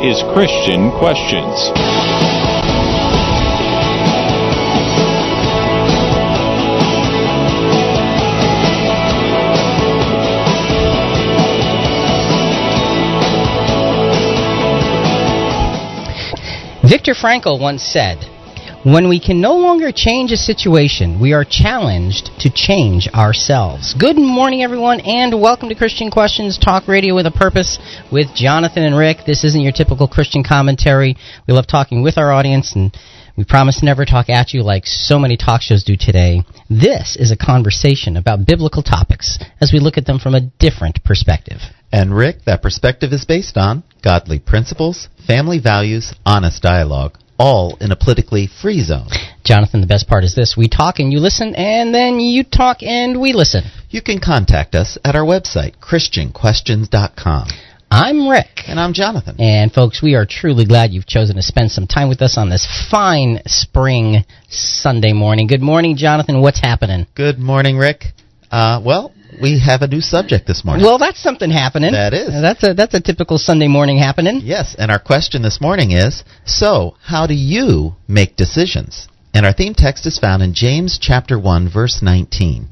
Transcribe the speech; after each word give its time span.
is 0.00 0.22
Christian 0.32 0.90
Questions. 0.92 1.72
Viktor 16.88 17.14
Frankl 17.14 17.60
once 17.60 17.82
said, 17.82 18.18
when 18.86 19.08
we 19.08 19.18
can 19.18 19.40
no 19.40 19.56
longer 19.56 19.90
change 19.90 20.30
a 20.30 20.36
situation, 20.36 21.20
we 21.20 21.32
are 21.32 21.44
challenged 21.44 22.30
to 22.38 22.48
change 22.48 23.08
ourselves. 23.08 23.96
Good 23.98 24.16
morning, 24.16 24.62
everyone, 24.62 25.00
and 25.00 25.42
welcome 25.42 25.68
to 25.70 25.74
Christian 25.74 26.08
Questions 26.08 26.56
Talk 26.56 26.86
Radio 26.86 27.16
with 27.16 27.26
a 27.26 27.32
Purpose 27.32 27.80
with 28.12 28.28
Jonathan 28.36 28.84
and 28.84 28.96
Rick. 28.96 29.26
This 29.26 29.42
isn't 29.42 29.60
your 29.60 29.72
typical 29.72 30.06
Christian 30.06 30.44
commentary. 30.44 31.16
We 31.48 31.54
love 31.54 31.66
talking 31.66 32.04
with 32.04 32.16
our 32.16 32.30
audience, 32.30 32.76
and 32.76 32.96
we 33.36 33.44
promise 33.44 33.80
to 33.80 33.84
never 33.84 34.04
talk 34.04 34.28
at 34.28 34.54
you 34.54 34.62
like 34.62 34.86
so 34.86 35.18
many 35.18 35.36
talk 35.36 35.62
shows 35.62 35.82
do 35.82 35.96
today. 35.98 36.44
This 36.70 37.16
is 37.18 37.32
a 37.32 37.36
conversation 37.36 38.16
about 38.16 38.46
biblical 38.46 38.84
topics 38.84 39.36
as 39.60 39.72
we 39.72 39.80
look 39.80 39.98
at 39.98 40.06
them 40.06 40.20
from 40.20 40.36
a 40.36 40.48
different 40.60 41.02
perspective. 41.02 41.58
And 41.90 42.16
Rick, 42.16 42.44
that 42.46 42.62
perspective 42.62 43.12
is 43.12 43.24
based 43.24 43.56
on 43.56 43.82
godly 44.04 44.38
principles, 44.38 45.08
family 45.26 45.58
values, 45.58 46.14
honest 46.24 46.62
dialogue 46.62 47.18
all 47.38 47.76
in 47.80 47.92
a 47.92 47.96
politically 47.96 48.48
free 48.62 48.82
zone. 48.82 49.08
Jonathan, 49.44 49.80
the 49.80 49.86
best 49.86 50.08
part 50.08 50.24
is 50.24 50.34
this. 50.34 50.56
We 50.56 50.68
talk 50.68 50.98
and 50.98 51.12
you 51.12 51.20
listen, 51.20 51.54
and 51.54 51.94
then 51.94 52.18
you 52.18 52.44
talk 52.44 52.82
and 52.82 53.20
we 53.20 53.32
listen. 53.32 53.62
You 53.90 54.02
can 54.02 54.20
contact 54.20 54.74
us 54.74 54.98
at 55.04 55.14
our 55.14 55.24
website, 55.24 55.76
ChristianQuestions.com. 55.78 57.48
I'm 57.88 58.28
Rick. 58.28 58.62
And 58.66 58.80
I'm 58.80 58.92
Jonathan. 58.92 59.36
And 59.38 59.72
folks, 59.72 60.02
we 60.02 60.16
are 60.16 60.26
truly 60.28 60.64
glad 60.64 60.90
you've 60.90 61.06
chosen 61.06 61.36
to 61.36 61.42
spend 61.42 61.70
some 61.70 61.86
time 61.86 62.08
with 62.08 62.20
us 62.20 62.36
on 62.36 62.50
this 62.50 62.66
fine 62.90 63.40
spring 63.46 64.24
Sunday 64.48 65.12
morning. 65.12 65.46
Good 65.46 65.62
morning, 65.62 65.96
Jonathan. 65.96 66.40
What's 66.40 66.60
happening? 66.60 67.06
Good 67.14 67.38
morning, 67.38 67.78
Rick. 67.78 68.06
Uh, 68.50 68.82
well, 68.84 69.12
we 69.40 69.58
have 69.60 69.82
a 69.82 69.86
new 69.86 70.00
subject 70.00 70.46
this 70.46 70.64
morning. 70.64 70.84
Well, 70.84 70.98
that's 70.98 71.22
something 71.22 71.50
happening. 71.50 71.92
That 71.92 72.14
is. 72.14 72.28
That's 72.28 72.62
a 72.62 72.74
that's 72.74 72.94
a 72.94 73.00
typical 73.00 73.38
Sunday 73.38 73.68
morning 73.68 73.98
happening. 73.98 74.40
Yes, 74.42 74.74
and 74.78 74.90
our 74.90 74.98
question 74.98 75.42
this 75.42 75.60
morning 75.60 75.92
is, 75.92 76.24
so 76.44 76.96
how 77.02 77.26
do 77.26 77.34
you 77.34 77.96
make 78.08 78.36
decisions? 78.36 79.08
And 79.34 79.44
our 79.44 79.52
theme 79.52 79.74
text 79.74 80.06
is 80.06 80.18
found 80.18 80.42
in 80.42 80.54
James 80.54 80.98
chapter 81.00 81.38
1 81.38 81.68
verse 81.68 82.00
19. 82.02 82.68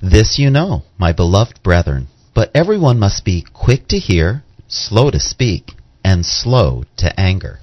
This 0.00 0.38
you 0.38 0.50
know, 0.50 0.82
my 0.98 1.12
beloved 1.12 1.62
brethren, 1.62 2.08
but 2.34 2.50
everyone 2.54 2.98
must 2.98 3.24
be 3.24 3.44
quick 3.52 3.88
to 3.88 3.98
hear, 3.98 4.42
slow 4.68 5.10
to 5.10 5.20
speak, 5.20 5.72
and 6.04 6.24
slow 6.24 6.84
to 6.98 7.18
anger. 7.18 7.58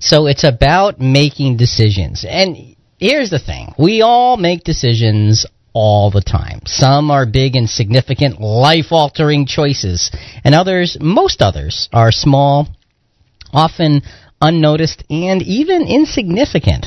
So 0.00 0.26
it's 0.26 0.44
about 0.44 1.00
making 1.00 1.56
decisions. 1.58 2.24
And 2.28 2.76
here's 2.98 3.30
the 3.30 3.38
thing. 3.38 3.74
We 3.78 4.02
all 4.02 4.36
make 4.36 4.64
decisions 4.64 5.46
all 5.72 6.10
the 6.10 6.20
time. 6.20 6.60
Some 6.66 7.10
are 7.10 7.26
big 7.26 7.56
and 7.56 7.68
significant, 7.68 8.40
life 8.40 8.86
altering 8.90 9.46
choices, 9.46 10.10
and 10.44 10.54
others, 10.54 10.96
most 11.00 11.42
others, 11.42 11.88
are 11.92 12.12
small, 12.12 12.68
often 13.52 14.02
unnoticed, 14.40 15.04
and 15.10 15.42
even 15.42 15.82
insignificant. 15.86 16.86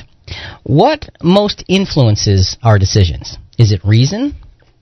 What 0.64 1.10
most 1.22 1.64
influences 1.68 2.58
our 2.64 2.80
decisions? 2.80 3.38
Is 3.58 3.72
it 3.72 3.86
reason? 3.86 4.36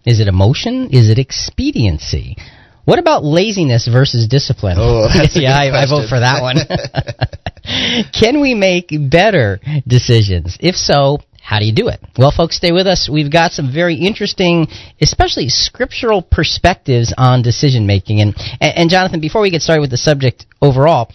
Is 0.05 0.19
it 0.19 0.27
emotion? 0.27 0.89
Is 0.91 1.09
it 1.09 1.19
expediency? 1.19 2.37
What 2.85 2.99
about 2.99 3.23
laziness 3.23 3.87
versus 3.87 4.27
discipline? 4.27 4.77
Oh, 4.79 5.07
yeah, 5.33 5.57
I, 5.57 5.83
I 5.83 5.85
vote 5.85 6.09
for 6.09 6.19
that 6.19 6.41
one. 6.41 6.57
Can 8.13 8.41
we 8.41 8.53
make 8.53 8.89
better 9.09 9.59
decisions? 9.87 10.57
If 10.59 10.75
so, 10.75 11.19
how 11.51 11.59
do 11.59 11.65
you 11.65 11.75
do 11.75 11.89
it? 11.89 11.99
Well, 12.17 12.31
folks, 12.31 12.55
stay 12.55 12.71
with 12.71 12.87
us. 12.87 13.09
We've 13.11 13.29
got 13.29 13.51
some 13.51 13.73
very 13.73 13.95
interesting, 13.95 14.67
especially 15.01 15.49
scriptural 15.49 16.21
perspectives 16.21 17.13
on 17.17 17.41
decision 17.41 17.85
making. 17.85 18.21
And, 18.21 18.35
and, 18.61 18.89
Jonathan, 18.89 19.19
before 19.19 19.41
we 19.41 19.51
get 19.51 19.61
started 19.61 19.81
with 19.81 19.91
the 19.91 19.97
subject 19.97 20.45
overall, 20.61 21.11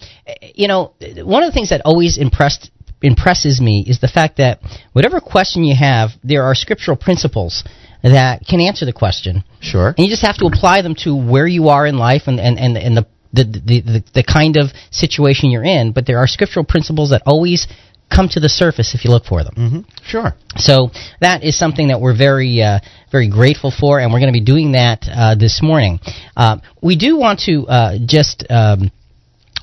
you 0.53 0.67
know, 0.67 0.93
one 1.23 1.41
of 1.41 1.49
the 1.49 1.53
things 1.55 1.71
that 1.71 1.81
always 1.85 2.19
impressed 2.19 2.69
impresses 3.01 3.59
me 3.59 3.83
is 3.87 3.99
the 3.99 4.07
fact 4.07 4.37
that 4.37 4.59
whatever 4.93 5.19
question 5.19 5.63
you 5.63 5.75
have, 5.75 6.11
there 6.23 6.43
are 6.43 6.53
scriptural 6.53 6.97
principles 6.97 7.63
that 8.03 8.45
can 8.47 8.61
answer 8.61 8.85
the 8.85 8.93
question. 8.93 9.43
Sure. 9.59 9.95
And 9.97 10.05
you 10.05 10.07
just 10.11 10.23
have 10.23 10.37
to 10.37 10.45
apply 10.45 10.83
them 10.83 10.93
to 10.99 11.15
where 11.15 11.47
you 11.47 11.69
are 11.69 11.87
in 11.87 11.97
life 11.97 12.23
and, 12.27 12.39
and, 12.39 12.59
and, 12.59 12.77
and 12.77 12.95
the, 12.95 13.07
the, 13.33 13.43
the, 13.43 13.81
the, 13.81 14.03
the 14.13 14.23
kind 14.23 14.55
of 14.55 14.67
situation 14.91 15.49
you're 15.49 15.63
in. 15.63 15.93
But 15.93 16.05
there 16.05 16.19
are 16.19 16.27
scriptural 16.27 16.63
principles 16.63 17.09
that 17.09 17.23
always 17.25 17.67
come 18.13 18.29
to 18.29 18.39
the 18.39 18.49
surface 18.49 18.95
if 18.95 19.05
you 19.05 19.11
look 19.11 19.25
for 19.25 19.43
them. 19.43 19.53
Mm-hmm. 19.55 19.79
Sure. 20.05 20.33
So 20.55 20.89
that 21.21 21.43
is 21.43 21.57
something 21.57 21.89
that 21.89 21.99
we're 22.01 22.17
very, 22.17 22.61
uh, 22.61 22.79
very 23.11 23.29
grateful 23.29 23.71
for, 23.71 23.99
and 23.99 24.11
we're 24.11 24.19
going 24.19 24.33
to 24.33 24.39
be 24.39 24.45
doing 24.45 24.73
that 24.73 25.07
uh, 25.07 25.35
this 25.35 25.61
morning. 25.61 25.99
Uh, 26.35 26.57
we 26.81 26.95
do 26.97 27.17
want 27.17 27.41
to 27.41 27.67
uh, 27.67 27.97
just. 28.05 28.45
Um, 28.49 28.91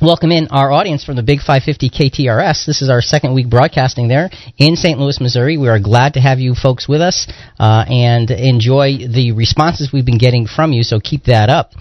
welcome 0.02 0.32
in 0.32 0.48
our 0.50 0.70
audience 0.70 1.04
from 1.04 1.16
the 1.16 1.22
Big 1.22 1.38
550 1.38 1.88
KTRS. 1.88 2.66
This 2.66 2.82
is 2.82 2.90
our 2.90 3.00
second 3.00 3.32
week 3.32 3.48
broadcasting 3.48 4.08
there 4.08 4.28
in 4.58 4.76
St. 4.76 4.98
Louis, 4.98 5.18
Missouri. 5.20 5.56
We 5.56 5.68
are 5.68 5.78
glad 5.78 6.14
to 6.14 6.20
have 6.20 6.40
you 6.40 6.54
folks 6.54 6.88
with 6.88 7.00
us 7.00 7.26
uh, 7.58 7.84
and 7.88 8.30
enjoy 8.30 8.98
the 9.08 9.32
responses 9.32 9.90
we've 9.92 10.04
been 10.04 10.18
getting 10.18 10.46
from 10.46 10.72
you, 10.72 10.82
so 10.82 11.00
keep 11.00 11.24
that 11.24 11.48
up. 11.48 11.72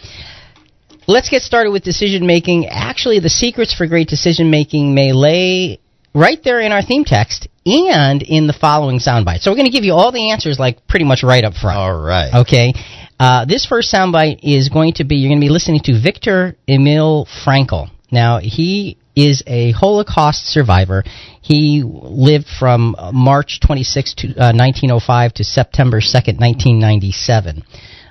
Let's 1.06 1.30
get 1.30 1.42
started 1.42 1.72
with 1.72 1.84
decision 1.84 2.26
making. 2.26 2.68
Actually, 2.68 3.20
the 3.20 3.30
secrets 3.30 3.74
for 3.74 3.88
great 3.88 4.08
decision 4.08 4.50
making 4.50 4.96
may 4.96 5.12
lay 5.12 5.80
right 6.14 6.40
there 6.44 6.60
in 6.60 6.72
our 6.72 6.82
theme 6.82 7.06
text 7.06 7.48
and 7.66 8.22
in 8.22 8.48
the 8.48 8.54
following 8.54 9.00
soundbite. 9.00 9.40
So 9.40 9.52
we're 9.52 9.58
going 9.58 9.68
to 9.68 9.72
give 9.72 9.84
you 9.84 9.94
all 9.94 10.12
the 10.12 10.32
answers 10.32 10.60
like 10.60 10.88
pretty 10.88 11.06
much 11.06 11.24
right 11.24 11.44
up 11.44 11.54
front. 11.54 11.78
All 11.78 12.00
right. 12.00 12.34
Okay. 12.42 12.74
Uh, 13.20 13.46
this 13.46 13.66
first 13.66 13.94
soundbite 13.94 14.40
is 14.44 14.70
going 14.70 14.94
to 14.94 15.04
be 15.04 15.16
you're 15.16 15.30
going 15.30 15.40
to 15.40 15.46
be 15.46 15.52
listening 15.52 15.82
to 15.86 16.00
Viktor 16.02 16.56
Emil 16.68 17.28
Frankl. 17.46 17.90
Now 18.12 18.40
he 18.40 18.98
is 19.16 19.44
a 19.48 19.72
Holocaust 19.72 20.46
survivor. 20.46 21.04
He 21.42 21.84
lived 21.86 22.48
from 22.48 22.96
March 23.14 23.60
26, 23.66 24.14
to, 24.16 24.28
uh, 24.30 24.54
1905 24.54 25.34
to 25.36 25.44
September 25.44 26.00
2nd, 26.00 26.40
1997. 26.40 27.64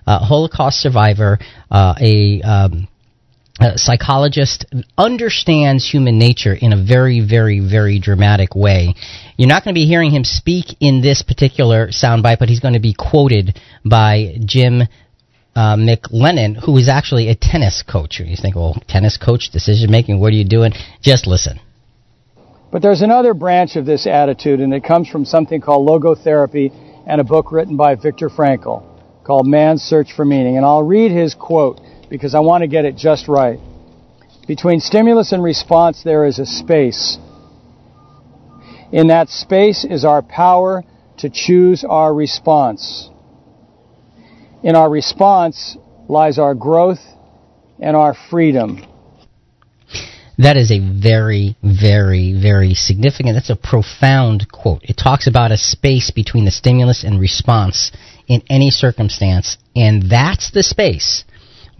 Uh, 0.07 0.19
Holocaust 0.19 0.81
survivor, 0.81 1.39
uh, 1.71 1.95
a 2.01 2.43
um, 2.43 2.89
a 3.63 3.79
psychologist 3.79 4.67
understands 4.97 5.89
human 5.89 6.19
nature 6.19 6.55
in 6.55 6.73
a 6.73 6.77
very, 6.83 7.21
very, 7.21 7.61
very 7.61 7.99
dramatic 7.99 8.55
way. 8.55 8.95
You're 9.37 9.49
not 9.49 9.65
going 9.65 9.75
to 9.75 9.79
be 9.79 9.87
hearing 9.87 10.11
him 10.11 10.25
speak 10.25 10.77
in 10.81 11.01
this 11.01 11.23
particular 11.23 11.89
soundbite, 11.89 12.39
but 12.39 12.49
he's 12.49 12.61
going 12.61 12.75
to 12.75 12.81
be 12.81 12.95
quoted 12.95 13.59
by 13.85 14.37
Jim 14.45 14.83
uh, 15.55 15.77
McLennan, 15.77 16.57
who 16.65 16.77
is 16.79 16.89
actually 16.89 17.29
a 17.29 17.35
tennis 17.35 17.83
coach. 17.83 18.21
You 18.21 18.37
think, 18.37 18.57
well, 18.57 18.77
tennis 18.89 19.17
coach, 19.17 19.51
decision 19.51 19.91
making, 19.91 20.21
what 20.21 20.33
are 20.33 20.37
you 20.37 20.49
doing? 20.49 20.73
Just 21.03 21.27
listen. 21.27 21.61
But 22.71 22.81
there's 22.81 23.03
another 23.03 23.35
branch 23.35 23.77
of 23.77 23.85
this 23.85 24.07
attitude, 24.07 24.61
and 24.61 24.73
it 24.73 24.83
comes 24.83 25.09
from 25.09 25.27
something 25.27 25.61
called 25.61 25.87
logotherapy 25.87 26.73
and 27.07 27.21
a 27.21 27.25
book 27.25 27.53
written 27.53 27.77
by 27.77 27.97
Viktor 27.97 28.31
Frankl 28.31 28.83
called 29.25 29.47
Man's 29.47 29.83
Search 29.83 30.13
for 30.15 30.25
Meaning. 30.25 30.57
And 30.57 30.65
I'll 30.65 30.83
read 30.83 31.11
his 31.11 31.35
quote 31.35 31.81
because 32.13 32.35
I 32.35 32.41
want 32.41 32.61
to 32.61 32.69
get 32.69 32.85
it 32.85 32.95
just 32.95 33.27
right. 33.27 33.59
Between 34.47 34.81
stimulus 34.81 35.33
and 35.33 35.43
response, 35.43 36.03
there 36.05 36.27
is 36.27 36.39
a 36.39 36.45
space. 36.45 37.17
In 38.93 39.07
that 39.07 39.31
space 39.31 39.87
is 39.89 40.05
our 40.05 40.21
power 40.21 40.85
to 41.21 41.31
choose 41.31 41.87
our 41.89 42.13
response. 42.13 43.09
In 44.63 44.77
our 44.77 44.91
response 44.91 45.79
lies 46.07 46.39
our 46.39 46.55
growth 46.55 47.01
and 47.81 47.97
our 47.97 48.15
freedom. 48.29 48.85
That 50.37 50.59
is 50.59 50.71
a 50.71 50.81
very, 50.81 51.57
very, 51.63 52.39
very 52.39 52.75
significant, 52.75 53.37
that's 53.37 53.49
a 53.49 53.57
profound 53.57 54.53
quote. 54.53 54.83
It 54.83 54.99
talks 54.99 55.27
about 55.27 55.51
a 55.51 55.57
space 55.57 56.11
between 56.11 56.45
the 56.45 56.51
stimulus 56.51 57.05
and 57.05 57.19
response 57.19 57.91
in 58.29 58.43
any 58.51 58.71
circumstance, 58.71 59.57
and 59.75 60.11
that's 60.11 60.51
the 60.51 60.63
space 60.63 61.25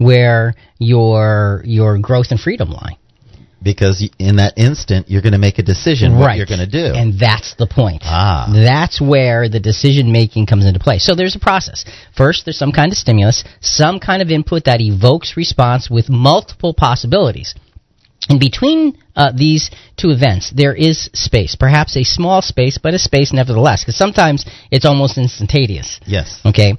where 0.03 0.55
your 0.79 1.61
your 1.65 1.97
growth 1.99 2.27
and 2.31 2.39
freedom 2.39 2.69
lie. 2.69 2.97
Because 3.61 4.05
in 4.19 4.35
that 4.37 4.55
instant, 4.57 5.09
you're 5.09 5.21
going 5.21 5.31
to 5.31 5.39
make 5.39 5.57
a 5.57 5.63
decision 5.63 6.19
what 6.19 6.35
you're 6.35 6.45
going 6.45 6.59
to 6.59 6.67
do. 6.67 6.93
And 6.93 7.17
that's 7.17 7.55
the 7.55 7.65
point. 7.65 8.01
Ah. 8.03 8.51
That's 8.53 8.99
where 8.99 9.47
the 9.47 9.61
decision 9.61 10.11
making 10.11 10.47
comes 10.47 10.65
into 10.65 10.81
play. 10.81 10.97
So 10.99 11.15
there's 11.15 11.37
a 11.37 11.39
process. 11.39 11.85
First, 12.15 12.43
there's 12.43 12.57
some 12.57 12.73
kind 12.73 12.91
of 12.91 12.97
stimulus, 12.97 13.45
some 13.61 14.01
kind 14.01 14.21
of 14.21 14.29
input 14.29 14.65
that 14.65 14.81
evokes 14.81 15.37
response 15.37 15.89
with 15.89 16.09
multiple 16.09 16.73
possibilities. 16.73 17.55
in 18.29 18.37
between 18.37 18.97
uh, 19.15 19.31
these 19.35 19.69
two 19.97 20.09
events, 20.09 20.51
there 20.55 20.73
is 20.73 21.09
space, 21.13 21.55
perhaps 21.55 21.95
a 21.95 22.03
small 22.03 22.41
space, 22.41 22.79
but 22.81 22.93
a 22.93 22.99
space 22.99 23.31
nevertheless, 23.31 23.83
because 23.83 23.97
sometimes 23.97 24.45
it's 24.71 24.85
almost 24.85 25.17
instantaneous. 25.17 25.99
Yes. 26.05 26.41
Okay, 26.45 26.73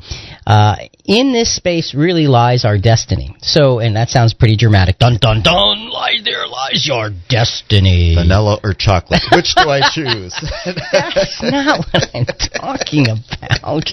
uh, 0.47 0.77
in 1.05 1.33
this 1.33 1.55
space 1.55 1.95
really 1.95 2.27
lies 2.27 2.65
our 2.65 2.79
destiny. 2.79 3.37
So, 3.41 3.79
and 3.79 3.97
that 3.97 4.09
sounds 4.09 4.35
pretty 4.35 4.57
dramatic. 4.57 4.99
Dun 4.99 5.19
dun 5.21 5.43
dun! 5.43 5.91
Lie 5.91 6.19
there 6.25 6.47
lies 6.47 6.87
your 6.87 7.11
destiny. 7.29 8.15
Vanilla 8.17 8.59
or 8.65 8.75
chocolate? 8.75 9.23
Which 9.33 9.55
do 9.55 9.69
I 9.69 9.81
choose? 9.93 10.35
That's 10.93 11.43
not 11.43 11.87
what 11.93 12.09
I'm 12.15 12.27
talking 12.27 13.07
about. 13.09 13.91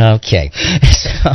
Okay, 0.00 0.50
so 0.90 1.30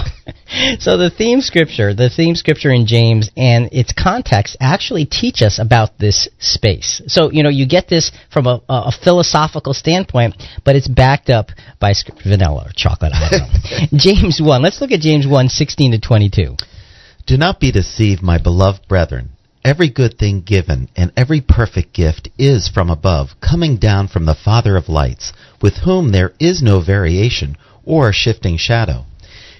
so 0.80 0.98
the 0.98 1.12
theme 1.16 1.42
scripture, 1.42 1.94
the 1.94 2.10
theme 2.10 2.36
scripture 2.36 2.72
in 2.72 2.86
James 2.86 3.30
and 3.38 3.69
its 3.72 3.94
context 3.94 4.57
actually 4.60 5.06
teach 5.06 5.42
us 5.42 5.60
about 5.60 5.98
this 5.98 6.28
space. 6.39 7.01
So, 7.07 7.31
you 7.31 7.44
know, 7.44 7.50
you 7.50 7.68
get 7.68 7.88
this 7.88 8.12
from 8.31 8.47
a, 8.47 8.62
a 8.69 8.91
philosophical 8.91 9.74
standpoint, 9.74 10.36
but 10.63 10.75
it's 10.75 10.88
backed 10.88 11.30
up 11.30 11.50
by 11.80 11.94
vanilla 12.24 12.65
or 12.68 12.71
chocolate, 12.75 13.12
I 13.13 13.30
don't 13.30 13.41
know. 13.41 13.88
James 14.00 14.41
1. 14.41 14.62
Let's 14.62 14.81
look 14.81 14.91
at 14.91 15.01
James 15.01 15.27
1, 15.27 15.50
16 15.50 15.91
to 15.91 16.00
22. 16.00 16.56
Do 17.25 17.38
not 17.38 17.59
be 17.59 17.71
deceived, 17.71 18.24
my 18.24 18.38
beloved 18.38 18.88
brethren. 18.88 19.31
Every 19.63 19.89
good 19.89 20.18
thing 20.18 20.41
given 20.41 20.89
and 20.95 21.12
every 21.18 21.41
perfect 21.41 21.94
gift 21.94 22.30
is 22.38 22.69
from 22.69 22.89
above, 22.89 23.35
coming 23.42 23.77
down 23.77 24.07
from 24.07 24.25
the 24.25 24.33
Father 24.33 24.77
of 24.77 24.88
lights, 24.88 25.33
with 25.62 25.80
whom 25.83 26.12
there 26.12 26.33
is 26.39 26.63
no 26.63 26.81
variation 26.81 27.57
or 27.83 28.13
shifting 28.13 28.57
shadow. 28.57 29.06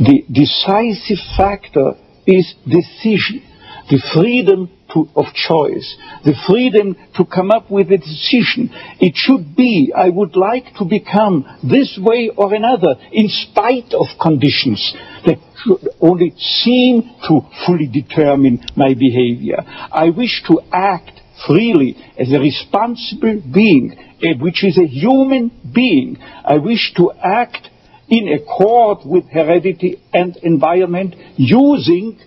The 0.00 0.24
decisive 0.32 1.18
factor 1.36 1.92
is 2.26 2.54
decision, 2.64 3.42
the 3.90 4.00
freedom 4.14 4.70
to, 4.96 5.08
of 5.14 5.26
choice, 5.34 5.96
the 6.24 6.34
freedom 6.48 6.96
to 7.16 7.24
come 7.24 7.50
up 7.50 7.70
with 7.70 7.92
a 7.92 7.98
decision. 7.98 8.70
It 8.98 9.12
should 9.14 9.54
be, 9.54 9.92
I 9.94 10.08
would 10.08 10.36
like 10.36 10.74
to 10.78 10.84
become 10.84 11.44
this 11.62 11.98
way 12.02 12.30
or 12.34 12.54
another, 12.54 12.94
in 13.12 13.28
spite 13.28 13.92
of 13.92 14.06
conditions 14.20 14.94
that 15.26 15.38
should 15.62 15.88
only 16.00 16.32
seem 16.38 17.02
to 17.28 17.40
fully 17.66 17.86
determine 17.86 18.64
my 18.74 18.94
behavior. 18.94 19.58
I 19.92 20.10
wish 20.10 20.42
to 20.48 20.60
act 20.72 21.20
freely 21.46 21.96
as 22.18 22.32
a 22.32 22.40
responsible 22.40 23.42
being, 23.52 23.94
eh, 24.22 24.34
which 24.40 24.64
is 24.64 24.78
a 24.78 24.86
human 24.86 25.50
being. 25.74 26.16
I 26.44 26.56
wish 26.56 26.94
to 26.96 27.12
act 27.22 27.68
in 28.08 28.28
accord 28.32 28.98
with 29.04 29.28
heredity 29.28 30.00
and 30.14 30.36
environment 30.38 31.14
using 31.36 32.18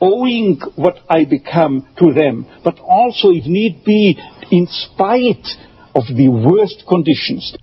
owing 0.00 0.60
what 0.74 0.98
I 1.08 1.24
become 1.24 1.86
to 1.98 2.12
them, 2.12 2.46
but 2.62 2.78
also, 2.78 3.30
if 3.30 3.46
need 3.46 3.84
be, 3.84 4.18
in 4.50 4.66
spite 4.66 5.46
of 5.94 6.04
the 6.14 6.28
worst 6.28 6.84
conditions. 6.88 7.56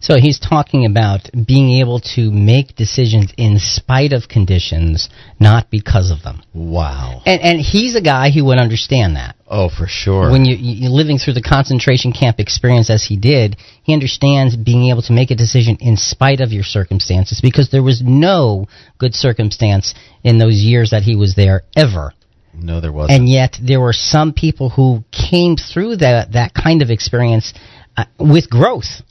So 0.00 0.16
he's 0.16 0.38
talking 0.38 0.86
about 0.86 1.28
being 1.46 1.80
able 1.80 2.00
to 2.14 2.30
make 2.30 2.76
decisions 2.76 3.32
in 3.36 3.58
spite 3.58 4.12
of 4.12 4.28
conditions, 4.28 5.08
not 5.40 5.70
because 5.70 6.10
of 6.10 6.22
them. 6.22 6.42
Wow. 6.54 7.22
And, 7.26 7.40
and 7.42 7.60
he's 7.60 7.96
a 7.96 8.00
guy 8.00 8.30
who 8.30 8.44
would 8.46 8.58
understand 8.58 9.16
that. 9.16 9.36
Oh, 9.46 9.68
for 9.68 9.86
sure. 9.86 10.30
When 10.30 10.44
you, 10.44 10.56
you're 10.58 10.90
living 10.90 11.18
through 11.18 11.34
the 11.34 11.42
concentration 11.42 12.12
camp 12.12 12.38
experience 12.38 12.90
as 12.90 13.04
he 13.04 13.16
did, 13.16 13.56
he 13.82 13.92
understands 13.92 14.56
being 14.56 14.90
able 14.90 15.02
to 15.02 15.12
make 15.12 15.30
a 15.30 15.34
decision 15.34 15.78
in 15.80 15.96
spite 15.96 16.40
of 16.40 16.52
your 16.52 16.64
circumstances 16.64 17.40
because 17.40 17.70
there 17.70 17.82
was 17.82 18.02
no 18.04 18.66
good 18.98 19.14
circumstance 19.14 19.94
in 20.22 20.38
those 20.38 20.56
years 20.56 20.90
that 20.90 21.02
he 21.02 21.16
was 21.16 21.34
there 21.34 21.62
ever. 21.76 22.12
No, 22.54 22.80
there 22.80 22.92
wasn't. 22.92 23.20
And 23.20 23.28
yet 23.28 23.56
there 23.62 23.80
were 23.80 23.92
some 23.92 24.32
people 24.32 24.70
who 24.70 25.04
came 25.12 25.56
through 25.56 25.96
that 25.96 26.32
that 26.32 26.54
kind 26.54 26.82
of 26.82 26.90
experience 26.90 27.54
uh, 27.96 28.04
with 28.18 28.50
growth 28.50 29.02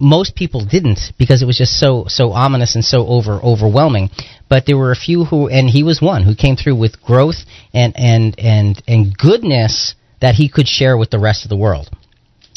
most 0.00 0.34
people 0.34 0.64
didn't 0.64 0.98
because 1.18 1.42
it 1.42 1.46
was 1.46 1.58
just 1.58 1.78
so 1.78 2.06
so 2.08 2.32
ominous 2.32 2.74
and 2.74 2.84
so 2.84 3.06
over 3.06 3.34
overwhelming. 3.42 4.10
But 4.48 4.66
there 4.66 4.78
were 4.78 4.90
a 4.90 4.96
few 4.96 5.24
who, 5.26 5.48
and 5.48 5.68
he 5.68 5.84
was 5.84 6.00
one 6.02 6.24
who 6.24 6.34
came 6.34 6.56
through 6.56 6.76
with 6.76 7.00
growth 7.02 7.44
and 7.72 7.94
and 7.96 8.34
and 8.38 8.82
and 8.88 9.16
goodness 9.16 9.94
that 10.20 10.34
he 10.34 10.48
could 10.48 10.66
share 10.66 10.96
with 10.96 11.10
the 11.10 11.20
rest 11.20 11.44
of 11.44 11.50
the 11.50 11.56
world. 11.56 11.88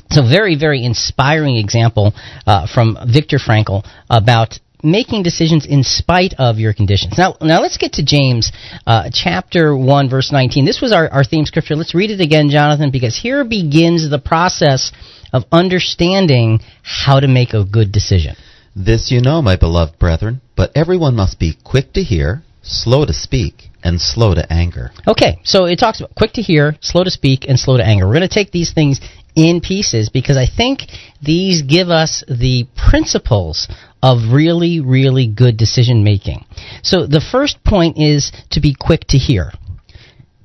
so 0.10 0.22
very 0.28 0.56
very 0.56 0.84
inspiring 0.84 1.58
example 1.58 2.14
uh, 2.48 2.66
from 2.74 2.98
Viktor 3.12 3.38
Frankl 3.38 3.86
about 4.10 4.60
making 4.84 5.24
decisions 5.24 5.66
in 5.66 5.82
spite 5.84 6.34
of 6.38 6.60
your 6.60 6.74
conditions. 6.74 7.18
Now, 7.18 7.38
now 7.42 7.62
let's 7.62 7.78
get 7.78 7.94
to 7.94 8.04
James 8.04 8.52
uh, 8.86 9.10
chapter 9.12 9.76
1, 9.76 10.10
verse 10.10 10.30
19. 10.32 10.66
This 10.66 10.82
was 10.82 10.92
our, 10.92 11.08
our 11.10 11.24
theme 11.24 11.46
scripture. 11.46 11.76
Let's 11.76 11.96
read 11.96 12.12
it 12.12 12.20
again, 12.20 12.50
Jonathan, 12.50 12.92
because 12.92 13.18
here 13.18 13.46
begins 13.46 14.10
the 14.10 14.20
process 14.20 14.92
of 15.34 15.44
understanding 15.52 16.60
how 16.84 17.20
to 17.20 17.28
make 17.28 17.54
a 17.54 17.66
good 17.66 17.92
decision. 17.92 18.36
This 18.76 19.12
you 19.12 19.22
know, 19.22 19.42
my 19.42 19.56
beloved 19.56 20.00
brethren, 20.00 20.42
but 20.56 20.72
everyone 20.76 21.16
must 21.16 21.40
be 21.40 21.58
quick 21.64 21.94
to 21.94 22.04
hear, 22.04 22.44
slow 22.62 23.06
to 23.06 23.14
speak, 23.14 23.70
and 23.84 24.00
slow 24.00 24.34
to 24.34 24.52
anger. 24.52 24.92
Okay, 25.08 25.40
so 25.44 25.66
it 25.66 25.78
talks 25.78 26.00
about 26.00 26.16
quick 26.16 26.34
to 26.34 26.42
hear, 26.42 26.76
slow 26.80 27.04
to 27.04 27.12
speak, 27.12 27.46
and 27.48 27.60
slow 27.60 27.78
to 27.78 27.86
anger. 27.86 28.08
We're 28.08 28.16
going 28.16 28.28
to 28.28 28.34
take 28.34 28.52
these 28.52 28.74
things 28.74 29.02
in 29.36 29.62
pieces 29.62 30.10
because 30.10 30.38
I 30.38 30.46
think 30.46 30.84
these 31.22 31.64
give 31.64 31.90
us 31.90 32.24
the 32.28 32.66
principles 32.90 33.68
of 34.02 34.34
really, 34.34 34.80
really 34.80 35.28
good 35.28 35.58
decision 35.58 36.04
making. 36.04 36.46
So 36.84 37.08
the 37.08 37.22
first 37.22 37.64
point 37.64 37.98
is 37.98 38.32
to 38.52 38.62
be 38.62 38.76
quick 38.80 39.06
to 39.10 39.18
hear. 39.18 39.52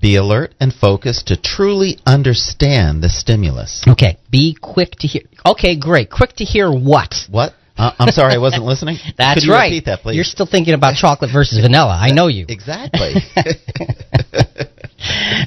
Be 0.00 0.16
alert 0.16 0.54
and 0.60 0.72
focused 0.72 1.28
to 1.28 1.36
truly 1.36 1.98
understand 2.06 3.02
the 3.02 3.08
stimulus. 3.08 3.84
Okay, 3.86 4.18
be 4.30 4.56
quick 4.60 4.92
to 5.00 5.08
hear. 5.08 5.22
Okay, 5.44 5.78
great. 5.78 6.10
Quick 6.10 6.34
to 6.36 6.44
hear 6.44 6.70
what? 6.70 7.14
What? 7.30 7.54
Uh, 7.76 7.92
I'm 7.98 8.10
sorry, 8.10 8.34
I 8.34 8.38
wasn't 8.38 8.64
listening. 8.64 8.96
That's 9.16 9.44
you 9.44 9.52
right. 9.52 9.70
Repeat 9.70 9.86
that, 9.86 10.00
please. 10.00 10.16
You're 10.16 10.24
still 10.24 10.46
thinking 10.46 10.74
about 10.74 10.96
chocolate 10.96 11.30
versus 11.32 11.60
vanilla. 11.60 11.96
I 12.00 12.10
know 12.10 12.26
you. 12.26 12.46
Exactly. 12.48 13.14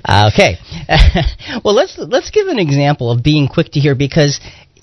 Okay. 0.10 0.58
well, 1.63 1.74
let's 1.74 1.98
let's 1.98 2.31
give 2.31 2.48
an 2.48 2.60
example 2.60 3.12
of 3.12 3.24
being 3.24 3.48
quick 3.48 3.72
to 3.74 3.79
hear 3.79 3.96
because 3.96 4.39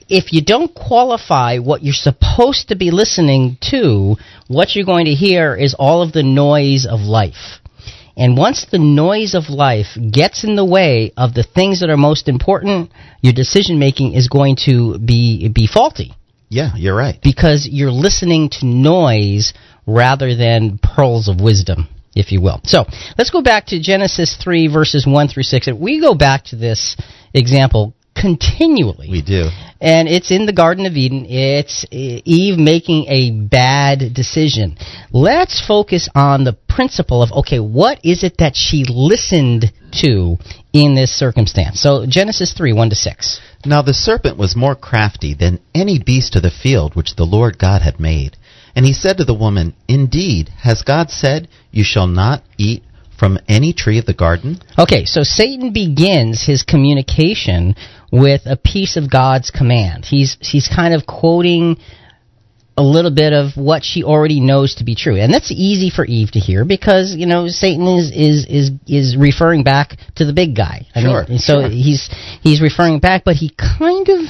if 0.08 0.32
you 0.32 0.42
don't 0.42 0.75
qualify 0.75 1.58
what 1.58 1.82
you're 1.82 1.92
supposed 1.92 2.68
to 2.68 2.76
be 2.76 2.90
listening 2.90 3.58
to, 3.70 4.16
what 4.46 4.75
you're 4.75 4.87
going 4.87 5.04
to 5.06 5.14
hear 5.14 5.54
is 5.54 5.75
all 5.78 6.02
of 6.02 6.12
the 6.12 6.22
noise 6.22 6.87
of 6.87 7.00
life. 7.00 7.60
And 8.18 8.37
once 8.37 8.66
the 8.70 8.78
noise 8.78 9.34
of 9.34 9.48
life 9.48 9.96
gets 10.10 10.42
in 10.44 10.56
the 10.56 10.64
way 10.64 11.12
of 11.16 11.34
the 11.34 11.44
things 11.44 11.80
that 11.80 11.88
are 11.90 11.96
most 11.96 12.28
important, 12.28 12.90
your 13.22 13.32
decision 13.32 13.78
making 13.78 14.14
is 14.14 14.28
going 14.28 14.56
to 14.66 14.98
be 14.98 15.48
be 15.48 15.66
faulty 15.66 16.14
Yeah, 16.50 16.70
you're 16.76 16.96
right. 16.96 17.18
because 17.22 17.68
you're 17.70 17.92
listening 17.92 18.50
to 18.58 18.66
noise 18.66 19.52
rather 19.87 20.34
than 20.34 20.78
pearls 20.82 21.28
of 21.28 21.40
wisdom, 21.40 21.88
if 22.14 22.32
you 22.32 22.40
will. 22.42 22.60
So 22.64 22.84
let's 23.16 23.30
go 23.30 23.40
back 23.42 23.66
to 23.66 23.80
Genesis 23.80 24.37
3, 24.42 24.66
verses 24.68 25.06
1 25.06 25.28
through 25.28 25.44
6. 25.44 25.68
And 25.68 25.80
we 25.80 26.00
go 26.00 26.14
back 26.14 26.44
to 26.46 26.56
this 26.56 26.96
example 27.32 27.94
continually. 28.20 29.08
We 29.10 29.22
do. 29.22 29.48
And 29.80 30.08
it's 30.08 30.30
in 30.30 30.46
the 30.46 30.52
Garden 30.52 30.87
of 30.87 30.94
Eden. 30.94 31.26
It's 31.28 31.84
uh, 31.84 31.88
Eve 31.92 32.58
making 32.58 33.06
a 33.08 33.30
bad 33.30 34.12
decision. 34.12 34.76
Let's 35.12 35.64
focus 35.64 36.08
on 36.14 36.44
the 36.44 36.54
principle 36.68 37.22
of 37.22 37.32
okay, 37.32 37.60
what 37.60 38.00
is 38.04 38.25
it 38.25 38.38
that 38.38 38.56
she 38.56 38.84
listened 38.88 39.72
to 40.00 40.37
in 40.72 40.94
this 40.94 41.16
circumstance? 41.16 41.80
So 41.80 42.06
Genesis 42.06 42.52
3, 42.54 42.72
1 42.72 42.90
to 42.90 42.96
6. 42.96 43.40
Now 43.64 43.82
the 43.82 43.94
serpent 43.94 44.37
was 44.37 44.56
more 44.56 44.75
crafty 44.75 45.34
than 45.34 45.60
any 45.75 45.98
beast 45.98 46.34
of 46.37 46.42
the 46.42 46.50
field 46.50 46.96
which 46.96 47.16
the 47.16 47.25
Lord 47.25 47.58
God 47.58 47.82
had 47.82 48.00
made. 48.00 48.37
And 48.75 48.84
he 48.84 48.92
said 48.92 49.16
to 49.18 49.25
the 49.25 49.34
woman, 49.34 49.75
Indeed, 49.88 50.50
has 50.60 50.82
God 50.82 51.10
said, 51.10 51.48
You 51.70 51.84
shall 51.84 52.06
not 52.06 52.42
eat 52.56 52.82
from 53.18 53.38
any 53.48 53.72
tree 53.72 53.98
of 53.98 54.06
the 54.06 54.14
garden? 54.14 54.60
Okay, 54.78 55.04
so 55.04 55.22
Satan 55.25 55.72
begins 55.72 56.44
his 56.46 56.62
communication 56.62 57.75
with 58.11 58.43
a 58.47 58.57
piece 58.57 58.97
of 58.97 59.11
God's 59.11 59.50
command. 59.50 60.05
He's 60.05 60.37
he's 60.41 60.69
kind 60.69 60.95
of 60.95 61.07
quoting 61.07 61.79
a 62.77 62.83
little 62.83 63.11
bit 63.11 63.33
of 63.33 63.57
what 63.57 63.83
she 63.83 64.05
already 64.05 64.38
knows 64.38 64.77
to 64.77 64.85
be 64.85 64.95
true. 64.95 65.17
And 65.17 65.35
that's 65.35 65.50
easy 65.50 65.91
for 65.91 66.05
Eve 66.05 66.31
to 66.33 66.38
hear 66.38 66.65
because, 66.65 67.15
you 67.17 67.27
know, 67.27 67.49
Satan 67.49 67.88
is 67.88 68.12
is 68.12 68.47
is 68.47 68.71
is 68.87 69.17
referring 69.17 69.65
back 69.65 69.97
to 70.17 70.25
the 70.25 70.33
big 70.33 70.55
guy. 70.55 70.87
I 70.95 71.03
Sure, 71.03 71.27
mean, 71.29 71.38
so 71.38 71.62
sure. 71.62 71.71
he's 71.71 72.09
he's 72.41 72.62
referring 72.62 73.00
back, 73.00 73.25
but 73.25 73.35
he 73.35 73.50
kind 73.50 74.09
of 74.09 74.21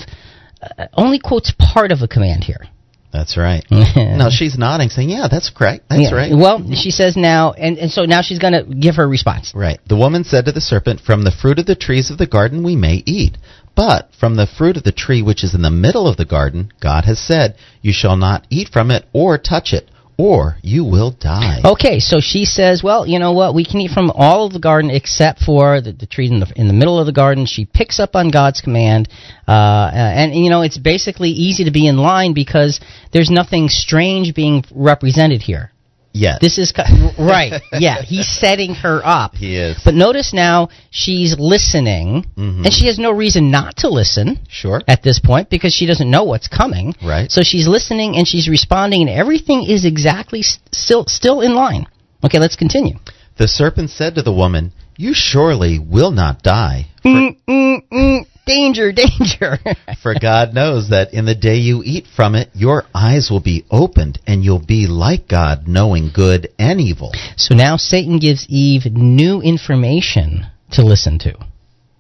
uh, 0.62 0.86
only 0.94 1.18
quotes 1.18 1.52
part 1.58 1.92
of 1.92 2.00
a 2.00 2.08
command 2.08 2.42
here. 2.42 2.66
That's 3.12 3.36
right. 3.36 3.64
no, 3.70 4.28
she's 4.30 4.58
nodding, 4.58 4.90
saying, 4.90 5.08
Yeah, 5.10 5.28
that's 5.30 5.50
correct. 5.50 5.84
That's 5.88 6.02
Yeah, 6.02 6.14
right. 6.14 6.32
Well, 6.34 6.62
she 6.74 6.90
says 6.90 7.16
now, 7.16 7.52
and, 7.52 7.78
and 7.78 7.90
so 7.90 8.04
now 8.04 8.20
she's 8.20 8.38
going 8.38 8.52
to 8.52 8.64
give 8.64 8.96
her 8.96 9.08
response. 9.08 9.52
Right. 9.54 9.80
The 9.88 9.96
woman 9.96 10.24
said 10.24 10.44
to 10.44 10.52
the 10.52 10.60
serpent, 10.60 11.00
From 11.00 11.24
the 11.24 11.30
fruit 11.32 11.58
of 11.58 11.64
the 11.66 11.74
trees 11.74 12.10
of 12.10 12.18
the 12.18 12.26
garden 12.26 12.62
we 12.62 12.76
may 12.76 13.02
eat. 13.06 13.38
But 13.78 14.10
from 14.18 14.34
the 14.34 14.48
fruit 14.48 14.76
of 14.76 14.82
the 14.82 14.90
tree 14.90 15.22
which 15.22 15.44
is 15.44 15.54
in 15.54 15.62
the 15.62 15.70
middle 15.70 16.08
of 16.08 16.16
the 16.16 16.24
garden, 16.24 16.72
God 16.82 17.04
has 17.04 17.20
said, 17.20 17.54
You 17.80 17.92
shall 17.92 18.16
not 18.16 18.44
eat 18.50 18.70
from 18.72 18.90
it 18.90 19.04
or 19.12 19.38
touch 19.38 19.72
it, 19.72 19.88
or 20.16 20.56
you 20.64 20.82
will 20.82 21.12
die. 21.12 21.60
Okay, 21.64 22.00
so 22.00 22.18
she 22.18 22.44
says, 22.44 22.82
well, 22.82 23.06
you 23.06 23.20
know 23.20 23.34
what? 23.34 23.54
We 23.54 23.64
can 23.64 23.80
eat 23.80 23.92
from 23.92 24.10
all 24.10 24.44
of 24.44 24.52
the 24.52 24.58
garden 24.58 24.90
except 24.90 25.44
for 25.44 25.80
the, 25.80 25.92
the 25.92 26.06
tree 26.06 26.26
in 26.26 26.40
the 26.40 26.52
in 26.56 26.66
the 26.66 26.74
middle 26.74 26.98
of 26.98 27.06
the 27.06 27.12
garden. 27.12 27.46
She 27.46 27.66
picks 27.66 28.00
up 28.00 28.16
on 28.16 28.32
God's 28.32 28.60
command, 28.60 29.08
uh, 29.46 29.52
uh, 29.52 29.92
and 29.94 30.34
you 30.34 30.50
know 30.50 30.62
it's 30.62 30.76
basically 30.76 31.30
easy 31.30 31.62
to 31.62 31.70
be 31.70 31.86
in 31.86 31.98
line 31.98 32.34
because 32.34 32.80
there's 33.12 33.30
nothing 33.30 33.68
strange 33.68 34.34
being 34.34 34.64
represented 34.74 35.40
here. 35.40 35.70
Yet. 36.18 36.40
This 36.40 36.58
is 36.58 36.72
right. 37.18 37.60
Yeah, 37.72 38.02
he's 38.02 38.26
setting 38.28 38.74
her 38.74 39.00
up. 39.04 39.34
he 39.36 39.56
is. 39.56 39.80
But 39.84 39.94
notice 39.94 40.32
now 40.32 40.68
she's 40.90 41.36
listening, 41.38 42.24
Mhm. 42.36 42.64
and 42.64 42.72
she 42.72 42.86
has 42.86 42.98
no 42.98 43.10
reason 43.12 43.50
not 43.50 43.76
to 43.78 43.88
listen 43.88 44.40
Sure. 44.48 44.82
at 44.88 45.02
this 45.02 45.18
point 45.20 45.48
because 45.48 45.72
she 45.72 45.86
doesn't 45.86 46.10
know 46.10 46.24
what's 46.24 46.48
coming. 46.48 46.94
Right. 47.02 47.30
So 47.30 47.42
she's 47.42 47.68
listening 47.68 48.16
and 48.16 48.26
she's 48.26 48.48
responding, 48.48 49.00
and 49.02 49.10
everything 49.10 49.62
is 49.64 49.84
exactly 49.84 50.42
still 50.72 51.04
still 51.06 51.40
in 51.40 51.54
line. 51.54 51.86
Okay, 52.24 52.38
let's 52.40 52.56
continue. 52.56 52.96
The 53.36 53.46
serpent 53.46 53.90
said 53.90 54.16
to 54.16 54.22
the 54.22 54.32
woman, 54.32 54.72
You 54.96 55.14
surely 55.14 55.78
will 55.78 56.10
not 56.10 56.42
die. 56.42 56.86
For, 57.02 57.08
Mm, 57.08 57.36
mm, 57.48 57.78
mm, 57.92 58.26
danger, 58.48 58.92
danger. 58.92 59.58
for 60.02 60.14
God 60.20 60.54
knows 60.54 60.90
that 60.90 61.12
in 61.12 61.24
the 61.26 61.34
day 61.34 61.56
you 61.56 61.82
eat 61.84 62.06
from 62.16 62.34
it, 62.34 62.48
your 62.54 62.84
eyes 62.94 63.28
will 63.30 63.42
be 63.42 63.64
opened, 63.70 64.18
and 64.26 64.42
you'll 64.42 64.64
be 64.64 64.86
like 64.86 65.28
God, 65.28 65.68
knowing 65.68 66.10
good 66.14 66.48
and 66.58 66.80
evil. 66.80 67.12
so 67.36 67.54
now 67.54 67.76
Satan 67.76 68.18
gives 68.18 68.46
Eve 68.48 68.86
new 68.86 69.40
information 69.40 70.46
to 70.72 70.82
listen 70.82 71.18
to. 71.20 71.34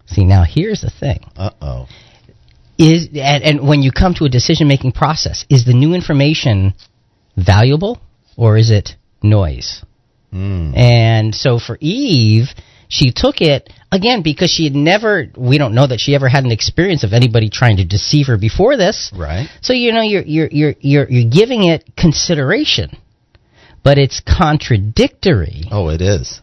See, 0.06 0.24
now 0.24 0.44
here's 0.48 0.80
the 0.80 0.90
thing. 0.90 1.20
Uh 1.36 1.50
oh. 1.60 1.88
Is 2.78 3.08
and, 3.14 3.42
and 3.42 3.68
when 3.68 3.82
you 3.82 3.90
come 3.92 4.14
to 4.14 4.24
a 4.24 4.28
decision 4.28 4.68
making 4.68 4.92
process, 4.92 5.44
is 5.50 5.64
the 5.64 5.74
new 5.74 5.94
information 5.94 6.74
valuable 7.36 8.00
or 8.36 8.56
is 8.56 8.70
it 8.70 8.90
noise? 9.22 9.84
Mm. 10.32 10.76
And 10.76 11.34
so 11.34 11.58
for 11.58 11.76
Eve, 11.80 12.48
she 12.88 13.12
took 13.14 13.40
it 13.40 13.70
again 13.90 14.22
because 14.22 14.50
she 14.50 14.64
had 14.64 14.74
never 14.74 15.26
we 15.36 15.58
don't 15.58 15.74
know 15.74 15.86
that 15.86 16.00
she 16.00 16.14
ever 16.14 16.28
had 16.28 16.44
an 16.44 16.50
experience 16.50 17.04
of 17.04 17.12
anybody 17.12 17.48
trying 17.48 17.78
to 17.78 17.84
deceive 17.84 18.26
her 18.26 18.38
before 18.38 18.76
this. 18.76 19.12
Right. 19.16 19.48
So 19.60 19.72
you 19.72 19.92
know 19.92 20.02
you're 20.02 20.22
you're 20.22 20.48
you're 20.50 20.74
you're, 20.80 21.10
you're 21.10 21.30
giving 21.30 21.64
it 21.64 21.84
consideration. 21.96 22.90
But 23.84 23.96
it's 23.96 24.20
contradictory. 24.20 25.62
Oh, 25.70 25.88
it 25.88 26.02
is. 26.02 26.40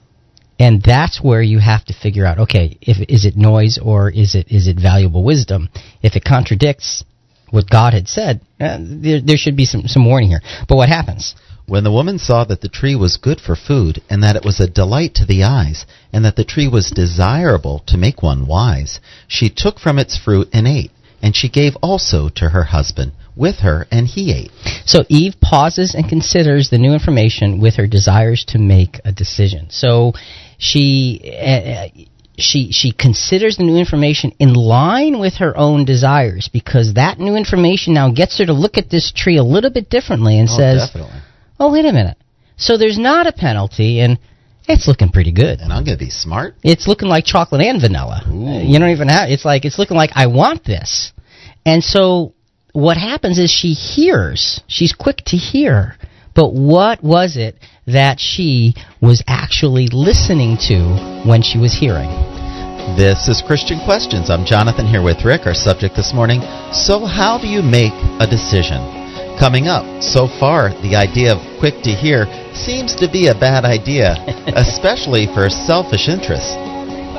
And 0.58 0.82
that's 0.82 1.22
where 1.22 1.42
you 1.42 1.60
have 1.60 1.84
to 1.86 1.94
figure 1.94 2.26
out 2.26 2.40
okay, 2.40 2.78
if 2.82 2.98
is 3.10 3.26
it 3.26 3.36
noise 3.36 3.78
or 3.82 4.10
is 4.10 4.36
it 4.36 4.48
is 4.50 4.68
it 4.68 4.80
valuable 4.80 5.24
wisdom? 5.24 5.70
If 6.02 6.16
it 6.16 6.24
contradicts 6.24 7.04
what 7.52 7.70
God 7.70 7.94
had 7.94 8.08
said, 8.08 8.42
uh, 8.60 8.78
there, 8.80 9.22
there 9.22 9.38
should 9.38 9.56
be 9.56 9.66
some, 9.66 9.88
some 9.88 10.06
warning 10.06 10.30
here. 10.30 10.42
But 10.68 10.78
what 10.78 10.90
happens? 10.90 11.36
When 11.68 11.84
the 11.84 11.92
woman 11.92 12.20
saw 12.20 12.44
that 12.46 12.62
the 12.62 12.70
tree 12.70 12.96
was 12.96 13.18
good 13.18 13.42
for 13.42 13.56
food, 13.56 14.02
and 14.10 14.22
that 14.24 14.36
it 14.36 14.46
was 14.46 14.60
a 14.60 14.68
delight 14.68 15.16
to 15.16 15.26
the 15.26 15.44
eyes, 15.44 15.86
and 16.14 16.24
that 16.24 16.36
the 16.36 16.44
tree 16.44 16.68
was 16.68 16.92
desirable 16.92 17.80
to 17.88 17.98
make 17.98 18.22
one 18.22 18.46
wise, 18.46 19.00
she 19.28 19.50
took 19.50 19.80
from 19.80 19.98
its 19.98 20.16
fruit 20.18 20.48
and 20.54 20.68
ate. 20.68 20.92
And 21.24 21.36
she 21.36 21.50
gave 21.50 21.76
also 21.82 22.30
to 22.30 22.50
her 22.50 22.66
husband 22.66 23.14
with 23.36 23.58
her, 23.60 23.88
and 23.92 24.06
he 24.06 24.32
ate. 24.32 24.52
So 24.86 25.06
Eve 25.10 25.34
pauses 25.42 25.96
and 25.96 26.08
considers 26.08 26.70
the 26.70 26.78
new 26.78 26.94
information 26.94 27.60
with 27.60 27.76
her 27.76 27.88
desires 27.88 28.46
to 28.50 28.60
make 28.60 29.00
a 29.04 29.12
decision. 29.12 29.68
So 29.72 30.14
she 30.60 31.20
uh, 31.42 31.88
she 32.38 32.72
she 32.72 32.92
considers 32.92 33.58
the 33.58 33.64
new 33.64 33.78
information 33.78 34.34
in 34.40 34.54
line 34.54 35.20
with 35.20 35.36
her 35.36 35.58
own 35.58 35.86
desires 35.86 36.50
because 36.52 36.94
that 36.94 37.18
new 37.18 37.36
information 37.36 37.94
now 37.94 38.12
gets 38.12 38.38
her 38.38 38.46
to 38.46 38.54
look 38.54 38.78
at 38.78 38.90
this 38.90 39.12
tree 39.16 39.38
a 39.38 39.44
little 39.44 39.72
bit 39.72 39.90
differently 39.90 40.38
and 40.38 40.50
Oh, 40.50 40.58
says, 40.58 40.90
definitely. 40.90 41.20
"Oh, 41.60 41.72
wait 41.72 41.86
a 41.86 41.94
minute. 41.94 42.18
So 42.58 42.78
there's 42.78 42.98
not 42.98 43.28
a 43.28 43.34
penalty 43.34 44.00
and 44.00 44.18
it's 44.68 44.88
looking 44.88 45.10
pretty 45.10 45.32
good. 45.32 45.60
And 45.60 45.72
I'm 45.72 45.84
going 45.84 45.98
to 45.98 46.04
be 46.04 46.10
smart. 46.10 46.56
It's 46.64 46.88
looking 46.88 47.08
like 47.08 47.26
chocolate 47.26 47.62
and 47.62 47.80
vanilla. 47.80 48.24
Ooh. 48.28 48.48
Uh, 48.48 48.62
you 48.62 48.80
don't 48.80 48.90
even 48.90 49.10
have. 49.10 49.30
It's 49.30 49.46
like 49.46 49.66
it's 49.66 49.78
looking 49.78 49.98
like 49.98 50.12
I 50.16 50.28
want 50.28 50.64
this. 50.64 51.14
And 51.66 51.84
so 51.84 52.34
what 52.74 52.98
happens 52.98 53.40
is 53.40 53.50
she 53.52 53.74
hears. 53.74 54.62
She's 54.68 54.94
quick 54.94 55.18
to 55.28 55.38
hear. 55.38 55.96
But 56.34 56.54
what 56.54 57.04
was 57.04 57.38
it 57.38 57.58
that 57.88 58.20
she 58.20 58.74
was 59.02 59.24
actually 59.28 59.88
listening 59.92 60.58
to 60.68 61.24
when 61.26 61.42
she 61.42 61.58
was 61.58 61.74
hearing? 61.74 62.10
This 62.98 63.28
is 63.28 63.42
Christian 63.46 63.80
Questions. 63.86 64.30
I'm 64.30 64.46
Jonathan 64.46 64.86
here 64.86 65.02
with 65.02 65.24
Rick. 65.26 65.48
Our 65.48 65.56
subject 65.56 65.96
this 65.96 66.14
morning 66.14 66.42
So, 66.72 67.06
how 67.06 67.40
do 67.42 67.48
you 67.48 67.64
make 67.64 67.94
a 68.20 68.28
decision? 68.28 69.05
Coming 69.40 69.68
up, 69.68 69.84
so 70.02 70.28
far, 70.28 70.70
the 70.82 70.96
idea 70.96 71.36
of 71.36 71.44
quick 71.60 71.84
to 71.84 71.92
hear 71.92 72.26
seems 72.56 72.96
to 72.96 73.12
be 73.12 73.28
a 73.28 73.36
bad 73.36 73.66
idea, 73.66 74.16
especially 74.56 75.28
for 75.28 75.50
selfish 75.50 76.08
interests. 76.08 76.56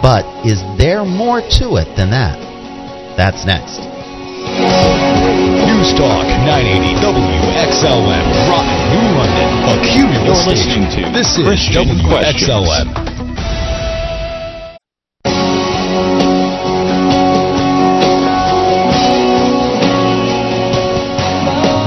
But 0.01 0.25
is 0.45 0.65
there 0.81 1.05
more 1.05 1.41
to 1.61 1.77
it 1.77 1.89
than 1.97 2.09
that? 2.17 2.41
That's 3.21 3.45
next. 3.45 3.85
News 5.69 5.93
Talk 5.93 6.25
980 6.25 6.97
WXLM, 7.05 8.27
Rocket 8.49 8.81
New 8.97 9.07
London, 9.13 9.51
a 9.69 9.77
cumulus 9.85 10.25
You're 10.25 10.57
station. 10.57 10.89
listening 10.89 11.05
to 11.05 11.13
This 11.13 11.37
is 11.37 11.45
Christian 11.45 12.01
Questions. 12.09 13.16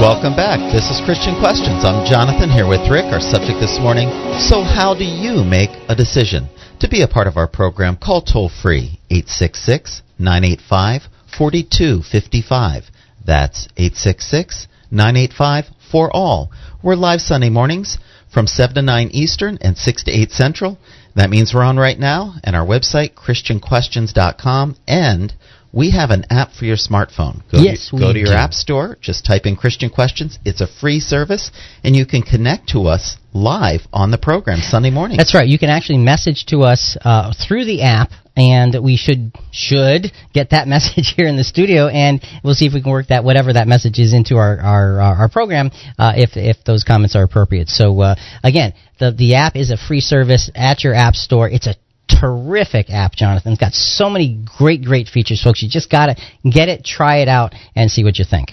Welcome 0.00 0.34
back. 0.34 0.72
This 0.72 0.88
is 0.88 1.04
Christian 1.04 1.38
Questions. 1.38 1.84
I'm 1.84 2.08
Jonathan 2.08 2.48
here 2.48 2.66
with 2.66 2.80
Rick. 2.90 3.12
Our 3.12 3.20
subject 3.20 3.60
this 3.60 3.76
morning 3.78 4.08
So, 4.40 4.62
how 4.64 4.96
do 4.96 5.04
you 5.04 5.44
make 5.44 5.68
a 5.90 5.94
decision? 5.94 6.48
To 6.80 6.88
be 6.88 7.02
a 7.02 7.06
part 7.06 7.26
of 7.26 7.36
our 7.36 7.46
program, 7.46 7.98
call 8.00 8.22
toll 8.22 8.48
free 8.48 8.98
866 9.10 10.00
985 10.18 11.02
4255. 11.36 12.84
That's 13.26 13.68
866 13.76 14.68
985 14.90 15.64
for 15.92 16.10
all. 16.16 16.50
We're 16.82 16.94
live 16.94 17.20
Sunday 17.20 17.50
mornings 17.50 17.98
from 18.32 18.46
7 18.46 18.76
to 18.76 18.82
9 18.82 19.10
Eastern 19.12 19.58
and 19.60 19.76
6 19.76 20.04
to 20.04 20.10
8 20.10 20.30
Central. 20.30 20.78
That 21.14 21.28
means 21.28 21.52
we're 21.52 21.62
on 21.62 21.76
right 21.76 21.98
now, 21.98 22.36
and 22.42 22.56
our 22.56 22.64
website, 22.64 23.16
ChristianQuestions.com, 23.16 24.76
and 24.88 25.34
we 25.72 25.90
have 25.92 26.10
an 26.10 26.24
app 26.30 26.52
for 26.52 26.64
your 26.64 26.76
smartphone. 26.76 27.42
Go 27.50 27.58
Yes, 27.58 27.90
to, 27.90 27.98
go 27.98 28.12
to 28.12 28.18
your 28.18 28.28
do. 28.28 28.34
app 28.34 28.52
store, 28.52 28.96
just 29.00 29.24
type 29.24 29.46
in 29.46 29.56
Christian 29.56 29.88
Questions. 29.90 30.38
It's 30.44 30.60
a 30.60 30.66
free 30.66 31.00
service, 31.00 31.50
and 31.84 31.94
you 31.94 32.06
can 32.06 32.22
connect 32.22 32.70
to 32.70 32.86
us 32.86 33.16
live 33.32 33.82
on 33.92 34.10
the 34.10 34.18
program 34.18 34.58
Sunday 34.60 34.90
morning. 34.90 35.16
That's 35.16 35.34
right. 35.34 35.46
You 35.46 35.58
can 35.58 35.70
actually 35.70 35.98
message 35.98 36.46
to 36.46 36.62
us 36.62 36.96
uh, 37.04 37.32
through 37.46 37.66
the 37.66 37.82
app, 37.82 38.10
and 38.36 38.76
we 38.82 38.96
should 38.96 39.32
should 39.52 40.10
get 40.34 40.50
that 40.50 40.66
message 40.74 41.14
here 41.16 41.28
in 41.28 41.36
the 41.36 41.44
studio, 41.44 41.86
and 41.86 42.20
we'll 42.42 42.54
see 42.54 42.66
if 42.66 42.74
we 42.74 42.82
can 42.82 42.90
work 42.90 43.06
that 43.08 43.22
whatever 43.22 43.52
that 43.52 43.68
message 43.68 43.98
is 44.00 44.12
into 44.12 44.36
our 44.36 44.58
our, 44.58 45.00
our, 45.00 45.14
our 45.22 45.28
program 45.28 45.70
uh, 45.98 46.12
if 46.16 46.30
if 46.34 46.64
those 46.64 46.82
comments 46.82 47.14
are 47.14 47.22
appropriate. 47.22 47.68
So 47.68 48.00
uh, 48.00 48.14
again, 48.42 48.72
the 48.98 49.12
the 49.12 49.36
app 49.36 49.54
is 49.54 49.70
a 49.70 49.76
free 49.76 50.00
service 50.00 50.50
at 50.56 50.82
your 50.82 50.94
app 50.94 51.14
store. 51.14 51.48
It's 51.48 51.68
a 51.68 51.74
terrific 52.20 52.90
app, 52.90 53.12
Jonathan. 53.12 53.52
It's 53.52 53.60
got 53.60 53.72
so 53.72 54.10
many 54.10 54.44
great, 54.58 54.84
great 54.84 55.08
features, 55.08 55.42
folks. 55.42 55.62
You 55.62 55.68
just 55.68 55.90
got 55.90 56.06
to 56.06 56.16
get 56.48 56.68
it, 56.68 56.84
try 56.84 57.18
it 57.18 57.28
out, 57.28 57.54
and 57.74 57.90
see 57.90 58.04
what 58.04 58.18
you 58.18 58.24
think. 58.28 58.50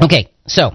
Okay, 0.00 0.30
so 0.46 0.72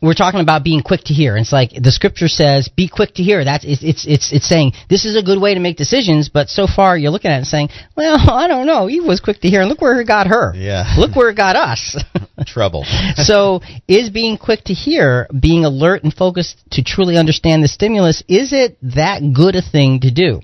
we're 0.00 0.14
talking 0.14 0.40
about 0.40 0.62
being 0.62 0.82
quick 0.82 1.04
to 1.04 1.14
hear. 1.14 1.36
It's 1.36 1.52
like 1.52 1.70
the 1.70 1.90
scripture 1.90 2.28
says, 2.28 2.68
"Be 2.68 2.88
quick 2.88 3.14
to 3.14 3.22
hear." 3.22 3.44
That's 3.44 3.64
it's 3.64 3.82
it's 3.82 4.06
it's, 4.06 4.32
it's 4.32 4.48
saying 4.48 4.72
this 4.90 5.04
is 5.04 5.16
a 5.16 5.22
good 5.22 5.40
way 5.40 5.54
to 5.54 5.60
make 5.60 5.76
decisions. 5.76 6.28
But 6.28 6.48
so 6.48 6.66
far, 6.66 6.98
you're 6.98 7.10
looking 7.10 7.30
at 7.30 7.36
it 7.36 7.38
and 7.38 7.46
saying, 7.46 7.68
"Well, 7.96 8.18
I 8.30 8.46
don't 8.46 8.66
know." 8.66 8.88
Eve 8.90 9.04
was 9.04 9.20
quick 9.20 9.40
to 9.40 9.48
hear, 9.48 9.60
and 9.60 9.70
look 9.70 9.80
where 9.80 9.98
it 10.00 10.06
got 10.06 10.26
her. 10.26 10.52
Yeah. 10.54 10.94
Look 10.98 11.16
where 11.16 11.30
it 11.30 11.36
got 11.36 11.56
us. 11.56 12.02
Trouble. 12.46 12.84
so, 13.16 13.60
is 13.88 14.10
being 14.10 14.36
quick 14.36 14.64
to 14.64 14.74
hear, 14.74 15.26
being 15.38 15.64
alert 15.64 16.04
and 16.04 16.12
focused 16.12 16.62
to 16.72 16.84
truly 16.84 17.16
understand 17.16 17.64
the 17.64 17.68
stimulus, 17.68 18.22
is 18.28 18.52
it 18.52 18.76
that 18.82 19.20
good 19.32 19.56
a 19.56 19.62
thing 19.62 20.00
to 20.00 20.10
do? 20.10 20.40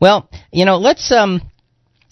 Well, 0.00 0.30
you 0.50 0.64
know, 0.64 0.78
let's 0.78 1.12
um, 1.12 1.42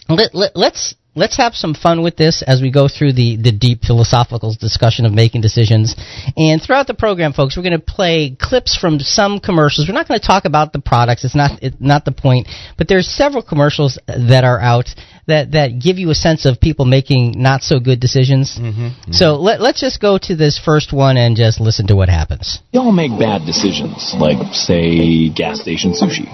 let, 0.08 0.34
let 0.34 0.54
let's 0.54 0.94
let's 1.14 1.36
have 1.36 1.54
some 1.54 1.74
fun 1.74 2.02
with 2.02 2.16
this 2.16 2.42
as 2.46 2.62
we 2.62 2.70
go 2.70 2.88
through 2.88 3.12
the, 3.12 3.36
the 3.36 3.52
deep 3.52 3.82
philosophical 3.82 4.54
discussion 4.58 5.04
of 5.04 5.12
making 5.12 5.40
decisions. 5.40 5.94
And 6.36 6.62
throughout 6.62 6.86
the 6.86 6.94
program, 6.94 7.32
folks, 7.32 7.56
we're 7.56 7.62
going 7.62 7.78
to 7.78 7.84
play 7.84 8.36
clips 8.38 8.76
from 8.76 8.98
some 8.98 9.38
commercials. 9.40 9.88
We're 9.88 9.94
not 9.94 10.08
going 10.08 10.20
to 10.20 10.26
talk 10.26 10.44
about 10.44 10.72
the 10.72 10.80
products; 10.80 11.24
it's 11.24 11.34
not 11.34 11.62
it's 11.62 11.76
not 11.80 12.04
the 12.04 12.12
point. 12.12 12.48
But 12.78 12.88
there's 12.88 13.08
several 13.08 13.42
commercials 13.42 13.98
that 14.06 14.44
are 14.44 14.60
out 14.60 14.88
that 15.26 15.52
that 15.52 15.78
give 15.78 15.98
you 15.98 16.10
a 16.10 16.14
sense 16.14 16.46
of 16.46 16.60
people 16.60 16.84
making 16.84 17.40
not 17.40 17.62
so 17.62 17.78
good 17.78 18.00
decisions. 18.00 18.58
Mm-hmm. 18.58 18.80
Mm-hmm. 18.80 19.12
So 19.12 19.36
let, 19.36 19.60
let's 19.60 19.80
just 19.80 20.00
go 20.00 20.18
to 20.18 20.34
this 20.34 20.58
first 20.58 20.92
one 20.92 21.16
and 21.16 21.36
just 21.36 21.60
listen 21.60 21.86
to 21.88 21.96
what 21.96 22.08
happens. 22.08 22.60
We 22.72 22.80
all 22.80 22.92
make 22.92 23.16
bad 23.18 23.46
decisions, 23.46 24.14
like, 24.18 24.54
say, 24.54 25.28
gas 25.30 25.60
station 25.60 25.92
sushi. 25.92 26.26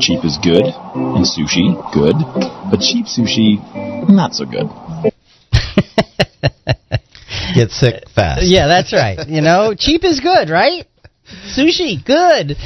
Cheap 0.00 0.24
is 0.24 0.38
good, 0.42 0.64
and 0.64 1.24
sushi, 1.24 1.74
good, 1.92 2.16
but 2.70 2.80
cheap 2.80 3.06
sushi, 3.06 3.58
not 4.08 4.34
so 4.34 4.44
good. 4.44 4.68
Get 7.54 7.70
sick 7.70 8.04
fast. 8.14 8.42
Yeah, 8.44 8.66
that's 8.66 8.92
right. 8.92 9.26
You 9.26 9.40
know, 9.40 9.74
cheap 9.76 10.04
is 10.04 10.20
good, 10.20 10.50
right? 10.50 10.86
Sushi, 11.56 12.04
good. 12.04 12.56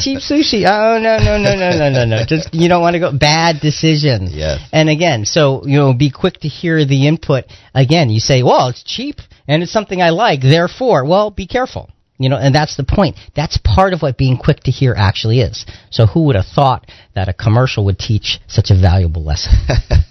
Cheap 0.00 0.18
sushi. 0.28 0.64
Oh 0.66 0.98
no, 0.98 1.18
no, 1.18 1.38
no, 1.38 1.54
no, 1.54 1.70
no, 1.70 1.90
no, 1.90 2.04
no. 2.04 2.24
Just 2.28 2.54
you 2.54 2.68
don't 2.68 2.82
want 2.82 2.94
to 2.94 3.00
go 3.00 3.12
bad 3.16 3.60
decision. 3.60 4.28
Yes. 4.30 4.60
And 4.72 4.88
again, 4.88 5.24
so 5.24 5.66
you 5.66 5.78
know, 5.78 5.92
be 5.94 6.10
quick 6.10 6.40
to 6.40 6.48
hear 6.48 6.84
the 6.84 7.06
input. 7.08 7.44
Again, 7.74 8.10
you 8.10 8.20
say, 8.20 8.42
"Well, 8.42 8.68
it's 8.68 8.82
cheap 8.82 9.16
and 9.48 9.62
it's 9.62 9.72
something 9.72 10.00
I 10.00 10.10
like." 10.10 10.40
Therefore, 10.42 11.04
well, 11.04 11.30
be 11.30 11.46
careful. 11.46 11.90
You 12.16 12.28
know, 12.28 12.36
and 12.36 12.54
that's 12.54 12.76
the 12.76 12.84
point. 12.84 13.16
That's 13.34 13.58
part 13.58 13.92
of 13.92 14.00
what 14.00 14.16
being 14.16 14.36
quick 14.36 14.60
to 14.60 14.70
hear 14.70 14.94
actually 14.96 15.40
is. 15.40 15.66
So 15.90 16.06
who 16.06 16.26
would 16.26 16.36
have 16.36 16.46
thought 16.46 16.88
that 17.16 17.28
a 17.28 17.32
commercial 17.32 17.84
would 17.86 17.98
teach 17.98 18.38
such 18.46 18.70
a 18.70 18.80
valuable 18.80 19.24
lesson? 19.24 19.52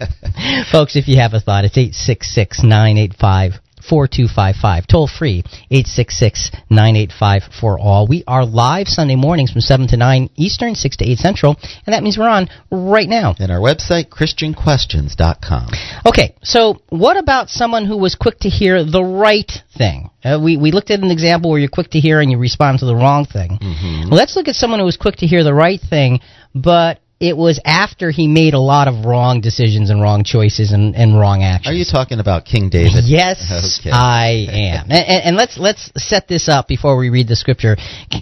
Folks, 0.72 0.98
if 0.98 1.08
you 1.08 1.16
have 1.18 1.34
a 1.34 1.40
thought, 1.40 1.64
it's 1.64 1.78
866 1.78 2.62
985 2.62 3.54
4255. 3.90 4.88
Toll 4.88 5.08
free, 5.08 5.44
866 5.72 6.52
985 6.70 7.44
for 7.60 7.80
all. 7.80 8.08
We 8.08 8.24
are 8.28 8.46
live 8.46 8.88
Sunday 8.88 9.16
mornings 9.16 9.52
from 9.52 9.62
7 9.62 9.88
to 9.90 9.98
9 9.98 10.30
Eastern, 10.36 10.76
6 10.76 10.98
to 10.98 11.06
8 11.06 11.18
Central, 11.18 11.56
and 11.86 11.94
that 11.94 12.04
means 12.04 12.18
we're 12.18 12.28
on 12.28 12.50
right 12.72 13.08
now. 13.08 13.36
And 13.40 13.52
our 13.52 13.60
website, 13.60 14.10
ChristianQuestions.com. 14.10 15.70
Okay, 16.06 16.36
so 16.44 16.82
what 16.90 17.18
about 17.18 17.50
someone 17.50 17.86
who 17.86 17.98
was 17.98 18.16
quick 18.16 18.40
to 18.40 18.50
hear 18.50 18.84
the 18.84 19.04
right 19.04 19.52
thing? 19.78 20.10
Uh, 20.24 20.40
we, 20.42 20.58
we 20.58 20.72
looked 20.72 20.92
at 20.92 21.02
an 21.02 21.12
example 21.12 21.52
where 21.52 21.60
you're 21.60 21.70
quick 21.70 21.92
to 21.92 22.00
hear 22.00 22.22
and 22.22 22.32
you 22.32 22.38
respond 22.38 22.80
to 22.80 22.86
the 22.86 22.96
wrong 22.96 23.26
thing. 23.26 23.58
Let's 24.10 24.36
look 24.36 24.48
at 24.48 24.56
someone 24.56 24.80
who 24.80 24.86
was 24.86 24.98
quick 24.98 25.18
to 25.18 25.28
hear 25.28 25.44
the 25.44 25.54
right 25.54 25.80
thing, 25.82 26.22
but 26.56 27.00
it 27.20 27.38
was 27.38 27.60
after 27.64 28.12
he 28.12 28.28
made 28.28 28.54
a 28.54 28.60
lot 28.60 28.88
of 28.88 29.06
wrong 29.06 29.40
decisions 29.40 29.90
and 29.90 30.02
wrong 30.02 30.24
choices 30.24 30.72
and, 30.72 30.96
and 30.96 31.18
wrong 31.18 31.42
actions. 31.42 31.74
Are 31.74 31.78
you 31.78 31.86
talking 31.86 32.20
about 32.20 32.44
King 32.44 32.70
David? 32.70 33.06
Yes, 33.06 33.80
Okay. 33.80 33.92
I 33.92 34.46
am. 34.50 34.92
And, 34.92 34.92
and, 34.92 35.24
and 35.26 35.36
let's 35.38 35.58
let's 35.58 35.92
set 35.96 36.28
this 36.28 36.50
up 36.50 36.68
before 36.68 36.98
we 36.98 37.10
read 37.10 37.28
the 37.28 37.36
scripture, 37.36 37.78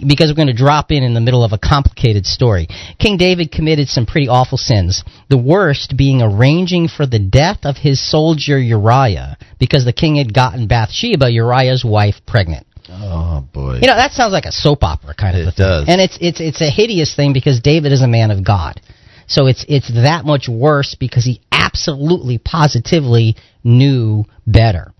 because 0.06 0.30
we're 0.30 0.36
going 0.36 0.46
to 0.46 0.54
drop 0.54 0.92
in 0.92 1.02
in 1.02 1.14
the 1.14 1.20
middle 1.20 1.44
of 1.44 1.52
a 1.52 1.58
complicated 1.58 2.26
story. 2.26 2.68
King 2.98 3.16
David 3.16 3.50
committed 3.50 3.88
some 3.88 4.06
pretty 4.06 4.28
awful 4.28 4.58
sins. 4.58 5.02
The 5.28 5.38
worst 5.38 5.96
being 5.96 6.22
arranging 6.22 6.88
for 6.88 7.06
the 7.06 7.18
death 7.18 7.60
of 7.64 7.76
his 7.76 8.00
soldier 8.00 8.58
Uriah, 8.58 9.36
because 9.58 9.84
the 9.84 9.92
king 9.92 10.16
had 10.16 10.32
gotten 10.32 10.68
Bathsheba, 10.68 11.30
Uriah's 11.30 11.84
wife, 11.84 12.16
pregnant. 12.26 12.66
Oh 12.94 13.46
boy. 13.52 13.74
You 13.80 13.86
know 13.86 13.96
that 13.96 14.12
sounds 14.12 14.32
like 14.32 14.44
a 14.44 14.52
soap 14.52 14.82
opera 14.84 15.14
kind 15.14 15.36
of 15.36 15.48
It 15.48 15.54
thing. 15.56 15.64
does. 15.66 15.84
and 15.88 16.00
it's 16.00 16.18
it's 16.20 16.40
it's 16.40 16.60
a 16.60 16.70
hideous 16.70 17.14
thing 17.14 17.32
because 17.32 17.60
David 17.60 17.92
is 17.92 18.02
a 18.02 18.08
man 18.08 18.30
of 18.30 18.44
God, 18.44 18.80
so 19.26 19.46
it's 19.46 19.64
it's 19.68 19.92
that 19.94 20.24
much 20.24 20.48
worse 20.48 20.94
because 20.98 21.24
he 21.24 21.40
absolutely 21.50 22.38
positively 22.38 23.36
knew 23.64 24.24
better. 24.46 24.92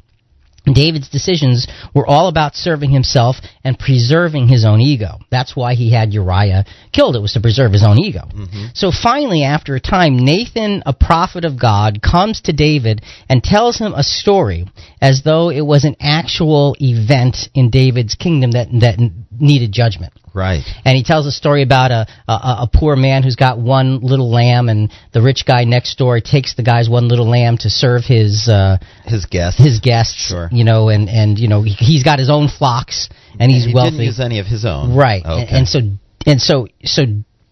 David's 0.64 1.08
decisions 1.08 1.66
were 1.92 2.06
all 2.06 2.28
about 2.28 2.54
serving 2.54 2.90
himself 2.90 3.36
and 3.64 3.78
preserving 3.78 4.46
his 4.48 4.64
own 4.64 4.80
ego. 4.80 5.18
That's 5.30 5.56
why 5.56 5.74
he 5.74 5.92
had 5.92 6.12
Uriah 6.12 6.64
killed. 6.92 7.16
It 7.16 7.20
was 7.20 7.32
to 7.32 7.40
preserve 7.40 7.72
his 7.72 7.84
own 7.84 7.98
ego. 7.98 8.20
Mm-hmm. 8.20 8.66
So 8.74 8.92
finally, 8.92 9.42
after 9.42 9.74
a 9.74 9.80
time, 9.80 10.16
Nathan, 10.16 10.82
a 10.86 10.92
prophet 10.92 11.44
of 11.44 11.60
God, 11.60 12.00
comes 12.00 12.42
to 12.42 12.52
David 12.52 13.02
and 13.28 13.42
tells 13.42 13.78
him 13.78 13.92
a 13.94 14.04
story 14.04 14.66
as 15.00 15.22
though 15.24 15.50
it 15.50 15.66
was 15.66 15.84
an 15.84 15.96
actual 15.98 16.76
event 16.80 17.48
in 17.54 17.70
David's 17.70 18.14
kingdom 18.14 18.52
that, 18.52 18.68
that 18.80 18.98
needed 19.40 19.72
judgment. 19.72 20.12
right. 20.34 20.62
And 20.84 20.96
he 20.96 21.02
tells 21.04 21.26
a 21.26 21.32
story 21.32 21.62
about 21.62 21.90
a, 21.90 22.06
a 22.28 22.32
a 22.64 22.70
poor 22.72 22.96
man 22.96 23.22
who's 23.22 23.36
got 23.36 23.58
one 23.58 24.00
little 24.00 24.30
lamb, 24.30 24.68
and 24.68 24.90
the 25.12 25.22
rich 25.22 25.44
guy 25.46 25.64
next 25.64 25.96
door 25.98 26.20
takes 26.20 26.54
the 26.54 26.62
guy's 26.62 26.88
one 26.88 27.08
little 27.08 27.28
lamb 27.28 27.56
to 27.58 27.70
serve 27.70 28.04
his 28.04 28.48
uh, 28.48 28.78
His 29.04 29.26
guest. 29.26 29.58
his 29.58 29.80
guests. 29.80 30.28
Sure. 30.28 30.48
You 30.52 30.64
know, 30.64 30.88
and 30.88 31.08
and 31.08 31.38
you 31.38 31.48
know 31.48 31.62
he, 31.62 31.72
he's 31.72 32.02
got 32.02 32.18
his 32.18 32.30
own 32.30 32.48
flocks, 32.48 33.08
and 33.38 33.50
he's 33.50 33.64
he 33.66 33.74
wealthy. 33.74 33.90
didn't 33.92 34.06
use 34.06 34.20
any 34.20 34.38
of 34.38 34.46
his 34.46 34.64
own. 34.64 34.94
Right. 34.96 35.24
Okay. 35.24 35.42
And, 35.42 35.50
and 35.50 35.68
so 35.68 35.78
and 36.26 36.40
so 36.40 36.66
so 36.84 37.02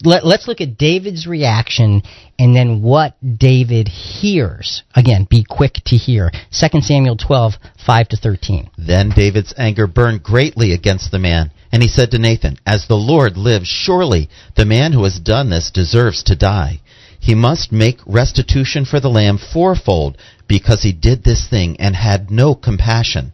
let, 0.03 0.25
let's 0.25 0.49
look 0.49 0.63
at 0.63 0.79
David's 0.79 1.27
reaction 1.27 2.01
and 2.39 2.57
then 2.57 2.81
what 2.81 3.17
David 3.39 3.87
hears. 3.89 4.83
Again, 4.97 5.27
be 5.29 5.45
quick 5.47 5.75
to 5.87 5.97
hear. 5.97 6.31
2 6.59 6.81
Samuel 6.81 7.17
12, 7.19 7.53
5 7.85 8.09
to 8.09 8.17
13. 8.17 8.71
Then 8.79 9.11
David's 9.15 9.53
anger 9.59 9.87
burned 9.87 10.23
greatly 10.23 10.73
against 10.73 11.11
the 11.11 11.19
man, 11.19 11.51
and 11.73 11.83
he 11.83 11.89
said 11.89 12.11
to 12.11 12.19
Nathan, 12.19 12.59
As 12.67 12.87
the 12.87 12.97
Lord 12.97 13.37
lives, 13.37 13.69
surely 13.69 14.29
the 14.57 14.65
man 14.65 14.93
who 14.93 15.05
has 15.05 15.21
done 15.21 15.51
this 15.51 15.71
deserves 15.71 16.23
to 16.25 16.37
die. 16.37 16.81
He 17.21 17.35
must 17.35 17.71
make 17.71 18.01
restitution 18.07 18.85
for 18.85 18.99
the 18.99 19.11
lamb 19.11 19.39
fourfold, 19.39 20.17
because 20.49 20.83
he 20.83 20.93
did 20.93 21.23
this 21.23 21.47
thing 21.47 21.77
and 21.79 21.95
had 21.95 22.31
no 22.31 22.55
compassion. 22.55 23.33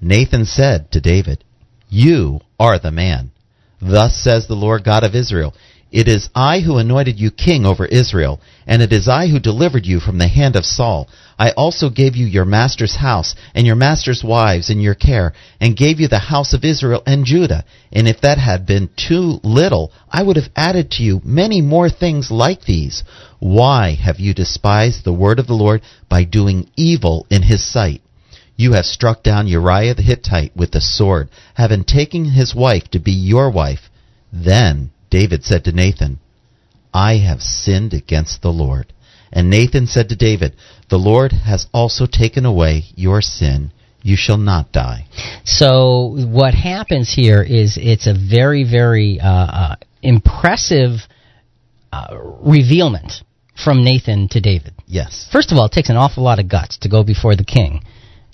Nathan 0.00 0.44
said 0.46 0.90
to 0.92 1.00
David, 1.00 1.44
You 1.88 2.40
are 2.58 2.78
the 2.78 2.92
man. 2.92 3.32
Thus 3.80 4.16
says 4.16 4.46
the 4.46 4.54
Lord 4.54 4.84
God 4.84 5.04
of 5.04 5.14
Israel, 5.14 5.54
It 5.94 6.08
is 6.08 6.28
I 6.34 6.58
who 6.58 6.78
anointed 6.78 7.20
you 7.20 7.30
king 7.30 7.64
over 7.64 7.86
Israel, 7.86 8.40
and 8.66 8.82
it 8.82 8.92
is 8.92 9.06
I 9.06 9.28
who 9.28 9.38
delivered 9.38 9.86
you 9.86 10.00
from 10.00 10.18
the 10.18 10.26
hand 10.26 10.56
of 10.56 10.66
Saul. 10.66 11.08
I 11.38 11.52
also 11.52 11.88
gave 11.88 12.16
you 12.16 12.26
your 12.26 12.44
master's 12.44 12.96
house, 12.96 13.36
and 13.54 13.64
your 13.64 13.76
master's 13.76 14.24
wives 14.24 14.70
in 14.70 14.80
your 14.80 14.96
care, 14.96 15.34
and 15.60 15.76
gave 15.76 16.00
you 16.00 16.08
the 16.08 16.18
house 16.34 16.52
of 16.52 16.64
Israel 16.64 17.04
and 17.06 17.24
Judah. 17.24 17.64
And 17.92 18.08
if 18.08 18.20
that 18.22 18.38
had 18.38 18.66
been 18.66 18.90
too 18.96 19.38
little, 19.44 19.92
I 20.10 20.24
would 20.24 20.34
have 20.34 20.50
added 20.56 20.90
to 20.92 21.04
you 21.04 21.20
many 21.22 21.60
more 21.60 21.88
things 21.88 22.28
like 22.28 22.64
these. 22.64 23.04
Why 23.38 23.94
have 23.94 24.18
you 24.18 24.34
despised 24.34 25.04
the 25.04 25.12
word 25.12 25.38
of 25.38 25.46
the 25.46 25.54
Lord 25.54 25.80
by 26.08 26.24
doing 26.24 26.70
evil 26.74 27.24
in 27.30 27.42
his 27.42 27.62
sight? 27.62 28.02
You 28.56 28.72
have 28.72 28.86
struck 28.86 29.22
down 29.22 29.46
Uriah 29.46 29.94
the 29.94 30.02
Hittite 30.02 30.56
with 30.56 30.72
the 30.72 30.80
sword, 30.80 31.28
having 31.54 31.84
taken 31.84 32.24
his 32.24 32.52
wife 32.52 32.90
to 32.90 32.98
be 32.98 33.12
your 33.12 33.48
wife. 33.48 33.88
Then 34.32 34.90
David 35.14 35.44
said 35.44 35.62
to 35.62 35.70
Nathan, 35.72 36.18
I 36.92 37.18
have 37.18 37.40
sinned 37.40 37.94
against 37.94 38.42
the 38.42 38.50
Lord. 38.50 38.92
And 39.32 39.48
Nathan 39.48 39.86
said 39.86 40.08
to 40.08 40.16
David, 40.16 40.56
The 40.90 40.98
Lord 40.98 41.30
has 41.30 41.68
also 41.72 42.06
taken 42.10 42.44
away 42.44 42.86
your 42.96 43.22
sin. 43.22 43.70
You 44.02 44.16
shall 44.16 44.38
not 44.38 44.72
die. 44.72 45.06
So 45.44 46.16
what 46.28 46.54
happens 46.54 47.14
here 47.14 47.40
is 47.44 47.78
it's 47.80 48.08
a 48.08 48.12
very, 48.12 48.64
very 48.68 49.20
uh, 49.20 49.28
uh, 49.28 49.76
impressive 50.02 50.98
uh, 51.92 52.18
revealment 52.44 53.22
from 53.54 53.84
Nathan 53.84 54.26
to 54.30 54.40
David. 54.40 54.74
Yes. 54.84 55.28
First 55.30 55.52
of 55.52 55.58
all, 55.58 55.66
it 55.66 55.72
takes 55.72 55.90
an 55.90 55.96
awful 55.96 56.24
lot 56.24 56.40
of 56.40 56.48
guts 56.48 56.78
to 56.78 56.88
go 56.88 57.04
before 57.04 57.36
the 57.36 57.44
king 57.44 57.84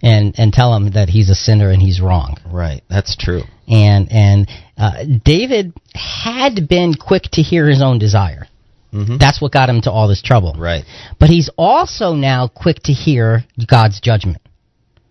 and 0.02 0.34
and 0.38 0.50
tell 0.50 0.74
him 0.74 0.92
that 0.92 1.10
he's 1.10 1.28
a 1.28 1.34
sinner 1.34 1.70
and 1.70 1.82
he's 1.82 2.00
wrong. 2.00 2.38
Right. 2.46 2.82
That's 2.88 3.16
true. 3.16 3.42
And 3.70 4.10
and 4.10 4.50
uh, 4.76 5.04
David 5.24 5.72
had 5.94 6.68
been 6.68 6.94
quick 6.94 7.22
to 7.32 7.42
hear 7.42 7.68
his 7.68 7.80
own 7.80 7.98
desire. 7.98 8.46
Mm-hmm. 8.92 9.18
That's 9.18 9.40
what 9.40 9.52
got 9.52 9.68
him 9.68 9.80
to 9.82 9.90
all 9.92 10.08
this 10.08 10.20
trouble. 10.20 10.56
Right. 10.58 10.84
But 11.18 11.28
he's 11.28 11.48
also 11.56 12.14
now 12.14 12.48
quick 12.48 12.82
to 12.84 12.92
hear 12.92 13.44
God's 13.68 14.00
judgment. 14.00 14.42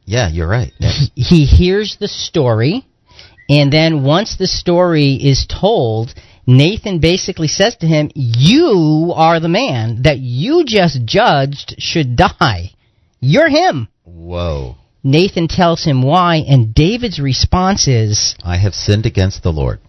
Yeah, 0.05 0.27
you're 0.29 0.47
right. 0.47 0.73
Yeah. 0.79 0.91
He 1.15 1.45
hears 1.45 1.97
the 1.99 2.07
story, 2.07 2.85
and 3.47 3.71
then 3.71 4.03
once 4.03 4.35
the 4.37 4.47
story 4.47 5.13
is 5.13 5.45
told, 5.47 6.13
Nathan 6.45 6.99
basically 6.99 7.47
says 7.47 7.75
to 7.77 7.85
him, 7.85 8.09
You 8.15 9.13
are 9.15 9.39
the 9.39 9.49
man 9.49 10.01
that 10.03 10.17
you 10.17 10.63
just 10.65 11.05
judged 11.05 11.75
should 11.77 12.15
die. 12.15 12.71
You're 13.19 13.49
him. 13.49 13.87
Whoa. 14.03 14.77
Nathan 15.03 15.47
tells 15.47 15.83
him 15.83 16.01
why, 16.01 16.37
and 16.37 16.73
David's 16.73 17.19
response 17.19 17.87
is, 17.87 18.35
I 18.43 18.57
have 18.57 18.73
sinned 18.73 19.05
against 19.05 19.43
the 19.43 19.51
Lord. 19.51 19.79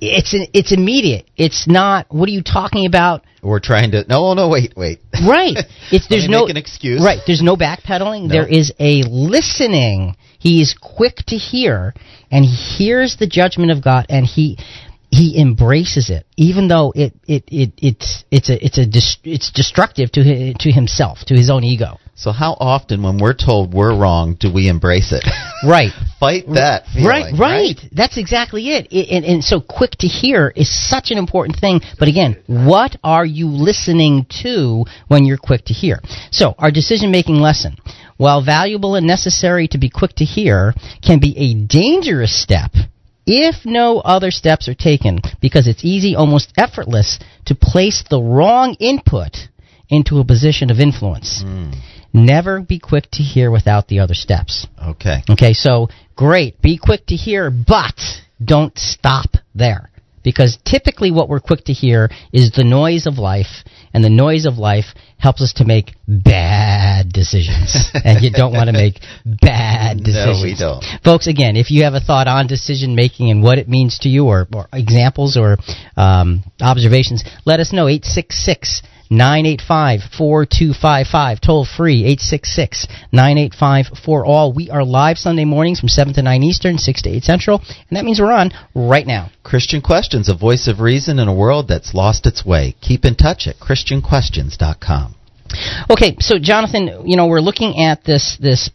it's 0.00 0.34
it's 0.54 0.72
immediate. 0.72 1.28
It's 1.36 1.66
not. 1.66 2.06
What 2.08 2.28
are 2.28 2.32
you 2.32 2.42
talking 2.42 2.86
about? 2.86 3.24
We're 3.42 3.60
trying 3.60 3.90
to. 3.92 4.04
No, 4.08 4.26
oh, 4.26 4.34
no, 4.34 4.48
wait, 4.48 4.74
wait. 4.76 5.00
Right. 5.26 5.56
It's 5.92 6.06
there's 6.06 6.28
no 6.28 6.42
make 6.42 6.50
an 6.50 6.56
excuse. 6.56 7.02
Right. 7.04 7.18
There's 7.26 7.42
no 7.42 7.56
backpedaling. 7.56 8.28
No. 8.28 8.28
There 8.28 8.46
is 8.46 8.72
a 8.78 9.02
listening. 9.02 10.16
He 10.38 10.62
is 10.62 10.76
quick 10.80 11.16
to 11.28 11.36
hear, 11.36 11.92
and 12.30 12.44
he 12.44 12.54
hears 12.54 13.16
the 13.16 13.26
judgment 13.26 13.72
of 13.72 13.82
God, 13.82 14.06
and 14.08 14.24
he 14.24 14.56
he 15.10 15.40
embraces 15.40 16.10
it, 16.10 16.26
even 16.36 16.68
though 16.68 16.92
it 16.94 17.12
it, 17.26 17.44
it 17.48 17.72
it's 17.78 18.24
it's 18.30 18.48
a 18.48 18.64
it's 18.64 18.78
a 18.78 18.86
it's 19.28 19.50
destructive 19.50 20.12
to 20.12 20.54
to 20.54 20.70
himself, 20.70 21.18
to 21.26 21.34
his 21.34 21.50
own 21.50 21.64
ego. 21.64 21.98
So 22.20 22.32
how 22.32 22.54
often, 22.60 23.02
when 23.02 23.16
we're 23.16 23.32
told 23.32 23.72
we're 23.72 23.96
wrong, 23.96 24.36
do 24.38 24.52
we 24.52 24.68
embrace 24.68 25.12
it? 25.12 25.24
Right. 25.62 25.92
Fight 26.18 26.46
that. 26.54 26.84
Right, 26.96 27.24
feeling, 27.24 27.38
right, 27.38 27.78
That's 27.92 28.16
exactly 28.16 28.70
it. 28.70 28.88
I 28.90 29.14
and, 29.14 29.26
and 29.26 29.44
so, 29.44 29.60
quick 29.60 29.90
to 29.98 30.06
hear 30.06 30.50
is 30.56 30.70
such 30.88 31.10
an 31.10 31.18
important 31.18 31.58
thing. 31.60 31.82
But 31.98 32.08
again, 32.08 32.42
what 32.46 32.96
are 33.04 33.26
you 33.26 33.46
listening 33.46 34.24
to 34.42 34.86
when 35.08 35.26
you're 35.26 35.36
quick 35.36 35.66
to 35.66 35.74
hear? 35.74 36.00
So, 36.30 36.54
our 36.58 36.70
decision 36.70 37.10
making 37.10 37.36
lesson, 37.36 37.76
while 38.16 38.42
valuable 38.42 38.94
and 38.94 39.06
necessary 39.06 39.68
to 39.68 39.76
be 39.76 39.90
quick 39.90 40.14
to 40.14 40.24
hear, 40.24 40.72
can 41.02 41.20
be 41.20 41.36
a 41.36 41.52
dangerous 41.66 42.34
step 42.42 42.70
if 43.26 43.66
no 43.66 43.98
other 43.98 44.30
steps 44.30 44.66
are 44.66 44.74
taken 44.74 45.20
because 45.42 45.66
it's 45.66 45.84
easy, 45.84 46.16
almost 46.16 46.54
effortless, 46.56 47.18
to 47.46 47.54
place 47.54 48.02
the 48.08 48.22
wrong 48.22 48.76
input 48.80 49.36
into 49.90 50.20
a 50.20 50.24
position 50.24 50.70
of 50.70 50.80
influence. 50.80 51.42
Hmm. 51.42 51.72
Never 52.12 52.60
be 52.60 52.78
quick 52.78 53.08
to 53.12 53.22
hear 53.22 53.50
without 53.50 53.88
the 53.88 54.00
other 54.00 54.14
steps. 54.14 54.66
Okay. 54.82 55.22
Okay, 55.30 55.52
so 55.52 55.88
great, 56.16 56.60
be 56.60 56.78
quick 56.78 57.06
to 57.06 57.14
hear, 57.14 57.50
but 57.50 58.00
don't 58.44 58.76
stop 58.78 59.36
there. 59.54 59.90
Because 60.22 60.58
typically 60.66 61.10
what 61.10 61.30
we're 61.30 61.40
quick 61.40 61.64
to 61.64 61.72
hear 61.72 62.10
is 62.30 62.52
the 62.52 62.64
noise 62.64 63.06
of 63.06 63.16
life, 63.16 63.64
and 63.94 64.04
the 64.04 64.10
noise 64.10 64.44
of 64.44 64.58
life 64.58 64.84
helps 65.16 65.40
us 65.40 65.54
to 65.54 65.64
make 65.64 65.94
bad 66.06 67.10
decisions. 67.10 67.88
and 68.04 68.22
you 68.22 68.30
don't 68.30 68.52
want 68.52 68.66
to 68.66 68.72
make 68.72 69.00
bad 69.24 69.96
decisions. 69.96 70.38
No, 70.38 70.42
we 70.42 70.56
don't. 70.58 70.84
Folks, 71.02 71.26
again, 71.26 71.56
if 71.56 71.70
you 71.70 71.84
have 71.84 71.94
a 71.94 72.00
thought 72.00 72.28
on 72.28 72.48
decision 72.48 72.94
making 72.94 73.30
and 73.30 73.42
what 73.42 73.56
it 73.56 73.66
means 73.66 73.98
to 74.00 74.10
you, 74.10 74.26
or, 74.26 74.46
or 74.54 74.68
examples 74.74 75.38
or 75.38 75.56
um, 75.96 76.44
observations, 76.60 77.24
let 77.46 77.60
us 77.60 77.72
know. 77.72 77.88
866 77.88 78.82
985 79.10 80.00
4255. 80.16 81.40
Toll 81.40 81.64
free 81.64 82.04
866 82.04 82.86
985 83.12 83.98
4 84.04 84.24
all. 84.24 84.52
We 84.52 84.70
are 84.70 84.84
live 84.84 85.18
Sunday 85.18 85.44
mornings 85.44 85.80
from 85.80 85.88
7 85.88 86.14
to 86.14 86.22
9 86.22 86.42
Eastern, 86.44 86.78
6 86.78 87.02
to 87.02 87.10
8 87.10 87.24
Central, 87.24 87.58
and 87.58 87.96
that 87.96 88.04
means 88.04 88.20
we're 88.20 88.32
on 88.32 88.52
right 88.74 89.06
now. 89.06 89.30
Christian 89.42 89.82
Questions, 89.82 90.28
a 90.28 90.34
voice 90.36 90.68
of 90.68 90.80
reason 90.80 91.18
in 91.18 91.26
a 91.26 91.34
world 91.34 91.66
that's 91.66 91.92
lost 91.92 92.24
its 92.24 92.46
way. 92.46 92.76
Keep 92.80 93.04
in 93.04 93.16
touch 93.16 93.48
at 93.48 93.58
ChristianQuestions.com. 93.58 95.16
Okay, 95.90 96.14
so 96.20 96.38
Jonathan, 96.38 97.02
you 97.06 97.16
know, 97.16 97.26
we're 97.26 97.40
looking 97.40 97.82
at 97.82 98.04
this 98.04 98.38
this 98.40 98.70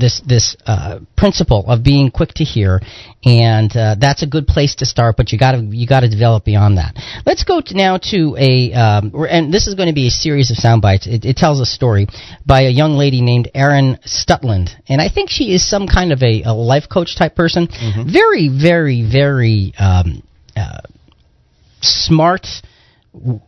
this 0.00 0.20
this 0.26 0.56
uh, 0.66 1.00
principle 1.16 1.64
of 1.66 1.84
being 1.84 2.10
quick 2.10 2.30
to 2.34 2.44
hear, 2.44 2.80
and 3.24 3.74
uh, 3.76 3.96
that's 3.98 4.22
a 4.22 4.26
good 4.26 4.46
place 4.46 4.74
to 4.76 4.86
start. 4.86 5.16
But 5.16 5.32
you 5.32 5.38
got 5.38 5.52
to 5.52 5.58
you 5.58 5.86
got 5.86 6.00
to 6.00 6.08
develop 6.08 6.44
beyond 6.44 6.78
that. 6.78 6.94
Let's 7.26 7.44
go 7.44 7.60
to 7.60 7.74
now 7.76 7.98
to 8.10 8.36
a 8.38 8.72
um, 8.72 9.12
and 9.28 9.52
this 9.52 9.66
is 9.66 9.74
going 9.74 9.88
to 9.88 9.94
be 9.94 10.08
a 10.08 10.10
series 10.10 10.50
of 10.50 10.56
sound 10.56 10.82
bites. 10.82 11.06
It, 11.06 11.24
it 11.24 11.36
tells 11.36 11.60
a 11.60 11.66
story 11.66 12.06
by 12.44 12.62
a 12.62 12.70
young 12.70 12.94
lady 12.94 13.20
named 13.20 13.50
Erin 13.54 13.98
Stutland, 14.04 14.70
and 14.88 15.00
I 15.00 15.08
think 15.08 15.30
she 15.30 15.54
is 15.54 15.68
some 15.68 15.86
kind 15.86 16.12
of 16.12 16.22
a, 16.22 16.42
a 16.42 16.52
life 16.52 16.88
coach 16.90 17.16
type 17.16 17.36
person. 17.36 17.68
Very, 18.10 18.48
very, 18.48 19.06
very 19.08 19.72
um, 19.78 20.22
uh, 20.56 20.80
smart 21.80 22.46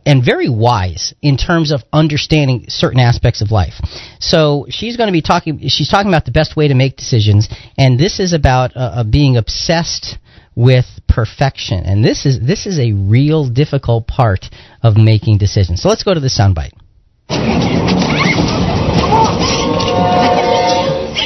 and 0.05 0.23
very 0.23 0.49
wise 0.49 1.13
in 1.21 1.37
terms 1.37 1.71
of 1.71 1.81
understanding 1.93 2.65
certain 2.67 2.99
aspects 2.99 3.41
of 3.41 3.51
life. 3.51 3.73
So 4.19 4.65
she's 4.69 4.97
going 4.97 5.07
to 5.07 5.13
be 5.13 5.21
talking. 5.21 5.59
She's 5.69 5.89
talking 5.89 6.09
about 6.09 6.25
the 6.25 6.31
best 6.31 6.55
way 6.55 6.67
to 6.67 6.73
make 6.73 6.97
decisions, 6.97 7.47
and 7.77 7.99
this 7.99 8.19
is 8.19 8.33
about 8.33 8.75
uh, 8.75 8.79
uh, 8.79 9.03
being 9.03 9.37
obsessed 9.37 10.17
with 10.55 10.85
perfection. 11.07 11.83
And 11.85 12.03
this 12.03 12.25
is 12.25 12.39
this 12.39 12.65
is 12.65 12.77
a 12.77 12.91
real 12.91 13.49
difficult 13.49 14.07
part 14.07 14.45
of 14.81 14.97
making 14.97 15.37
decisions. 15.37 15.81
So 15.81 15.89
let's 15.89 16.03
go 16.03 16.13
to 16.13 16.19
the 16.19 16.27
soundbite. 16.27 16.73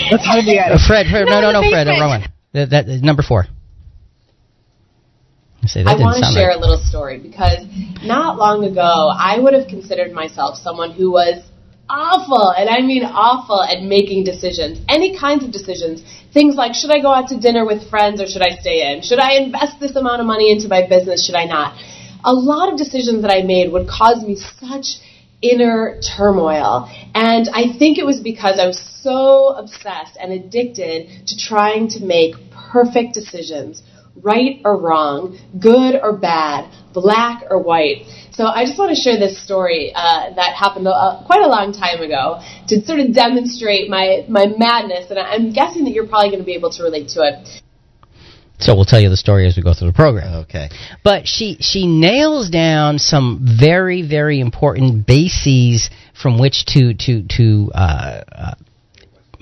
Let's 0.10 0.26
hide 0.26 0.46
the 0.46 0.60
Uh, 0.60 0.78
Fred, 0.88 1.08
Fred, 1.08 1.26
no, 1.28 1.42
no, 1.42 1.52
no, 1.52 1.70
Fred, 1.70 1.88
uh, 1.88 2.00
wrong 2.00 2.22
one. 2.22 2.24
That, 2.54 2.70
that 2.70 2.88
number 2.88 3.24
four. 3.24 3.48
I 5.68 5.70
say 5.70 5.84
that 5.84 6.00
I 6.00 6.00
want 6.00 6.24
to 6.24 6.32
share 6.32 6.48
right. 6.48 6.56
a 6.56 6.60
little 6.60 6.80
story 6.80 7.20
because 7.20 7.68
not 8.02 8.38
long 8.38 8.64
ago 8.64 9.12
I 9.12 9.38
would 9.38 9.54
have 9.54 9.68
considered 9.68 10.14
myself 10.14 10.56
someone 10.56 10.92
who 10.92 11.12
was 11.12 11.44
awful, 11.90 12.52
and 12.56 12.70
I 12.70 12.80
mean 12.80 13.04
awful 13.04 13.62
at 13.62 13.84
making 13.84 14.24
decisions, 14.24 14.80
any 14.88 15.20
kinds 15.20 15.44
of 15.44 15.52
decisions. 15.52 16.04
Things 16.34 16.56
like 16.56 16.74
should 16.74 16.92
I 16.92 17.00
go 17.00 17.12
out 17.12 17.28
to 17.30 17.38
dinner 17.38 17.66
with 17.66 17.90
friends 17.90 18.22
or 18.22 18.28
should 18.28 18.42
I 18.42 18.56
stay 18.64 18.92
in? 18.92 19.02
Should 19.02 19.20
I 19.20 19.44
invest 19.44 19.80
this 19.82 19.96
amount 19.98 20.22
of 20.22 20.28
money 20.28 20.52
into 20.52 20.70
my 20.70 20.88
business? 20.88 21.26
Should 21.26 21.36
I 21.36 21.44
not? 21.44 21.76
A 22.24 22.34
lot 22.34 22.72
of 22.72 22.78
decisions 22.78 23.22
that 23.24 23.32
I 23.32 23.42
made 23.44 23.72
would 23.72 23.90
cause 23.90 24.24
me 24.24 24.36
such 24.36 25.04
inner 25.42 26.00
turmoil. 26.16 26.90
And 27.14 27.50
I 27.54 27.78
think 27.78 27.98
it 27.98 28.06
was 28.06 28.22
because 28.22 28.58
I 28.58 28.68
was 28.68 28.80
so 29.04 29.50
obsessed 29.50 30.18
and 30.20 30.32
addicted 30.32 31.28
to 31.28 31.38
trying 31.38 31.90
to 31.90 32.00
make 32.00 32.36
perfect 32.72 33.14
decisions, 33.14 33.84
right 34.22 34.62
or 34.64 34.78
wrong, 34.78 35.38
good 35.60 36.00
or 36.02 36.18
bad, 36.18 36.72
black 36.94 37.44
or 37.50 37.62
white. 37.62 38.06
So 38.32 38.46
I 38.46 38.66
just 38.66 38.78
want 38.78 38.96
to 38.96 39.02
share 39.02 39.18
this 39.18 39.42
story 39.44 39.92
uh, 39.96 40.34
that 40.36 40.54
happened 40.54 40.88
uh, 40.88 41.24
quite 41.26 41.42
a 41.42 41.48
long 41.48 41.74
time 41.74 42.02
ago 42.02 42.40
to 42.68 42.86
sort 42.86 43.00
of 43.00 43.14
demonstrate 43.14 43.90
my, 43.90 44.26
my 44.30 44.46
madness. 44.46 45.10
And 45.10 45.18
I'm 45.18 45.52
guessing 45.54 45.86
that 45.86 45.92
you're 45.92 46.08
probably 46.08 46.30
going 46.30 46.42
to 46.42 46.46
be 46.46 46.54
able 46.54 46.70
to 46.72 46.84
relate 46.84 47.10
to 47.10 47.22
it. 47.22 47.62
So 48.60 48.76
we'll 48.76 48.86
tell 48.86 49.00
you 49.00 49.10
the 49.10 49.18
story 49.18 49.48
as 49.48 49.56
we 49.56 49.62
go 49.62 49.74
through 49.74 49.90
the 49.90 49.94
program. 49.94 50.46
Okay. 50.46 50.70
But 51.04 51.28
she 51.28 51.58
she 51.60 51.86
nails 51.86 52.50
down 52.50 52.98
some 52.98 53.46
very 53.60 54.02
very 54.02 54.40
important 54.40 55.06
bases 55.06 55.92
from 56.20 56.40
which 56.40 56.66
to 56.74 56.96
to 56.96 57.24
to 57.38 57.72
uh, 57.76 58.24
uh, 58.32 58.54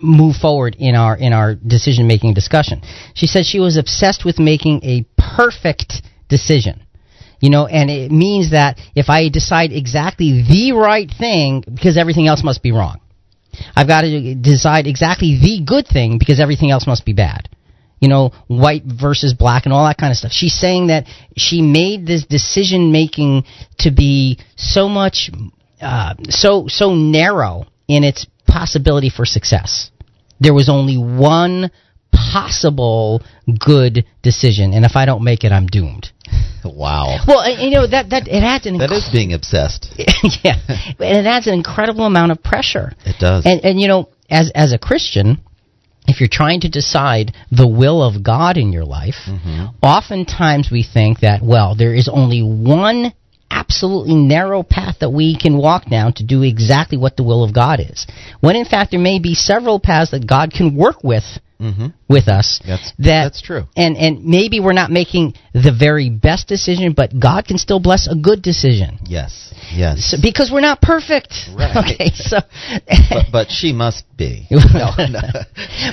move 0.02 0.36
forward 0.36 0.76
in 0.80 0.96
our 0.96 1.18
in 1.18 1.34
our 1.34 1.56
decision 1.56 2.08
making 2.08 2.34
discussion. 2.34 2.82
She 3.14 3.28
said 3.28 3.46
she 3.46 3.60
was 3.60 3.78
obsessed 3.78 4.26
with 4.26 4.40
making 4.40 4.84
a 4.84 5.06
perfect 5.18 6.02
decision. 6.30 6.82
You 7.42 7.50
know, 7.50 7.68
and 7.68 7.90
it 7.90 8.12
means 8.12 8.52
that 8.52 8.80
if 8.96 9.10
I 9.10 9.30
decide 9.30 9.72
exactly 9.72 10.44
the 10.50 10.72
right 10.72 11.12
thing, 11.12 11.64
because 11.68 11.98
everything 11.98 12.28
else 12.28 12.44
must 12.44 12.64
be 12.64 12.72
wrong. 12.72 13.02
I've 13.76 13.88
got 13.88 14.02
to 14.02 14.36
decide 14.36 14.88
exactly 14.88 15.38
the 15.42 15.64
good 15.66 15.86
thing 15.88 16.18
because 16.18 16.40
everything 16.40 16.72
else 16.72 16.88
must 16.88 17.06
be 17.06 17.14
bad 17.14 17.50
you 18.00 18.10
know, 18.10 18.32
white 18.48 18.84
versus 18.86 19.34
black 19.34 19.66
and 19.66 19.74
all 19.74 19.86
that 19.86 19.98
kind 19.98 20.12
of 20.12 20.18
stuff. 20.18 20.32
She's 20.32 20.54
saying 20.54 20.88
that 20.88 21.08
she 21.36 21.62
made 21.62 22.06
this 22.06 22.26
decision 22.26 22.92
making 22.92 23.46
to 23.80 23.92
be 23.92 24.40
so 24.56 24.88
much, 24.88 25.32
uh, 25.82 26.16
so 26.30 26.68
so 26.68 26.94
narrow 26.94 27.66
in 27.88 28.04
its 28.04 28.28
possibility 28.48 29.10
for 29.10 29.26
success. 29.26 29.92
There 30.40 30.54
was 30.54 30.70
only 30.70 30.98
one 30.98 31.72
possible 32.12 33.22
good 33.60 34.06
decision, 34.22 34.74
and 34.74 34.86
if 34.86 34.96
I 34.96 35.06
don't 35.06 35.24
make 35.24 35.44
it, 35.44 35.52
I'm 35.52 35.68
doomed. 35.68 36.12
Wow. 36.66 37.20
Well, 37.28 37.48
you 37.60 37.70
know 37.70 37.86
that 37.86 38.10
that 38.10 38.28
it 38.28 38.42
adds 38.42 38.66
an 38.66 38.80
That 38.80 38.92
is 38.92 39.08
being 39.14 39.34
obsessed. 39.34 39.94
yeah, 40.44 40.56
and 40.68 41.18
it 41.20 41.28
adds 41.28 41.46
an 41.46 41.54
incredible 41.54 42.06
amount 42.08 42.32
of 42.32 42.42
pressure. 42.42 42.92
It 43.06 43.18
does. 43.20 43.46
And 43.46 43.64
and 43.64 43.80
you 43.80 43.88
know, 43.88 44.10
as 44.32 44.52
as 44.56 44.74
a 44.74 44.80
Christian, 44.80 45.42
if 46.08 46.20
you're 46.20 46.28
trying 46.32 46.62
to 46.62 46.70
decide 46.70 47.36
the 47.52 47.68
will 47.68 48.02
of 48.02 48.24
God 48.24 48.58
in 48.58 48.74
your 48.74 48.84
life, 48.84 49.28
Mm-hmm. 49.28 49.66
oftentimes 49.84 50.70
we 50.72 50.82
think 50.82 51.20
that 51.20 51.44
well, 51.44 51.76
there 51.76 51.94
is 51.94 52.10
only 52.12 52.42
one 52.42 53.14
absolutely 53.50 54.16
narrow 54.16 54.64
path 54.64 54.98
that 55.00 55.12
we 55.12 55.38
can 55.38 55.58
walk 55.58 55.90
down 55.90 56.14
to 56.14 56.24
do 56.24 56.44
exactly 56.44 56.98
what 56.98 57.16
the 57.16 57.24
will 57.24 57.44
of 57.44 57.54
God 57.54 57.80
is. 57.80 58.06
When 58.40 58.56
in 58.56 58.66
fact 58.66 58.92
there 58.92 59.00
may 59.00 59.20
be 59.20 59.36
several 59.36 59.80
paths 59.80 60.12
that 60.12 60.28
God 60.28 60.52
can 60.52 60.76
work 60.76 61.04
with 61.04 61.24
Mm-hmm. 61.60 61.88
with 62.10 62.28
us. 62.28 62.60
That's 62.66 62.92
that 62.98 63.24
that's 63.24 63.42
true. 63.42 63.64
and 63.78 63.96
and 63.96 64.26
maybe 64.26 64.60
we're 64.60 64.74
not 64.74 64.92
making 64.92 65.36
the 65.54 65.74
very 65.78 66.10
best 66.10 66.50
decision, 66.50 66.92
but 66.92 67.18
God 67.18 67.46
can 67.46 67.58
still 67.58 67.80
bless 67.80 68.08
a 68.12 68.16
good 68.16 68.42
decision. 68.42 69.00
Yes, 69.06 69.54
yes. 69.74 70.12
So, 70.12 70.18
because 70.22 70.52
we're 70.52 70.60
not 70.62 70.82
perfect. 70.82 71.34
Right. 71.56 71.72
Okay, 71.86 72.10
so 72.14 72.38
but, 73.10 73.26
but 73.32 73.48
she 73.50 73.72
must 73.72 74.04
be. 74.18 74.48
No, 74.52 74.92
no. 74.98 75.22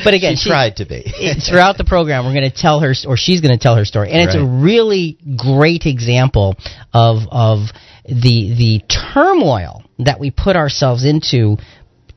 but 0.04 0.14
again, 0.14 0.36
she, 0.36 0.50
tried 0.50 0.76
to 0.76 0.84
be. 0.84 1.04
throughout 1.48 1.76
the 1.78 1.84
program, 1.84 2.24
we're 2.24 2.34
going 2.34 2.50
to 2.50 2.56
tell 2.56 2.80
her, 2.80 2.94
or 3.06 3.16
she's 3.16 3.40
going 3.40 3.56
to 3.56 3.62
tell 3.62 3.76
her 3.76 3.84
story, 3.84 4.10
and 4.10 4.20
it's 4.22 4.34
a 4.36 4.44
really 4.44 5.18
great 5.36 5.86
example 5.86 6.56
of 6.92 7.18
of 7.30 7.68
the 8.04 8.54
the 8.58 8.80
turmoil 9.14 9.84
that 10.00 10.18
we 10.18 10.30
put 10.30 10.56
ourselves 10.56 11.04
into. 11.04 11.56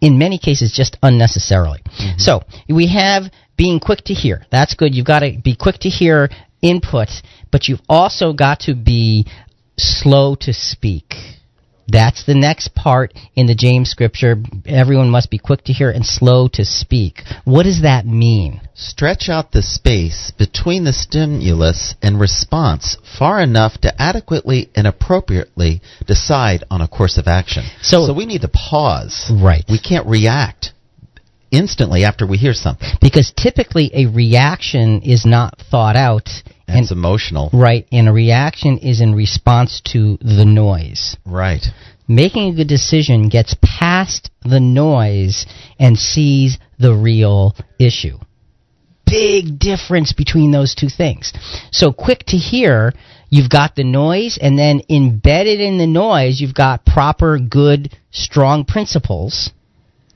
In 0.02 0.18
many 0.18 0.38
cases, 0.38 0.72
just 0.72 0.98
unnecessarily. 1.02 1.82
Mm-hmm. 1.86 2.20
So 2.20 2.42
we 2.70 2.88
have 2.88 3.32
being 3.58 3.80
quick 3.80 4.02
to 4.06 4.14
hear. 4.14 4.46
That's 4.52 4.74
good. 4.74 4.94
You've 4.94 5.06
got 5.06 5.20
to 5.20 5.40
be 5.44 5.56
quick 5.56 5.80
to 5.80 5.90
hear 5.90 6.30
input, 6.62 7.10
but 7.52 7.68
you've 7.68 7.82
also 7.88 8.34
got 8.34 8.62
to 8.62 8.76
be 8.76 9.26
slow 9.78 10.36
to 10.42 10.54
speak. 10.54 11.14
That's 11.88 12.26
the 12.26 12.34
next 12.34 12.74
part 12.74 13.14
in 13.36 13.46
the 13.46 13.56
James 13.56 13.90
scripture. 13.90 14.38
Everyone 14.66 15.10
must 15.10 15.30
be 15.30 15.38
quick 15.38 15.64
to 15.66 15.74
hear 15.74 15.90
and 15.90 16.06
slow 16.06 16.48
to 16.54 16.66
speak. 16.66 17.22
What 17.44 17.64
does 17.64 17.84
that 17.84 18.06
mean? 18.06 18.62
Stretch 18.74 19.30
out 19.30 19.52
the 19.52 19.62
space 19.62 20.32
between 20.38 20.84
the 20.84 20.94
stimulus 20.94 21.96
and 22.02 22.20
response 22.20 22.98
far 23.18 23.42
enough 23.42 23.80
to 23.82 24.02
adequately 24.02 24.70
and 24.76 24.88
appropriately 24.88 25.82
decide 26.08 26.64
on 26.72 26.82
a 26.82 26.88
course 26.88 27.18
of 27.18 27.28
action. 27.28 27.64
So- 27.82 28.14
we 28.14 28.26
need 28.26 28.42
to 28.42 28.48
pause. 28.48 29.30
Right. 29.32 29.64
We 29.70 29.80
can't 29.80 30.08
react 30.08 30.74
instantly 31.52 32.04
after 32.04 32.26
we 32.26 32.38
hear 32.38 32.54
something. 32.54 32.90
Because 33.02 33.32
typically 33.36 33.92
a 33.94 34.08
reaction 34.08 35.02
is 35.02 35.26
not 35.26 35.60
thought 35.70 35.96
out. 35.96 36.30
And 36.68 36.78
And, 36.78 36.84
it's 36.84 36.92
emotional. 36.92 37.50
right, 37.54 37.88
and 37.92 38.08
a 38.10 38.12
reaction 38.14 38.80
is 38.80 39.02
in 39.02 39.14
response 39.16 39.82
to 39.94 40.18
the 40.22 40.46
noise. 40.46 41.16
Right. 41.26 41.64
Making 42.08 42.54
a 42.54 42.56
good 42.58 42.68
decision 42.68 43.30
gets 43.30 43.56
past 43.62 44.30
the 44.44 44.60
noise 44.60 45.46
and 45.80 45.98
sees 45.98 46.58
the 46.80 46.94
real 46.94 47.56
issue. 47.80 48.18
Big 49.06 49.60
difference 49.60 50.14
between 50.14 50.52
those 50.52 50.74
two 50.76 50.90
things. 50.90 51.32
So 51.72 51.92
quick 51.94 52.24
to 52.28 52.38
hear, 52.38 52.94
you've 53.30 53.50
got 53.50 53.76
the 53.76 53.84
noise, 53.84 54.40
and 54.42 54.58
then 54.58 54.82
embedded 54.90 55.60
in 55.60 55.78
the 55.78 55.88
noise, 55.88 56.42
you've 56.42 56.56
got 56.56 56.86
proper, 56.86 57.38
good, 57.38 57.96
strong 58.12 58.66
principles 58.66 59.52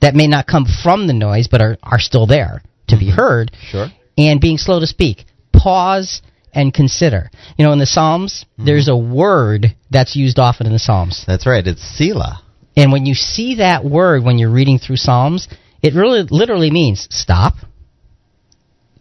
that 0.00 0.14
may 0.14 0.26
not 0.26 0.46
come 0.48 0.64
from 0.82 1.06
the 1.06 1.12
noise, 1.12 1.46
but 1.48 1.60
are, 1.62 1.76
are 1.82 2.00
still 2.00 2.26
there 2.26 2.62
to 2.88 2.96
be 2.96 3.06
mm-hmm. 3.06 3.16
heard 3.16 3.52
Sure. 3.70 3.88
and 4.18 4.40
being 4.40 4.58
slow 4.58 4.80
to 4.80 4.86
speak. 4.86 5.24
Pause 5.52 6.22
and 6.52 6.72
consider. 6.72 7.30
You 7.56 7.64
know, 7.64 7.72
in 7.72 7.78
the 7.78 7.86
Psalms, 7.86 8.44
mm-hmm. 8.52 8.66
there's 8.66 8.88
a 8.88 8.96
word 8.96 9.76
that's 9.90 10.16
used 10.16 10.38
often 10.38 10.66
in 10.66 10.72
the 10.72 10.78
Psalms. 10.78 11.24
That's 11.26 11.46
right. 11.46 11.66
It's 11.66 11.82
Selah. 11.82 12.42
And 12.76 12.92
when 12.92 13.06
you 13.06 13.14
see 13.14 13.56
that 13.56 13.84
word 13.84 14.24
when 14.24 14.38
you're 14.38 14.50
reading 14.50 14.78
through 14.78 14.96
Psalms, 14.96 15.48
it 15.82 15.94
really 15.94 16.22
literally 16.30 16.70
means 16.70 17.08
stop. 17.10 17.54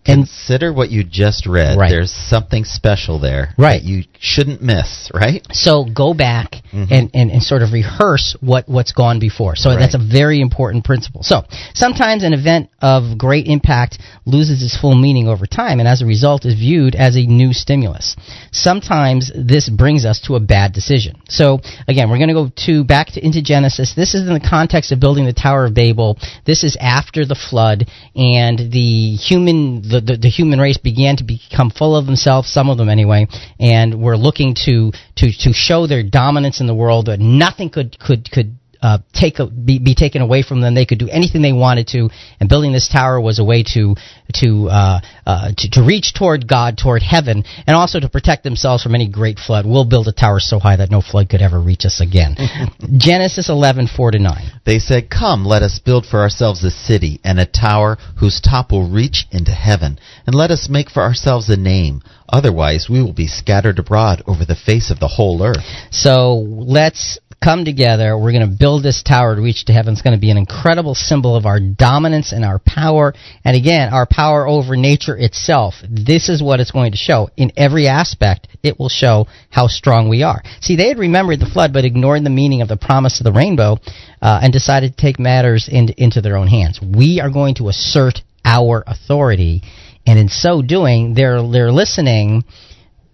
Consider 0.05 0.73
what 0.73 0.89
you 0.89 1.03
just 1.03 1.45
read. 1.45 1.77
Right. 1.77 1.89
There's 1.89 2.11
something 2.11 2.63
special 2.63 3.19
there 3.19 3.53
Right. 3.57 3.81
that 3.81 3.87
you 3.87 4.05
shouldn't 4.19 4.61
miss, 4.61 5.11
right? 5.13 5.45
so 5.51 5.83
go 5.83 6.13
back 6.13 6.55
Mhm. 6.73 6.87
and, 6.91 7.09
and, 7.13 7.31
and 7.31 7.43
sort 7.43 7.61
of 7.63 7.73
rehearse 7.73 8.35
what, 8.41 8.67
what's 8.69 8.91
gone 8.91 9.19
before. 9.19 9.55
So 9.55 9.69
Right. 9.69 9.79
that's 9.79 9.95
a 9.95 9.97
very 9.99 10.39
important 10.39 10.83
principle. 10.83 11.23
So 11.23 11.43
sometimes 11.73 12.23
an 12.23 12.33
event 12.33 12.69
of 12.81 13.17
great 13.17 13.47
impact 13.47 13.97
loses 14.25 14.61
its 14.63 14.75
full 14.77 14.95
meaning 14.95 15.27
over 15.27 15.45
time 15.47 15.79
and 15.79 15.87
as 15.87 16.01
a 16.01 16.05
result 16.05 16.45
is 16.45 16.53
viewed 16.53 16.95
as 16.95 17.15
a 17.15 17.25
new 17.25 17.53
stimulus. 17.53 18.15
Sometimes 18.51 19.31
this 19.35 19.67
brings 19.69 20.05
us 20.05 20.19
to 20.21 20.35
a 20.35 20.39
bad 20.39 20.73
decision. 20.73 21.15
So 21.27 21.59
again, 21.87 22.09
we're 22.09 22.17
going 22.17 22.29
to 22.29 22.33
go 22.33 22.51
to 22.65 22.83
back 22.83 23.11
to 23.13 23.25
into 23.25 23.41
Genesis. 23.41 23.93
This 23.95 24.13
is 24.15 24.27
in 24.27 24.33
the 24.33 24.39
context 24.39 24.91
of 24.91 24.99
building 24.99 25.25
the 25.25 25.33
Tower 25.33 25.65
of 25.65 25.73
Babel. 25.73 26.17
This 26.45 26.63
is 26.63 26.77
after 26.79 27.25
the 27.25 27.35
flood 27.35 27.87
and 28.15 28.71
the 28.71 29.15
human 29.15 29.81
the, 29.89 30.01
the, 30.01 30.17
the 30.17 30.29
human 30.29 30.59
race 30.59 30.77
began 30.77 31.17
to 31.17 31.23
become 31.23 31.71
full 31.71 31.95
of 31.95 32.05
themselves, 32.05 32.51
some 32.51 32.69
of 32.69 32.77
them 32.77 32.89
anyway, 32.89 33.27
and 33.59 34.01
were 34.01 34.17
looking 34.17 34.55
to 34.65 34.91
to 35.17 35.31
to 35.31 35.53
show 35.53 35.87
their 35.87 36.03
dominance 36.03 36.61
in 36.61 36.67
the 36.67 36.75
world 36.75 37.07
that 37.07 37.19
nothing 37.19 37.69
could 37.69 37.97
could 37.99 38.29
could 38.31 38.58
uh, 38.81 38.99
take 39.13 39.39
a, 39.39 39.47
be, 39.47 39.79
be 39.79 39.95
taken 39.95 40.21
away 40.21 40.41
from 40.43 40.61
them. 40.61 40.73
They 40.73 40.85
could 40.85 40.99
do 40.99 41.09
anything 41.09 41.41
they 41.41 41.53
wanted 41.53 41.87
to, 41.89 42.09
and 42.39 42.47
building 42.47 42.71
this 42.71 42.87
tower 42.87 43.19
was 43.19 43.39
a 43.39 43.43
way 43.43 43.63
to 43.73 43.95
to 44.35 44.69
uh, 44.69 45.01
uh, 45.25 45.51
to, 45.57 45.69
to 45.71 45.83
reach 45.83 46.13
toward 46.13 46.47
God, 46.47 46.77
toward 46.77 47.01
heaven, 47.01 47.43
and 47.67 47.75
also 47.75 47.99
to 47.99 48.09
protect 48.09 48.43
themselves 48.43 48.83
from 48.83 48.95
any 48.95 49.09
great 49.09 49.39
flood. 49.39 49.65
We'll 49.65 49.85
build 49.85 50.07
a 50.07 50.13
tower 50.13 50.39
so 50.39 50.59
high 50.59 50.77
that 50.77 50.91
no 50.91 51.01
flood 51.01 51.29
could 51.29 51.41
ever 51.41 51.59
reach 51.59 51.85
us 51.85 51.99
again. 51.99 52.35
Genesis 52.97 53.49
eleven 53.49 53.87
four 53.87 54.11
to 54.11 54.19
nine. 54.19 54.51
They 54.65 54.79
said, 54.79 55.09
Come, 55.09 55.45
let 55.45 55.61
us 55.61 55.79
build 55.79 56.05
for 56.05 56.19
ourselves 56.19 56.63
a 56.63 56.71
city 56.71 57.19
and 57.23 57.39
a 57.39 57.45
tower 57.45 57.97
whose 58.19 58.39
top 58.39 58.71
will 58.71 58.89
reach 58.89 59.25
into 59.31 59.51
heaven, 59.51 59.99
and 60.25 60.35
let 60.35 60.51
us 60.51 60.69
make 60.69 60.89
for 60.89 61.03
ourselves 61.03 61.49
a 61.49 61.57
name. 61.57 62.01
Otherwise, 62.31 62.87
we 62.89 63.01
will 63.01 63.13
be 63.13 63.27
scattered 63.27 63.79
abroad 63.79 64.21
over 64.27 64.45
the 64.45 64.55
face 64.55 64.91
of 64.91 64.99
the 64.99 65.07
whole 65.07 65.43
earth. 65.43 65.63
So 65.89 66.35
let's 66.35 67.17
come 67.43 67.63
together. 67.63 68.17
We're 68.17 68.33
going 68.33 68.49
to 68.49 68.57
build 68.57 68.83
this 68.83 69.01
tower 69.01 69.35
to 69.35 69.41
reach 69.41 69.65
to 69.65 69.73
heaven. 69.73 69.93
It's 69.93 70.01
going 70.01 70.15
to 70.15 70.21
be 70.21 70.31
an 70.31 70.37
incredible 70.37 70.95
symbol 70.95 71.35
of 71.35 71.45
our 71.45 71.59
dominance 71.59 72.31
and 72.31 72.43
our 72.43 72.59
power. 72.59 73.13
And 73.45 73.55
again, 73.55 73.93
our 73.93 74.05
power 74.05 74.47
over 74.47 74.75
nature 74.75 75.17
itself. 75.17 75.75
This 75.89 76.29
is 76.29 76.43
what 76.43 76.59
it's 76.59 76.71
going 76.71 76.91
to 76.91 76.97
show. 76.97 77.29
In 77.37 77.51
every 77.55 77.87
aspect, 77.87 78.47
it 78.61 78.77
will 78.77 78.89
show 78.89 79.27
how 79.49 79.67
strong 79.67 80.09
we 80.09 80.23
are. 80.23 80.41
See, 80.61 80.75
they 80.75 80.89
had 80.89 80.99
remembered 80.99 81.39
the 81.39 81.45
flood, 81.45 81.71
but 81.71 81.85
ignored 81.85 82.23
the 82.23 82.29
meaning 82.29 82.61
of 82.61 82.67
the 82.67 82.77
promise 82.77 83.19
of 83.19 83.23
the 83.23 83.31
rainbow 83.31 83.77
uh, 84.21 84.39
and 84.43 84.51
decided 84.51 84.97
to 84.97 85.01
take 85.01 85.19
matters 85.19 85.69
in, 85.71 85.89
into 85.97 86.21
their 86.21 86.35
own 86.35 86.47
hands. 86.47 86.79
We 86.81 87.21
are 87.21 87.29
going 87.29 87.55
to 87.55 87.69
assert 87.69 88.21
our 88.43 88.83
authority. 88.85 89.63
And 90.05 90.19
in 90.19 90.27
so 90.27 90.61
doing, 90.61 91.13
they're, 91.13 91.41
they're 91.47 91.71
listening, 91.71 92.43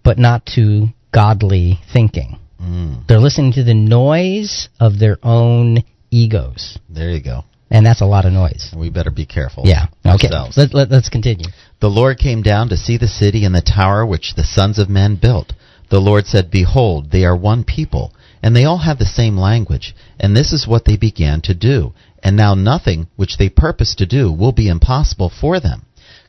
but 0.02 0.18
not 0.18 0.46
to 0.54 0.88
godly 1.12 1.78
thinking. 1.92 2.38
Mm, 2.66 3.06
They're 3.06 3.20
listening 3.20 3.52
to 3.52 3.64
the 3.64 3.74
noise 3.74 4.68
of 4.80 4.98
their 4.98 5.18
own 5.22 5.78
egos. 6.10 6.78
there 6.88 7.10
you 7.10 7.22
go. 7.22 7.44
And 7.70 7.84
that's 7.84 8.00
a 8.00 8.06
lot 8.06 8.24
of 8.26 8.32
noise. 8.32 8.72
We 8.76 8.90
better 8.90 9.10
be 9.10 9.26
careful. 9.26 9.64
Yeah. 9.66 9.86
Okay. 10.06 10.28
Ourselves. 10.28 10.56
Let, 10.56 10.72
let, 10.72 10.90
let's 10.90 11.08
continue. 11.08 11.46
The 11.80 11.88
Lord 11.88 12.16
came 12.18 12.42
down 12.42 12.68
to 12.68 12.76
see 12.76 12.96
the 12.96 13.08
city 13.08 13.44
and 13.44 13.52
the 13.54 13.60
tower 13.60 14.06
which 14.06 14.34
the 14.36 14.44
sons 14.44 14.78
of 14.78 14.88
men 14.88 15.16
built. 15.16 15.52
The 15.90 15.98
Lord 16.00 16.26
said, 16.26 16.50
Behold, 16.50 17.10
they 17.10 17.24
are 17.24 17.36
one 17.36 17.64
people, 17.64 18.12
and 18.42 18.54
they 18.54 18.64
all 18.64 18.78
have 18.78 18.98
the 18.98 19.04
same 19.04 19.36
language. 19.36 19.94
And 20.18 20.36
this 20.36 20.52
is 20.52 20.66
what 20.68 20.84
they 20.84 20.96
began 20.96 21.40
to 21.42 21.54
do. 21.54 21.92
And 22.22 22.36
now 22.36 22.54
nothing 22.54 23.08
which 23.16 23.36
they 23.36 23.48
purpose 23.48 23.94
to 23.96 24.06
do 24.06 24.32
will 24.32 24.52
be 24.52 24.68
impossible 24.68 25.28
for 25.30 25.58
them. 25.58 25.82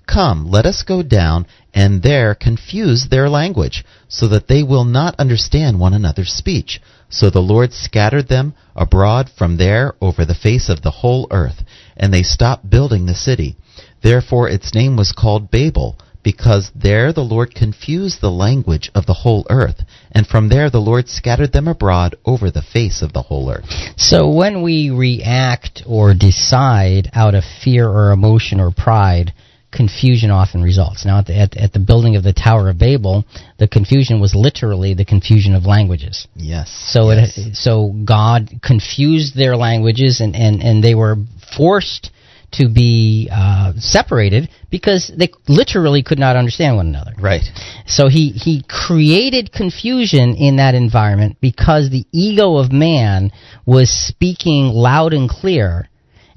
Come, 0.07 0.49
let 0.49 0.65
us 0.65 0.83
go 0.83 1.03
down 1.03 1.45
and 1.77 2.01
there 2.01 2.33
confuse 2.33 3.07
their 3.11 3.29
language, 3.29 3.85
so 4.07 4.27
that 4.27 4.47
they 4.47 4.63
will 4.63 4.83
not 4.83 5.13
understand 5.19 5.79
one 5.79 5.93
another's 5.93 6.33
speech. 6.33 6.81
So 7.07 7.29
the 7.29 7.39
Lord 7.53 7.71
scattered 7.71 8.29
them 8.29 8.55
abroad 8.75 9.29
from 9.37 9.57
there 9.57 9.93
over 10.01 10.25
the 10.25 10.41
face 10.47 10.69
of 10.69 10.81
the 10.81 10.89
whole 11.01 11.27
earth, 11.29 11.63
and 11.95 12.11
they 12.11 12.23
stopped 12.23 12.67
building 12.67 13.05
the 13.05 13.13
city. 13.13 13.57
Therefore 14.01 14.49
its 14.49 14.73
name 14.73 14.97
was 14.97 15.11
called 15.11 15.51
Babel, 15.51 15.99
because 16.23 16.71
there 16.73 17.13
the 17.13 17.29
Lord 17.35 17.53
confused 17.53 18.21
the 18.21 18.31
language 18.31 18.89
of 18.95 19.05
the 19.05 19.19
whole 19.21 19.45
earth, 19.51 19.85
and 20.11 20.25
from 20.25 20.49
there 20.49 20.71
the 20.71 20.81
Lord 20.81 21.07
scattered 21.07 21.51
them 21.53 21.67
abroad 21.67 22.15
over 22.25 22.49
the 22.49 22.63
face 22.73 23.03
of 23.03 23.13
the 23.13 23.21
whole 23.21 23.51
earth. 23.51 23.69
So 23.97 24.27
when 24.29 24.63
we 24.63 24.89
react 24.89 25.83
or 25.85 26.15
decide 26.15 27.11
out 27.13 27.35
of 27.35 27.43
fear 27.63 27.87
or 27.87 28.09
emotion 28.09 28.59
or 28.59 28.71
pride, 28.71 29.31
confusion 29.71 30.31
often 30.31 30.61
results. 30.61 31.05
Now, 31.05 31.19
at 31.19 31.25
the, 31.25 31.37
at, 31.37 31.57
at 31.57 31.73
the 31.73 31.79
building 31.79 32.15
of 32.15 32.23
the 32.23 32.33
Tower 32.33 32.69
of 32.69 32.77
Babel, 32.77 33.25
the 33.57 33.67
confusion 33.67 34.19
was 34.19 34.33
literally 34.33 34.93
the 34.93 35.05
confusion 35.05 35.55
of 35.55 35.65
languages. 35.65 36.27
Yes. 36.35 36.69
So 36.89 37.11
yes. 37.11 37.37
it 37.37 37.55
so 37.55 37.93
God 38.05 38.59
confused 38.63 39.35
their 39.35 39.55
languages 39.55 40.21
and, 40.21 40.35
and, 40.35 40.61
and 40.61 40.83
they 40.83 40.95
were 40.95 41.17
forced 41.57 42.11
to 42.49 42.69
be 42.69 43.29
uh, 43.31 43.73
separated 43.77 44.49
because 44.71 45.11
they 45.15 45.29
literally 45.49 46.01
could 46.01 46.17
not 46.17 46.37
understand 46.37 46.77
one 46.77 46.87
another. 46.87 47.11
Right. 47.19 47.43
So 47.85 48.07
he, 48.07 48.29
he 48.29 48.63
created 48.67 49.51
confusion 49.51 50.35
in 50.35 50.55
that 50.57 50.73
environment 50.73 51.37
because 51.41 51.89
the 51.89 52.05
ego 52.13 52.55
of 52.55 52.71
man 52.71 53.31
was 53.65 53.89
speaking 53.89 54.67
loud 54.67 55.13
and 55.13 55.29
clear 55.29 55.89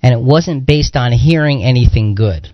and 0.03 0.13
it 0.13 0.21
wasn't 0.21 0.67
based 0.67 0.97
on 0.97 1.13
hearing 1.13 1.63
anything 1.63 2.15
good. 2.15 2.53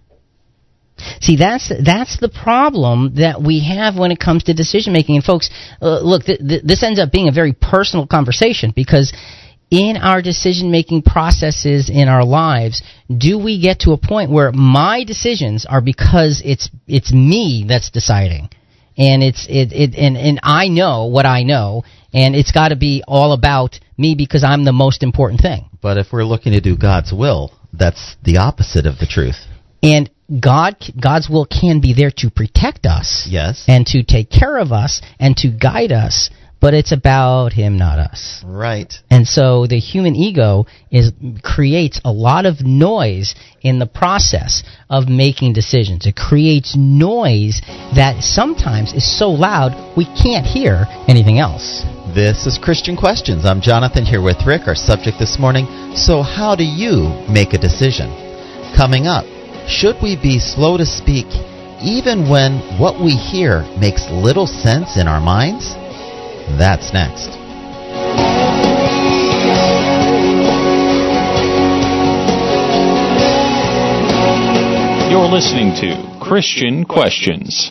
See, 1.21 1.37
that's 1.37 1.71
that's 1.85 2.19
the 2.19 2.29
problem 2.29 3.17
that 3.17 3.43
we 3.43 3.61
have 3.65 3.97
when 3.97 4.13
it 4.13 4.19
comes 4.19 4.45
to 4.45 4.55
decision 4.55 4.93
making. 4.93 5.17
And 5.17 5.25
folks, 5.25 5.51
uh, 5.83 6.01
look, 6.01 6.25
th- 6.25 6.39
th- 6.39 6.63
this 6.63 6.83
ends 6.83 6.99
up 6.99 7.13
being 7.13 7.29
a 7.29 7.33
very 7.33 7.53
personal 7.53 8.07
conversation 8.07 8.73
because 8.75 9.13
in 9.71 9.97
our 9.97 10.23
decision 10.23 10.71
making 10.71 11.03
processes 11.03 11.91
in 11.91 12.09
our 12.09 12.25
lives, 12.25 12.83
do 13.15 13.39
we 13.39 13.61
get 13.61 13.81
to 13.81 13.93
a 13.93 13.99
point 13.99 14.31
where 14.31 14.53
my 14.53 15.05
decisions 15.05 15.67
are 15.67 15.81
because 15.81 16.41
it's 16.45 16.71
it's 16.87 17.13
me 17.13 17.65
that's 17.69 17.91
deciding, 17.91 18.49
and 18.97 19.23
it's 19.23 19.47
it, 19.49 19.73
it 19.73 19.95
and 19.97 20.17
and 20.17 20.41
I 20.43 20.69
know 20.69 21.07
what 21.07 21.27
I 21.27 21.43
know, 21.43 21.85
and 22.15 22.35
it's 22.35 22.53
got 22.53 22.69
to 22.69 22.77
be 22.77 23.03
all 23.07 23.33
about 23.33 23.79
me 23.99 24.15
because 24.15 24.45
I'm 24.45 24.65
the 24.65 24.73
most 24.73 25.03
important 25.03 25.41
thing. 25.41 25.69
But 25.83 25.99
if 25.99 26.13
we're 26.13 26.25
looking 26.25 26.53
to 26.53 26.61
do 26.61 26.77
God's 26.77 27.13
will, 27.13 27.53
that's 27.73 28.17
the 28.23 28.39
opposite 28.39 28.87
of 28.87 28.99
the 28.99 29.07
truth. 29.07 29.37
And 29.83 30.11
God, 30.41 30.77
God's 31.01 31.29
will 31.29 31.47
can 31.47 31.81
be 31.81 31.95
there 31.95 32.11
to 32.19 32.31
protect 32.31 32.87
us, 32.87 33.27
Yes. 33.31 33.65
and 33.69 33.87
to 33.89 34.03
take 34.03 34.31
care 34.31 34.59
of 34.59 34.73
us, 34.73 35.01
and 35.21 35.37
to 35.39 35.49
guide 35.49 35.93
us. 35.93 36.31
But 36.59 36.73
it's 36.73 36.91
about 36.91 37.53
Him, 37.53 37.77
not 37.77 37.99
us. 37.99 38.43
Right. 38.45 38.93
And 39.11 39.29
so 39.29 39.67
the 39.67 39.79
human 39.79 40.17
ego 40.17 40.65
is 40.91 41.13
creates 41.43 42.01
a 42.03 42.11
lot 42.11 42.47
of 42.47 42.63
noise 42.63 43.35
in 43.61 43.79
the 43.79 43.87
process 43.87 44.63
of 44.89 45.07
making 45.07 45.53
decisions. 45.53 46.07
It 46.07 46.17
creates 46.17 46.75
noise 46.75 47.61
that 47.95 48.25
sometimes 48.25 48.95
is 48.95 49.19
so 49.19 49.29
loud 49.31 49.97
we 49.99 50.07
can't 50.07 50.47
hear 50.47 50.87
anything 51.07 51.39
else. 51.39 51.85
This 52.15 52.47
is 52.47 52.59
Christian 52.59 52.97
Questions. 52.97 53.45
I'm 53.45 53.61
Jonathan 53.61 54.07
here 54.07 54.23
with 54.23 54.47
Rick. 54.47 54.63
Our 54.67 54.75
subject 54.75 55.19
this 55.19 55.39
morning 55.39 55.67
So, 55.95 56.23
how 56.23 56.57
do 56.57 56.65
you 56.65 57.13
make 57.29 57.53
a 57.53 57.59
decision? 57.59 58.09
Coming 58.75 59.07
up, 59.07 59.25
should 59.69 59.97
we 60.03 60.17
be 60.17 60.39
slow 60.39 60.77
to 60.77 60.87
speak 60.87 61.27
even 61.83 62.29
when 62.29 62.59
what 62.79 63.01
we 63.03 63.11
hear 63.11 63.63
makes 63.79 64.09
little 64.11 64.47
sense 64.47 64.97
in 64.97 65.07
our 65.07 65.21
minds? 65.21 65.75
That's 66.59 66.93
next. 66.93 67.29
You're 75.11 75.29
listening 75.29 75.75
to 75.81 76.19
Christian 76.21 76.85
Questions. 76.85 77.71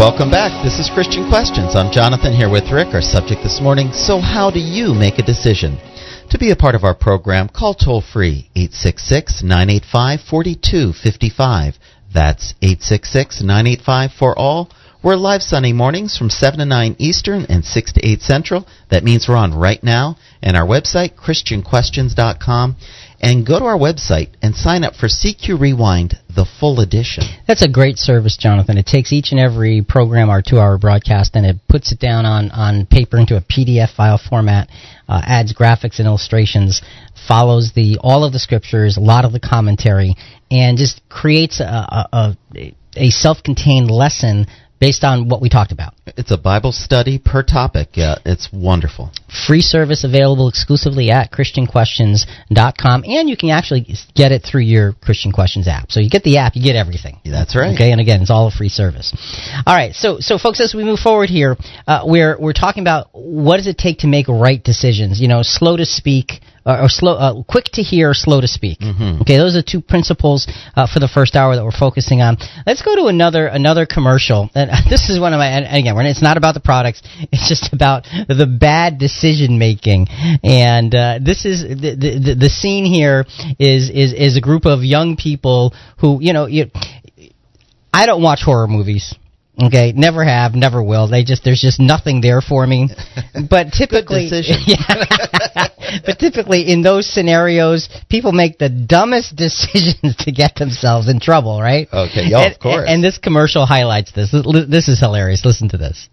Welcome 0.00 0.30
back. 0.30 0.64
This 0.64 0.78
is 0.78 0.88
Christian 0.88 1.28
Questions. 1.28 1.76
I'm 1.76 1.92
Jonathan 1.92 2.32
here 2.32 2.48
with 2.48 2.72
Rick. 2.72 2.94
Our 2.94 3.02
subject 3.02 3.42
this 3.42 3.60
morning 3.60 3.92
So, 3.92 4.18
how 4.18 4.50
do 4.50 4.58
you 4.58 4.94
make 4.94 5.18
a 5.18 5.22
decision? 5.22 5.76
To 6.30 6.38
be 6.38 6.50
a 6.50 6.56
part 6.56 6.74
of 6.74 6.84
our 6.84 6.94
program, 6.94 7.50
call 7.50 7.74
toll 7.74 8.00
free 8.00 8.48
866 8.56 9.42
985 9.42 10.20
4255. 10.22 11.74
That's 12.14 12.54
866 12.62 13.42
985 13.42 14.12
for 14.18 14.38
all. 14.38 14.70
We're 15.02 15.16
live 15.16 15.42
Sunday 15.42 15.74
mornings 15.74 16.16
from 16.16 16.30
7 16.30 16.60
to 16.60 16.64
9 16.64 16.96
Eastern 16.98 17.44
and 17.50 17.62
6 17.62 17.92
to 17.92 18.06
8 18.06 18.22
Central. 18.22 18.66
That 18.88 19.04
means 19.04 19.28
we're 19.28 19.36
on 19.36 19.52
right 19.52 19.84
now. 19.84 20.16
And 20.42 20.56
our 20.56 20.66
website, 20.66 21.14
ChristianQuestions.com. 21.16 22.76
And 23.22 23.46
go 23.46 23.58
to 23.58 23.64
our 23.66 23.76
website 23.76 24.30
and 24.40 24.54
sign 24.54 24.82
up 24.82 24.94
for 24.94 25.06
CQ 25.06 25.60
Rewind, 25.60 26.14
the 26.34 26.46
full 26.58 26.80
edition. 26.80 27.24
That's 27.46 27.62
a 27.62 27.68
great 27.68 27.98
service, 27.98 28.36
Jonathan. 28.38 28.78
It 28.78 28.86
takes 28.86 29.12
each 29.12 29.32
and 29.32 29.38
every 29.38 29.82
program, 29.86 30.30
our 30.30 30.40
two-hour 30.40 30.78
broadcast, 30.78 31.36
and 31.36 31.44
it 31.44 31.56
puts 31.68 31.92
it 31.92 31.98
down 31.98 32.24
on, 32.24 32.50
on 32.50 32.86
paper 32.86 33.18
into 33.18 33.36
a 33.36 33.42
PDF 33.42 33.94
file 33.94 34.18
format, 34.18 34.70
uh, 35.06 35.20
adds 35.22 35.52
graphics 35.52 35.98
and 35.98 36.06
illustrations, 36.06 36.80
follows 37.28 37.72
the 37.74 37.98
all 38.00 38.24
of 38.24 38.32
the 38.32 38.38
scriptures, 38.38 38.96
a 38.96 39.00
lot 39.00 39.26
of 39.26 39.32
the 39.32 39.40
commentary, 39.40 40.14
and 40.50 40.78
just 40.78 41.02
creates 41.10 41.60
a, 41.60 41.64
a, 41.64 42.36
a, 42.56 42.74
a 42.96 43.10
self-contained 43.10 43.90
lesson 43.90 44.46
based 44.80 45.04
on 45.04 45.28
what 45.28 45.42
we 45.42 45.48
talked 45.48 45.72
about. 45.72 45.94
It's 46.06 46.30
a 46.30 46.38
Bible 46.38 46.72
study 46.72 47.18
per 47.18 47.42
topic. 47.42 47.90
Yeah, 47.92 48.16
it's 48.24 48.48
wonderful. 48.52 49.12
Free 49.46 49.60
service 49.60 50.04
available 50.04 50.48
exclusively 50.48 51.10
at 51.10 51.30
ChristianQuestions.com, 51.30 53.04
and 53.04 53.28
you 53.28 53.36
can 53.36 53.50
actually 53.50 53.86
get 54.14 54.32
it 54.32 54.42
through 54.42 54.62
your 54.62 54.94
Christian 54.94 55.32
Questions 55.32 55.68
app. 55.68 55.92
So 55.92 56.00
you 56.00 56.08
get 56.08 56.24
the 56.24 56.38
app, 56.38 56.56
you 56.56 56.62
get 56.62 56.76
everything. 56.76 57.20
That's 57.24 57.54
right. 57.54 57.74
Okay, 57.74 57.92
and 57.92 58.00
again, 58.00 58.22
it's 58.22 58.30
all 58.30 58.48
a 58.48 58.50
free 58.50 58.70
service. 58.70 59.14
All 59.66 59.76
right, 59.76 59.94
so 59.94 60.18
so 60.20 60.38
folks, 60.38 60.60
as 60.60 60.74
we 60.74 60.82
move 60.82 60.98
forward 60.98 61.28
here, 61.28 61.56
uh, 61.86 62.02
we're 62.04 62.40
we're 62.40 62.54
talking 62.54 62.82
about 62.82 63.10
what 63.12 63.58
does 63.58 63.66
it 63.66 63.76
take 63.76 63.98
to 63.98 64.06
make 64.06 64.28
right 64.28 64.62
decisions. 64.62 65.20
You 65.20 65.28
know, 65.28 65.42
slow 65.42 65.76
to 65.76 65.84
speak. 65.84 66.40
Or, 66.66 66.82
or 66.82 66.88
slow, 66.88 67.14
uh, 67.14 67.42
quick 67.44 67.64
to 67.74 67.82
hear, 67.82 68.12
slow 68.12 68.40
to 68.40 68.46
speak. 68.48 68.80
Mhm. 68.80 69.22
Okay, 69.22 69.38
those 69.38 69.56
are 69.56 69.62
two 69.62 69.80
principles 69.80 70.46
uh, 70.76 70.86
for 70.86 71.00
the 71.00 71.08
first 71.08 71.34
hour 71.36 71.56
that 71.56 71.64
we're 71.64 71.70
focusing 71.70 72.20
on. 72.20 72.36
Let's 72.66 72.82
go 72.82 72.94
to 72.96 73.06
another 73.06 73.46
another 73.46 73.86
commercial. 73.86 74.50
And 74.54 74.70
this 74.90 75.08
is 75.08 75.18
one 75.18 75.32
of 75.32 75.38
my. 75.38 75.46
And 75.46 75.64
again, 75.66 75.96
it's 76.06 76.22
not 76.22 76.36
about 76.36 76.54
the 76.54 76.60
products. 76.60 77.02
It's 77.32 77.48
just 77.48 77.72
about 77.72 78.04
the 78.28 78.46
bad 78.46 78.98
decision 78.98 79.58
making. 79.58 80.08
And 80.42 80.94
uh, 80.94 81.18
this 81.22 81.44
is 81.44 81.62
the, 81.62 81.96
the 81.96 82.34
the 82.34 82.48
scene 82.50 82.84
here 82.84 83.24
is 83.58 83.88
is 83.88 84.12
is 84.12 84.36
a 84.36 84.40
group 84.40 84.66
of 84.66 84.82
young 84.84 85.16
people 85.16 85.72
who 85.98 86.18
you 86.20 86.32
know 86.32 86.46
you. 86.46 86.70
I 87.92 88.06
don't 88.06 88.22
watch 88.22 88.42
horror 88.42 88.68
movies. 88.68 89.14
Okay, 89.62 89.92
never 89.92 90.24
have, 90.24 90.54
never 90.54 90.82
will. 90.82 91.08
They 91.08 91.22
just 91.24 91.44
there's 91.44 91.60
just 91.60 91.78
nothing 91.80 92.20
there 92.20 92.40
for 92.40 92.66
me. 92.66 92.88
But 93.48 93.72
typically, 93.72 94.28
decision. 94.28 94.58
yeah. 94.66 95.68
but 96.04 96.18
typically 96.18 96.70
in 96.70 96.82
those 96.82 97.12
scenarios, 97.12 97.88
people 98.08 98.32
make 98.32 98.58
the 98.58 98.68
dumbest 98.68 99.34
decisions 99.46 100.16
to 100.20 100.32
get 100.32 100.54
themselves 100.56 101.08
in 101.08 101.20
trouble, 101.20 101.60
right? 101.60 101.88
Okay, 101.92 102.26
yeah, 102.26 102.40
and, 102.40 102.54
of 102.54 102.60
course. 102.60 102.86
And, 102.88 103.02
this 103.02 103.18
commercial 103.18 103.66
highlights 103.66 104.12
this. 104.12 104.30
This 104.30 104.44
this 104.68 104.88
is 104.88 105.00
hilarious. 105.00 105.44
Listen 105.44 105.68
to 105.70 105.78
this. 105.78 106.08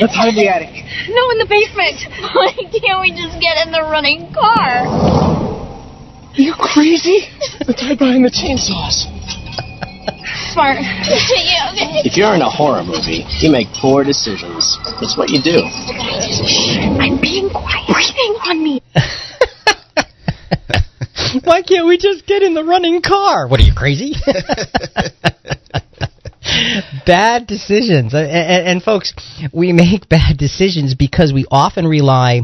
Let's 0.00 0.14
hide 0.14 0.28
in 0.28 0.36
the 0.36 0.48
attic. 0.48 0.84
No, 1.08 1.30
in 1.32 1.38
the 1.38 1.46
basement. 1.48 1.98
Why 2.34 2.52
can't 2.52 3.00
we 3.00 3.10
just 3.10 3.40
get 3.40 3.66
in 3.66 3.72
the 3.72 3.82
running 3.82 4.32
car? 4.32 5.57
You 6.38 6.54
crazy? 6.54 7.26
the 7.66 7.74
guy 7.74 7.88
hide 7.88 7.98
behind 7.98 8.24
the 8.24 8.30
chainsaws. 8.30 9.10
Smart. 10.54 10.78
yeah, 10.82 11.74
okay. 11.74 12.06
If 12.06 12.16
you're 12.16 12.32
in 12.32 12.42
a 12.42 12.48
horror 12.48 12.84
movie, 12.84 13.26
you 13.42 13.50
make 13.50 13.66
poor 13.74 14.04
decisions. 14.04 14.78
That's 15.00 15.18
what 15.18 15.30
you 15.30 15.42
do. 15.42 15.64
I'm 15.66 17.20
being 17.20 17.50
quiet. 17.50 17.88
Breathing 17.90 18.38
on 18.46 18.62
me. 18.62 18.80
Why 21.42 21.62
can't 21.62 21.88
we 21.88 21.98
just 21.98 22.24
get 22.24 22.44
in 22.44 22.54
the 22.54 22.62
running 22.62 23.02
car? 23.02 23.48
What 23.48 23.58
are 23.58 23.64
you 23.64 23.74
crazy? 23.74 24.14
bad 27.04 27.48
decisions, 27.48 28.14
and, 28.14 28.30
and, 28.30 28.68
and 28.68 28.80
folks, 28.82 29.12
we 29.52 29.72
make 29.72 30.08
bad 30.08 30.38
decisions 30.38 30.94
because 30.94 31.32
we 31.32 31.46
often 31.50 31.84
rely 31.86 32.42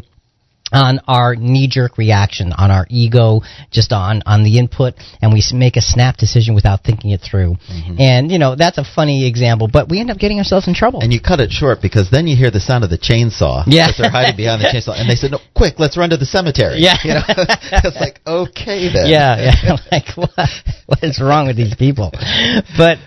on 0.73 1.01
our 1.07 1.37
knee-jerk 1.37 1.99
reaction, 1.99 2.53
on 2.53 2.71
our 2.71 2.87
ego, 2.91 3.43
just 3.71 3.93
on 3.93 4.23
on 4.27 4.43
the 4.43 4.59
input, 4.59 4.95
and 5.21 5.33
we 5.33 5.43
make 5.53 5.77
a 5.77 5.83
snap 5.83 6.17
decision 6.17 6.55
without 6.55 6.83
thinking 6.83 7.11
it 7.11 7.21
through. 7.21 7.57
Mm-hmm. 7.71 8.01
And 8.01 8.31
you 8.31 8.39
know 8.39 8.57
that's 8.57 8.79
a 8.79 8.85
funny 8.85 9.27
example, 9.29 9.69
but 9.69 9.89
we 9.89 10.01
end 10.01 10.11
up 10.11 10.19
getting 10.19 10.39
ourselves 10.39 10.67
in 10.67 10.75
trouble. 10.75 11.01
And 11.01 11.13
you 11.13 11.21
cut 11.21 11.41
it 11.41 11.51
short 11.51 11.81
because 11.83 12.11
then 12.11 12.27
you 12.27 12.37
hear 12.37 12.51
the 12.51 12.61
sound 12.61 12.85
of 12.85 12.91
the 12.91 12.99
chainsaw. 12.99 13.65
Yeah. 13.67 13.89
Because 13.89 14.03
they're 14.03 14.11
hiding 14.11 14.37
behind 14.37 14.63
the 14.63 14.69
chainsaw. 14.69 14.99
And 14.99 15.09
they 15.09 15.17
said, 15.17 15.33
no, 15.33 15.39
quick, 15.55 15.79
let's 15.79 15.97
run 15.97 16.11
to 16.11 16.17
the 16.17 16.27
cemetery. 16.27 16.77
Yeah. 16.79 16.97
You 17.05 17.15
know? 17.15 17.23
it's 17.29 18.01
like, 18.01 18.21
okay 18.27 18.93
then. 18.93 19.07
yeah, 19.07 19.55
yeah. 19.63 19.77
like 19.93 20.09
what? 20.17 20.49
What 20.87 21.03
is 21.03 21.21
wrong 21.21 21.47
with 21.47 21.57
these 21.57 21.75
people? 21.75 22.13
But 22.77 22.99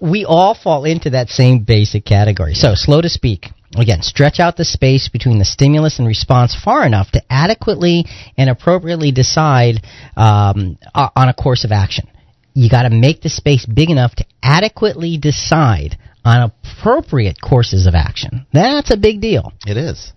we 0.00 0.24
all 0.24 0.54
fall 0.54 0.84
into 0.84 1.10
that 1.10 1.28
same 1.28 1.64
basic 1.64 2.04
category. 2.04 2.54
So 2.54 2.74
slow 2.74 3.00
to 3.00 3.08
speak. 3.08 3.46
Again, 3.76 4.02
stretch 4.02 4.40
out 4.40 4.56
the 4.56 4.64
space 4.64 5.08
between 5.08 5.38
the 5.38 5.44
stimulus 5.44 5.98
and 5.98 6.08
response 6.08 6.56
far 6.56 6.84
enough 6.84 7.12
to 7.12 7.22
adequately 7.30 8.04
and 8.36 8.50
appropriately 8.50 9.12
decide 9.12 9.76
um, 10.16 10.76
on 10.94 11.28
a 11.28 11.34
course 11.34 11.64
of 11.64 11.70
action. 11.70 12.08
You 12.52 12.68
got 12.68 12.82
to 12.82 12.90
make 12.90 13.22
the 13.22 13.28
space 13.28 13.64
big 13.64 13.90
enough 13.90 14.14
to 14.16 14.24
adequately 14.42 15.18
decide 15.18 15.96
on 16.24 16.50
appropriate 16.50 17.40
courses 17.40 17.86
of 17.86 17.94
action. 17.94 18.44
That's 18.52 18.92
a 18.92 18.96
big 18.96 19.20
deal. 19.20 19.52
It 19.64 19.76
is. 19.76 20.12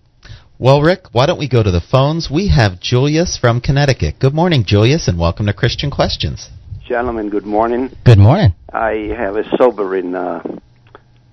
Well, 0.58 0.82
Rick, 0.82 1.12
why 1.12 1.26
don't 1.26 1.38
we 1.38 1.48
go 1.48 1.62
to 1.62 1.70
the 1.70 1.80
phones? 1.80 2.28
We 2.30 2.48
have 2.48 2.80
Julius 2.80 3.36
from 3.36 3.60
Connecticut. 3.60 4.18
Good 4.18 4.34
morning, 4.34 4.64
Julius, 4.66 5.06
and 5.06 5.18
welcome 5.18 5.46
to 5.46 5.52
Christian 5.52 5.90
Questions. 5.90 6.48
Gentlemen, 6.88 7.30
good 7.30 7.46
morning. 7.46 7.90
Good 8.04 8.18
morning. 8.18 8.54
I 8.72 9.14
have 9.16 9.36
a 9.36 9.44
sobering 9.56 10.14
uh, 10.14 10.42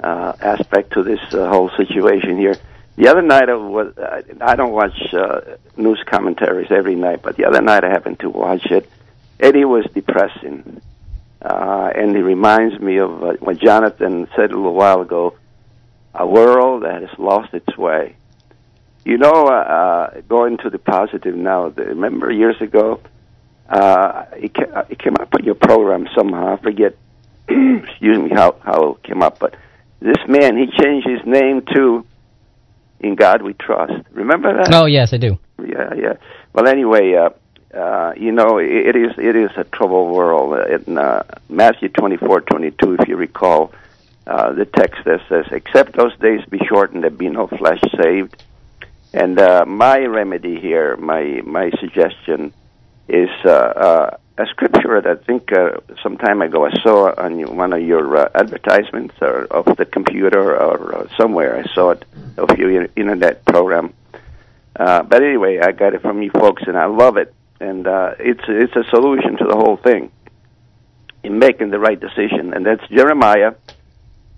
uh, 0.03 0.33
aspect 0.41 0.93
to 0.93 1.03
this 1.03 1.19
uh, 1.33 1.47
whole 1.47 1.69
situation 1.77 2.37
here. 2.37 2.55
The 2.97 3.07
other 3.07 3.21
night, 3.21 3.49
I, 3.49 3.55
was, 3.55 3.93
I 4.41 4.55
don't 4.55 4.73
watch 4.73 5.13
uh, 5.13 5.41
news 5.77 6.03
commentaries 6.05 6.71
every 6.71 6.95
night, 6.95 7.21
but 7.21 7.37
the 7.37 7.45
other 7.45 7.61
night 7.61 7.83
I 7.83 7.89
happened 7.89 8.19
to 8.19 8.29
watch 8.29 8.65
it. 8.65 8.89
Eddie 9.39 9.65
was 9.65 9.85
depressing, 9.93 10.81
uh, 11.41 11.91
and 11.95 12.15
it 12.15 12.23
reminds 12.23 12.79
me 12.79 12.97
of 12.97 13.23
uh, 13.23 13.33
what 13.39 13.57
Jonathan 13.59 14.27
said 14.35 14.51
a 14.51 14.55
little 14.55 14.73
while 14.73 15.01
ago. 15.01 15.35
a 16.13 16.27
world 16.27 16.83
that 16.83 17.01
has 17.01 17.17
lost 17.17 17.53
its 17.53 17.77
way. 17.77 18.15
You 19.05 19.17
know, 19.17 19.47
uh, 19.47 19.51
uh, 19.51 20.21
going 20.27 20.57
to 20.57 20.69
the 20.69 20.77
positive 20.77 21.35
now. 21.35 21.67
Remember 21.69 22.31
years 22.31 22.59
ago, 22.61 22.99
uh, 23.67 24.25
it 24.33 24.53
came 24.99 25.15
up 25.15 25.33
on 25.33 25.43
your 25.43 25.55
program 25.55 26.07
somehow. 26.15 26.53
I 26.53 26.57
forget, 26.57 26.95
excuse 27.47 28.19
me, 28.19 28.29
how 28.29 28.57
how 28.61 28.91
it 28.93 29.03
came 29.03 29.23
up, 29.23 29.39
but 29.39 29.55
this 30.01 30.17
man 30.27 30.57
he 30.57 30.65
changed 30.65 31.07
his 31.07 31.25
name 31.25 31.61
to 31.73 32.05
"In 32.99 33.15
God 33.15 33.41
We 33.41 33.53
Trust." 33.53 34.03
Remember 34.11 34.53
that? 34.57 34.73
Oh 34.73 34.85
yes, 34.85 35.13
I 35.13 35.17
do. 35.17 35.39
Yeah, 35.63 35.93
yeah. 35.93 36.13
Well, 36.53 36.67
anyway, 36.67 37.13
uh, 37.13 37.29
uh, 37.77 38.13
you 38.17 38.31
know, 38.31 38.57
it, 38.57 38.69
it 38.69 38.95
is 38.95 39.13
it 39.17 39.35
is 39.35 39.51
a 39.55 39.63
troubled 39.63 40.13
world. 40.13 40.53
Uh, 40.53 40.75
In 40.75 40.97
uh, 40.97 41.23
Matthew 41.49 41.89
twenty 41.89 42.17
four 42.17 42.41
twenty 42.41 42.71
two, 42.71 42.97
if 42.99 43.07
you 43.07 43.15
recall, 43.15 43.71
uh, 44.27 44.51
the 44.53 44.65
text 44.65 45.03
that 45.05 45.21
says, 45.29 45.45
"Except 45.51 45.95
those 45.95 46.17
days 46.17 46.43
be 46.49 46.59
shortened, 46.67 47.03
there 47.03 47.11
be 47.11 47.29
no 47.29 47.47
flesh 47.47 47.81
saved." 48.01 48.43
And 49.13 49.39
uh, 49.39 49.65
my 49.65 49.99
remedy 50.05 50.59
here, 50.59 50.97
my 50.97 51.41
my 51.45 51.69
suggestion, 51.79 52.53
is 53.07 53.29
uh, 53.45 53.49
uh, 53.49 54.17
a 54.37 54.45
scripture 54.47 55.01
that 55.01 55.19
I 55.19 55.23
think 55.23 55.51
uh, 55.51 55.79
some 56.01 56.17
time 56.17 56.41
ago 56.41 56.65
I 56.65 56.71
saw 56.81 57.13
on 57.17 57.55
one 57.55 57.73
of 57.73 57.81
your 57.81 58.17
uh, 58.17 58.29
advertisements 58.33 59.15
or 59.21 59.45
of 59.45 59.65
the 59.77 59.85
computer 59.85 60.55
or 60.57 60.95
uh, 60.95 61.07
somewhere. 61.17 61.57
I 61.57 61.73
saw 61.73 61.91
it 61.91 62.05
of 62.37 62.57
your 62.57 62.87
internet 62.95 63.45
program. 63.45 63.93
Uh, 64.75 65.03
but 65.03 65.21
anyway, 65.21 65.59
I 65.59 65.71
got 65.71 65.93
it 65.93 66.01
from 66.01 66.21
you 66.21 66.31
folks, 66.31 66.63
and 66.65 66.77
I 66.77 66.85
love 66.85 67.17
it. 67.17 67.33
And 67.59 67.85
uh, 67.85 68.15
it's 68.19 68.43
it's 68.47 68.75
a 68.75 68.83
solution 68.89 69.37
to 69.37 69.45
the 69.45 69.55
whole 69.55 69.77
thing 69.77 70.11
in 71.23 71.37
making 71.37 71.69
the 71.69 71.79
right 71.79 71.99
decision, 71.99 72.53
and 72.53 72.65
that's 72.65 72.87
Jeremiah 72.87 73.53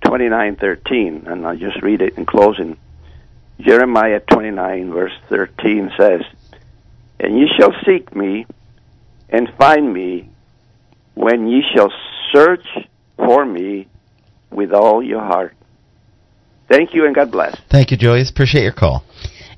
twenty 0.02 0.28
nine 0.28 0.58
thirteen. 0.58 1.24
And 1.28 1.48
I'll 1.48 1.56
just 1.56 1.82
read 1.82 2.02
it 2.02 2.18
in 2.18 2.26
closing. 2.26 2.78
Jeremiah 3.62 4.20
twenty 4.20 4.52
nine 4.52 4.92
verse 4.92 5.14
thirteen 5.30 5.92
says, 5.98 6.24
"And 7.20 7.40
ye 7.40 7.48
shall 7.58 7.74
seek 7.86 8.14
me, 8.14 8.46
and 9.34 9.50
find 9.58 9.94
me, 9.94 10.30
when 11.16 11.48
ye 11.48 11.62
shall 11.76 11.92
search 12.32 12.66
for 13.18 13.46
me 13.46 13.88
with 14.52 14.72
all 14.72 15.04
your 15.04 15.22
heart." 15.22 15.56
Thank 16.70 16.94
you, 16.94 17.06
and 17.06 17.14
God 17.14 17.32
bless. 17.32 17.60
Thank 17.70 17.92
you, 17.92 17.98
Joyce. 17.98 18.30
Appreciate 18.30 18.64
your 18.64 18.72
call. 18.72 19.04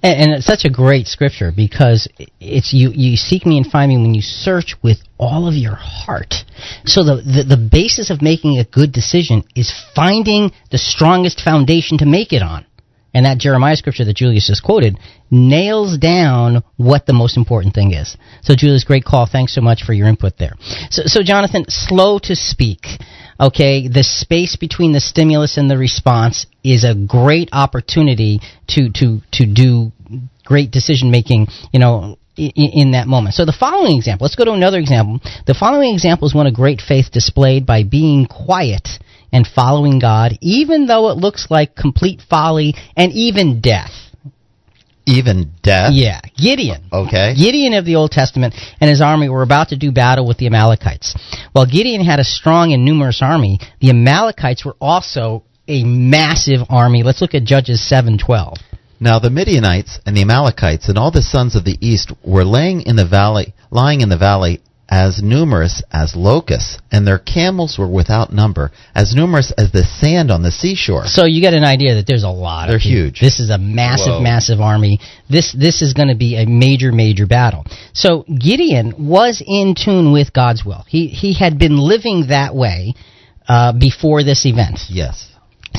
And, 0.02 0.22
and 0.22 0.34
it's 0.34 0.46
such 0.46 0.66
a 0.66 0.70
great 0.70 1.08
scripture 1.08 1.52
because 1.56 2.08
it's 2.40 2.74
you. 2.74 2.92
You 2.94 3.16
seek 3.16 3.46
me 3.46 3.58
and 3.58 3.66
find 3.66 3.90
me 3.90 3.98
when 3.98 4.14
you 4.14 4.22
search 4.22 4.76
with 4.84 5.00
all 5.18 5.48
of 5.48 5.54
your 5.54 5.76
heart. 5.76 6.34
So 6.86 7.04
the, 7.04 7.16
the 7.16 7.56
the 7.56 7.70
basis 7.72 8.10
of 8.10 8.22
making 8.22 8.58
a 8.58 8.66
good 8.66 8.92
decision 8.92 9.44
is 9.56 9.74
finding 9.96 10.52
the 10.72 10.78
strongest 10.78 11.42
foundation 11.42 11.98
to 12.00 12.06
make 12.06 12.34
it 12.34 12.42
on. 12.42 12.66
And 13.16 13.26
that 13.26 13.38
Jeremiah 13.38 13.78
scripture 13.78 14.04
that 14.04 14.18
Julius 14.18 14.48
just 14.48 14.62
quoted 14.62 15.00
nails 15.32 15.98
down 15.98 16.64
what 16.76 17.06
the 17.06 17.14
most 17.14 17.38
important 17.38 17.74
thing 17.74 17.94
is. 17.94 18.18
So, 18.42 18.56
Julius, 18.56 18.84
great 18.84 19.06
call. 19.06 19.26
Thanks 19.26 19.56
so 19.56 19.62
much 19.62 19.84
for 19.84 19.94
your 19.94 20.08
input 20.08 20.38
there. 20.38 20.56
So, 20.90 21.04
so 21.06 21.24
Jonathan, 21.24 21.64
slow 21.70 22.20
to 22.24 22.36
speak. 22.36 22.86
Okay, 23.40 23.88
the 23.88 24.04
space 24.04 24.58
between 24.58 24.92
the 24.92 25.00
stimulus 25.00 25.58
and 25.58 25.72
the 25.72 25.78
response 25.78 26.46
is 26.62 26.84
a 26.84 26.94
great 26.94 27.50
opportunity 27.54 28.42
to 28.68 28.90
to 28.92 29.22
to 29.32 29.46
do 29.46 29.94
great 30.44 30.72
decision 30.72 31.10
making. 31.10 31.48
You 31.72 31.80
know, 31.80 32.18
in, 32.38 32.52
in 32.56 32.92
that 32.92 33.08
moment. 33.08 33.36
So 33.36 33.46
the 33.46 33.56
following 33.58 33.96
example, 33.96 34.26
let's 34.26 34.36
go 34.36 34.44
to 34.44 34.52
another 34.52 34.78
example. 34.78 35.20
The 35.48 35.54
following 35.54 35.94
example 35.94 36.28
is 36.28 36.36
one 36.36 36.48
of 36.48 36.54
great 36.54 36.82
faith 36.82 37.12
displayed 37.12 37.66
by 37.66 37.84
being 37.84 38.26
quiet 38.26 38.90
and 39.36 39.46
following 39.46 40.00
God, 40.00 40.38
even 40.40 40.88
though 40.88 41.10
it 41.10 41.18
looks 41.18 41.48
like 41.50 41.76
complete 41.76 42.22
folly 42.30 42.74
and 42.96 43.12
even 43.12 43.60
death. 43.60 43.92
Even 45.06 45.52
death? 45.62 45.92
Yeah, 45.92 46.22
Gideon. 46.38 46.86
Okay. 46.92 47.36
Gideon 47.36 47.74
of 47.74 47.84
the 47.84 47.98
Old 47.98 48.12
Testament 48.12 48.56
and 48.80 48.90
his 48.90 49.02
army 49.02 49.28
were 49.28 49.44
about 49.44 49.70
to 49.70 49.78
do 49.78 49.92
battle 49.92 50.26
with 50.26 50.38
the 50.38 50.46
Amalekites. 50.46 51.14
While 51.52 51.66
Gideon 51.66 52.04
had 52.04 52.22
a 52.22 52.24
strong 52.24 52.72
and 52.72 52.86
numerous 52.86 53.22
army, 53.22 53.60
the 53.82 53.90
Amalekites 53.90 54.64
were 54.64 54.78
also 54.80 55.44
a 55.68 55.84
massive 55.84 56.62
army. 56.70 57.04
Let's 57.04 57.20
look 57.20 57.36
at 57.36 57.44
Judges 57.44 57.82
7:12. 57.82 58.56
Now 59.02 59.20
the 59.20 59.30
Midianites 59.30 60.00
and 60.06 60.16
the 60.16 60.22
Amalekites 60.22 60.88
and 60.88 60.98
all 60.98 61.12
the 61.12 61.22
sons 61.22 61.58
of 61.58 61.66
the 61.66 61.78
east 61.86 62.14
were 62.24 62.46
laying 62.46 62.84
in 62.84 62.96
the 62.96 63.06
valley, 63.06 63.54
lying 63.70 64.00
in 64.00 64.08
the 64.08 64.18
valley 64.18 64.62
as 64.88 65.22
numerous 65.22 65.82
as 65.92 66.16
locusts, 66.16 66.78
and 66.92 67.08
their 67.08 67.18
camels 67.18 67.78
were 67.78 67.90
without 67.90 68.32
number, 68.32 68.72
as 68.94 69.16
numerous 69.16 69.52
as 69.58 69.72
the 69.72 69.84
sand 69.84 70.30
on 70.30 70.44
the 70.44 70.52
seashore. 70.52 71.06
So 71.06 71.26
you 71.26 71.42
get 71.42 71.54
an 71.54 71.64
idea 71.64 71.96
that 71.96 72.06
there's 72.08 72.24
a 72.24 72.30
lot. 72.30 72.68
They're 72.68 72.76
of 72.76 72.82
huge. 72.82 73.20
This 73.20 73.40
is 73.40 73.50
a 73.50 73.58
massive, 73.58 74.14
Whoa. 74.14 74.22
massive 74.22 74.62
army. 74.62 75.00
This 75.30 75.56
this 75.58 75.82
is 75.82 75.94
going 75.94 76.10
to 76.10 76.16
be 76.16 76.36
a 76.36 76.46
major, 76.46 76.92
major 76.92 77.26
battle. 77.26 77.66
So 77.94 78.24
Gideon 78.24 79.08
was 79.08 79.42
in 79.46 79.76
tune 79.76 80.12
with 80.12 80.34
God's 80.34 80.64
will. 80.64 80.84
He 80.88 81.08
he 81.08 81.34
had 81.34 81.58
been 81.58 81.78
living 81.78 82.28
that 82.30 82.56
way 82.56 82.94
uh, 83.48 83.74
before 83.74 84.24
this 84.24 84.46
event. 84.46 84.80
Yes. 84.90 85.32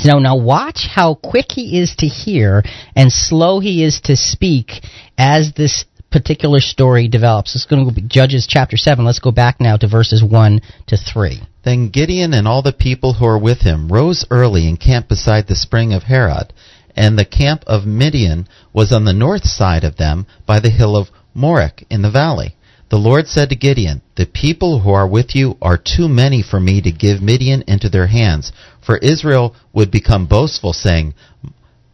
So 0.02 0.18
now 0.18 0.36
watch 0.36 0.86
how 0.90 1.14
quick 1.14 1.46
he 1.50 1.80
is 1.80 1.96
to 1.96 2.07
hear 2.07 2.62
and 2.94 3.11
slow 3.11 3.61
he 3.61 3.82
is 3.82 4.00
to 4.02 4.16
speak 4.16 4.72
as 5.16 5.52
this 5.54 5.84
particular 6.17 6.61
story 6.61 7.09
develops. 7.09 7.55
It's 7.55 7.67
going 7.67 7.87
to 7.87 7.95
be 7.95 8.01
Judges 8.01 8.47
chapter 8.49 8.79
7. 8.79 9.05
Let's 9.05 9.19
go 9.19 9.31
back 9.31 9.61
now 9.61 9.77
to 9.77 9.87
verses 9.87 10.25
1 10.25 10.62
to 10.87 10.97
3. 10.97 11.43
Then 11.62 11.91
Gideon 11.91 12.33
and 12.33 12.49
all 12.49 12.62
the 12.62 12.73
people 12.73 13.12
who 13.12 13.27
were 13.27 13.39
with 13.39 13.61
him 13.61 13.93
rose 13.93 14.25
early 14.31 14.67
and 14.67 14.81
camped 14.81 15.11
beside 15.11 15.47
the 15.47 15.55
spring 15.55 15.93
of 15.93 16.05
Harod. 16.05 16.55
And 16.97 17.19
the 17.19 17.27
camp 17.27 17.64
of 17.67 17.85
Midian 17.85 18.49
was 18.73 18.93
on 18.93 19.05
the 19.05 19.12
north 19.12 19.45
side 19.45 19.85
of 19.85 19.99
them 19.99 20.27
by 20.47 20.59
the 20.59 20.71
hill 20.71 20.97
of 20.97 21.11
Moreh 21.35 21.73
in 21.91 22.01
the 22.01 22.11
valley. 22.11 22.57
The 22.89 22.97
Lord 22.97 23.29
said 23.29 23.51
to 23.51 23.57
Gideon, 23.57 24.01
The 24.14 24.25
people 24.25 24.81
who 24.81 24.93
are 24.93 25.07
with 25.07 25.37
you 25.37 25.59
are 25.61 25.77
too 25.77 26.09
many 26.09 26.41
for 26.41 26.59
me 26.59 26.81
to 26.81 26.91
give 26.91 27.21
Midian 27.21 27.62
into 27.67 27.91
their 27.91 28.07
hands, 28.07 28.53
for 28.81 28.97
Israel 28.99 29.55
would 29.75 29.91
become 29.91 30.25
boastful, 30.25 30.73
saying, 30.73 31.12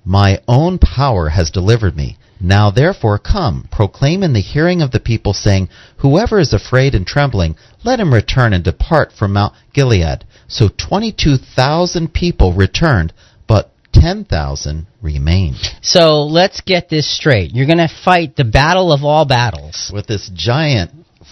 My 0.05 0.39
own 0.47 0.79
power 0.79 1.31
has 1.31 1.51
delivered 1.51 1.97
me. 1.97 2.19
Now 2.43 2.71
therefore 2.71 3.19
come, 3.19 3.69
proclaim 3.71 4.25
in 4.25 4.33
the 4.33 4.41
hearing 4.41 4.83
of 4.83 4.91
the 4.91 5.01
people, 5.01 5.33
saying, 5.33 5.69
Whoever 5.99 6.41
is 6.41 6.53
afraid 6.53 6.95
and 6.95 7.07
trembling, 7.07 7.55
let 7.85 8.01
him 8.01 8.13
return 8.13 8.53
and 8.53 8.65
depart 8.65 9.13
from 9.13 9.35
Mount 9.35 9.55
Gilead. 9.73 10.25
So 10.49 10.69
twenty-two 10.69 11.37
thousand 11.37 12.13
people 12.13 12.53
returned, 12.53 13.13
but 13.47 13.71
ten 13.93 14.25
thousand 14.25 14.89
remained. 15.01 15.57
So 15.83 16.25
let's 16.25 16.61
get 16.61 16.89
this 16.89 17.09
straight. 17.09 17.53
You're 17.55 17.67
going 17.67 17.79
to 17.79 17.89
fight 18.05 18.35
the 18.37 18.45
battle 18.45 18.93
of 18.93 19.05
all 19.05 19.25
battles. 19.25 19.91
With 19.95 20.09
this 20.09 20.29
giant 20.35 20.91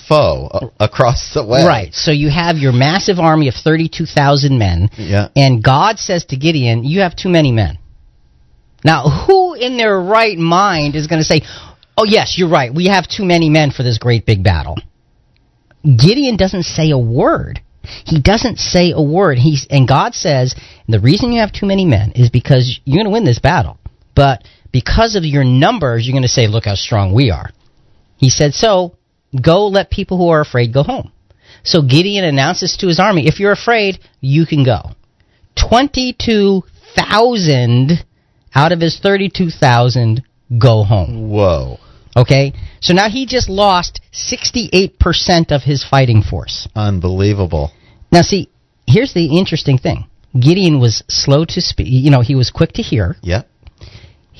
foe 0.08 0.72
across 0.78 1.34
the 1.34 1.44
way. 1.44 1.64
Right. 1.64 1.94
So 1.94 2.12
you 2.12 2.30
have 2.30 2.56
your 2.56 2.72
massive 2.72 3.18
army 3.18 3.48
of 3.48 3.54
32,000 3.54 4.58
men. 4.58 4.90
Yeah. 4.96 5.28
And 5.36 5.62
God 5.62 5.98
says 5.98 6.24
to 6.26 6.36
Gideon, 6.36 6.84
You 6.84 7.00
have 7.00 7.16
too 7.16 7.28
many 7.28 7.52
men. 7.52 7.78
Now, 8.84 9.26
who 9.26 9.49
in 9.60 9.76
their 9.76 10.00
right 10.00 10.38
mind 10.38 10.96
is 10.96 11.06
going 11.06 11.20
to 11.20 11.24
say, 11.24 11.42
Oh, 11.96 12.04
yes, 12.04 12.38
you're 12.38 12.48
right. 12.48 12.74
We 12.74 12.86
have 12.86 13.06
too 13.06 13.24
many 13.24 13.50
men 13.50 13.72
for 13.72 13.82
this 13.82 13.98
great 13.98 14.24
big 14.24 14.42
battle? 14.42 14.78
Gideon 15.84 16.36
doesn't 16.36 16.62
say 16.62 16.90
a 16.90 16.98
word. 16.98 17.60
He 18.04 18.20
doesn't 18.20 18.58
say 18.58 18.92
a 18.92 19.02
word. 19.02 19.38
He's, 19.38 19.66
and 19.70 19.88
God 19.88 20.14
says, 20.14 20.54
The 20.88 21.00
reason 21.00 21.32
you 21.32 21.40
have 21.40 21.52
too 21.52 21.66
many 21.66 21.84
men 21.84 22.12
is 22.12 22.30
because 22.30 22.80
you're 22.84 22.96
going 22.96 23.06
to 23.06 23.12
win 23.12 23.24
this 23.24 23.38
battle. 23.38 23.78
But 24.14 24.44
because 24.72 25.16
of 25.16 25.24
your 25.24 25.44
numbers, 25.44 26.06
you're 26.06 26.14
going 26.14 26.22
to 26.22 26.28
say, 26.28 26.46
Look 26.46 26.64
how 26.64 26.74
strong 26.74 27.12
we 27.14 27.30
are. 27.30 27.50
He 28.16 28.30
said, 28.30 28.54
So 28.54 28.96
go 29.40 29.68
let 29.68 29.90
people 29.90 30.18
who 30.18 30.30
are 30.30 30.40
afraid 30.40 30.72
go 30.72 30.82
home. 30.82 31.12
So 31.64 31.82
Gideon 31.82 32.24
announces 32.24 32.78
to 32.78 32.88
his 32.88 32.98
army, 32.98 33.26
If 33.26 33.38
you're 33.40 33.52
afraid, 33.52 33.98
you 34.20 34.46
can 34.46 34.64
go. 34.64 34.92
22,000 35.68 38.04
out 38.54 38.72
of 38.72 38.80
his 38.80 38.98
32,000 38.98 40.22
go 40.58 40.82
home. 40.82 41.30
Whoa. 41.30 41.78
Okay? 42.16 42.52
So 42.80 42.94
now 42.94 43.08
he 43.08 43.26
just 43.26 43.48
lost 43.48 44.00
68% 44.12 45.52
of 45.52 45.62
his 45.62 45.84
fighting 45.84 46.22
force. 46.22 46.68
Unbelievable. 46.74 47.72
Now, 48.12 48.22
see, 48.22 48.48
here's 48.86 49.14
the 49.14 49.38
interesting 49.38 49.78
thing 49.78 50.06
Gideon 50.38 50.80
was 50.80 51.02
slow 51.08 51.44
to 51.44 51.60
speak. 51.60 51.88
You 51.88 52.10
know, 52.10 52.20
he 52.20 52.34
was 52.34 52.50
quick 52.50 52.72
to 52.72 52.82
hear. 52.82 53.16
Yep. 53.22 53.48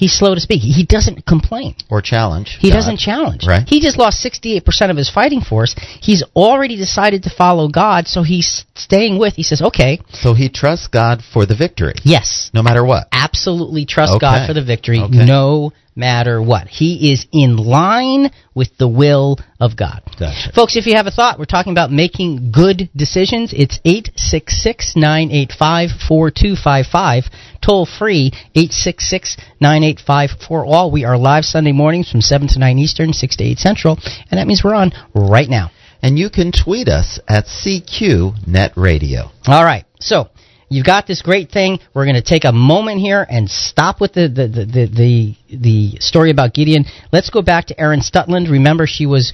He's 0.00 0.14
slow 0.14 0.34
to 0.34 0.40
speak. 0.40 0.62
He 0.62 0.82
doesn't 0.82 1.26
complain. 1.26 1.74
Or 1.90 2.00
challenge. 2.00 2.56
He 2.58 2.70
God. 2.70 2.76
doesn't 2.76 2.96
challenge. 2.96 3.46
Right. 3.46 3.68
He 3.68 3.80
just 3.82 3.98
lost 3.98 4.24
68% 4.24 4.90
of 4.90 4.96
his 4.96 5.10
fighting 5.10 5.42
force. 5.42 5.74
He's 6.00 6.22
already 6.34 6.74
decided 6.76 7.22
to 7.24 7.30
follow 7.30 7.68
God, 7.68 8.08
so 8.08 8.22
he's 8.22 8.64
staying 8.74 9.18
with. 9.18 9.34
He 9.34 9.42
says, 9.42 9.60
"Okay." 9.60 10.00
So 10.14 10.32
he 10.32 10.48
trusts 10.48 10.86
God 10.86 11.22
for 11.22 11.44
the 11.44 11.54
victory. 11.54 11.92
Yes. 12.02 12.50
No 12.54 12.62
matter 12.62 12.82
what. 12.82 13.08
Absolutely 13.12 13.84
trust 13.84 14.14
Okay. 14.14 14.20
God 14.20 14.46
for 14.46 14.54
the 14.54 14.62
victory, 14.62 15.00
Okay. 15.00 15.26
no 15.26 15.72
matter 15.94 16.42
what. 16.42 16.68
He 16.68 17.12
is 17.12 17.26
in 17.32 17.56
line 17.56 18.30
with 18.54 18.76
the 18.78 18.88
will 18.88 19.38
of 19.58 19.76
God. 19.76 20.02
Gotcha. 20.18 20.52
Folks, 20.52 20.76
if 20.76 20.86
you 20.86 20.94
have 20.94 21.06
a 21.06 21.10
thought, 21.10 21.38
we're 21.38 21.44
talking 21.44 21.72
about 21.72 21.90
making 21.90 22.52
good 22.52 22.90
decisions. 22.94 23.52
It's 23.52 23.78
866 23.84 24.96
985 24.96 25.90
4255. 26.08 27.24
Toll 27.60 27.86
free 27.86 28.32
866 28.54 29.36
985 29.60 30.30
for 30.48 30.64
all. 30.64 30.90
We 30.90 31.04
are 31.04 31.18
live 31.18 31.44
Sunday 31.44 31.72
mornings 31.72 32.10
from 32.10 32.20
7 32.20 32.48
to 32.48 32.58
9 32.58 32.78
Eastern, 32.78 33.12
6 33.12 33.36
to 33.36 33.44
8 33.44 33.58
Central, 33.58 33.98
and 34.30 34.38
that 34.38 34.46
means 34.46 34.62
we're 34.64 34.74
on 34.74 34.92
right 35.14 35.48
now. 35.48 35.70
And 36.02 36.18
you 36.18 36.30
can 36.30 36.50
tweet 36.50 36.88
us 36.88 37.20
at 37.28 37.44
CQ 37.44 38.46
Net 38.46 38.72
Radio. 38.76 39.30
All 39.46 39.64
right. 39.64 39.84
So 40.00 40.30
you've 40.70 40.86
got 40.86 41.06
this 41.06 41.20
great 41.20 41.50
thing. 41.50 41.78
We're 41.92 42.06
going 42.06 42.16
to 42.16 42.22
take 42.22 42.44
a 42.44 42.52
moment 42.52 43.00
here 43.00 43.26
and 43.28 43.50
stop 43.50 44.00
with 44.00 44.14
the 44.14 44.28
the, 44.28 44.48
the, 44.48 44.64
the, 44.64 44.86
the 44.86 45.56
the 45.56 46.00
story 46.00 46.30
about 46.30 46.54
Gideon. 46.54 46.86
Let's 47.12 47.28
go 47.28 47.42
back 47.42 47.66
to 47.66 47.78
Erin 47.78 48.00
Stutland. 48.00 48.50
Remember, 48.50 48.86
she 48.86 49.04
was 49.04 49.32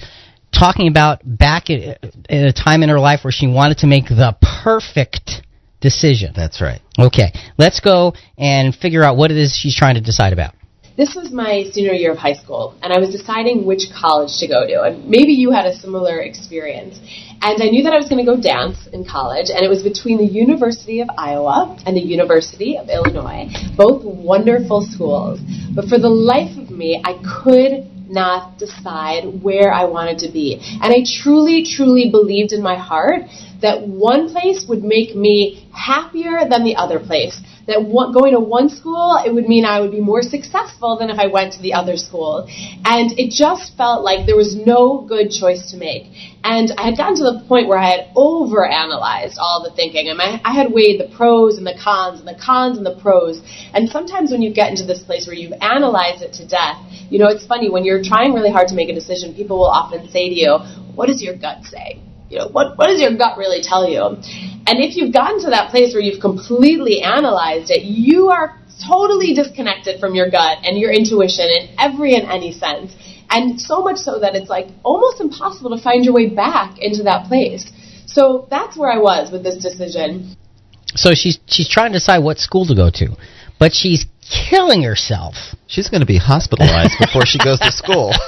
talking 0.51 0.87
about 0.87 1.21
back 1.23 1.69
at, 1.69 2.03
at 2.03 2.47
a 2.47 2.53
time 2.53 2.83
in 2.83 2.89
her 2.89 2.99
life 2.99 3.23
where 3.23 3.31
she 3.31 3.47
wanted 3.47 3.77
to 3.79 3.87
make 3.87 4.05
the 4.05 4.35
perfect 4.63 5.43
decision. 5.79 6.33
That's 6.35 6.61
right. 6.61 6.81
Okay. 6.97 7.31
Let's 7.57 7.79
go 7.79 8.13
and 8.37 8.75
figure 8.75 9.03
out 9.03 9.17
what 9.17 9.31
it 9.31 9.37
is 9.37 9.55
she's 9.55 9.75
trying 9.75 9.95
to 9.95 10.01
decide 10.01 10.33
about. 10.33 10.55
This 10.97 11.13
was 11.13 11.31
my 11.31 11.65
senior 11.71 11.93
year 11.93 12.11
of 12.11 12.17
high 12.17 12.33
school, 12.33 12.75
and 12.81 12.91
I 12.91 12.97
was 12.97 13.11
deciding 13.11 13.67
which 13.67 13.83
college 13.93 14.31
to 14.39 14.47
go 14.47 14.65
to. 14.65 14.81
And 14.81 15.07
maybe 15.07 15.31
you 15.31 15.51
had 15.51 15.67
a 15.67 15.75
similar 15.75 16.21
experience. 16.21 16.97
And 17.41 17.61
I 17.61 17.69
knew 17.69 17.83
that 17.83 17.93
I 17.93 17.97
was 17.97 18.09
going 18.09 18.25
to 18.25 18.29
go 18.29 18.41
dance 18.41 18.87
in 18.91 19.05
college, 19.05 19.49
and 19.49 19.61
it 19.63 19.69
was 19.69 19.83
between 19.83 20.17
the 20.17 20.25
University 20.25 21.01
of 21.01 21.09
Iowa 21.17 21.77
and 21.85 21.95
the 21.95 22.01
University 22.01 22.77
of 22.77 22.89
Illinois, 22.89 23.47
both 23.75 24.03
wonderful 24.03 24.81
schools. 24.81 25.39
But 25.73 25.85
for 25.85 25.99
the 25.99 26.09
life 26.09 26.57
of 26.57 26.71
me, 26.71 27.01
I 27.03 27.13
could 27.21 27.85
not 28.09 28.57
decide 28.57 29.43
where 29.43 29.71
I 29.71 29.85
wanted 29.85 30.19
to 30.19 30.31
be. 30.31 30.59
And 30.81 30.93
I 30.93 31.03
truly, 31.21 31.65
truly 31.65 32.09
believed 32.09 32.53
in 32.53 32.63
my 32.63 32.75
heart 32.75 33.21
that 33.61 33.87
one 33.87 34.29
place 34.29 34.65
would 34.67 34.83
make 34.83 35.15
me 35.15 35.66
happier 35.77 36.41
than 36.49 36.63
the 36.63 36.75
other 36.75 36.99
place. 36.99 37.39
That 37.67 37.83
one, 37.83 38.13
going 38.13 38.31
to 38.31 38.39
one 38.39 38.69
school, 38.69 39.19
it 39.25 39.33
would 39.33 39.47
mean 39.47 39.65
I 39.65 39.81
would 39.81 39.91
be 39.91 39.99
more 39.99 40.21
successful 40.21 40.97
than 40.97 41.09
if 41.09 41.19
I 41.19 41.27
went 41.27 41.53
to 41.53 41.61
the 41.61 41.73
other 41.73 41.97
school. 41.97 42.47
And 42.85 43.11
it 43.19 43.29
just 43.29 43.75
felt 43.75 44.03
like 44.03 44.25
there 44.25 44.37
was 44.37 44.55
no 44.55 45.05
good 45.07 45.31
choice 45.31 45.71
to 45.71 45.77
make. 45.77 46.07
And 46.45 46.71
I 46.77 46.85
had 46.87 46.95
gotten 46.95 47.17
to 47.17 47.27
the 47.27 47.43
point 47.47 47.67
where 47.67 47.77
I 47.77 47.91
had 47.91 48.15
overanalyzed 48.15 49.35
all 49.37 49.67
the 49.67 49.75
thinking. 49.75 50.07
And 50.07 50.21
I, 50.21 50.39
I 50.45 50.53
had 50.55 50.71
weighed 50.71 50.99
the 50.99 51.13
pros 51.15 51.57
and 51.57 51.67
the 51.67 51.75
cons 51.75 52.19
and 52.19 52.27
the 52.27 52.39
cons 52.39 52.77
and 52.77 52.85
the 52.85 52.95
pros. 52.95 53.41
And 53.73 53.89
sometimes 53.89 54.31
when 54.31 54.41
you 54.41 54.53
get 54.53 54.71
into 54.71 54.85
this 54.85 55.03
place 55.03 55.27
where 55.27 55.35
you've 55.35 55.59
analyzed 55.59 56.23
it 56.23 56.33
to 56.39 56.47
death, 56.47 56.79
you 57.11 57.19
know, 57.19 57.27
it's 57.27 57.45
funny, 57.45 57.69
when 57.69 57.83
you're 57.83 58.03
trying 58.03 58.33
really 58.33 58.51
hard 58.51 58.69
to 58.69 58.75
make 58.75 58.87
a 58.87 58.95
decision, 58.95 59.35
people 59.35 59.57
will 59.57 59.71
often 59.71 60.09
say 60.09 60.29
to 60.29 60.35
you, 60.35 60.57
what 60.95 61.07
does 61.07 61.21
your 61.21 61.35
gut 61.35 61.63
say? 61.65 62.01
You 62.29 62.39
know, 62.39 62.47
what, 62.49 62.77
what 62.77 62.87
does 62.87 62.99
your 62.99 63.15
gut 63.15 63.37
really 63.37 63.61
tell 63.61 63.89
you? 63.89 64.03
And 64.67 64.83
if 64.83 64.97
you've 64.97 65.13
gotten 65.13 65.41
to 65.43 65.49
that 65.51 65.71
place 65.71 65.93
where 65.93 66.01
you've 66.01 66.21
completely 66.21 67.01
analyzed 67.01 67.71
it, 67.71 67.83
you 67.83 68.29
are 68.29 68.59
totally 68.85 69.33
disconnected 69.33 69.99
from 69.99 70.13
your 70.13 70.29
gut 70.29 70.59
and 70.63 70.77
your 70.77 70.91
intuition 70.91 71.45
in 71.45 71.75
every 71.79 72.15
and 72.15 72.29
any 72.29 72.51
sense. 72.51 72.93
And 73.29 73.59
so 73.59 73.81
much 73.81 73.97
so 73.97 74.19
that 74.19 74.35
it's 74.35 74.49
like 74.49 74.67
almost 74.83 75.21
impossible 75.21 75.75
to 75.75 75.81
find 75.81 76.05
your 76.05 76.13
way 76.13 76.29
back 76.29 76.77
into 76.79 77.03
that 77.03 77.27
place. 77.27 77.71
So 78.05 78.47
that's 78.49 78.77
where 78.77 78.91
I 78.91 78.97
was 78.97 79.31
with 79.31 79.43
this 79.43 79.57
decision. 79.57 80.35
So 80.95 81.13
she's 81.13 81.39
she's 81.45 81.69
trying 81.69 81.91
to 81.91 81.99
decide 81.99 82.19
what 82.19 82.39
school 82.39 82.65
to 82.65 82.75
go 82.75 82.89
to, 82.89 83.17
but 83.59 83.73
she's 83.73 84.05
killing 84.49 84.83
herself. 84.83 85.35
She's 85.67 85.89
going 85.89 86.01
to 86.01 86.07
be 86.07 86.17
hospitalized 86.17 86.93
before 86.99 87.25
she 87.25 87.37
goes 87.37 87.59
to 87.59 87.71
school. 87.71 88.13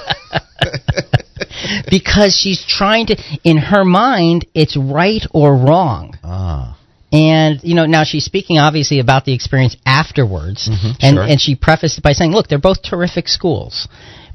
because 1.90 2.34
she's 2.36 2.64
trying 2.66 3.08
to 3.08 3.16
in 3.44 3.58
her 3.58 3.84
mind 3.86 4.46
it's 4.54 4.76
right 4.78 5.26
or 5.32 5.56
wrong. 5.56 6.18
Ah. 6.24 6.78
And 7.12 7.60
you 7.64 7.74
know 7.76 7.86
now 7.88 8.04
she's 8.04 8.26
speaking 8.26 8.60
obviously 8.60 9.00
about 9.00 9.26
the 9.26 9.34
experience 9.34 9.76
afterwards, 9.86 10.70
Mhm, 10.70 10.96
and 11.02 11.16
sure. 11.16 11.24
and 11.24 11.42
she 11.42 11.56
prefaced 11.56 11.98
it 11.98 12.04
by 12.04 12.14
saying, 12.14 12.34
"Look, 12.34 12.48
they're 12.48 12.60
both 12.60 12.84
terrific 12.84 13.28
schools, 13.28 13.88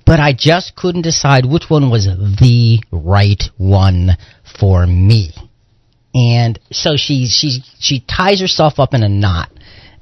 but 0.05 0.19
I 0.19 0.33
just 0.33 0.75
couldn't 0.75 1.03
decide 1.03 1.47
which 1.47 1.71
one 1.71 1.89
was 1.89 2.07
the 2.07 2.81
right 2.91 3.43
one 3.59 4.17
for 4.59 4.87
me." 4.89 5.33
And 6.15 6.59
so 6.73 6.97
she 6.97 7.27
she 7.27 7.63
she 7.79 8.01
ties 8.01 8.41
herself 8.41 8.81
up 8.81 8.93
in 8.93 9.03
a 9.05 9.09
knot. 9.09 9.51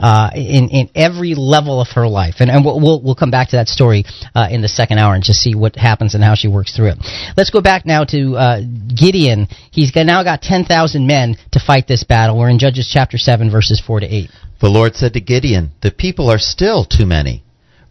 Uh, 0.02 0.30
in 0.34 0.68
in 0.70 0.90
every 0.96 1.36
level 1.36 1.80
of 1.80 1.86
her 1.94 2.08
life, 2.08 2.36
and 2.40 2.50
and 2.50 2.64
we'll 2.64 3.00
we'll, 3.00 3.14
come 3.14 3.30
back 3.30 3.50
to 3.50 3.56
that 3.56 3.68
story 3.68 4.04
uh, 4.34 4.48
in 4.50 4.60
the 4.60 4.68
second 4.68 4.98
hour 4.98 5.14
and 5.14 5.22
just 5.22 5.40
see 5.40 5.54
what 5.54 5.76
happens 5.76 6.16
and 6.16 6.24
how 6.24 6.34
she 6.34 6.48
works 6.48 6.74
through 6.74 6.88
it. 6.88 6.98
Let's 7.36 7.50
go 7.50 7.60
back 7.60 7.86
now 7.86 8.02
to 8.04 8.36
uh, 8.36 8.60
Gideon. 8.88 9.46
He's 9.70 9.94
now 9.94 10.24
got 10.24 10.42
ten 10.42 10.64
thousand 10.64 11.06
men 11.06 11.36
to 11.52 11.60
fight 11.60 11.86
this 11.86 12.02
battle. 12.02 12.36
We're 12.36 12.50
in 12.50 12.58
Judges 12.58 12.90
chapter 12.92 13.16
seven, 13.16 13.48
verses 13.48 13.80
four 13.80 14.00
to 14.00 14.06
eight. 14.06 14.30
The 14.60 14.68
Lord 14.68 14.94
said 14.94 15.12
to 15.14 15.20
Gideon, 15.20 15.72
The 15.82 15.90
people 15.90 16.30
are 16.30 16.38
still 16.38 16.84
too 16.84 17.06
many. 17.06 17.42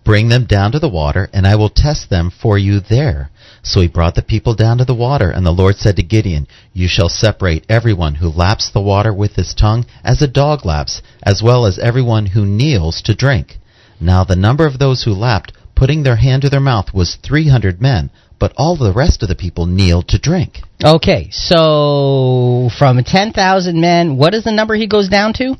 Bring 0.03 0.29
them 0.29 0.45
down 0.45 0.71
to 0.71 0.79
the 0.79 0.89
water, 0.89 1.29
and 1.31 1.45
I 1.45 1.55
will 1.55 1.69
test 1.69 2.09
them 2.09 2.31
for 2.31 2.57
you 2.57 2.79
there. 2.79 3.29
So 3.63 3.81
he 3.81 3.87
brought 3.87 4.15
the 4.15 4.23
people 4.23 4.55
down 4.55 4.79
to 4.79 4.85
the 4.85 4.95
water, 4.95 5.29
and 5.29 5.45
the 5.45 5.51
Lord 5.51 5.77
said 5.77 5.95
to 5.97 6.03
Gideon, 6.03 6.47
You 6.73 6.87
shall 6.87 7.09
separate 7.09 7.65
everyone 7.69 8.15
who 8.15 8.29
laps 8.29 8.69
the 8.69 8.81
water 8.81 9.13
with 9.13 9.35
his 9.35 9.53
tongue 9.53 9.85
as 10.03 10.21
a 10.21 10.27
dog 10.27 10.65
laps, 10.65 11.01
as 11.21 11.43
well 11.43 11.67
as 11.67 11.77
everyone 11.77 12.27
who 12.27 12.45
kneels 12.45 13.01
to 13.03 13.13
drink. 13.13 13.59
Now 13.99 14.23
the 14.23 14.35
number 14.35 14.65
of 14.65 14.79
those 14.79 15.03
who 15.03 15.13
lapped, 15.13 15.53
putting 15.75 16.01
their 16.01 16.15
hand 16.15 16.41
to 16.41 16.49
their 16.49 16.59
mouth, 16.59 16.93
was 16.93 17.15
three 17.15 17.49
hundred 17.49 17.79
men, 17.79 18.09
but 18.39 18.53
all 18.57 18.75
the 18.75 18.93
rest 18.93 19.21
of 19.21 19.29
the 19.29 19.35
people 19.35 19.67
kneeled 19.67 20.07
to 20.07 20.17
drink. 20.17 20.61
Okay, 20.83 21.29
so 21.29 22.69
from 22.79 23.03
ten 23.03 23.31
thousand 23.31 23.79
men, 23.79 24.17
what 24.17 24.33
is 24.33 24.43
the 24.43 24.51
number 24.51 24.73
he 24.73 24.87
goes 24.87 25.09
down 25.09 25.33
to? 25.33 25.55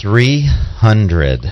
Three 0.00 0.44
hundred. 0.44 1.46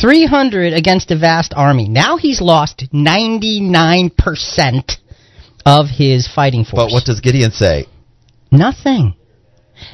300 0.00 0.74
against 0.74 1.10
a 1.10 1.18
vast 1.18 1.54
army. 1.56 1.88
Now 1.88 2.16
he's 2.16 2.40
lost 2.40 2.84
99% 2.92 4.96
of 5.64 5.86
his 5.88 6.28
fighting 6.28 6.64
force. 6.64 6.84
But 6.84 6.92
what 6.92 7.04
does 7.04 7.20
Gideon 7.20 7.52
say? 7.52 7.86
Nothing. 8.50 9.14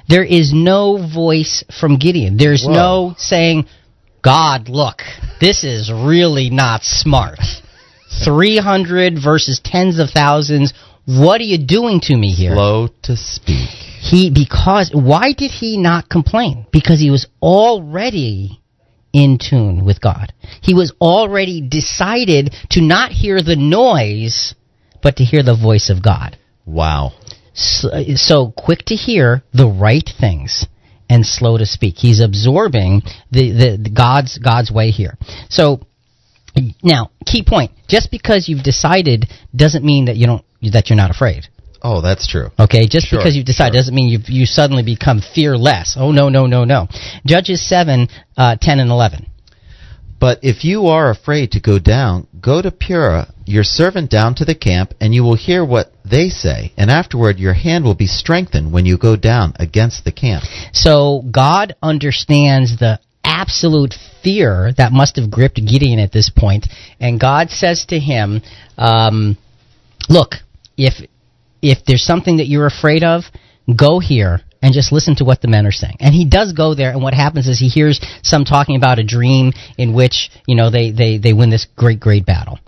There 0.08 0.24
is 0.24 0.52
no 0.52 1.08
voice 1.12 1.64
from 1.78 1.98
Gideon. 1.98 2.36
There's 2.36 2.64
Whoa. 2.64 2.72
no 2.72 3.14
saying, 3.18 3.66
God, 4.22 4.68
look, 4.68 5.02
this 5.40 5.64
is 5.64 5.92
really 5.92 6.50
not 6.50 6.82
smart. 6.82 7.38
300 8.24 9.18
versus 9.22 9.60
tens 9.62 9.98
of 9.98 10.10
thousands. 10.10 10.72
What 11.04 11.40
are 11.40 11.44
you 11.44 11.58
doing 11.58 12.00
to 12.02 12.16
me 12.16 12.32
here? 12.32 12.54
Slow 12.54 12.88
to 13.02 13.16
speak. 13.16 13.68
He 13.68 14.30
because 14.30 14.90
why 14.92 15.32
did 15.32 15.50
he 15.50 15.78
not 15.78 16.08
complain? 16.08 16.66
Because 16.70 17.00
he 17.00 17.10
was 17.10 17.26
already 17.42 18.62
in 19.14 19.38
tune 19.38 19.84
with 19.84 20.00
God. 20.00 20.34
He 20.60 20.74
was 20.74 20.92
already 21.00 21.66
decided 21.66 22.54
to 22.70 22.82
not 22.82 23.12
hear 23.12 23.40
the 23.40 23.56
noise, 23.56 24.54
but 25.02 25.16
to 25.16 25.24
hear 25.24 25.42
the 25.42 25.56
voice 25.56 25.88
of 25.88 26.02
God. 26.02 26.36
Wow. 26.66 27.12
So, 27.54 27.88
so 28.16 28.52
quick 28.54 28.80
to 28.86 28.96
hear 28.96 29.44
the 29.52 29.68
right 29.68 30.08
things 30.20 30.66
and 31.08 31.24
slow 31.24 31.56
to 31.56 31.64
speak. 31.64 31.94
He's 31.96 32.20
absorbing 32.20 33.02
the, 33.30 33.52
the, 33.52 33.78
the 33.84 33.90
God's 33.90 34.38
God's 34.38 34.72
way 34.72 34.90
here. 34.90 35.16
So 35.48 35.80
now, 36.82 37.10
key 37.24 37.44
point: 37.46 37.70
just 37.88 38.10
because 38.10 38.48
you've 38.48 38.64
decided 38.64 39.26
doesn't 39.54 39.84
mean 39.84 40.06
that 40.06 40.16
you 40.16 40.26
don't 40.26 40.44
that 40.72 40.90
you're 40.90 40.96
not 40.96 41.10
afraid. 41.10 41.46
Oh, 41.86 42.00
that's 42.00 42.26
true. 42.26 42.48
Okay, 42.58 42.88
just 42.88 43.08
Sure, 43.08 43.18
because 43.18 43.36
you've 43.36 43.44
decided 43.44 43.74
sure. 43.74 43.80
doesn't 43.80 43.94
mean 43.94 44.08
you 44.08 44.18
you 44.26 44.46
suddenly 44.46 44.82
become 44.82 45.20
fearless. 45.20 45.96
Oh 45.98 46.12
no 46.12 46.30
no 46.30 46.46
no 46.46 46.64
no. 46.64 46.88
Judges 47.26 47.60
seven, 47.68 48.08
uh, 48.38 48.56
ten 48.58 48.80
and 48.80 48.90
eleven. 48.90 49.26
But 50.18 50.38
if 50.42 50.64
you 50.64 50.86
are 50.86 51.10
afraid 51.10 51.52
to 51.52 51.60
go 51.60 51.78
down, 51.78 52.26
go 52.40 52.62
to 52.62 52.70
Purah, 52.70 53.30
your 53.44 53.64
servant 53.64 54.10
down 54.10 54.34
to 54.36 54.46
the 54.46 54.54
camp, 54.54 54.94
and 54.98 55.14
you 55.14 55.22
will 55.22 55.36
hear 55.36 55.62
what 55.62 55.92
they 56.10 56.30
say, 56.30 56.72
and 56.78 56.90
afterward 56.90 57.38
your 57.38 57.52
hand 57.52 57.84
will 57.84 57.94
be 57.94 58.06
strengthened 58.06 58.72
when 58.72 58.86
you 58.86 58.96
go 58.96 59.16
down 59.16 59.52
against 59.56 60.06
the 60.06 60.12
camp. 60.12 60.44
So 60.72 61.22
God 61.30 61.74
understands 61.82 62.78
the 62.78 62.98
absolute 63.22 63.94
fear 64.22 64.72
that 64.78 64.92
must 64.92 65.16
have 65.16 65.30
gripped 65.30 65.56
Gideon 65.56 65.98
at 65.98 66.12
this 66.12 66.30
point, 66.30 66.68
and 66.98 67.20
God 67.20 67.50
says 67.50 67.84
to 67.86 67.98
him, 67.98 68.40
um, 68.78 69.36
"Look, 70.08 70.36
if 70.78 70.94
if 71.64 71.84
there's 71.86 72.04
something 72.04 72.36
that 72.36 72.46
you're 72.46 72.66
afraid 72.66 73.04
of, 73.04 73.24
go 73.76 73.98
here." 73.98 74.40
And 74.62 74.72
just 74.72 74.92
listen 74.92 75.14
to 75.16 75.26
what 75.26 75.42
the 75.42 75.48
men 75.48 75.66
are 75.66 75.72
saying. 75.72 75.98
And 76.00 76.14
he 76.14 76.24
does 76.24 76.54
go 76.54 76.74
there, 76.74 76.90
and 76.90 77.02
what 77.02 77.12
happens 77.12 77.48
is 77.48 77.60
he 77.60 77.68
hears 77.68 78.00
some 78.22 78.46
talking 78.46 78.76
about 78.76 78.98
a 78.98 79.04
dream 79.04 79.52
in 79.76 79.92
which, 79.92 80.30
you 80.46 80.56
know, 80.56 80.70
they, 80.70 80.90
they, 80.90 81.18
they 81.18 81.34
win 81.34 81.50
this 81.50 81.66
great, 81.76 82.00
great 82.00 82.24
battle. 82.24 82.58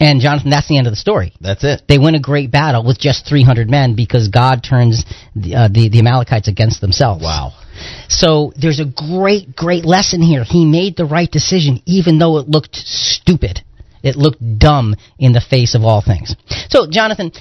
And 0.00 0.22
Jonathan, 0.22 0.50
that's 0.50 0.66
the 0.66 0.78
end 0.78 0.86
of 0.86 0.92
the 0.92 0.96
story. 0.96 1.34
That's 1.42 1.62
it. 1.62 1.82
They 1.86 1.98
win 1.98 2.14
a 2.14 2.20
great 2.20 2.50
battle 2.50 2.82
with 2.84 2.98
just 2.98 3.26
300 3.28 3.68
men 3.68 3.94
because 3.94 4.28
God 4.28 4.62
turns 4.62 5.04
the, 5.36 5.54
uh, 5.54 5.68
the, 5.68 5.90
the 5.90 5.98
Amalekites 5.98 6.48
against 6.48 6.80
themselves. 6.80 7.22
Wow. 7.22 7.52
So 8.08 8.52
there's 8.56 8.80
a 8.80 8.86
great, 8.86 9.54
great 9.54 9.84
lesson 9.84 10.22
here. 10.22 10.42
He 10.42 10.64
made 10.64 10.96
the 10.96 11.04
right 11.04 11.30
decision 11.30 11.82
even 11.84 12.18
though 12.18 12.38
it 12.38 12.48
looked 12.48 12.76
stupid. 12.76 13.60
It 14.02 14.16
looked 14.16 14.40
dumb 14.58 14.96
in 15.18 15.32
the 15.32 15.40
face 15.40 15.74
of 15.74 15.84
all 15.84 16.00
things. 16.00 16.34
So, 16.68 16.86
Jonathan, 16.88 17.32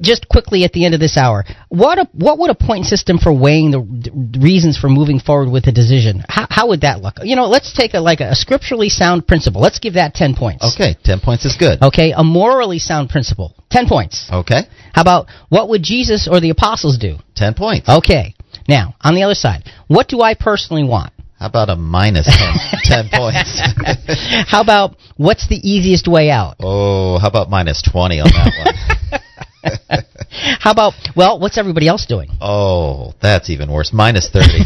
just 0.00 0.28
quickly 0.28 0.64
at 0.64 0.72
the 0.72 0.84
end 0.84 0.94
of 0.94 1.00
this 1.00 1.16
hour, 1.16 1.44
what 1.68 1.98
a, 1.98 2.08
what 2.12 2.38
would 2.38 2.50
a 2.50 2.54
point 2.54 2.86
system 2.86 3.18
for 3.18 3.32
weighing 3.32 3.70
the 3.70 4.38
reasons 4.40 4.78
for 4.78 4.88
moving 4.88 5.18
forward 5.18 5.50
with 5.50 5.66
a 5.66 5.72
decision? 5.72 6.22
How, 6.28 6.46
how 6.50 6.68
would 6.68 6.82
that 6.82 7.00
look? 7.00 7.14
You 7.22 7.36
know, 7.36 7.46
let's 7.46 7.72
take 7.72 7.94
a 7.94 8.00
like 8.00 8.20
a, 8.20 8.34
scripturally 8.34 8.88
sound 8.88 9.26
principle. 9.26 9.60
Let's 9.60 9.78
give 9.78 9.94
that 9.94 10.14
ten 10.14 10.34
points. 10.34 10.74
Okay, 10.74 10.96
10 11.04 11.20
points 11.20 11.44
is 11.44 11.56
good. 11.56 11.82
Okay, 11.82 12.12
a 12.16 12.22
morally 12.22 12.78
sound 12.78 13.10
principle, 13.10 13.54
ten 13.70 13.88
points. 13.88 14.28
Okay, 14.32 14.62
How 14.92 15.02
about 15.02 15.26
what 15.48 15.68
would 15.68 15.82
Jesus 15.82 16.28
or 16.30 16.40
the 16.40 16.50
apostles 16.50 16.98
do? 16.98 17.16
10 17.36 17.54
points. 17.54 17.88
Okay. 17.88 18.34
Now, 18.68 18.94
on 19.02 19.14
the 19.14 19.22
other 19.24 19.34
side, 19.34 19.64
what 19.88 20.08
do 20.08 20.20
I 20.20 20.34
personally 20.34 20.84
want? 20.84 21.12
How 21.38 21.46
about 21.46 21.68
a 21.68 21.76
minus 21.76 22.26
10, 22.26 23.08
10 23.08 23.08
points? 23.12 23.60
How 24.48 24.60
about 24.62 24.96
what's 25.16 25.48
the 25.48 25.56
easiest 25.56 26.06
way 26.08 26.30
out? 26.30 26.56
oh, 26.60 27.18
how 27.18 27.28
about 27.28 27.50
minus 27.50 27.82
20 27.82 28.20
on 28.20 28.28
that 28.28 28.52
one? 28.64 29.20
How 30.60 30.72
about, 30.72 30.94
well, 31.16 31.38
what's 31.38 31.58
everybody 31.58 31.86
else 31.88 32.06
doing? 32.06 32.28
Oh, 32.40 33.14
that's 33.22 33.50
even 33.50 33.70
worse. 33.70 33.92
Minus 33.92 34.28
30. 34.30 34.64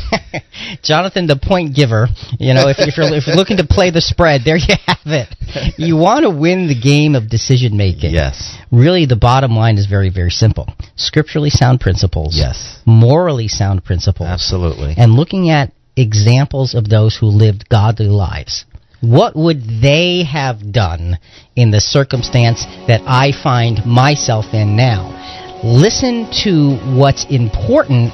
Jonathan, 0.82 1.26
the 1.26 1.36
point 1.36 1.74
giver, 1.74 2.08
you 2.38 2.54
know, 2.54 2.68
if, 2.68 2.78
if, 2.78 2.96
you're, 2.96 3.06
if 3.14 3.26
you're 3.26 3.36
looking 3.36 3.58
to 3.58 3.66
play 3.66 3.90
the 3.90 4.00
spread, 4.00 4.42
there 4.44 4.56
you 4.56 4.74
have 4.86 4.98
it. 5.06 5.74
You 5.76 5.96
want 5.96 6.24
to 6.24 6.30
win 6.30 6.68
the 6.68 6.78
game 6.78 7.14
of 7.14 7.28
decision 7.28 7.76
making. 7.76 8.12
yes. 8.12 8.56
Really, 8.72 9.06
the 9.06 9.16
bottom 9.16 9.54
line 9.54 9.76
is 9.78 9.86
very, 9.86 10.10
very 10.10 10.30
simple. 10.30 10.66
Scripturally 10.96 11.50
sound 11.50 11.80
principles. 11.80 12.34
Yes. 12.36 12.80
Morally 12.86 13.48
sound 13.48 13.84
principles. 13.84 14.28
Absolutely. 14.28 14.94
And 14.96 15.14
looking 15.14 15.50
at 15.50 15.72
examples 16.00 16.74
of 16.74 16.88
those 16.88 17.16
who 17.16 17.26
lived 17.26 17.68
godly 17.68 18.08
lives. 18.08 18.64
What 19.00 19.36
would 19.36 19.62
they 19.80 20.24
have 20.24 20.72
done 20.72 21.18
in 21.54 21.70
the 21.70 21.80
circumstance 21.80 22.64
that 22.88 23.00
I 23.06 23.30
find 23.30 23.84
myself 23.86 24.46
in 24.52 24.76
now? 24.76 25.14
Listen 25.62 26.28
to 26.44 26.76
what's 26.98 27.24
important, 27.30 28.12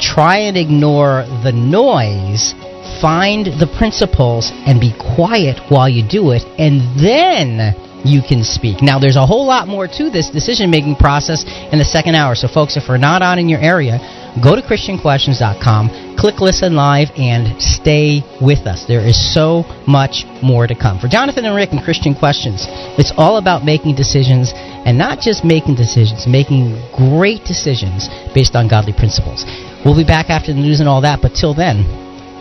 try 0.00 0.38
and 0.38 0.56
ignore 0.56 1.24
the 1.44 1.52
noise, 1.52 2.52
find 3.00 3.46
the 3.46 3.72
principles, 3.78 4.50
and 4.66 4.80
be 4.80 4.92
quiet 5.14 5.58
while 5.70 5.88
you 5.88 6.02
do 6.06 6.32
it, 6.32 6.42
and 6.58 6.82
then 6.98 7.74
you 8.04 8.20
can 8.20 8.44
speak. 8.44 8.82
Now, 8.82 8.98
there's 8.98 9.16
a 9.16 9.26
whole 9.26 9.46
lot 9.46 9.66
more 9.66 9.86
to 9.88 10.10
this 10.10 10.30
decision 10.30 10.70
making 10.70 10.96
process 10.96 11.44
in 11.72 11.78
the 11.78 11.84
second 11.84 12.14
hour. 12.14 12.34
So, 12.34 12.48
folks, 12.48 12.76
if 12.76 12.84
we're 12.88 12.98
not 12.98 13.22
on 13.22 13.38
in 13.38 13.48
your 13.48 13.60
area, 13.60 13.98
go 14.42 14.56
to 14.56 14.62
ChristianQuestions.com, 14.62 16.16
click 16.18 16.40
Listen 16.40 16.74
Live, 16.74 17.10
and 17.16 17.60
stay 17.60 18.22
with 18.40 18.66
us. 18.66 18.84
There 18.86 19.04
is 19.04 19.18
so 19.34 19.64
much 19.86 20.24
more 20.42 20.66
to 20.66 20.74
come. 20.74 20.98
For 20.98 21.08
Jonathan 21.08 21.44
and 21.44 21.54
Rick 21.54 21.70
and 21.72 21.82
Christian 21.82 22.14
Questions, 22.14 22.66
it's 22.98 23.12
all 23.16 23.36
about 23.38 23.64
making 23.64 23.94
decisions 23.94 24.52
and 24.54 24.98
not 24.98 25.20
just 25.20 25.44
making 25.44 25.76
decisions, 25.76 26.26
making 26.26 26.74
great 26.94 27.44
decisions 27.44 28.08
based 28.34 28.54
on 28.56 28.68
godly 28.68 28.92
principles. 28.92 29.44
We'll 29.84 29.96
be 29.96 30.04
back 30.04 30.30
after 30.30 30.52
the 30.52 30.60
news 30.60 30.80
and 30.80 30.88
all 30.88 31.02
that, 31.02 31.20
but 31.22 31.34
till 31.34 31.54
then, 31.54 31.84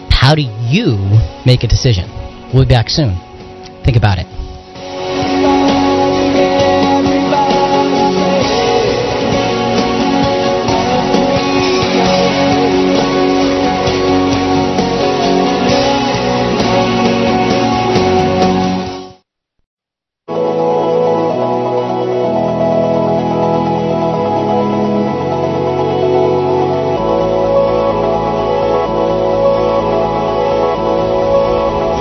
how 0.09 0.35
do 0.35 0.41
you 0.41 0.97
make 1.45 1.63
a 1.63 1.67
decision? 1.67 2.09
We'll 2.53 2.65
be 2.65 2.69
back 2.69 2.89
soon. 2.89 3.15
Think 3.83 3.97
about 3.97 4.19
it. 4.19 4.42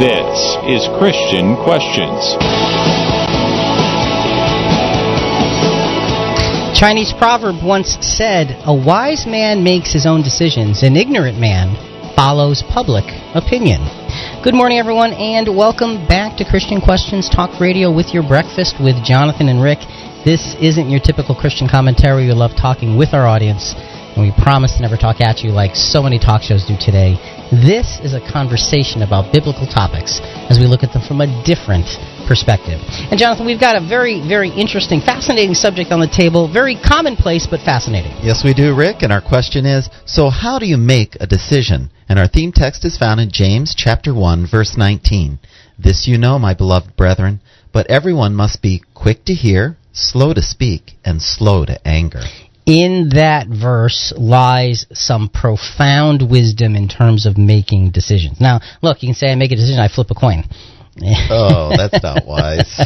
This 0.03 0.59
is 0.67 0.83
Christian 0.99 1.55
Questions. 1.63 2.35
Chinese 6.75 7.15
proverb 7.17 7.63
once 7.63 7.99
said, 8.01 8.51
A 8.67 8.75
wise 8.75 9.27
man 9.31 9.63
makes 9.63 9.93
his 9.93 10.05
own 10.05 10.23
decisions, 10.23 10.83
an 10.83 10.97
ignorant 10.97 11.39
man 11.39 11.79
follows 12.17 12.65
public 12.67 13.05
opinion. 13.37 13.79
Good 14.43 14.55
morning, 14.55 14.81
everyone, 14.81 15.13
and 15.13 15.47
welcome 15.57 16.05
back 16.09 16.37
to 16.39 16.45
Christian 16.45 16.81
Questions 16.81 17.31
Talk 17.31 17.61
Radio 17.61 17.95
with 17.95 18.13
your 18.13 18.27
breakfast 18.27 18.83
with 18.83 19.05
Jonathan 19.05 19.47
and 19.47 19.63
Rick. 19.63 19.87
This 20.25 20.57
isn't 20.59 20.91
your 20.91 20.99
typical 20.99 21.37
Christian 21.37 21.69
commentary. 21.69 22.27
We 22.27 22.33
love 22.33 22.59
talking 22.59 22.99
with 22.99 23.15
our 23.15 23.29
audience, 23.29 23.75
and 23.79 24.27
we 24.27 24.35
promise 24.43 24.75
to 24.75 24.83
never 24.83 24.97
talk 24.97 25.21
at 25.21 25.47
you 25.47 25.53
like 25.53 25.77
so 25.77 26.03
many 26.03 26.19
talk 26.19 26.43
shows 26.43 26.67
do 26.67 26.75
today. 26.75 27.42
This 27.53 28.01
is 28.01 28.17
a 28.17 28.25
conversation 28.33 29.03
about 29.05 29.29
biblical 29.29 29.69
topics 29.69 30.25
as 30.49 30.59
we 30.59 30.65
look 30.65 30.83
at 30.83 30.97
them 30.97 31.05
from 31.05 31.21
a 31.21 31.29
different 31.45 31.85
perspective. 32.25 32.81
And 33.13 33.21
Jonathan, 33.21 33.45
we've 33.45 33.61
got 33.61 33.77
a 33.77 33.87
very, 33.87 34.27
very 34.27 34.49
interesting, 34.49 35.03
fascinating 35.05 35.53
subject 35.53 35.93
on 35.93 36.01
the 36.01 36.09
table. 36.09 36.51
Very 36.51 36.81
commonplace, 36.81 37.47
but 37.47 37.61
fascinating. 37.61 38.13
Yes, 38.25 38.41
we 38.43 38.55
do, 38.55 38.75
Rick. 38.75 39.03
And 39.03 39.13
our 39.13 39.21
question 39.21 39.67
is 39.67 39.91
So, 40.07 40.31
how 40.31 40.59
do 40.59 40.65
you 40.65 40.79
make 40.79 41.15
a 41.21 41.27
decision? 41.27 41.91
And 42.09 42.19
our 42.19 42.27
theme 42.27 42.53
text 42.53 42.87
is 42.87 42.97
found 42.97 43.21
in 43.21 43.31
James 43.31 43.75
chapter 43.77 44.15
1, 44.15 44.47
verse 44.51 44.79
19. 44.79 45.39
This 45.79 46.09
you 46.09 46.17
know, 46.17 46.39
my 46.39 46.55
beloved 46.55 46.97
brethren, 46.97 47.43
but 47.71 47.87
everyone 47.91 48.35
must 48.35 48.63
be 48.63 48.83
quick 48.95 49.27
to 49.27 49.35
hear, 49.35 49.77
slow 49.93 50.33
to 50.33 50.41
speak, 50.41 50.93
and 51.05 51.21
slow 51.21 51.67
to 51.67 51.87
anger. 51.87 52.23
In 52.65 53.11
that 53.15 53.49
verse 53.49 54.13
lies 54.17 54.87
some 54.93 55.29
profound 55.29 56.31
wisdom 56.31 56.77
in 56.77 56.89
terms 56.89 57.27
of 57.27 57.37
making 57.37 57.91
decisions. 57.91 58.41
Now, 58.41 58.61
look, 58.83 59.03
you 59.03 59.09
can 59.09 59.17
say 59.17 59.33
I 59.33 59.35
make 59.35 59.51
a 59.51 59.57
decision, 59.57 59.81
I 59.81 59.89
flip 59.89 60.11
a 60.11 60.15
coin. 60.15 60.45
Oh, 61.31 61.73
that's 61.75 62.03
not 62.03 62.27
wise. 62.27 62.79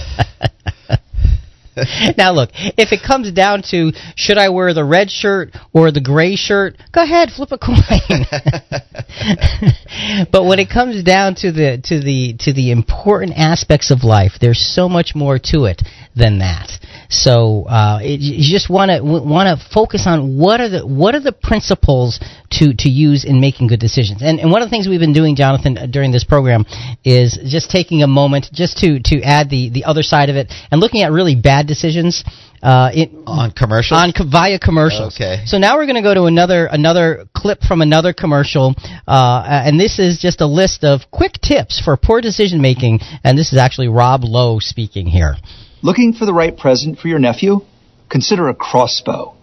now 2.16 2.32
look, 2.32 2.50
if 2.54 2.92
it 2.92 3.00
comes 3.06 3.30
down 3.32 3.62
to 3.70 3.92
should 4.14 4.38
I 4.38 4.48
wear 4.48 4.72
the 4.72 4.84
red 4.84 5.10
shirt 5.10 5.50
or 5.72 5.90
the 5.90 6.00
gray 6.00 6.36
shirt, 6.36 6.76
go 6.92 7.02
ahead, 7.02 7.30
flip 7.30 7.52
a 7.52 7.58
coin. 7.58 7.76
but 10.32 10.44
when 10.44 10.58
it 10.58 10.70
comes 10.70 11.02
down 11.02 11.34
to 11.36 11.52
the 11.52 11.80
to 11.84 12.00
the 12.00 12.36
to 12.40 12.52
the 12.52 12.70
important 12.70 13.34
aspects 13.36 13.90
of 13.90 14.04
life, 14.04 14.32
there's 14.40 14.60
so 14.60 14.88
much 14.88 15.14
more 15.14 15.38
to 15.38 15.64
it 15.64 15.82
than 16.14 16.38
that. 16.38 16.70
So 17.08 17.64
uh, 17.64 18.00
it, 18.02 18.20
you 18.20 18.52
just 18.52 18.68
want 18.68 18.90
to 18.90 19.00
want 19.02 19.46
to 19.46 19.68
focus 19.72 20.04
on 20.06 20.38
what 20.38 20.60
are 20.60 20.68
the 20.68 20.86
what 20.86 21.14
are 21.14 21.20
the 21.20 21.32
principles 21.32 22.20
to 22.52 22.74
to 22.78 22.88
use 22.88 23.24
in 23.24 23.40
making 23.40 23.68
good 23.68 23.80
decisions. 23.80 24.22
And, 24.22 24.40
and 24.40 24.50
one 24.50 24.62
of 24.62 24.66
the 24.66 24.70
things 24.70 24.88
we've 24.88 25.00
been 25.00 25.12
doing, 25.12 25.36
Jonathan, 25.36 25.78
uh, 25.78 25.86
during 25.86 26.12
this 26.12 26.24
program 26.24 26.64
is 27.04 27.38
just 27.44 27.70
taking 27.70 28.02
a 28.02 28.06
moment 28.06 28.48
just 28.52 28.78
to 28.78 29.00
to 29.00 29.22
add 29.22 29.50
the 29.50 29.70
the 29.70 29.84
other 29.84 30.02
side 30.02 30.30
of 30.30 30.36
it 30.36 30.52
and 30.70 30.80
looking 30.80 31.02
at 31.02 31.12
really 31.12 31.34
bad 31.34 31.66
decisions. 31.66 32.24
Uh, 32.62 32.90
it, 32.94 33.10
on 33.26 33.52
commercials 33.52 34.00
on 34.00 34.12
via 34.30 34.58
commercials. 34.58 35.14
Okay. 35.14 35.42
So 35.44 35.58
now 35.58 35.76
we're 35.76 35.84
going 35.84 36.02
to 36.02 36.02
go 36.02 36.14
to 36.14 36.24
another 36.24 36.66
another 36.66 37.26
clip 37.36 37.60
from 37.60 37.82
another 37.82 38.14
commercial, 38.14 38.74
uh, 39.06 39.42
and 39.46 39.78
this 39.78 39.98
is 39.98 40.18
just 40.18 40.40
a 40.40 40.46
list 40.46 40.82
of 40.82 41.02
quick 41.12 41.34
tips 41.34 41.78
for 41.78 41.96
poor 41.96 42.20
decision 42.22 42.62
making. 42.62 43.00
And 43.22 43.38
this 43.38 43.52
is 43.52 43.58
actually 43.58 43.88
Rob 43.88 44.24
Lowe 44.24 44.58
speaking 44.58 45.06
here. 45.06 45.36
Looking 45.86 46.14
for 46.14 46.26
the 46.26 46.32
right 46.32 46.58
present 46.58 46.98
for 46.98 47.06
your 47.06 47.20
nephew? 47.20 47.60
Consider 48.08 48.48
a 48.48 48.54
crossbow. 48.56 49.36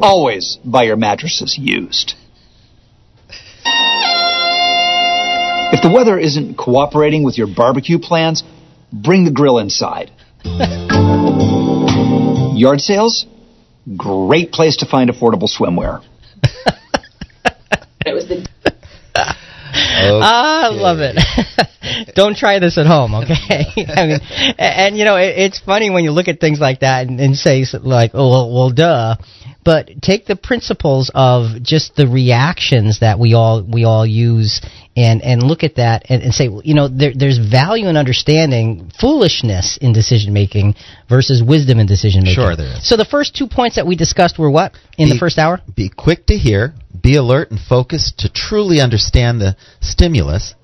Always 0.00 0.58
buy 0.64 0.84
your 0.84 0.94
mattresses 0.94 1.58
used. 1.58 2.14
If 5.72 5.82
the 5.82 5.90
weather 5.92 6.16
isn't 6.16 6.56
cooperating 6.56 7.24
with 7.24 7.36
your 7.36 7.48
barbecue 7.48 7.98
plans, 7.98 8.44
bring 8.92 9.24
the 9.24 9.32
grill 9.32 9.58
inside. 9.58 10.12
Yard 12.56 12.80
sales? 12.80 13.26
Great 13.96 14.52
place 14.52 14.76
to 14.76 14.86
find 14.86 15.10
affordable 15.10 15.50
swimwear. 15.50 16.04
It 18.06 18.14
was 18.14 18.28
the 18.28 18.46
Ah, 20.22 20.66
I 20.66 20.68
love 20.68 20.98
it. 21.00 21.16
don't 22.14 22.36
try 22.36 22.58
this 22.58 22.78
at 22.78 22.86
home, 22.86 23.14
okay? 23.14 23.34
I 23.96 24.06
mean, 24.06 24.20
and, 24.58 24.58
and 24.58 24.98
you 24.98 25.04
know, 25.04 25.16
it, 25.16 25.34
it's 25.38 25.60
funny 25.60 25.90
when 25.90 26.04
you 26.04 26.10
look 26.10 26.28
at 26.28 26.40
things 26.40 26.60
like 26.60 26.80
that 26.80 27.06
and, 27.06 27.20
and 27.20 27.36
say 27.36 27.64
like, 27.82 28.12
oh, 28.14 28.30
well, 28.30 28.52
well, 28.52 28.70
duh. 28.70 29.16
But 29.64 30.00
take 30.00 30.24
the 30.24 30.36
principles 30.36 31.10
of 31.14 31.62
just 31.62 31.94
the 31.94 32.06
reactions 32.06 33.00
that 33.00 33.18
we 33.18 33.34
all 33.34 33.62
we 33.62 33.84
all 33.84 34.06
use 34.06 34.62
and 34.96 35.20
and 35.20 35.42
look 35.42 35.62
at 35.62 35.74
that 35.76 36.06
and, 36.08 36.22
and 36.22 36.32
say, 36.32 36.48
well, 36.48 36.62
you 36.64 36.74
know, 36.74 36.88
there, 36.88 37.12
there's 37.14 37.38
value 37.38 37.88
in 37.88 37.96
understanding 37.96 38.90
foolishness 38.98 39.78
in 39.80 39.92
decision 39.92 40.32
making 40.32 40.74
versus 41.08 41.42
wisdom 41.42 41.80
in 41.80 41.86
decision 41.86 42.22
making. 42.22 42.42
Sure 42.42 42.56
there 42.56 42.78
is. 42.78 42.88
So 42.88 42.96
the 42.96 43.04
first 43.04 43.36
two 43.36 43.46
points 43.46 43.76
that 43.76 43.86
we 43.86 43.94
discussed 43.94 44.38
were 44.38 44.50
what 44.50 44.72
in 44.96 45.10
the 45.10 45.18
first 45.18 45.38
hour? 45.38 45.60
Be 45.76 45.90
quick 45.90 46.26
to 46.26 46.38
hear, 46.38 46.72
be 47.08 47.16
alert 47.16 47.50
and 47.50 47.58
focused 47.58 48.18
to 48.18 48.28
truly 48.28 48.82
understand 48.82 49.40
the 49.40 49.56
stimulus. 49.80 50.54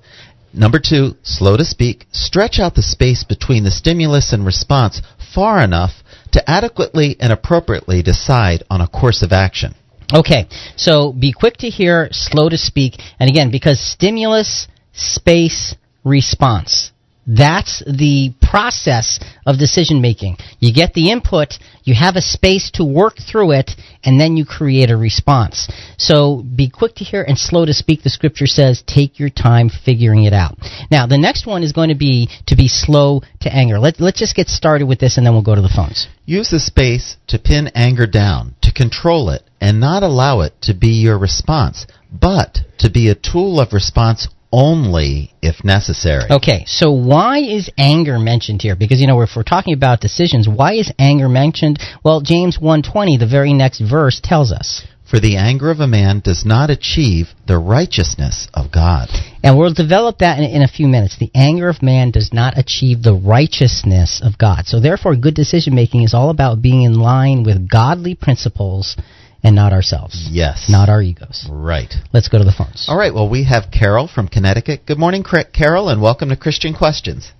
Number 0.53 0.79
two, 0.79 1.15
slow 1.23 1.57
to 1.57 1.65
speak. 1.65 2.05
Stretch 2.11 2.59
out 2.59 2.75
the 2.75 2.83
space 2.83 3.23
between 3.23 3.63
the 3.63 3.71
stimulus 3.71 4.31
and 4.31 4.45
response 4.45 5.01
far 5.33 5.59
enough 5.59 6.03
to 6.33 6.47
adequately 6.47 7.17
and 7.19 7.33
appropriately 7.33 8.03
decide 8.03 8.63
on 8.69 8.79
a 8.79 8.87
course 8.87 9.23
of 9.23 9.33
action. 9.33 9.73
Okay, 10.13 10.47
so 10.75 11.11
be 11.11 11.31
quick 11.31 11.57
to 11.57 11.69
hear, 11.69 12.09
slow 12.11 12.47
to 12.47 12.59
speak, 12.59 13.01
and 13.19 13.27
again, 13.27 13.49
because 13.49 13.79
stimulus, 13.79 14.67
space, 14.93 15.73
response. 16.03 16.91
That's 17.27 17.83
the 17.85 18.33
process 18.41 19.19
of 19.45 19.57
decision 19.57 20.01
making. 20.01 20.37
You 20.59 20.73
get 20.73 20.93
the 20.93 21.09
input, 21.09 21.57
you 21.83 21.95
have 21.95 22.15
a 22.15 22.21
space 22.21 22.69
to 22.75 22.85
work 22.85 23.15
through 23.17 23.51
it, 23.51 23.71
and 24.03 24.19
then 24.19 24.37
you 24.37 24.45
create 24.45 24.91
a 24.91 24.97
response. 24.97 25.67
So 25.97 26.43
be 26.43 26.69
quick 26.69 26.95
to 26.95 27.03
hear 27.03 27.23
and 27.23 27.37
slow 27.37 27.65
to 27.65 27.73
speak. 27.73 28.03
The 28.03 28.09
scripture 28.09 28.47
says, 28.47 28.83
take 28.85 29.19
your 29.19 29.29
time 29.29 29.69
figuring 29.69 30.25
it 30.25 30.33
out. 30.33 30.57
Now, 30.91 31.07
the 31.07 31.17
next 31.17 31.47
one 31.47 31.63
is 31.63 31.73
going 31.73 31.89
to 31.89 31.95
be 31.95 32.29
to 32.47 32.55
be 32.55 32.67
slow 32.67 33.21
to 33.41 33.53
anger. 33.53 33.79
Let, 33.79 33.99
let's 33.99 34.19
just 34.19 34.35
get 34.35 34.47
started 34.47 34.85
with 34.85 34.99
this 34.99 35.17
and 35.17 35.25
then 35.25 35.33
we'll 35.33 35.43
go 35.43 35.55
to 35.55 35.61
the 35.61 35.73
phones. 35.75 36.07
Use 36.25 36.49
the 36.49 36.59
space 36.59 37.17
to 37.27 37.39
pin 37.39 37.69
anger 37.75 38.07
down, 38.07 38.55
to 38.61 38.71
control 38.71 39.29
it, 39.29 39.43
and 39.59 39.79
not 39.79 40.03
allow 40.03 40.41
it 40.41 40.53
to 40.61 40.73
be 40.73 41.01
your 41.01 41.17
response, 41.17 41.87
but 42.11 42.59
to 42.79 42.89
be 42.89 43.09
a 43.09 43.15
tool 43.15 43.59
of 43.59 43.73
response 43.73 44.27
only 44.55 45.33
if 45.41 45.65
necessary. 45.65 46.23
Okay, 46.31 46.63
so 46.65 46.89
why 46.91 47.39
is 47.39 47.69
anger 47.77 48.17
mentioned 48.17 48.61
here? 48.61 48.77
Because 48.77 49.01
you 49.01 49.07
know, 49.07 49.19
if 49.21 49.31
we're 49.35 49.43
talking 49.43 49.73
about 49.73 49.99
decisions, 49.99 50.47
why 50.47 50.75
is 50.75 50.91
anger 50.97 51.27
mentioned? 51.27 51.77
Well, 52.05 52.21
James 52.21 52.57
1:20, 52.57 53.19
the 53.19 53.27
very 53.27 53.53
next 53.53 53.81
verse 53.81 54.21
tells 54.23 54.53
us. 54.53 54.81
For 55.03 55.19
the 55.19 55.35
anger 55.35 55.69
of 55.69 55.81
a 55.81 55.87
man 55.87 56.21
does 56.21 56.45
not 56.45 56.71
achieve 56.71 57.27
the 57.45 57.59
righteousness 57.59 58.47
of 58.53 58.71
God. 58.71 59.09
And 59.43 59.55
we'll 59.55 59.73
develop 59.73 60.19
that 60.19 60.39
in, 60.39 60.45
in 60.45 60.61
a 60.63 60.67
few 60.67 60.87
minutes. 60.87 61.17
The 61.17 61.29
anger 61.35 61.69
of 61.69 61.83
man 61.83 62.09
does 62.09 62.33
not 62.33 62.57
achieve 62.57 63.03
the 63.03 63.13
righteousness 63.13 64.19
of 64.23 64.39
God. 64.39 64.65
So 64.65 64.79
therefore, 64.79 65.15
good 65.15 65.35
decision 65.35 65.75
making 65.75 66.03
is 66.03 66.15
all 66.15 66.31
about 66.31 66.61
being 66.61 66.81
in 66.83 66.95
line 66.95 67.43
with 67.43 67.69
godly 67.69 68.15
principles 68.15 68.95
and 69.43 69.55
not 69.55 69.73
ourselves. 69.73 70.27
Yes. 70.31 70.67
Not 70.69 70.89
our 70.89 71.01
egos. 71.01 71.47
Right. 71.51 71.93
Let's 72.13 72.27
go 72.29 72.37
to 72.37 72.43
the 72.43 72.51
phones. 72.51 72.85
All 72.87 72.97
right, 72.97 73.13
well, 73.13 73.29
we 73.29 73.43
have 73.45 73.71
Carol 73.71 74.07
from 74.07 74.27
Connecticut. 74.27 74.85
Good 74.85 74.97
morning, 74.97 75.23
Carol, 75.53 75.89
and 75.89 76.01
welcome 76.01 76.29
to 76.29 76.35
Christian 76.35 76.73
Questions. 76.73 77.31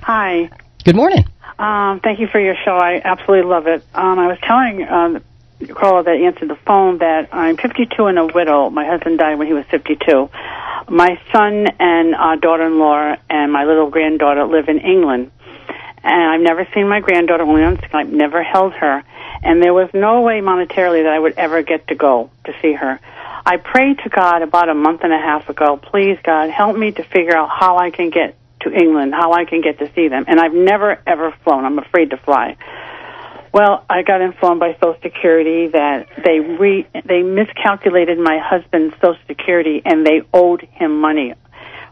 Hi. 0.00 0.50
Good 0.84 0.96
morning. 0.96 1.24
Um, 1.58 2.00
thank 2.02 2.18
you 2.18 2.26
for 2.26 2.40
your 2.40 2.56
show. 2.64 2.72
I 2.72 3.00
absolutely 3.04 3.48
love 3.48 3.66
it. 3.66 3.84
Um, 3.94 4.18
I 4.18 4.26
was 4.26 4.38
telling 4.42 4.86
um, 4.88 5.24
the 5.60 5.72
caller 5.72 6.02
that 6.02 6.16
answered 6.16 6.48
the 6.48 6.58
phone 6.66 6.98
that 6.98 7.28
I'm 7.32 7.56
52 7.56 8.04
and 8.06 8.18
a 8.18 8.26
widow. 8.26 8.70
My 8.70 8.84
husband 8.84 9.18
died 9.18 9.38
when 9.38 9.46
he 9.46 9.52
was 9.52 9.64
52. 9.70 10.28
My 10.90 11.18
son 11.32 11.66
and 11.78 12.14
uh, 12.14 12.36
daughter-in-law 12.36 13.16
and 13.30 13.52
my 13.52 13.64
little 13.64 13.88
granddaughter 13.88 14.44
live 14.44 14.68
in 14.68 14.78
England. 14.78 15.30
And 16.02 16.30
I've 16.30 16.40
never 16.40 16.68
seen 16.74 16.88
my 16.88 17.00
granddaughter, 17.00 17.44
only 17.44 17.62
on 17.62 17.78
Skype, 17.78 18.10
never 18.10 18.42
held 18.42 18.74
her. 18.74 19.02
And 19.44 19.62
there 19.62 19.74
was 19.74 19.90
no 19.92 20.22
way 20.22 20.40
monetarily 20.40 21.04
that 21.04 21.12
I 21.12 21.18
would 21.18 21.34
ever 21.36 21.62
get 21.62 21.88
to 21.88 21.94
go 21.94 22.30
to 22.44 22.54
see 22.62 22.72
her. 22.72 22.98
I 23.46 23.58
prayed 23.58 23.98
to 23.98 24.08
God 24.08 24.40
about 24.40 24.70
a 24.70 24.74
month 24.74 25.02
and 25.04 25.12
a 25.12 25.18
half 25.18 25.50
ago, 25.50 25.76
please 25.76 26.18
God, 26.22 26.48
help 26.48 26.76
me 26.76 26.92
to 26.92 27.04
figure 27.04 27.36
out 27.36 27.50
how 27.50 27.76
I 27.76 27.90
can 27.90 28.08
get 28.08 28.36
to 28.60 28.72
England, 28.72 29.14
how 29.14 29.32
I 29.32 29.44
can 29.44 29.60
get 29.60 29.78
to 29.80 29.92
see 29.94 30.08
them. 30.08 30.24
And 30.26 30.40
I've 30.40 30.54
never 30.54 30.98
ever 31.06 31.30
flown. 31.44 31.66
I'm 31.66 31.78
afraid 31.78 32.10
to 32.10 32.16
fly. 32.16 32.56
Well, 33.52 33.84
I 33.88 34.02
got 34.02 34.20
informed 34.20 34.60
by 34.60 34.74
Social 34.80 34.96
Security 35.02 35.68
that 35.68 36.08
they 36.24 36.40
re 36.40 36.86
they 37.04 37.22
miscalculated 37.22 38.18
my 38.18 38.38
husband's 38.38 38.94
Social 38.94 39.20
Security 39.28 39.82
and 39.84 40.06
they 40.06 40.22
owed 40.32 40.62
him 40.62 41.00
money, 41.00 41.34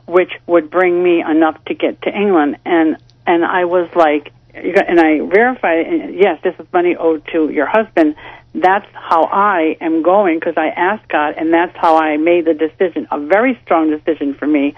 which 0.06 0.32
would 0.46 0.70
bring 0.70 1.00
me 1.02 1.20
enough 1.20 1.62
to 1.66 1.74
get 1.74 2.02
to 2.02 2.10
England. 2.10 2.56
And 2.64 2.96
and 3.26 3.44
I 3.44 3.66
was 3.66 3.88
like, 3.94 4.32
got- 4.54 4.88
and 4.88 5.00
I 5.00 5.10
and 5.12 6.14
yes, 6.14 6.40
this 6.42 6.54
is 6.58 6.66
money 6.72 6.96
owed 6.96 7.26
to 7.32 7.50
your 7.50 7.66
husband. 7.66 8.14
That's 8.54 8.86
how 8.92 9.22
I 9.24 9.76
am 9.80 10.02
going 10.02 10.38
because 10.38 10.54
I 10.58 10.68
asked 10.68 11.08
God, 11.08 11.34
and 11.38 11.52
that's 11.52 11.74
how 11.76 11.96
I 11.96 12.18
made 12.18 12.44
the 12.44 12.54
decision. 12.54 13.08
A 13.10 13.18
very 13.18 13.58
strong 13.64 13.90
decision 13.90 14.34
for 14.34 14.46
me. 14.46 14.74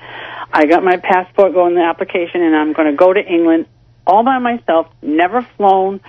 I 0.53 0.67
got 0.67 0.85
my 0.85 0.97
passport 0.97 1.55
going 1.55 1.73
in 1.73 1.79
the 1.79 1.85
application, 1.85 2.43
and 2.43 2.55
I'm 2.55 2.73
going 2.73 2.89
to 2.91 2.97
go 2.97 3.13
to 3.13 3.21
England 3.21 3.67
all 4.07 4.23
by 4.23 4.39
myself. 4.39 4.87
Never 5.03 5.43
flown, 5.57 6.01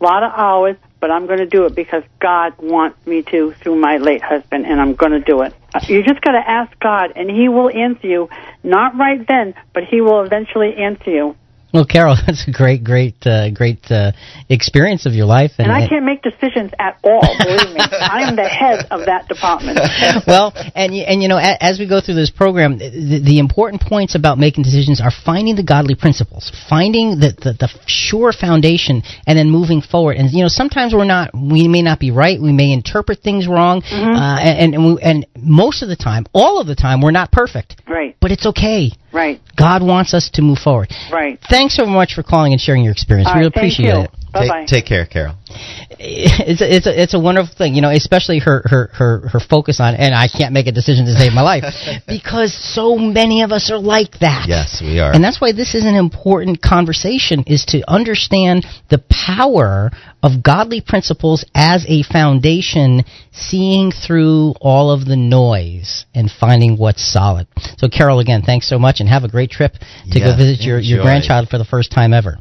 a 0.00 0.04
lot 0.04 0.24
of 0.24 0.32
hours, 0.34 0.76
but 0.98 1.12
I'm 1.12 1.26
going 1.26 1.38
to 1.38 1.46
do 1.46 1.66
it 1.66 1.74
because 1.76 2.02
God 2.18 2.54
wants 2.58 3.06
me 3.06 3.22
to 3.22 3.52
through 3.52 3.76
my 3.76 3.98
late 3.98 4.22
husband, 4.22 4.66
and 4.66 4.80
I'm 4.80 4.94
going 4.94 5.12
to 5.12 5.20
do 5.20 5.42
it. 5.42 5.54
Uh, 5.72 5.80
You 5.86 6.02
just 6.02 6.20
got 6.20 6.32
to 6.32 6.50
ask 6.50 6.76
God, 6.80 7.12
and 7.14 7.30
He 7.30 7.48
will 7.48 7.70
answer 7.70 8.08
you. 8.08 8.28
Not 8.64 8.96
right 8.96 9.24
then, 9.28 9.54
but 9.72 9.84
He 9.84 10.00
will 10.00 10.22
eventually 10.22 10.74
answer 10.74 11.10
you. 11.10 11.36
Well, 11.74 11.84
Carol, 11.84 12.14
that's 12.26 12.46
a 12.46 12.52
great, 12.52 12.84
great, 12.84 13.16
uh, 13.26 13.50
great 13.50 13.90
uh, 13.90 14.12
experience 14.48 15.06
of 15.06 15.12
your 15.12 15.26
life. 15.26 15.50
And 15.58 15.72
I 15.72 15.88
can't 15.88 16.04
make 16.04 16.22
decisions 16.22 16.70
at 16.78 17.00
all. 17.02 17.26
Believe 17.42 17.74
me, 17.74 17.80
I 17.90 18.28
am 18.28 18.36
the 18.36 18.46
head 18.46 18.86
of 18.92 19.06
that 19.06 19.26
department. 19.26 19.80
well, 20.28 20.52
and 20.76 20.94
and 20.94 21.20
you 21.20 21.28
know, 21.28 21.38
as 21.38 21.80
we 21.80 21.88
go 21.88 22.00
through 22.00 22.14
this 22.14 22.30
program, 22.30 22.78
the, 22.78 23.20
the 23.24 23.38
important 23.40 23.82
points 23.82 24.14
about 24.14 24.38
making 24.38 24.62
decisions 24.62 25.00
are 25.00 25.10
finding 25.10 25.56
the 25.56 25.64
godly 25.64 25.96
principles, 25.96 26.52
finding 26.70 27.18
the, 27.18 27.34
the 27.42 27.52
the 27.58 27.68
sure 27.86 28.32
foundation, 28.32 29.02
and 29.26 29.36
then 29.36 29.50
moving 29.50 29.82
forward. 29.82 30.16
And 30.16 30.30
you 30.30 30.42
know, 30.42 30.48
sometimes 30.48 30.94
we're 30.94 31.04
not, 31.04 31.34
we 31.34 31.66
may 31.66 31.82
not 31.82 31.98
be 31.98 32.12
right, 32.12 32.40
we 32.40 32.52
may 32.52 32.70
interpret 32.70 33.18
things 33.18 33.48
wrong, 33.48 33.82
uh, 33.82 34.38
and 34.40 34.74
and, 34.74 34.94
we, 34.94 35.02
and 35.02 35.26
most 35.36 35.82
of 35.82 35.88
the 35.88 35.96
time, 35.96 36.26
all 36.32 36.60
of 36.60 36.68
the 36.68 36.76
time, 36.76 37.00
we're 37.00 37.10
not 37.10 37.32
perfect. 37.32 37.82
Right. 37.88 38.16
But 38.20 38.30
it's 38.30 38.46
okay. 38.46 38.92
Right. 39.14 39.40
God 39.56 39.82
wants 39.82 40.12
us 40.12 40.28
to 40.34 40.42
move 40.42 40.58
forward. 40.58 40.90
Right. 41.12 41.38
Thanks 41.48 41.76
so 41.76 41.86
much 41.86 42.14
for 42.14 42.24
calling 42.24 42.52
and 42.52 42.60
sharing 42.60 42.82
your 42.82 42.92
experience. 42.92 43.28
All 43.28 43.34
we 43.34 43.46
right, 43.46 43.54
really 43.54 43.68
appreciate 43.68 44.10
it. 44.10 44.10
Bye-bye. 44.34 44.60
Take, 44.60 44.68
take 44.68 44.86
care, 44.86 45.06
Carol. 45.06 45.36
it's 45.90 46.60
a, 46.60 46.76
it's 46.76 46.86
a, 46.86 47.02
it's 47.02 47.14
a 47.14 47.20
wonderful 47.20 47.54
thing, 47.56 47.74
you 47.74 47.80
know, 47.80 47.90
especially 47.90 48.40
her, 48.40 48.62
her, 48.66 48.90
her, 48.92 49.28
her 49.28 49.40
focus 49.40 49.80
on, 49.80 49.94
and 49.94 50.14
I 50.14 50.28
can't 50.28 50.52
make 50.52 50.66
a 50.66 50.72
decision 50.72 51.06
to 51.06 51.14
save 51.14 51.32
my 51.32 51.42
life 51.42 51.64
because 52.08 52.52
so 52.52 52.96
many 52.96 53.42
of 53.42 53.52
us 53.52 53.70
are 53.70 53.78
like 53.78 54.18
that. 54.20 54.46
Yes, 54.48 54.80
we 54.82 54.98
are. 54.98 55.12
And 55.12 55.22
that's 55.22 55.40
why 55.40 55.52
this 55.52 55.74
is 55.74 55.84
an 55.84 55.94
important 55.94 56.60
conversation 56.60 57.44
is 57.46 57.64
to 57.66 57.88
understand 57.88 58.66
the 58.90 59.02
power 59.08 59.90
of 60.22 60.42
godly 60.42 60.80
principles 60.80 61.44
as 61.54 61.84
a 61.88 62.02
foundation, 62.02 63.04
seeing 63.32 63.92
through 63.92 64.54
all 64.60 64.90
of 64.90 65.04
the 65.04 65.16
noise 65.16 66.06
and 66.14 66.30
finding 66.30 66.76
what's 66.76 67.04
solid. 67.04 67.46
So 67.76 67.88
Carol, 67.88 68.20
again, 68.20 68.42
thanks 68.42 68.68
so 68.68 68.78
much 68.78 69.00
and 69.00 69.08
have 69.08 69.24
a 69.24 69.28
great 69.28 69.50
trip 69.50 69.74
to 70.10 70.20
go 70.20 70.36
visit 70.36 70.64
your, 70.64 70.80
your 70.80 71.02
grandchild 71.02 71.48
for 71.48 71.58
the 71.58 71.64
first 71.64 71.92
time 71.92 72.12
ever. 72.12 72.38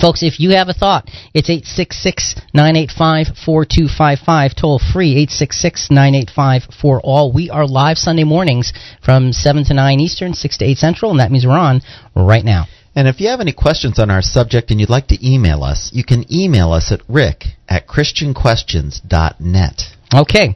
Folks, 0.00 0.22
if 0.22 0.38
you 0.38 0.50
have 0.50 0.68
a 0.68 0.72
thought, 0.72 1.10
it's 1.34 1.50
866-985-4255, 2.54 4.54
toll 4.54 4.78
free, 4.78 5.26
866-985-4ALL. 5.26 7.34
We 7.34 7.50
are 7.50 7.66
live 7.66 7.98
Sunday 7.98 8.22
mornings 8.22 8.72
from 9.02 9.32
7 9.32 9.64
to 9.64 9.74
9 9.74 9.98
Eastern, 9.98 10.34
6 10.34 10.58
to 10.58 10.64
8 10.64 10.78
Central, 10.78 11.10
and 11.10 11.18
that 11.18 11.32
means 11.32 11.44
we're 11.44 11.58
on 11.58 11.80
right 12.14 12.44
now. 12.44 12.66
And 12.94 13.08
if 13.08 13.20
you 13.20 13.26
have 13.28 13.40
any 13.40 13.52
questions 13.52 13.98
on 13.98 14.08
our 14.08 14.22
subject 14.22 14.70
and 14.70 14.78
you'd 14.80 14.88
like 14.88 15.08
to 15.08 15.18
email 15.26 15.64
us, 15.64 15.90
you 15.92 16.04
can 16.04 16.32
email 16.32 16.70
us 16.72 16.92
at 16.92 17.00
rick 17.08 17.46
at 17.68 17.88
christianquestions.net. 17.88 19.82
Okay. 20.14 20.54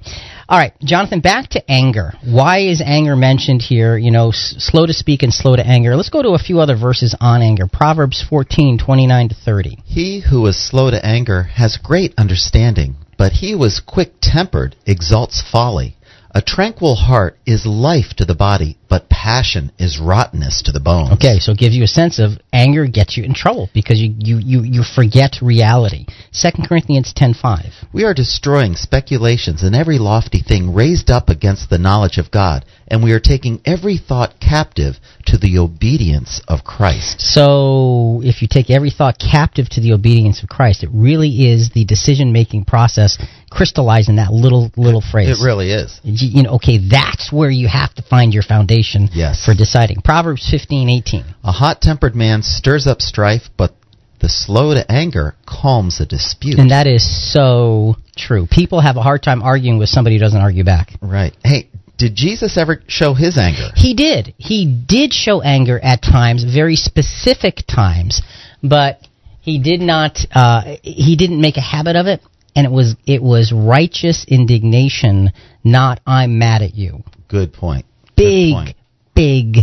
All 0.52 0.58
right, 0.58 0.74
Jonathan, 0.84 1.20
back 1.20 1.48
to 1.52 1.70
anger. 1.70 2.12
Why 2.22 2.58
is 2.58 2.82
anger 2.84 3.16
mentioned 3.16 3.62
here? 3.62 3.96
You 3.96 4.10
know, 4.10 4.28
s- 4.28 4.54
slow 4.58 4.84
to 4.84 4.92
speak 4.92 5.22
and 5.22 5.32
slow 5.32 5.56
to 5.56 5.66
anger. 5.66 5.96
Let's 5.96 6.10
go 6.10 6.20
to 6.20 6.34
a 6.34 6.38
few 6.38 6.60
other 6.60 6.76
verses 6.76 7.16
on 7.22 7.40
anger. 7.40 7.66
Proverbs 7.66 8.22
14, 8.28 8.76
29 8.76 9.28
to 9.30 9.34
30. 9.34 9.78
He 9.86 10.20
who 10.20 10.46
is 10.46 10.58
slow 10.62 10.90
to 10.90 11.02
anger 11.02 11.44
has 11.44 11.78
great 11.78 12.12
understanding, 12.18 12.96
but 13.16 13.32
he 13.32 13.52
who 13.52 13.64
is 13.64 13.80
quick 13.80 14.12
tempered 14.20 14.76
exalts 14.84 15.40
folly. 15.40 15.96
A 16.34 16.40
tranquil 16.40 16.94
heart 16.94 17.38
is 17.44 17.66
life 17.66 18.14
to 18.16 18.24
the 18.24 18.34
body, 18.34 18.78
but 18.88 19.10
passion 19.10 19.70
is 19.78 20.00
rottenness 20.00 20.62
to 20.62 20.72
the 20.72 20.80
bones. 20.80 21.12
Okay, 21.12 21.38
so 21.38 21.52
it 21.52 21.58
gives 21.58 21.76
you 21.76 21.84
a 21.84 21.86
sense 21.86 22.18
of 22.18 22.40
anger 22.54 22.86
gets 22.86 23.18
you 23.18 23.24
in 23.24 23.34
trouble 23.34 23.68
because 23.74 24.00
you, 24.00 24.14
you, 24.18 24.38
you, 24.38 24.62
you 24.62 24.82
forget 24.82 25.42
reality. 25.42 26.06
2 26.32 26.62
Corinthians 26.66 27.12
10.5. 27.12 27.72
We 27.92 28.04
are 28.04 28.14
destroying 28.14 28.76
speculations 28.76 29.62
and 29.62 29.76
every 29.76 29.98
lofty 29.98 30.40
thing 30.40 30.72
raised 30.72 31.10
up 31.10 31.28
against 31.28 31.68
the 31.68 31.76
knowledge 31.78 32.16
of 32.16 32.30
God, 32.30 32.64
and 32.88 33.02
we 33.02 33.12
are 33.12 33.20
taking 33.20 33.60
every 33.66 33.98
thought 33.98 34.40
captive 34.40 34.96
to 35.32 35.38
the 35.38 35.58
obedience 35.58 36.42
of 36.46 36.62
Christ. 36.62 37.20
So, 37.20 38.20
if 38.22 38.42
you 38.42 38.48
take 38.48 38.68
every 38.68 38.90
thought 38.90 39.18
captive 39.18 39.66
to 39.70 39.80
the 39.80 39.94
obedience 39.94 40.42
of 40.42 40.50
Christ, 40.50 40.84
it 40.84 40.90
really 40.92 41.48
is 41.50 41.70
the 41.70 41.86
decision-making 41.86 42.66
process 42.66 43.16
crystallized 43.50 44.10
in 44.10 44.16
that 44.16 44.30
little 44.30 44.70
little 44.76 45.00
phrase. 45.00 45.40
It 45.40 45.42
really 45.42 45.72
is. 45.72 45.98
You 46.04 46.42
know, 46.42 46.56
okay, 46.56 46.76
that's 46.78 47.32
where 47.32 47.50
you 47.50 47.66
have 47.66 47.94
to 47.94 48.02
find 48.02 48.34
your 48.34 48.42
foundation 48.42 49.08
yes. 49.12 49.42
for 49.42 49.54
deciding. 49.54 50.02
Proverbs 50.02 50.46
15:18. 50.52 51.24
A 51.44 51.52
hot-tempered 51.52 52.14
man 52.14 52.42
stirs 52.42 52.86
up 52.86 53.00
strife, 53.00 53.48
but 53.56 53.74
the 54.20 54.28
slow 54.28 54.74
to 54.74 54.84
anger 54.92 55.34
calms 55.46 55.98
a 56.00 56.06
dispute. 56.06 56.58
And 56.58 56.70
that 56.70 56.86
is 56.86 57.32
so 57.32 57.96
true. 58.16 58.46
People 58.50 58.80
have 58.80 58.96
a 58.98 59.02
hard 59.02 59.22
time 59.22 59.42
arguing 59.42 59.78
with 59.78 59.88
somebody 59.88 60.16
who 60.16 60.20
doesn't 60.20 60.40
argue 60.40 60.62
back. 60.62 60.92
Right. 61.00 61.34
Hey, 61.42 61.70
did 61.96 62.14
Jesus 62.14 62.56
ever 62.56 62.82
show 62.88 63.14
his 63.14 63.38
anger? 63.38 63.68
He 63.76 63.94
did. 63.94 64.34
He 64.38 64.66
did 64.66 65.12
show 65.12 65.40
anger 65.42 65.78
at 65.82 66.02
times, 66.02 66.44
very 66.44 66.76
specific 66.76 67.64
times, 67.68 68.22
but 68.62 69.06
he 69.40 69.58
did 69.58 69.80
not. 69.80 70.18
Uh, 70.34 70.76
he 70.82 71.16
didn't 71.16 71.40
make 71.40 71.56
a 71.56 71.60
habit 71.60 71.96
of 71.96 72.06
it, 72.06 72.20
and 72.56 72.66
it 72.66 72.70
was 72.72 72.96
it 73.06 73.22
was 73.22 73.52
righteous 73.52 74.24
indignation, 74.28 75.30
not 75.64 76.00
I'm 76.06 76.38
mad 76.38 76.62
at 76.62 76.74
you. 76.74 77.04
Good 77.28 77.52
point. 77.52 77.86
Big, 78.16 78.52
Good 78.52 78.54
point. 78.54 78.76
big 79.14 79.56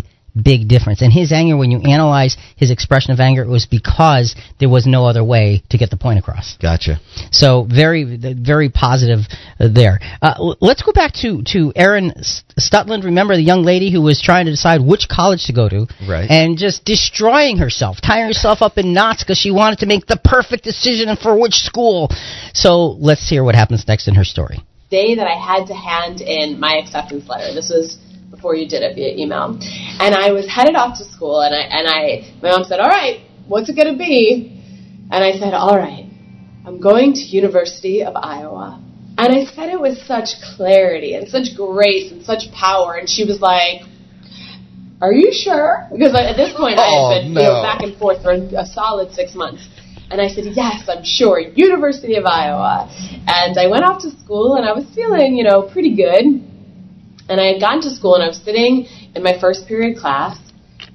big 0.44 0.68
difference. 0.68 1.02
And 1.02 1.12
his 1.12 1.32
anger, 1.32 1.58
when 1.58 1.72
you 1.72 1.80
analyze 1.82 2.38
his 2.56 2.72
expression 2.72 3.12
of 3.12 3.20
anger, 3.20 3.44
it 3.44 3.48
was 3.50 3.66
because 3.66 4.36
there 4.60 4.70
was 4.70 4.86
no 4.86 5.06
other 5.06 5.24
way 5.24 5.64
to 5.70 5.78
get 5.78 5.90
the 5.90 5.98
point 5.98 6.20
across. 6.20 6.58
Gotcha. 6.62 7.00
So 7.32 7.68
very, 7.70 8.18
very 8.36 8.70
positive 8.70 9.20
there. 9.60 10.00
Uh, 10.22 10.56
let's 10.62 10.82
go 10.82 10.92
back 10.92 11.14
to 11.22 11.44
to 11.54 11.72
Erin 11.76 12.14
Stutland. 12.60 13.04
Remember 13.04 13.36
the 13.36 13.44
young 13.44 13.64
lady 13.64 13.92
who 13.92 14.02
was 14.02 14.22
trying 14.22 14.46
to 14.46 14.52
decide 14.52 14.82
which 14.82 15.08
college 15.10 15.46
to 15.46 15.54
go 15.54 15.70
to, 15.70 15.88
right? 16.08 16.30
And 16.30 16.58
just 16.58 16.86
destroying 16.86 17.58
herself, 17.58 17.98
tying 18.02 18.26
herself 18.26 18.62
up 18.62 18.78
in 18.78 18.94
knots 18.94 19.24
because 19.24 19.38
she 19.38 19.52
wanted 19.52 19.80
to 19.80 19.86
make 19.86 20.06
the 20.06 20.18
perfect 20.24 20.64
decision 20.64 21.16
for 21.16 21.40
which 21.40 21.56
school. 21.56 22.10
So 22.54 22.98
let's 23.00 23.28
hear 23.30 23.44
what 23.44 23.56
happens 23.56 23.88
next 23.88 24.08
in 24.08 24.16
her 24.16 24.24
story. 24.24 24.64
Day 24.90 25.16
that 25.16 25.28
I 25.28 25.38
had 25.38 25.68
to 25.68 25.76
hand 25.76 26.22
in 26.22 26.60
my 26.60 26.78
acceptance 26.78 27.28
letter. 27.30 27.54
This 27.54 27.70
was 27.70 28.00
before 28.40 28.56
you 28.56 28.70
did 28.70 28.84
it 28.84 28.96
via 28.96 29.12
email. 29.20 29.60
And 30.00 30.16
I 30.16 30.32
was 30.32 30.48
headed 30.48 30.76
off 30.76 30.98
to 31.00 31.04
school, 31.04 31.42
and 31.42 31.54
I, 31.54 31.60
and 31.60 31.88
I, 31.88 32.40
my 32.42 32.56
mom 32.56 32.64
said, 32.64 32.80
all 32.80 32.88
right, 32.88 33.20
what's 33.50 33.68
it 33.68 33.76
going 33.76 33.92
to 33.92 34.00
be? 34.00 34.56
And 35.12 35.22
I 35.22 35.34
said, 35.34 35.54
all 35.54 35.76
right, 35.76 36.08
I'm 36.66 36.80
going 36.80 37.12
to 37.14 37.20
University 37.20 38.02
of 38.02 38.16
Iowa. 38.16 38.82
And 39.18 39.36
I 39.36 39.44
said 39.44 39.68
it 39.68 39.82
with 39.82 39.98
such 40.08 40.30
clarity 40.56 41.16
and 41.16 41.28
such 41.28 41.58
grace 41.58 42.14
and 42.14 42.24
such 42.24 42.50
power. 42.56 42.96
And 42.96 43.10
she 43.10 43.26
was 43.26 43.42
like, 43.42 43.82
are 45.02 45.12
you 45.12 45.34
sure? 45.34 45.90
Because 45.92 46.16
at 46.16 46.38
this 46.38 46.56
point 46.56 46.80
oh, 46.80 46.84
I 46.84 46.88
had 46.88 47.04
oh, 47.04 47.10
been 47.20 47.34
no. 47.34 47.42
you 47.42 47.48
know, 47.48 47.62
back 47.62 47.82
and 47.84 47.98
forth 47.98 48.24
for 48.24 48.32
a 48.32 48.66
solid 48.66 49.12
six 49.12 49.36
months. 49.36 49.68
And 50.10 50.22
I 50.22 50.30
said, 50.30 50.46
yes, 50.56 50.88
I'm 50.88 51.04
sure, 51.04 51.40
University 51.40 52.16
of 52.16 52.26
Iowa. 52.26 52.88
And 53.28 53.60
I 53.60 53.68
went 53.68 53.84
off 53.84 54.02
to 54.04 54.12
school 54.12 54.56
and 54.56 54.66
I 54.66 54.72
was 54.72 54.86
feeling, 54.96 55.36
you 55.36 55.44
know, 55.44 55.64
pretty 55.64 55.96
good. 55.96 56.49
And 57.30 57.40
I 57.40 57.46
had 57.54 57.62
gotten 57.62 57.82
to 57.82 57.92
school 57.92 58.16
and 58.16 58.24
I 58.24 58.28
was 58.28 58.42
sitting 58.42 58.88
in 59.16 59.24
my 59.24 59.40
first 59.40 59.68
period 59.68 59.98
class, 59.98 60.38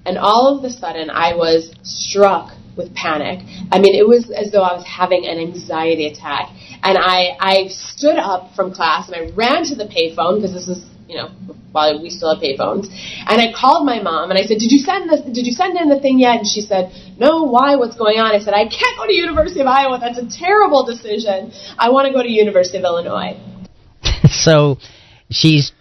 and 0.05 0.19
all 0.19 0.59
of 0.59 0.65
a 0.65 0.71
sudden 0.71 1.11
I 1.11 1.35
was 1.35 1.73
struck 1.83 2.51
with 2.77 2.95
panic. 2.95 3.41
I 3.71 3.79
mean, 3.79 3.95
it 3.95 4.07
was 4.07 4.31
as 4.31 4.51
though 4.51 4.63
I 4.63 4.75
was 4.75 4.85
having 4.85 5.27
an 5.27 5.39
anxiety 5.39 6.07
attack. 6.07 6.51
And 6.83 6.99
I, 6.99 7.37
I 7.39 7.69
stood 7.69 8.19
up 8.19 8.55
from 8.55 8.75
class 8.75 9.09
and 9.09 9.17
I 9.17 9.35
ran 9.35 9.65
to 9.67 9.75
the 9.75 9.85
payphone 9.85 10.43
because 10.43 10.53
this 10.53 10.69
is, 10.69 10.85
you 11.09 11.17
know, 11.17 11.31
while 11.73 12.01
we 12.03 12.11
still 12.11 12.35
have 12.35 12.43
payphones. 12.43 12.87
And 13.27 13.41
I 13.41 13.53
called 13.53 13.87
my 13.87 14.03
mom 14.03 14.31
and 14.31 14.39
I 14.39 14.43
said, 14.43 14.59
"Did 14.59 14.71
you 14.71 14.79
send 14.79 15.11
this? 15.11 15.21
Did 15.23 15.47
you 15.47 15.53
send 15.53 15.79
in 15.79 15.89
the 15.89 16.01
thing 16.01 16.19
yet?" 16.19 16.39
And 16.39 16.47
she 16.47 16.61
said, 16.61 16.93
"No. 17.19 17.45
Why? 17.45 17.77
What's 17.77 17.97
going 17.97 18.19
on?" 18.19 18.35
I 18.35 18.39
said, 18.39 18.55
"I 18.55 18.69
can't 18.69 18.97
go 18.97 19.07
to 19.07 19.13
University 19.13 19.61
of 19.61 19.67
Iowa. 19.67 19.99
That's 20.01 20.19
a 20.19 20.29
terrible 20.29 20.85
decision. 20.85 21.53
I 21.79 21.91
want 21.91 22.07
to 22.07 22.13
go 22.13 22.23
to 22.23 22.29
University 22.29 22.79
of 22.79 22.85
Illinois." 22.85 23.39
so 24.31 24.79
she's 25.31 25.73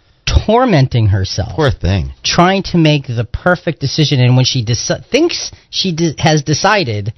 tormenting 0.46 1.06
herself. 1.06 1.52
Poor 1.54 1.70
thing. 1.70 2.12
Trying 2.22 2.62
to 2.64 2.78
make 2.78 3.06
the 3.06 3.24
perfect 3.30 3.80
decision, 3.80 4.20
and 4.20 4.36
when 4.36 4.44
she 4.44 4.64
deci- 4.64 5.04
thinks 5.06 5.50
she 5.70 5.94
de- 5.94 6.14
has 6.18 6.42
decided, 6.42 7.12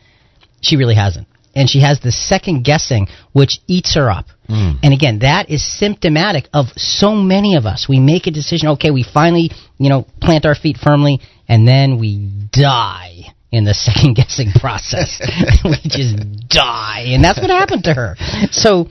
she 0.60 0.76
really 0.76 0.94
hasn't. 0.94 1.26
And 1.54 1.70
she 1.70 1.80
has 1.80 2.00
the 2.00 2.12
second 2.12 2.64
guessing, 2.64 3.08
which 3.32 3.60
eats 3.66 3.94
her 3.94 4.10
up. 4.10 4.26
Mm. 4.48 4.78
And 4.82 4.92
again, 4.92 5.20
that 5.20 5.50
is 5.50 5.64
symptomatic 5.64 6.48
of 6.52 6.66
so 6.76 7.14
many 7.14 7.56
of 7.56 7.64
us. 7.64 7.88
We 7.88 7.98
make 7.98 8.26
a 8.26 8.30
decision, 8.30 8.68
okay, 8.70 8.90
we 8.90 9.02
finally, 9.02 9.50
you 9.78 9.88
know, 9.88 10.06
plant 10.20 10.44
our 10.44 10.54
feet 10.54 10.76
firmly, 10.76 11.20
and 11.48 11.66
then 11.66 11.98
we 11.98 12.30
die 12.52 13.34
in 13.50 13.64
the 13.64 13.74
second 13.88 14.14
guessing 14.14 14.52
process. 14.52 15.20
we 15.64 15.78
just 15.84 16.48
die, 16.48 17.06
and 17.08 17.24
that's 17.24 17.40
what 17.40 17.50
happened 17.50 17.84
to 17.84 17.94
her. 17.94 18.16
So 18.50 18.88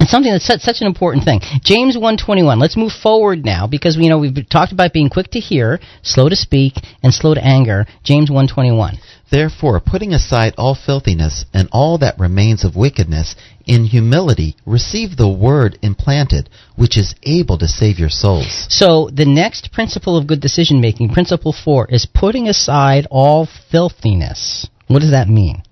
it's 0.00 0.10
something 0.10 0.32
that's 0.32 0.46
such, 0.46 0.60
such 0.60 0.80
an 0.80 0.86
important 0.86 1.24
thing. 1.24 1.40
James 1.62 1.96
one 1.96 2.16
twenty 2.16 2.42
one. 2.42 2.58
Let's 2.58 2.76
move 2.76 2.92
forward 2.92 3.44
now 3.44 3.66
because 3.66 3.96
you 3.96 4.08
know 4.08 4.18
we've 4.18 4.48
talked 4.48 4.72
about 4.72 4.92
being 4.92 5.10
quick 5.10 5.30
to 5.32 5.40
hear, 5.40 5.78
slow 6.02 6.28
to 6.28 6.36
speak, 6.36 6.74
and 7.02 7.12
slow 7.12 7.34
to 7.34 7.44
anger. 7.44 7.86
James 8.02 8.30
one 8.30 8.48
twenty 8.48 8.72
one. 8.72 8.98
Therefore, 9.30 9.78
putting 9.78 10.12
aside 10.12 10.54
all 10.58 10.74
filthiness 10.74 11.44
and 11.54 11.68
all 11.70 11.98
that 11.98 12.18
remains 12.18 12.64
of 12.64 12.74
wickedness, 12.74 13.36
in 13.64 13.84
humility 13.84 14.56
receive 14.66 15.16
the 15.16 15.28
word 15.28 15.78
implanted, 15.82 16.48
which 16.74 16.96
is 16.96 17.14
able 17.22 17.56
to 17.58 17.68
save 17.68 17.98
your 17.98 18.08
souls. 18.08 18.66
So, 18.68 19.08
the 19.12 19.24
next 19.24 19.70
principle 19.70 20.16
of 20.16 20.26
good 20.26 20.40
decision 20.40 20.80
making, 20.80 21.10
principle 21.10 21.52
four, 21.52 21.86
is 21.88 22.06
putting 22.12 22.48
aside 22.48 23.06
all 23.10 23.46
filthiness. 23.70 24.66
What 24.88 25.02
does 25.02 25.12
that 25.12 25.28
mean? 25.28 25.62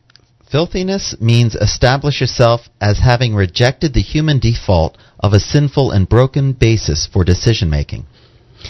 Filthiness 0.51 1.15
means 1.21 1.55
establish 1.55 2.21
yourself 2.21 2.63
as 2.81 2.99
having 2.99 3.35
rejected 3.35 3.93
the 3.93 4.01
human 4.01 4.39
default 4.39 4.97
of 5.21 5.33
a 5.33 5.41
sinful 5.41 5.91
and 5.91 6.09
broken 6.09 6.53
basis 6.53 7.07
for 7.07 7.23
decision 7.23 7.69
making. 7.69 8.07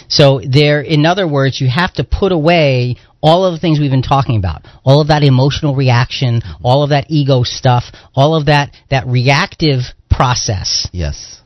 So 0.07 0.41
there, 0.47 0.81
in 0.81 1.05
other 1.05 1.27
words, 1.27 1.61
you 1.61 1.69
have 1.69 1.93
to 1.93 2.03
put 2.03 2.31
away 2.31 2.97
all 3.21 3.45
of 3.45 3.53
the 3.53 3.59
things 3.59 3.79
we've 3.79 3.89
been 3.89 4.01
talking 4.01 4.37
about, 4.37 4.65
all 4.83 5.01
of 5.01 5.07
that 5.07 5.23
emotional 5.23 5.75
reaction, 5.75 6.41
all 6.63 6.83
of 6.83 6.89
that 6.89 7.05
ego 7.09 7.43
stuff, 7.43 7.85
all 8.13 8.35
of 8.35 8.47
that 8.47 8.75
that 8.89 9.07
reactive 9.07 9.81
process. 10.11 10.87
Yes. 10.91 11.41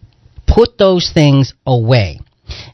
Put 0.47 0.77
those 0.77 1.11
things 1.13 1.53
away. 1.65 2.19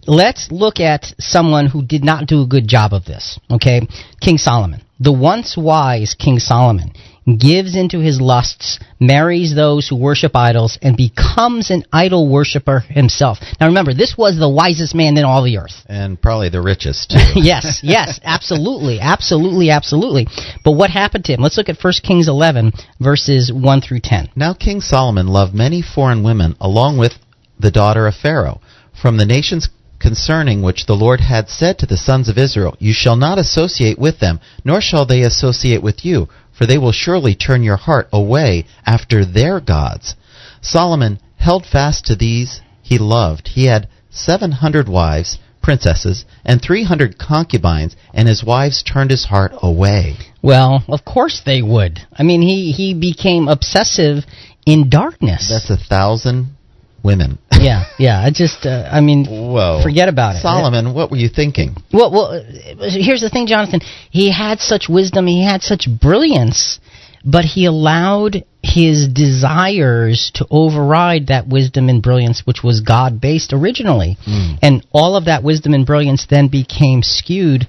Let's 0.07 0.51
look 0.51 0.79
at 0.79 1.13
someone 1.19 1.67
who 1.67 1.83
did 1.85 2.03
not 2.03 2.25
do 2.25 2.41
a 2.41 2.47
good 2.47 2.67
job 2.67 2.93
of 2.93 3.05
this. 3.05 3.39
Okay, 3.51 3.81
King 4.21 4.37
Solomon, 4.37 4.81
the 4.99 5.13
once 5.13 5.55
wise 5.55 6.15
King 6.17 6.39
Solomon 6.39 6.91
gives 7.25 7.75
into 7.75 7.99
his 7.99 8.19
lusts, 8.21 8.79
marries 8.99 9.55
those 9.55 9.87
who 9.87 9.95
worship 9.95 10.35
idols, 10.35 10.77
and 10.81 10.97
becomes 10.97 11.69
an 11.69 11.83
idol 11.91 12.29
worshiper 12.29 12.79
himself. 12.79 13.39
Now 13.59 13.67
remember, 13.67 13.93
this 13.93 14.15
was 14.17 14.37
the 14.37 14.49
wisest 14.49 14.95
man 14.95 15.17
in 15.17 15.25
all 15.25 15.43
the 15.43 15.57
earth. 15.57 15.85
And 15.87 16.21
probably 16.21 16.49
the 16.49 16.61
richest, 16.61 17.09
too. 17.11 17.17
yes, 17.35 17.81
yes, 17.83 18.19
absolutely, 18.23 18.99
absolutely, 18.99 19.69
absolutely. 19.69 20.27
But 20.63 20.71
what 20.71 20.89
happened 20.89 21.25
to 21.25 21.33
him? 21.33 21.41
Let's 21.41 21.57
look 21.57 21.69
at 21.69 21.83
1 21.83 21.93
Kings 22.03 22.27
11, 22.27 22.71
verses 22.99 23.51
1 23.53 23.81
through 23.81 24.01
10. 24.01 24.29
Now 24.35 24.53
King 24.53 24.81
Solomon 24.81 25.27
loved 25.27 25.53
many 25.53 25.81
foreign 25.81 26.23
women, 26.23 26.55
along 26.59 26.97
with 26.97 27.13
the 27.59 27.71
daughter 27.71 28.07
of 28.07 28.15
Pharaoh, 28.15 28.61
from 28.99 29.17
the 29.17 29.25
nations 29.25 29.69
concerning 29.99 30.61
which 30.61 30.85
the 30.85 30.95
Lord 30.95 31.19
had 31.19 31.49
said 31.49 31.77
to 31.79 31.85
the 31.85 31.97
sons 31.97 32.29
of 32.29 32.37
Israel, 32.37 32.75
You 32.79 32.93
shall 32.93 33.17
not 33.17 33.37
associate 33.37 33.99
with 33.99 34.19
them, 34.19 34.39
nor 34.63 34.81
shall 34.81 35.05
they 35.05 35.21
associate 35.21 35.83
with 35.83 36.05
you 36.05 36.29
for 36.59 36.65
they 36.65 36.77
will 36.77 36.91
surely 36.91 37.33
turn 37.33 37.63
your 37.63 37.77
heart 37.77 38.09
away 38.11 38.65
after 38.85 39.23
their 39.23 39.61
gods. 39.61 40.13
Solomon 40.61 41.17
held 41.37 41.65
fast 41.65 42.05
to 42.05 42.17
these 42.17 42.59
he 42.81 42.97
loved. 42.97 43.47
He 43.47 43.67
had 43.67 43.87
seven 44.09 44.51
hundred 44.51 44.89
wives, 44.89 45.39
princesses, 45.61 46.25
and 46.43 46.61
three 46.61 46.83
hundred 46.83 47.17
concubines, 47.17 47.95
and 48.13 48.27
his 48.27 48.43
wives 48.43 48.83
turned 48.83 49.09
his 49.09 49.23
heart 49.23 49.53
away. 49.63 50.17
Well, 50.41 50.83
of 50.89 51.05
course 51.05 51.41
they 51.45 51.61
would. 51.61 51.99
I 52.11 52.23
mean, 52.23 52.41
he, 52.41 52.73
he 52.73 52.93
became 52.93 53.47
obsessive 53.47 54.25
in 54.65 54.89
darkness. 54.89 55.47
That's 55.49 55.69
a 55.69 55.81
thousand 55.81 56.57
women. 57.01 57.39
Yeah, 57.61 57.85
yeah. 57.97 58.19
I 58.19 58.31
just, 58.31 58.65
uh, 58.65 58.89
I 58.91 59.01
mean, 59.01 59.25
Whoa. 59.25 59.81
forget 59.83 60.09
about 60.09 60.35
it. 60.35 60.41
Solomon, 60.41 60.93
what 60.93 61.11
were 61.11 61.17
you 61.17 61.29
thinking? 61.29 61.75
Well, 61.93 62.11
well, 62.11 62.43
here's 62.89 63.21
the 63.21 63.29
thing, 63.29 63.47
Jonathan. 63.47 63.81
He 64.09 64.31
had 64.31 64.59
such 64.59 64.87
wisdom. 64.89 65.27
He 65.27 65.43
had 65.43 65.61
such 65.61 65.87
brilliance. 66.01 66.79
but 67.25 67.45
he 67.45 67.65
allowed 67.65 68.43
his 68.63 69.07
desires 69.07 70.31
to 70.35 70.45
override 70.49 71.27
that 71.27 71.47
wisdom 71.47 71.89
and 71.89 72.01
brilliance 72.01 72.43
which 72.45 72.63
was 72.63 72.81
God 72.81 73.19
based 73.21 73.53
originally. 73.53 74.17
Mm. 74.27 74.59
And 74.61 74.85
all 74.91 75.15
of 75.15 75.25
that 75.25 75.43
wisdom 75.43 75.73
and 75.73 75.85
brilliance 75.85 76.25
then 76.29 76.47
became 76.47 77.01
skewed 77.03 77.67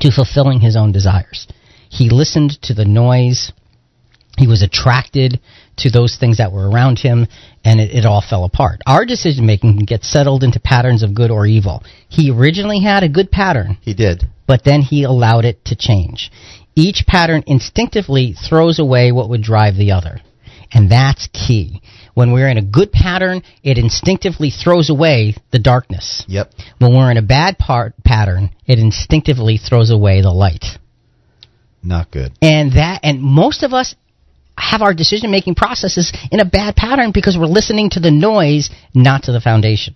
to 0.00 0.10
fulfilling 0.10 0.60
his 0.60 0.76
own 0.76 0.92
desires. 0.92 1.46
He 1.88 2.10
listened 2.10 2.60
to 2.62 2.74
the 2.74 2.84
noise. 2.84 3.52
He 4.36 4.48
was 4.48 4.62
attracted 4.62 5.40
to 5.78 5.90
those 5.90 6.16
things 6.16 6.38
that 6.38 6.52
were 6.52 6.68
around 6.68 6.98
him, 6.98 7.26
and 7.64 7.80
it, 7.80 7.90
it 7.94 8.04
all 8.04 8.20
fell 8.20 8.44
apart. 8.44 8.80
Our 8.86 9.04
decision 9.04 9.46
making 9.46 9.76
can 9.76 9.84
get 9.86 10.04
settled 10.04 10.42
into 10.44 10.60
patterns 10.60 11.02
of 11.02 11.14
good 11.14 11.30
or 11.30 11.46
evil. 11.46 11.82
He 12.08 12.30
originally 12.30 12.80
had 12.80 13.02
a 13.02 13.08
good 13.08 13.30
pattern, 13.30 13.78
He 13.80 13.94
did. 13.94 14.28
but 14.46 14.64
then 14.64 14.82
he 14.82 15.04
allowed 15.04 15.44
it 15.44 15.64
to 15.66 15.76
change. 15.76 16.30
Each 16.76 17.04
pattern 17.06 17.44
instinctively 17.46 18.34
throws 18.48 18.78
away 18.78 19.12
what 19.12 19.28
would 19.28 19.42
drive 19.42 19.76
the 19.76 19.92
other. 19.92 20.20
And 20.72 20.90
that's 20.90 21.28
key. 21.32 21.80
When 22.14 22.32
we're 22.32 22.48
in 22.48 22.58
a 22.58 22.62
good 22.62 22.90
pattern, 22.90 23.42
it 23.62 23.78
instinctively 23.78 24.50
throws 24.50 24.90
away 24.90 25.36
the 25.52 25.58
darkness. 25.60 26.24
Yep. 26.26 26.52
When 26.78 26.92
we're 26.94 27.10
in 27.10 27.16
a 27.16 27.22
bad 27.22 27.58
part 27.58 27.94
pattern, 28.04 28.50
it 28.66 28.78
instinctively 28.78 29.56
throws 29.56 29.90
away 29.90 30.20
the 30.20 30.30
light. 30.32 30.64
Not 31.82 32.10
good. 32.10 32.32
And 32.40 32.72
that 32.72 33.00
and 33.02 33.20
most 33.20 33.62
of 33.62 33.72
us 33.72 33.94
have 34.56 34.82
our 34.82 34.94
decision 34.94 35.30
making 35.30 35.54
processes 35.54 36.12
in 36.30 36.40
a 36.40 36.44
bad 36.44 36.76
pattern 36.76 37.10
because 37.12 37.36
we're 37.38 37.46
listening 37.46 37.90
to 37.90 38.00
the 38.00 38.10
noise, 38.10 38.70
not 38.94 39.24
to 39.24 39.32
the 39.32 39.40
foundation. 39.40 39.94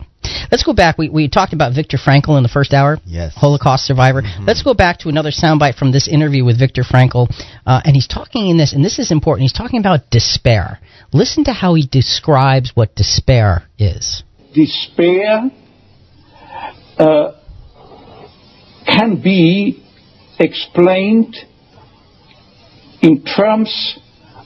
Let's 0.50 0.64
go 0.64 0.72
back. 0.72 0.98
We, 0.98 1.08
we 1.08 1.28
talked 1.28 1.52
about 1.52 1.74
Viktor 1.74 1.96
Frankl 1.96 2.36
in 2.36 2.42
the 2.42 2.48
first 2.48 2.72
hour. 2.72 2.98
Yes. 3.06 3.34
Holocaust 3.34 3.84
survivor. 3.84 4.22
Let's 4.40 4.62
go 4.62 4.74
back 4.74 4.98
to 5.00 5.08
another 5.08 5.30
soundbite 5.30 5.76
from 5.76 5.92
this 5.92 6.08
interview 6.08 6.44
with 6.44 6.58
Viktor 6.58 6.82
Frankl. 6.82 7.28
Uh, 7.64 7.80
and 7.84 7.94
he's 7.94 8.06
talking 8.06 8.48
in 8.48 8.58
this, 8.58 8.72
and 8.72 8.84
this 8.84 8.98
is 8.98 9.10
important. 9.10 9.42
He's 9.42 9.52
talking 9.52 9.80
about 9.80 10.10
despair. 10.10 10.80
Listen 11.12 11.44
to 11.44 11.52
how 11.52 11.74
he 11.74 11.86
describes 11.86 12.72
what 12.74 12.94
despair 12.94 13.62
is. 13.78 14.22
despair 14.54 15.50
uh, 16.98 17.32
can 18.86 19.20
be 19.22 19.84
explained 20.38 21.36
in 23.00 23.24
terms 23.24 23.98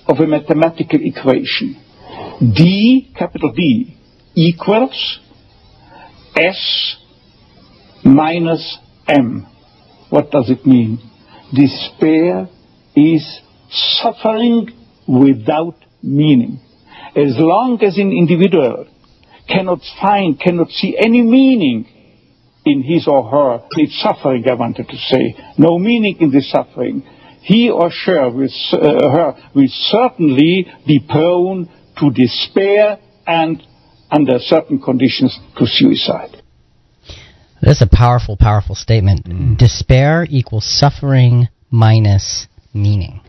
of 0.07 0.19
a 0.19 0.27
mathematical 0.27 0.99
equation. 1.03 1.81
D, 2.41 3.13
capital 3.17 3.53
D, 3.53 3.97
equals 4.35 5.21
S 6.37 6.97
minus 8.05 8.79
M. 9.09 9.47
What 10.11 10.31
does 10.31 10.51
it 10.51 10.67
mean? 10.67 10.99
Despair 11.55 12.49
is 12.97 13.41
suffering 13.71 14.69
without 15.07 15.77
meaning. 16.03 16.61
As 17.15 17.35
long 17.37 17.79
as 17.83 17.99
an 17.99 18.11
individual 18.11 18.87
cannot 19.49 19.81
find, 20.01 20.39
cannot 20.41 20.71
see 20.71 20.97
any 20.99 21.23
meaning 21.23 21.87
in 22.65 22.83
his 22.83 23.07
or 23.07 23.29
her 23.29 23.67
its 23.73 24.01
suffering, 24.01 24.45
I 24.49 24.55
wanted 24.55 24.89
to 24.89 24.97
say, 24.97 25.37
no 25.59 25.79
meaning 25.79 26.17
in 26.21 26.31
the 26.31 26.41
suffering, 26.41 27.03
he 27.43 27.71
or 27.71 27.91
she 27.91 28.13
will, 28.13 28.49
uh, 28.73 29.11
her 29.11 29.51
will 29.55 29.69
certainly 29.69 30.67
be 30.87 31.01
prone 31.01 31.69
to 31.99 32.11
despair 32.11 32.99
and, 33.27 33.63
under 34.11 34.39
certain 34.39 34.81
conditions, 34.81 35.39
to 35.59 35.67
suicide. 35.67 36.43
That's 37.61 37.83
a 37.83 37.87
powerful, 37.87 38.37
powerful 38.37 38.75
statement. 38.75 39.59
Despair 39.59 40.27
equals 40.29 40.65
suffering 40.67 41.49
minus 41.71 42.49
meaning. 42.75 43.21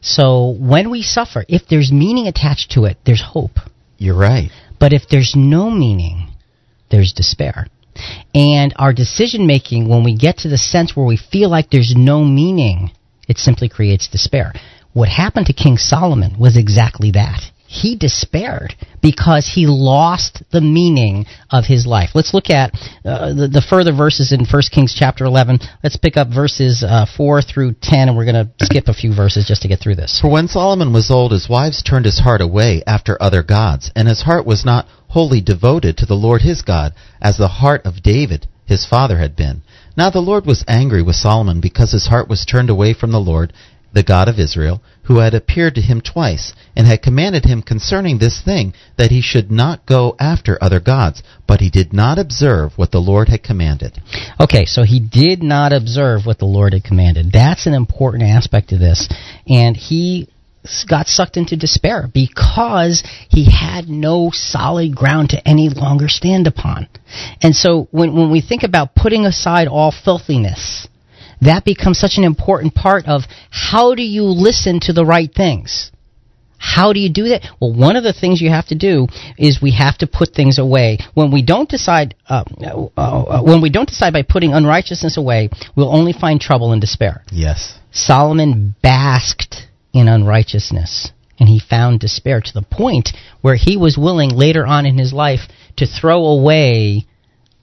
So 0.00 0.56
when 0.58 0.90
we 0.90 1.02
suffer, 1.02 1.44
if 1.48 1.62
there's 1.68 1.92
meaning 1.92 2.26
attached 2.26 2.72
to 2.72 2.84
it, 2.84 2.98
there's 3.06 3.22
hope. 3.22 3.58
You're 3.96 4.18
right. 4.18 4.50
But 4.78 4.92
if 4.92 5.02
there's 5.08 5.34
no 5.36 5.70
meaning, 5.70 6.28
there's 6.90 7.12
despair. 7.12 7.66
And 8.34 8.74
our 8.76 8.92
decision 8.92 9.46
making, 9.46 9.88
when 9.88 10.04
we 10.04 10.16
get 10.16 10.38
to 10.38 10.48
the 10.48 10.58
sense 10.58 10.96
where 10.96 11.06
we 11.06 11.16
feel 11.16 11.48
like 11.48 11.70
there's 11.70 11.94
no 11.96 12.24
meaning, 12.24 12.90
it 13.28 13.38
simply 13.38 13.68
creates 13.68 14.08
despair. 14.08 14.52
What 14.92 15.08
happened 15.08 15.46
to 15.46 15.52
King 15.52 15.76
Solomon 15.76 16.38
was 16.38 16.56
exactly 16.56 17.10
that. 17.12 17.40
He 17.66 17.96
despaired 17.96 18.76
because 19.02 19.50
he 19.52 19.66
lost 19.66 20.44
the 20.52 20.60
meaning 20.60 21.26
of 21.50 21.64
his 21.64 21.86
life. 21.86 22.10
Let's 22.14 22.32
look 22.32 22.48
at 22.48 22.72
uh, 23.04 23.34
the, 23.34 23.48
the 23.48 23.66
further 23.68 23.92
verses 23.92 24.30
in 24.30 24.46
1 24.46 24.62
Kings 24.70 24.94
chapter 24.96 25.24
11. 25.24 25.58
Let's 25.82 25.96
pick 25.96 26.16
up 26.16 26.28
verses 26.28 26.84
uh, 26.86 27.06
4 27.16 27.42
through 27.42 27.74
10, 27.82 28.08
and 28.08 28.16
we're 28.16 28.30
going 28.30 28.46
to 28.46 28.64
skip 28.64 28.86
a 28.86 28.94
few 28.94 29.12
verses 29.12 29.46
just 29.48 29.62
to 29.62 29.68
get 29.68 29.80
through 29.80 29.96
this. 29.96 30.20
For 30.20 30.30
when 30.30 30.46
Solomon 30.46 30.92
was 30.92 31.10
old, 31.10 31.32
his 31.32 31.48
wives 31.48 31.82
turned 31.82 32.04
his 32.04 32.20
heart 32.20 32.40
away 32.40 32.84
after 32.86 33.20
other 33.20 33.42
gods, 33.42 33.90
and 33.96 34.06
his 34.06 34.22
heart 34.22 34.46
was 34.46 34.64
not 34.64 34.86
wholly 35.08 35.40
devoted 35.40 35.96
to 35.96 36.06
the 36.06 36.14
Lord 36.14 36.42
his 36.42 36.62
God, 36.62 36.94
as 37.20 37.38
the 37.38 37.48
heart 37.48 37.84
of 37.84 38.02
David 38.02 38.46
his 38.66 38.86
father 38.86 39.18
had 39.18 39.34
been. 39.36 39.62
Now 39.96 40.10
the 40.10 40.20
Lord 40.20 40.46
was 40.46 40.64
angry 40.66 41.02
with 41.02 41.16
Solomon 41.16 41.60
because 41.60 41.92
his 41.92 42.06
heart 42.06 42.28
was 42.28 42.44
turned 42.44 42.70
away 42.70 42.94
from 42.94 43.12
the 43.12 43.20
Lord, 43.20 43.52
the 43.92 44.02
God 44.02 44.28
of 44.28 44.40
Israel, 44.40 44.82
who 45.04 45.18
had 45.18 45.34
appeared 45.34 45.74
to 45.76 45.80
him 45.80 46.00
twice, 46.00 46.52
and 46.74 46.86
had 46.86 47.02
commanded 47.02 47.44
him 47.44 47.62
concerning 47.62 48.18
this 48.18 48.42
thing, 48.42 48.74
that 48.96 49.10
he 49.10 49.20
should 49.20 49.52
not 49.52 49.86
go 49.86 50.16
after 50.18 50.58
other 50.60 50.80
gods. 50.80 51.22
But 51.46 51.60
he 51.60 51.70
did 51.70 51.92
not 51.92 52.18
observe 52.18 52.72
what 52.76 52.90
the 52.90 53.00
Lord 53.00 53.28
had 53.28 53.42
commanded. 53.42 54.00
Okay, 54.40 54.64
so 54.64 54.82
he 54.82 54.98
did 54.98 55.42
not 55.42 55.72
observe 55.72 56.26
what 56.26 56.38
the 56.38 56.46
Lord 56.46 56.72
had 56.72 56.84
commanded. 56.84 57.30
That's 57.32 57.66
an 57.66 57.74
important 57.74 58.24
aspect 58.24 58.72
of 58.72 58.80
this. 58.80 59.08
And 59.46 59.76
he 59.76 60.28
got 60.88 61.06
sucked 61.06 61.36
into 61.36 61.56
despair 61.56 62.08
because 62.12 63.02
he 63.28 63.50
had 63.50 63.88
no 63.88 64.30
solid 64.32 64.96
ground 64.96 65.30
to 65.30 65.48
any 65.48 65.68
longer 65.68 66.08
stand 66.08 66.46
upon. 66.46 66.88
And 67.42 67.54
so 67.54 67.88
when, 67.90 68.14
when 68.14 68.30
we 68.30 68.40
think 68.40 68.62
about 68.62 68.94
putting 68.94 69.26
aside 69.26 69.68
all 69.68 69.92
filthiness, 69.92 70.88
that 71.40 71.64
becomes 71.64 71.98
such 71.98 72.16
an 72.16 72.24
important 72.24 72.74
part 72.74 73.06
of 73.06 73.22
how 73.50 73.94
do 73.94 74.02
you 74.02 74.24
listen 74.24 74.80
to 74.80 74.92
the 74.92 75.04
right 75.04 75.32
things? 75.32 75.90
How 76.56 76.94
do 76.94 77.00
you 77.00 77.12
do 77.12 77.28
that? 77.28 77.42
Well, 77.60 77.74
one 77.74 77.96
of 77.96 78.04
the 78.04 78.14
things 78.14 78.40
you 78.40 78.48
have 78.48 78.68
to 78.68 78.74
do 78.74 79.06
is 79.36 79.60
we 79.60 79.72
have 79.72 79.98
to 79.98 80.06
put 80.06 80.30
things 80.30 80.58
away. 80.58 80.98
When 81.12 81.30
we 81.30 81.42
don't 81.42 81.68
decide, 81.68 82.14
uh, 82.26 82.44
uh, 82.58 82.88
uh, 82.96 83.42
when 83.42 83.60
we 83.60 83.68
don't 83.68 83.88
decide 83.88 84.14
by 84.14 84.22
putting 84.22 84.54
unrighteousness 84.54 85.18
away, 85.18 85.50
we'll 85.76 85.94
only 85.94 86.14
find 86.14 86.40
trouble 86.40 86.72
and 86.72 86.80
despair. 86.80 87.22
Yes. 87.30 87.78
Solomon 87.92 88.74
basked 88.80 89.66
in 89.94 90.08
unrighteousness, 90.08 91.12
and 91.38 91.48
he 91.48 91.60
found 91.60 92.00
despair 92.00 92.40
to 92.40 92.52
the 92.52 92.62
point 92.62 93.10
where 93.40 93.54
he 93.54 93.76
was 93.76 93.96
willing 93.96 94.30
later 94.30 94.66
on 94.66 94.84
in 94.84 94.98
his 94.98 95.12
life 95.12 95.48
to 95.76 95.86
throw 95.86 96.26
away 96.26 97.06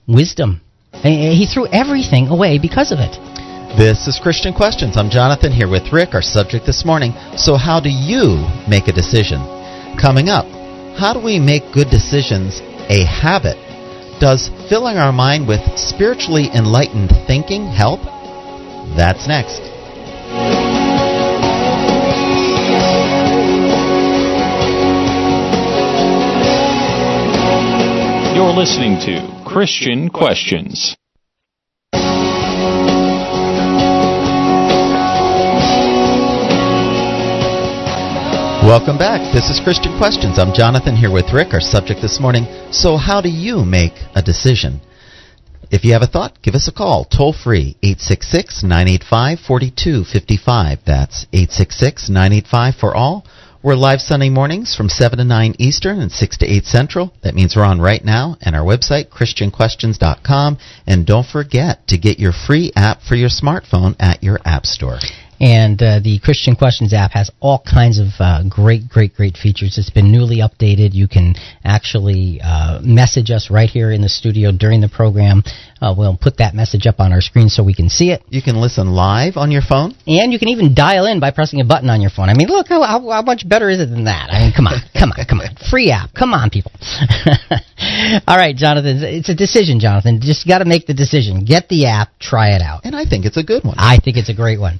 wisdom. 0.08 0.62
He 0.92 1.46
threw 1.46 1.66
everything 1.68 2.28
away 2.28 2.58
because 2.58 2.90
of 2.90 2.98
it. 2.98 3.12
This 3.76 4.06
is 4.06 4.20
Christian 4.22 4.52
Questions. 4.52 4.96
I'm 4.96 5.08
Jonathan 5.08 5.52
here 5.52 5.68
with 5.68 5.92
Rick, 5.92 6.14
our 6.14 6.22
subject 6.22 6.66
this 6.66 6.84
morning. 6.84 7.12
So, 7.36 7.56
how 7.56 7.80
do 7.80 7.88
you 7.88 8.44
make 8.68 8.88
a 8.88 8.92
decision? 8.92 9.40
Coming 10.00 10.28
up, 10.28 10.44
how 10.98 11.14
do 11.14 11.24
we 11.24 11.38
make 11.38 11.72
good 11.72 11.88
decisions 11.88 12.60
a 12.88 13.04
habit? 13.04 13.56
Does 14.20 14.50
filling 14.68 14.98
our 14.98 15.12
mind 15.12 15.48
with 15.48 15.60
spiritually 15.76 16.48
enlightened 16.54 17.10
thinking 17.26 17.66
help? 17.66 18.00
That's 18.96 19.26
next. 19.26 20.61
You're 28.42 28.50
listening 28.50 28.98
to 29.06 29.44
Christian 29.46 30.10
Questions. 30.10 30.96
Welcome 38.66 38.98
back. 38.98 39.32
This 39.32 39.48
is 39.48 39.60
Christian 39.62 39.96
Questions. 39.96 40.40
I'm 40.40 40.52
Jonathan 40.52 40.96
here 40.96 41.12
with 41.12 41.32
Rick, 41.32 41.54
our 41.54 41.60
subject 41.60 42.02
this 42.02 42.18
morning. 42.18 42.46
So, 42.72 42.96
how 42.96 43.20
do 43.20 43.28
you 43.28 43.64
make 43.64 43.94
a 44.16 44.22
decision? 44.22 44.80
If 45.70 45.84
you 45.84 45.92
have 45.92 46.02
a 46.02 46.08
thought, 46.08 46.42
give 46.42 46.56
us 46.56 46.66
a 46.66 46.72
call. 46.72 47.04
Toll 47.04 47.32
free, 47.32 47.76
866 47.80 48.64
985 48.64 49.38
4255. 49.38 50.78
That's 50.84 51.26
866 51.32 52.08
985 52.08 52.74
for 52.74 52.96
all. 52.96 53.24
We're 53.64 53.76
live 53.76 54.00
Sunday 54.00 54.28
mornings 54.28 54.74
from 54.74 54.88
7 54.88 55.18
to 55.18 55.24
9 55.24 55.54
Eastern 55.60 56.00
and 56.00 56.10
6 56.10 56.38
to 56.38 56.46
8 56.46 56.64
Central. 56.64 57.12
That 57.22 57.36
means 57.36 57.54
we're 57.54 57.62
on 57.62 57.80
right 57.80 58.04
now 58.04 58.36
and 58.40 58.56
our 58.56 58.64
website, 58.64 59.10
ChristianQuestions.com. 59.10 60.58
And 60.84 61.06
don't 61.06 61.24
forget 61.24 61.86
to 61.86 61.96
get 61.96 62.18
your 62.18 62.32
free 62.32 62.72
app 62.74 63.02
for 63.02 63.14
your 63.14 63.28
smartphone 63.28 63.94
at 64.00 64.20
your 64.24 64.40
App 64.44 64.66
Store. 64.66 64.98
And 65.42 65.82
uh, 65.82 65.98
the 65.98 66.20
Christian 66.22 66.54
Questions 66.54 66.94
app 66.94 67.10
has 67.18 67.28
all 67.40 67.60
kinds 67.68 67.98
of 67.98 68.06
uh, 68.20 68.44
great, 68.48 68.88
great, 68.88 69.12
great 69.12 69.36
features. 69.36 69.76
It's 69.76 69.90
been 69.90 70.12
newly 70.12 70.38
updated. 70.38 70.94
You 70.94 71.08
can 71.08 71.34
actually 71.64 72.40
uh, 72.40 72.78
message 72.80 73.32
us 73.32 73.50
right 73.50 73.68
here 73.68 73.90
in 73.90 74.02
the 74.02 74.08
studio 74.08 74.52
during 74.52 74.80
the 74.80 74.88
program. 74.88 75.42
Uh, 75.82 75.92
we'll 75.98 76.16
put 76.16 76.38
that 76.38 76.54
message 76.54 76.86
up 76.86 77.00
on 77.00 77.12
our 77.12 77.20
screen 77.20 77.48
so 77.48 77.64
we 77.64 77.74
can 77.74 77.88
see 77.88 78.12
it. 78.12 78.22
You 78.28 78.40
can 78.40 78.54
listen 78.54 78.94
live 78.94 79.36
on 79.36 79.50
your 79.50 79.62
phone. 79.62 79.96
And 80.06 80.32
you 80.32 80.38
can 80.38 80.46
even 80.46 80.76
dial 80.76 81.06
in 81.06 81.18
by 81.18 81.32
pressing 81.32 81.60
a 81.60 81.64
button 81.64 81.90
on 81.90 82.00
your 82.00 82.10
phone. 82.10 82.28
I 82.28 82.34
mean, 82.34 82.46
look, 82.46 82.68
how, 82.68 82.80
how, 82.82 83.02
how 83.10 83.22
much 83.22 83.42
better 83.48 83.68
is 83.68 83.80
it 83.80 83.90
than 83.90 84.04
that? 84.04 84.30
I 84.30 84.46
mean, 84.46 84.52
come 84.54 84.68
on, 84.68 84.78
come 84.94 85.10
on, 85.10 85.26
come 85.26 85.40
on. 85.40 85.50
Free 85.68 85.90
app. 85.90 86.14
Come 86.14 86.34
on, 86.34 86.50
people. 86.50 86.70
All 88.28 88.38
right, 88.38 88.54
Jonathan. 88.54 89.02
It's 89.02 89.28
a 89.28 89.34
decision, 89.34 89.80
Jonathan. 89.80 90.20
Just 90.22 90.46
got 90.46 90.58
to 90.58 90.64
make 90.64 90.86
the 90.86 90.94
decision. 90.94 91.44
Get 91.44 91.68
the 91.68 91.86
app, 91.86 92.16
try 92.20 92.54
it 92.54 92.62
out. 92.62 92.82
And 92.84 92.94
I 92.94 93.04
think 93.04 93.26
it's 93.26 93.36
a 93.36 93.42
good 93.42 93.64
one. 93.64 93.74
I 93.76 93.98
think 93.98 94.16
it's 94.16 94.28
a 94.28 94.34
great 94.34 94.60
one. 94.60 94.78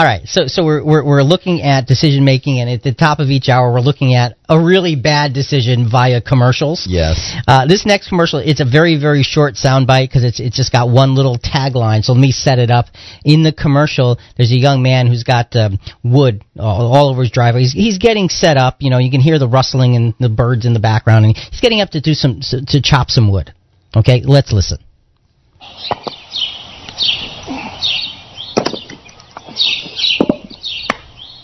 All 0.00 0.06
right, 0.06 0.26
so 0.26 0.46
so 0.46 0.64
we're 0.64 0.82
we're, 0.82 1.04
we're 1.04 1.22
looking 1.22 1.60
at 1.60 1.86
decision 1.86 2.24
making, 2.24 2.58
and 2.58 2.70
at 2.70 2.82
the 2.82 2.94
top 2.94 3.18
of 3.18 3.28
each 3.28 3.50
hour, 3.50 3.70
we're 3.70 3.82
looking 3.82 4.14
at 4.14 4.38
a 4.48 4.58
really 4.58 4.96
bad 4.96 5.34
decision 5.34 5.90
via 5.90 6.22
commercials. 6.22 6.86
Yes. 6.88 7.36
Uh, 7.46 7.66
this 7.66 7.84
next 7.84 8.08
commercial, 8.08 8.38
it's 8.38 8.60
a 8.60 8.64
very 8.64 8.98
very 8.98 9.22
short 9.22 9.56
soundbite 9.56 10.08
because 10.08 10.24
it's 10.24 10.40
it's 10.40 10.56
just 10.56 10.72
got 10.72 10.88
one 10.88 11.14
little 11.14 11.36
tagline. 11.36 12.02
So 12.02 12.14
let 12.14 12.20
me 12.22 12.32
set 12.32 12.58
it 12.58 12.70
up. 12.70 12.86
In 13.26 13.42
the 13.42 13.52
commercial, 13.52 14.18
there's 14.38 14.52
a 14.52 14.58
young 14.58 14.82
man 14.82 15.06
who's 15.06 15.22
got 15.22 15.54
um, 15.54 15.78
wood 16.02 16.46
all, 16.58 16.94
all 16.94 17.10
over 17.10 17.20
his 17.20 17.30
driveway. 17.30 17.60
He's 17.60 17.74
he's 17.74 17.98
getting 17.98 18.30
set 18.30 18.56
up. 18.56 18.76
You 18.80 18.88
know, 18.88 19.00
you 19.00 19.10
can 19.10 19.20
hear 19.20 19.38
the 19.38 19.48
rustling 19.48 19.96
and 19.96 20.14
the 20.18 20.30
birds 20.30 20.64
in 20.64 20.72
the 20.72 20.80
background, 20.80 21.26
and 21.26 21.36
he's 21.36 21.60
getting 21.60 21.82
up 21.82 21.90
to 21.90 22.00
do 22.00 22.14
some 22.14 22.40
to 22.40 22.80
chop 22.80 23.10
some 23.10 23.30
wood. 23.30 23.52
Okay, 23.94 24.22
let's 24.24 24.50
listen. 24.50 24.78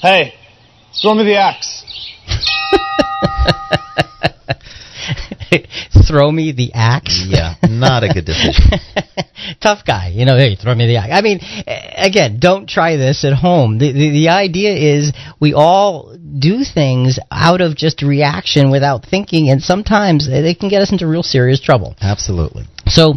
Hey, 0.06 0.34
throw 1.02 1.16
me 1.16 1.24
the 1.24 1.34
axe. 1.34 1.82
throw 6.06 6.30
me 6.30 6.52
the 6.52 6.70
axe. 6.74 7.24
Yeah, 7.26 7.54
not 7.68 8.04
a 8.04 8.14
good 8.14 8.24
decision. 8.24 8.78
Tough 9.60 9.84
guy, 9.84 10.12
you 10.14 10.24
know. 10.24 10.36
Hey, 10.36 10.54
throw 10.54 10.76
me 10.76 10.86
the 10.86 10.98
axe. 10.98 11.10
I 11.12 11.22
mean, 11.22 11.40
again, 11.96 12.38
don't 12.38 12.68
try 12.68 12.94
this 12.96 13.24
at 13.24 13.32
home. 13.32 13.78
The, 13.78 13.90
the 13.90 14.10
the 14.10 14.28
idea 14.28 14.76
is 14.76 15.12
we 15.40 15.54
all 15.54 16.16
do 16.16 16.62
things 16.62 17.18
out 17.32 17.60
of 17.60 17.74
just 17.74 18.00
reaction 18.00 18.70
without 18.70 19.04
thinking, 19.04 19.50
and 19.50 19.60
sometimes 19.60 20.28
they 20.28 20.54
can 20.54 20.68
get 20.68 20.82
us 20.82 20.92
into 20.92 21.08
real 21.08 21.24
serious 21.24 21.60
trouble. 21.60 21.96
Absolutely. 22.00 22.66
So, 22.88 23.14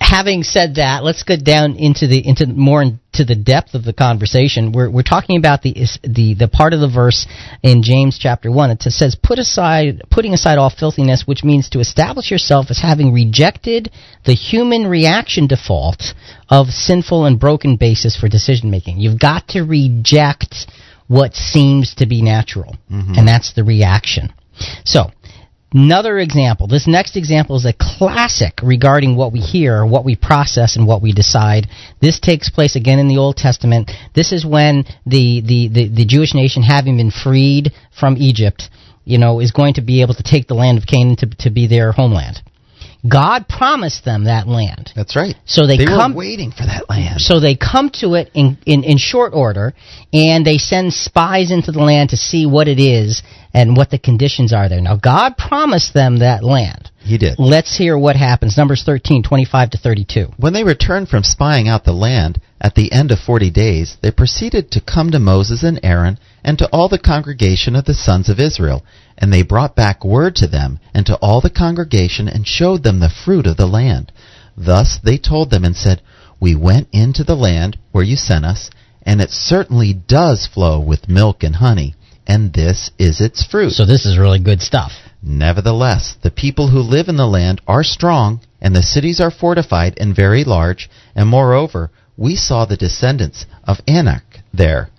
having 0.00 0.42
said 0.42 0.76
that, 0.76 1.04
let's 1.04 1.22
get 1.22 1.44
down 1.44 1.76
into 1.76 2.06
the 2.06 2.26
into 2.26 2.46
more 2.46 2.82
into 2.82 3.24
the 3.24 3.34
depth 3.34 3.74
of 3.74 3.84
the 3.84 3.92
conversation. 3.92 4.72
We're 4.72 4.90
we're 4.90 5.02
talking 5.02 5.36
about 5.36 5.62
the 5.62 5.74
the 6.02 6.34
the 6.34 6.48
part 6.48 6.72
of 6.72 6.80
the 6.80 6.88
verse 6.88 7.26
in 7.62 7.82
James 7.82 8.18
chapter 8.18 8.50
one. 8.50 8.70
It 8.70 8.82
says, 8.82 9.14
"Put 9.14 9.38
aside, 9.38 10.02
putting 10.10 10.32
aside 10.32 10.58
all 10.58 10.70
filthiness, 10.70 11.26
which 11.26 11.44
means 11.44 11.68
to 11.70 11.80
establish 11.80 12.30
yourself 12.30 12.70
as 12.70 12.78
having 12.78 13.12
rejected 13.12 13.90
the 14.24 14.34
human 14.34 14.86
reaction 14.86 15.46
default 15.46 16.14
of 16.48 16.68
sinful 16.68 17.26
and 17.26 17.38
broken 17.38 17.76
basis 17.76 18.16
for 18.16 18.28
decision 18.28 18.70
making. 18.70 18.98
You've 18.98 19.20
got 19.20 19.48
to 19.48 19.62
reject." 19.62 20.66
What 21.10 21.34
seems 21.34 21.94
to 21.94 22.06
be 22.06 22.20
natural, 22.20 22.76
mm-hmm. 22.92 23.14
and 23.16 23.26
that's 23.26 23.54
the 23.54 23.64
reaction. 23.64 24.30
So, 24.84 25.10
Another 25.72 26.18
example. 26.18 26.66
This 26.66 26.86
next 26.86 27.14
example 27.14 27.56
is 27.56 27.66
a 27.66 27.74
classic 27.78 28.60
regarding 28.62 29.16
what 29.16 29.32
we 29.32 29.40
hear, 29.40 29.84
what 29.84 30.04
we 30.04 30.16
process, 30.16 30.76
and 30.76 30.86
what 30.86 31.02
we 31.02 31.12
decide. 31.12 31.66
This 32.00 32.18
takes 32.18 32.48
place 32.48 32.74
again 32.74 32.98
in 32.98 33.06
the 33.06 33.18
Old 33.18 33.36
Testament. 33.36 33.90
This 34.14 34.32
is 34.32 34.46
when 34.46 34.84
the, 35.04 35.42
the, 35.44 35.68
the, 35.68 35.88
the 35.94 36.06
Jewish 36.06 36.34
nation, 36.34 36.62
having 36.62 36.96
been 36.96 37.10
freed 37.10 37.72
from 37.98 38.16
Egypt, 38.16 38.70
you 39.04 39.18
know, 39.18 39.40
is 39.40 39.52
going 39.52 39.74
to 39.74 39.82
be 39.82 40.00
able 40.00 40.14
to 40.14 40.22
take 40.22 40.48
the 40.48 40.54
land 40.54 40.78
of 40.78 40.86
Canaan 40.86 41.16
to, 41.16 41.26
to 41.40 41.50
be 41.50 41.66
their 41.66 41.92
homeland. 41.92 42.40
God 43.08 43.46
promised 43.48 44.04
them 44.04 44.24
that 44.24 44.48
land. 44.48 44.90
That's 44.96 45.14
right. 45.14 45.36
So 45.44 45.66
they, 45.66 45.76
they 45.76 45.84
come 45.84 46.14
were 46.14 46.18
waiting 46.18 46.50
for 46.50 46.64
that 46.64 46.86
land. 46.88 47.20
So 47.20 47.38
they 47.38 47.54
come 47.54 47.90
to 48.00 48.14
it 48.14 48.30
in, 48.34 48.58
in, 48.66 48.82
in 48.82 48.98
short 48.98 49.34
order, 49.34 49.72
and 50.12 50.44
they 50.44 50.58
send 50.58 50.92
spies 50.92 51.52
into 51.52 51.70
the 51.70 51.78
land 51.78 52.10
to 52.10 52.16
see 52.16 52.44
what 52.46 52.66
it 52.66 52.80
is 52.80 53.22
and 53.54 53.76
what 53.76 53.90
the 53.90 53.98
conditions 53.98 54.52
are 54.52 54.68
there. 54.68 54.80
Now 54.80 54.96
God 54.96 55.36
promised 55.36 55.94
them 55.94 56.18
that 56.18 56.44
land. 56.44 56.90
He 57.00 57.18
did. 57.18 57.38
Let's 57.38 57.76
hear 57.76 57.96
what 57.98 58.16
happens. 58.16 58.56
Numbers 58.56 58.82
13, 58.84 59.22
25 59.22 59.70
to 59.70 59.78
32. 59.78 60.26
When 60.36 60.52
they 60.52 60.64
returned 60.64 61.08
from 61.08 61.22
spying 61.22 61.68
out 61.68 61.84
the 61.84 61.92
land, 61.92 62.40
at 62.60 62.74
the 62.74 62.90
end 62.92 63.12
of 63.12 63.20
forty 63.20 63.50
days, 63.50 63.96
they 64.02 64.10
proceeded 64.10 64.72
to 64.72 64.80
come 64.80 65.12
to 65.12 65.20
Moses 65.20 65.62
and 65.62 65.78
Aaron 65.84 66.18
and 66.42 66.58
to 66.58 66.68
all 66.72 66.88
the 66.88 66.98
congregation 66.98 67.76
of 67.76 67.84
the 67.84 67.94
sons 67.94 68.28
of 68.28 68.40
Israel. 68.40 68.84
And 69.16 69.32
they 69.32 69.42
brought 69.42 69.76
back 69.76 70.04
word 70.04 70.34
to 70.36 70.48
them 70.48 70.80
and 70.92 71.06
to 71.06 71.16
all 71.16 71.40
the 71.40 71.50
congregation 71.50 72.28
and 72.28 72.46
showed 72.46 72.82
them 72.82 72.98
the 72.98 73.08
fruit 73.10 73.46
of 73.46 73.56
the 73.56 73.66
land. 73.66 74.10
Thus 74.56 74.98
they 75.02 75.18
told 75.18 75.50
them 75.50 75.64
and 75.64 75.76
said, 75.76 76.02
We 76.40 76.56
went 76.56 76.88
into 76.92 77.22
the 77.22 77.36
land 77.36 77.78
where 77.92 78.04
you 78.04 78.16
sent 78.16 78.44
us, 78.44 78.70
and 79.02 79.20
it 79.20 79.30
certainly 79.30 79.94
does 79.94 80.46
flow 80.46 80.80
with 80.80 81.08
milk 81.08 81.44
and 81.44 81.56
honey, 81.56 81.94
and 82.28 82.52
this 82.52 82.90
is 82.98 83.20
its 83.20 83.44
fruit. 83.44 83.72
So 83.72 83.86
this 83.86 84.04
is 84.04 84.18
really 84.18 84.38
good 84.38 84.60
stuff. 84.60 84.92
Nevertheless, 85.22 86.14
the 86.22 86.30
people 86.30 86.68
who 86.68 86.78
live 86.78 87.08
in 87.08 87.16
the 87.16 87.26
land 87.26 87.60
are 87.66 87.82
strong, 87.82 88.40
and 88.60 88.76
the 88.76 88.82
cities 88.82 89.18
are 89.18 89.30
fortified 89.30 89.94
and 89.98 90.14
very 90.14 90.44
large, 90.44 90.88
and 91.16 91.28
moreover, 91.28 91.90
we 92.16 92.36
saw 92.36 92.64
the 92.64 92.76
descendants 92.76 93.46
of 93.64 93.78
Anak 93.88 94.40
there. 94.52 94.90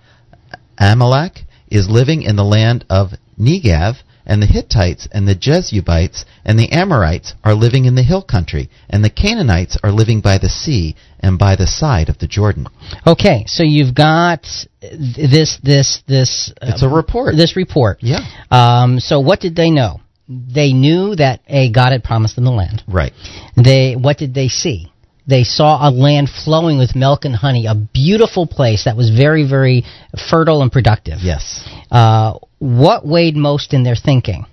Amalek 0.78 1.44
is 1.70 1.88
living 1.88 2.22
in 2.22 2.36
the 2.36 2.44
land 2.44 2.84
of 2.90 3.12
Negev, 3.38 3.96
and 4.30 4.40
the 4.40 4.46
Hittites 4.46 5.08
and 5.10 5.26
the 5.26 5.34
Jebusites 5.34 6.24
and 6.44 6.56
the 6.56 6.70
Amorites 6.70 7.34
are 7.42 7.52
living 7.52 7.84
in 7.84 7.96
the 7.96 8.04
hill 8.04 8.22
country, 8.22 8.70
and 8.88 9.04
the 9.04 9.10
Canaanites 9.10 9.76
are 9.82 9.90
living 9.90 10.20
by 10.20 10.38
the 10.38 10.48
sea 10.48 10.94
and 11.18 11.36
by 11.36 11.56
the 11.56 11.66
side 11.66 12.08
of 12.08 12.18
the 12.18 12.28
Jordan. 12.28 12.68
Okay, 13.04 13.44
so 13.48 13.64
you've 13.64 13.94
got 13.94 14.42
this 14.80 15.58
this 15.64 16.02
this. 16.06 16.52
It's 16.62 16.84
a 16.84 16.88
report. 16.88 17.34
This 17.36 17.56
report. 17.56 17.98
Yeah. 18.02 18.20
Um, 18.52 19.00
so 19.00 19.18
what 19.18 19.40
did 19.40 19.56
they 19.56 19.70
know? 19.70 20.00
They 20.28 20.72
knew 20.72 21.16
that 21.16 21.40
a 21.48 21.72
God 21.72 21.90
had 21.90 22.04
promised 22.04 22.36
them 22.36 22.44
the 22.44 22.52
land. 22.52 22.84
Right. 22.86 23.12
They 23.56 23.96
what 23.96 24.16
did 24.16 24.32
they 24.32 24.46
see? 24.46 24.92
They 25.26 25.42
saw 25.44 25.88
a 25.88 25.90
land 25.90 26.28
flowing 26.28 26.78
with 26.78 26.94
milk 26.94 27.24
and 27.24 27.34
honey, 27.34 27.66
a 27.66 27.74
beautiful 27.74 28.46
place 28.46 28.84
that 28.84 28.96
was 28.96 29.10
very, 29.10 29.48
very 29.48 29.84
fertile 30.30 30.62
and 30.62 30.72
productive. 30.72 31.18
Yes. 31.20 31.68
Uh, 31.90 32.38
what 32.60 33.04
weighed 33.04 33.36
most 33.36 33.74
in 33.74 33.82
their 33.82 33.96
thinking? 33.96 34.46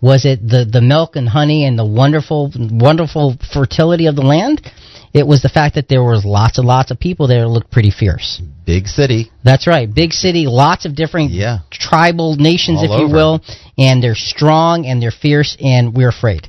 Was 0.00 0.24
it 0.24 0.46
the, 0.46 0.66
the 0.70 0.80
milk 0.82 1.14
and 1.16 1.28
honey 1.28 1.64
and 1.64 1.78
the 1.78 1.86
wonderful, 1.86 2.52
wonderful 2.56 3.36
fertility 3.52 4.06
of 4.06 4.16
the 4.16 4.22
land? 4.22 4.60
It 5.14 5.26
was 5.26 5.42
the 5.42 5.48
fact 5.48 5.76
that 5.76 5.88
there 5.88 6.02
was 6.02 6.24
lots 6.24 6.58
and 6.58 6.66
lots 6.66 6.90
of 6.90 6.98
people 6.98 7.28
there 7.28 7.42
that 7.42 7.48
looked 7.48 7.70
pretty 7.70 7.92
fierce. 7.92 8.42
Big 8.66 8.88
city. 8.88 9.30
That's 9.44 9.68
right. 9.68 9.88
Big 9.92 10.12
city, 10.12 10.46
lots 10.46 10.84
of 10.84 10.96
different 10.96 11.30
yeah. 11.30 11.58
tribal 11.70 12.34
nations, 12.36 12.80
All 12.80 12.92
if 12.92 13.00
you 13.00 13.14
will, 13.14 13.40
and 13.78 14.02
they're 14.02 14.16
strong 14.16 14.86
and 14.86 15.00
they're 15.00 15.12
fierce 15.12 15.56
and 15.60 15.94
we're 15.94 16.08
afraid. 16.08 16.48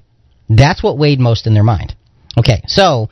That's 0.49 0.81
what 0.81 0.97
weighed 0.97 1.19
most 1.19 1.45
in 1.45 1.53
their 1.53 1.63
mind. 1.63 1.95
Okay, 2.37 2.61
so 2.67 3.09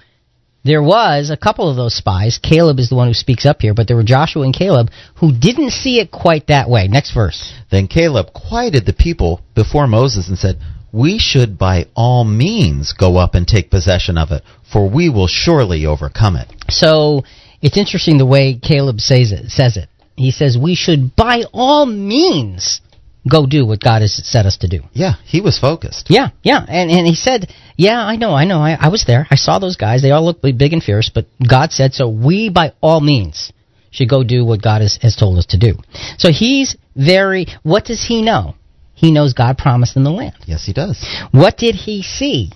there 0.63 0.81
was 0.83 1.29
a 1.29 1.37
couple 1.37 1.69
of 1.69 1.75
those 1.75 1.95
spies. 1.95 2.39
Caleb 2.41 2.79
is 2.79 2.89
the 2.89 2.95
one 2.95 3.07
who 3.07 3.13
speaks 3.13 3.45
up 3.45 3.61
here, 3.61 3.73
but 3.73 3.87
there 3.87 3.97
were 3.97 4.03
Joshua 4.03 4.43
and 4.43 4.53
Caleb 4.53 4.89
who 5.15 5.33
didn't 5.33 5.71
see 5.71 5.99
it 5.99 6.09
quite 6.11 6.47
that 6.47 6.69
way. 6.69 6.87
Next 6.87 7.13
verse. 7.13 7.53
Then 7.69 7.87
Caleb 7.87 8.27
quieted 8.33 8.85
the 8.85 8.93
people 8.93 9.41
before 9.55 9.87
Moses 9.87 10.29
and 10.29 10.37
said, 10.37 10.59
We 10.93 11.19
should 11.19 11.57
by 11.57 11.87
all 11.95 12.23
means 12.23 12.93
go 12.93 13.17
up 13.17 13.35
and 13.35 13.47
take 13.47 13.69
possession 13.69 14.17
of 14.17 14.31
it, 14.31 14.43
for 14.71 14.89
we 14.89 15.09
will 15.09 15.27
surely 15.27 15.85
overcome 15.85 16.37
it. 16.37 16.47
So 16.69 17.23
it's 17.61 17.77
interesting 17.77 18.17
the 18.17 18.25
way 18.25 18.55
Caleb 18.55 19.01
says 19.01 19.31
it. 19.31 19.49
Says 19.49 19.77
it. 19.77 19.89
He 20.15 20.31
says 20.31 20.57
we 20.57 20.75
should 20.75 21.15
by 21.15 21.43
all 21.51 21.85
means 21.85 22.81
go 23.29 23.45
do 23.45 23.65
what 23.65 23.79
God 23.79 24.01
has 24.01 24.13
set 24.27 24.45
us 24.45 24.57
to 24.57 24.67
do. 24.67 24.81
Yeah, 24.93 25.13
he 25.25 25.41
was 25.41 25.57
focused. 25.57 26.07
Yeah, 26.09 26.29
yeah, 26.43 26.65
and 26.67 26.91
and 26.91 27.07
he 27.07 27.15
said, 27.15 27.51
"Yeah, 27.77 27.99
I 27.99 28.15
know, 28.15 28.33
I 28.33 28.45
know, 28.45 28.59
I, 28.59 28.77
I 28.79 28.89
was 28.89 29.05
there. 29.05 29.27
I 29.29 29.35
saw 29.35 29.59
those 29.59 29.77
guys. 29.77 30.01
They 30.01 30.11
all 30.11 30.25
look 30.25 30.41
big 30.41 30.73
and 30.73 30.83
fierce, 30.83 31.09
but 31.13 31.25
God 31.47 31.71
said 31.71 31.93
so. 31.93 32.09
We, 32.09 32.49
by 32.49 32.73
all 32.81 33.01
means, 33.01 33.51
should 33.91 34.09
go 34.09 34.23
do 34.23 34.45
what 34.45 34.61
God 34.61 34.81
has, 34.81 34.97
has 35.01 35.15
told 35.15 35.37
us 35.37 35.47
to 35.47 35.57
do." 35.57 35.75
So 36.17 36.31
he's 36.31 36.75
very. 36.95 37.47
What 37.63 37.85
does 37.85 38.03
he 38.03 38.21
know? 38.21 38.55
He 38.93 39.11
knows 39.11 39.33
God 39.33 39.57
promised 39.57 39.97
him 39.97 40.03
the 40.03 40.11
land. 40.11 40.35
Yes, 40.45 40.65
he 40.65 40.73
does. 40.73 41.03
What 41.31 41.57
did 41.57 41.75
he 41.75 42.03
see? 42.03 42.51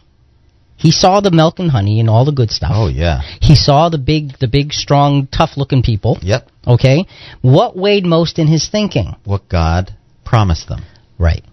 He 0.77 0.91
saw 0.91 1.21
the 1.21 1.31
milk 1.31 1.57
and 1.57 1.71
honey 1.71 1.99
and 1.99 2.07
all 2.07 2.23
the 2.23 2.31
good 2.31 2.51
stuff. 2.51 2.71
Oh 2.73 2.87
yeah. 2.87 3.21
He 3.41 3.55
saw 3.55 3.89
the 3.89 3.97
big, 3.97 4.37
the 4.39 4.47
big, 4.47 4.71
strong, 4.71 5.27
tough-looking 5.27 5.81
people. 5.81 6.19
Yep. 6.21 6.47
Okay. 6.67 7.05
What 7.41 7.75
weighed 7.75 8.05
most 8.05 8.37
in 8.37 8.47
his 8.47 8.69
thinking? 8.69 9.15
What 9.23 9.49
God 9.49 9.96
promised 10.27 10.67
them. 10.67 10.83
Right. 11.17 11.43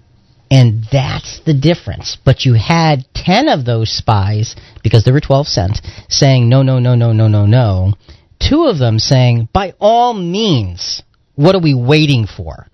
And 0.50 0.84
that's 0.92 1.40
the 1.46 1.54
difference. 1.54 2.18
But 2.24 2.44
you 2.44 2.54
had 2.54 3.06
10 3.14 3.48
of 3.48 3.64
those 3.64 3.96
spies, 3.96 4.54
because 4.82 5.04
there 5.04 5.14
were 5.14 5.20
12 5.20 5.46
sent, 5.46 5.80
saying 6.08 6.48
no, 6.48 6.62
no, 6.62 6.78
no, 6.78 6.94
no, 6.94 7.12
no, 7.12 7.28
no, 7.28 7.46
no, 7.46 7.94
two 8.38 8.64
of 8.64 8.78
them 8.78 8.98
saying, 8.98 9.48
by 9.52 9.74
all 9.80 10.12
means, 10.12 11.02
what 11.34 11.54
are 11.54 11.60
we 11.60 11.74
waiting 11.74 12.26
for? 12.26 12.66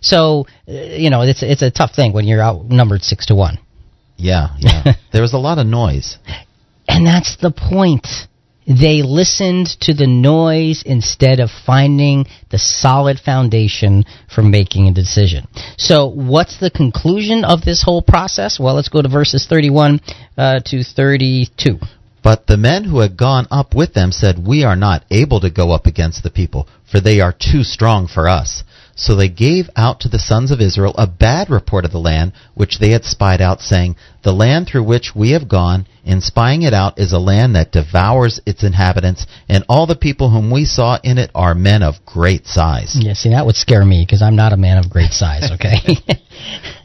So, 0.00 0.46
uh, 0.68 0.72
you 0.72 1.10
know, 1.10 1.22
it's 1.22 1.42
it's 1.42 1.62
a 1.62 1.70
tough 1.70 1.94
thing 1.94 2.12
when 2.12 2.26
you're 2.26 2.42
outnumbered 2.42 3.02
six 3.02 3.26
to 3.26 3.34
one. 3.34 3.58
Yeah, 4.16 4.48
yeah. 4.58 4.94
there 5.12 5.22
was 5.22 5.32
a 5.32 5.38
lot 5.38 5.58
of 5.58 5.66
noise. 5.66 6.18
And 6.88 7.06
that's 7.06 7.36
the 7.36 7.50
point. 7.50 8.06
They 8.66 9.02
listened 9.02 9.68
to 9.82 9.94
the 9.94 10.08
noise 10.08 10.82
instead 10.84 11.38
of 11.38 11.50
finding 11.50 12.26
the 12.50 12.58
solid 12.58 13.20
foundation 13.20 14.04
for 14.34 14.42
making 14.42 14.88
a 14.88 14.92
decision. 14.92 15.46
So, 15.76 16.06
what's 16.06 16.58
the 16.58 16.70
conclusion 16.70 17.44
of 17.44 17.62
this 17.64 17.82
whole 17.82 18.02
process? 18.02 18.58
Well, 18.58 18.74
let's 18.74 18.88
go 18.88 19.02
to 19.02 19.08
verses 19.08 19.46
31 19.48 20.00
uh, 20.36 20.60
to 20.66 20.82
32. 20.82 21.78
But 22.24 22.48
the 22.48 22.56
men 22.56 22.82
who 22.82 22.98
had 22.98 23.16
gone 23.16 23.46
up 23.52 23.72
with 23.72 23.94
them 23.94 24.10
said, 24.10 24.44
We 24.44 24.64
are 24.64 24.74
not 24.74 25.04
able 25.12 25.38
to 25.40 25.50
go 25.50 25.70
up 25.70 25.86
against 25.86 26.24
the 26.24 26.30
people, 26.30 26.66
for 26.90 26.98
they 26.98 27.20
are 27.20 27.32
too 27.32 27.62
strong 27.62 28.08
for 28.08 28.28
us. 28.28 28.64
So 28.98 29.14
they 29.14 29.28
gave 29.28 29.68
out 29.76 30.00
to 30.00 30.08
the 30.08 30.18
sons 30.18 30.50
of 30.50 30.60
Israel 30.60 30.94
a 30.96 31.06
bad 31.06 31.50
report 31.50 31.84
of 31.84 31.92
the 31.92 31.98
land 31.98 32.32
which 32.54 32.78
they 32.78 32.90
had 32.90 33.04
spied 33.04 33.42
out, 33.42 33.60
saying, 33.60 33.96
The 34.24 34.32
land 34.32 34.66
through 34.66 34.84
which 34.84 35.14
we 35.14 35.32
have 35.32 35.48
gone, 35.48 35.86
in 36.02 36.22
spying 36.22 36.62
it 36.62 36.72
out, 36.72 36.98
is 36.98 37.12
a 37.12 37.18
land 37.18 37.54
that 37.56 37.72
devours 37.72 38.40
its 38.46 38.64
inhabitants, 38.64 39.26
and 39.50 39.64
all 39.68 39.86
the 39.86 39.96
people 39.96 40.30
whom 40.30 40.50
we 40.50 40.64
saw 40.64 40.98
in 41.04 41.18
it 41.18 41.30
are 41.34 41.54
men 41.54 41.82
of 41.82 42.06
great 42.06 42.46
size. 42.46 42.96
Yeah, 42.98 43.12
see, 43.12 43.30
that 43.30 43.44
would 43.44 43.56
scare 43.56 43.84
me 43.84 44.02
because 44.02 44.22
I'm 44.22 44.36
not 44.36 44.54
a 44.54 44.56
man 44.56 44.78
of 44.78 44.88
great 44.88 45.12
size, 45.12 45.50
okay? 45.52 45.78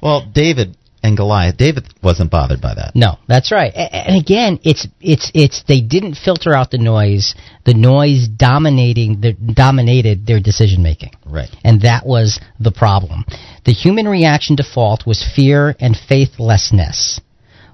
well, 0.03 0.29
David 0.33 0.75
and 1.03 1.17
Goliath. 1.17 1.57
David 1.57 1.87
wasn't 2.03 2.31
bothered 2.31 2.61
by 2.61 2.75
that. 2.75 2.91
No, 2.95 3.17
that's 3.27 3.51
right. 3.51 3.73
And 3.73 4.19
again, 4.19 4.59
it's 4.63 4.87
it's 4.99 5.31
it's 5.33 5.63
they 5.67 5.81
didn't 5.81 6.15
filter 6.15 6.53
out 6.53 6.71
the 6.71 6.77
noise. 6.77 7.35
The 7.65 7.73
noise 7.73 8.27
dominating 8.27 9.21
the 9.21 9.33
dominated 9.33 10.25
their 10.25 10.39
decision 10.39 10.83
making. 10.83 11.11
Right. 11.25 11.49
And 11.63 11.81
that 11.81 12.05
was 12.05 12.39
the 12.59 12.71
problem. 12.71 13.25
The 13.65 13.73
human 13.73 14.07
reaction 14.07 14.55
default 14.55 15.05
was 15.05 15.27
fear 15.35 15.75
and 15.79 15.97
faithlessness. 15.97 17.19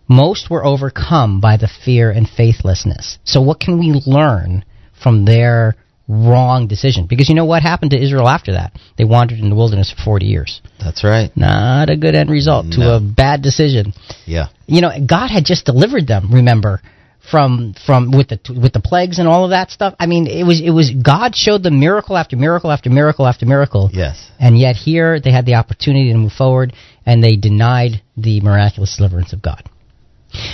Most 0.09 0.49
were 0.49 0.65
overcome 0.65 1.41
by 1.41 1.57
the 1.57 1.67
fear 1.67 2.11
and 2.11 2.29
faithlessness. 2.29 3.17
So 3.25 3.41
what 3.41 3.59
can 3.59 3.77
we 3.77 4.01
learn 4.05 4.63
from 5.01 5.25
their 5.25 5.75
wrong 6.07 6.67
decision. 6.67 7.05
Because 7.05 7.29
you 7.29 7.35
know 7.35 7.45
what 7.45 7.61
happened 7.61 7.91
to 7.91 8.01
Israel 8.01 8.27
after 8.27 8.53
that? 8.53 8.73
They 8.97 9.03
wandered 9.03 9.39
in 9.39 9.49
the 9.49 9.55
wilderness 9.55 9.91
for 9.91 10.01
40 10.03 10.25
years. 10.25 10.61
That's 10.79 11.03
right. 11.03 11.35
Not 11.35 11.89
a 11.89 11.97
good 11.97 12.15
end 12.15 12.29
result 12.29 12.65
No. 12.67 12.75
to 12.77 12.95
a 12.95 12.99
bad 12.99 13.41
decision. 13.41 13.93
Yeah. 14.25 14.47
You 14.67 14.81
know, 14.81 14.91
God 15.05 15.29
had 15.29 15.45
just 15.45 15.65
delivered 15.65 16.07
them, 16.07 16.29
remember, 16.31 16.81
from 17.29 17.73
from 17.85 18.11
with 18.11 18.29
the 18.29 18.39
with 18.61 18.71
the 18.71 18.79
plagues 18.79 19.19
and 19.19 19.27
all 19.27 19.43
of 19.43 19.49
that 19.51 19.69
stuff. 19.69 19.93
I 19.99 20.05
mean, 20.05 20.27
it 20.27 20.43
was 20.43 20.61
it 20.61 20.69
was 20.69 20.91
God 20.91 21.35
showed 21.35 21.61
them 21.63 21.79
miracle 21.79 22.15
after 22.15 22.37
miracle 22.37 22.71
after 22.71 22.89
miracle 22.89 23.27
after 23.27 23.45
miracle. 23.45 23.89
Yes. 23.91 24.31
And 24.39 24.57
yet 24.57 24.75
here 24.77 25.19
they 25.19 25.31
had 25.31 25.45
the 25.45 25.55
opportunity 25.55 26.11
to 26.13 26.17
move 26.17 26.31
forward 26.31 26.73
and 27.05 27.21
they 27.23 27.35
denied 27.35 28.01
the 28.15 28.39
miraculous 28.41 28.95
deliverance 28.95 29.33
of 29.33 29.41
God. 29.41 29.63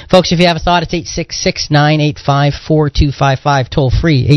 Folks, 0.09 0.31
if 0.31 0.39
you 0.39 0.47
have 0.47 0.57
a 0.57 0.59
thought, 0.59 0.83
it's 0.83 0.93
866-985-4255, 1.71 3.69
toll 3.69 3.89
free, 3.89 4.27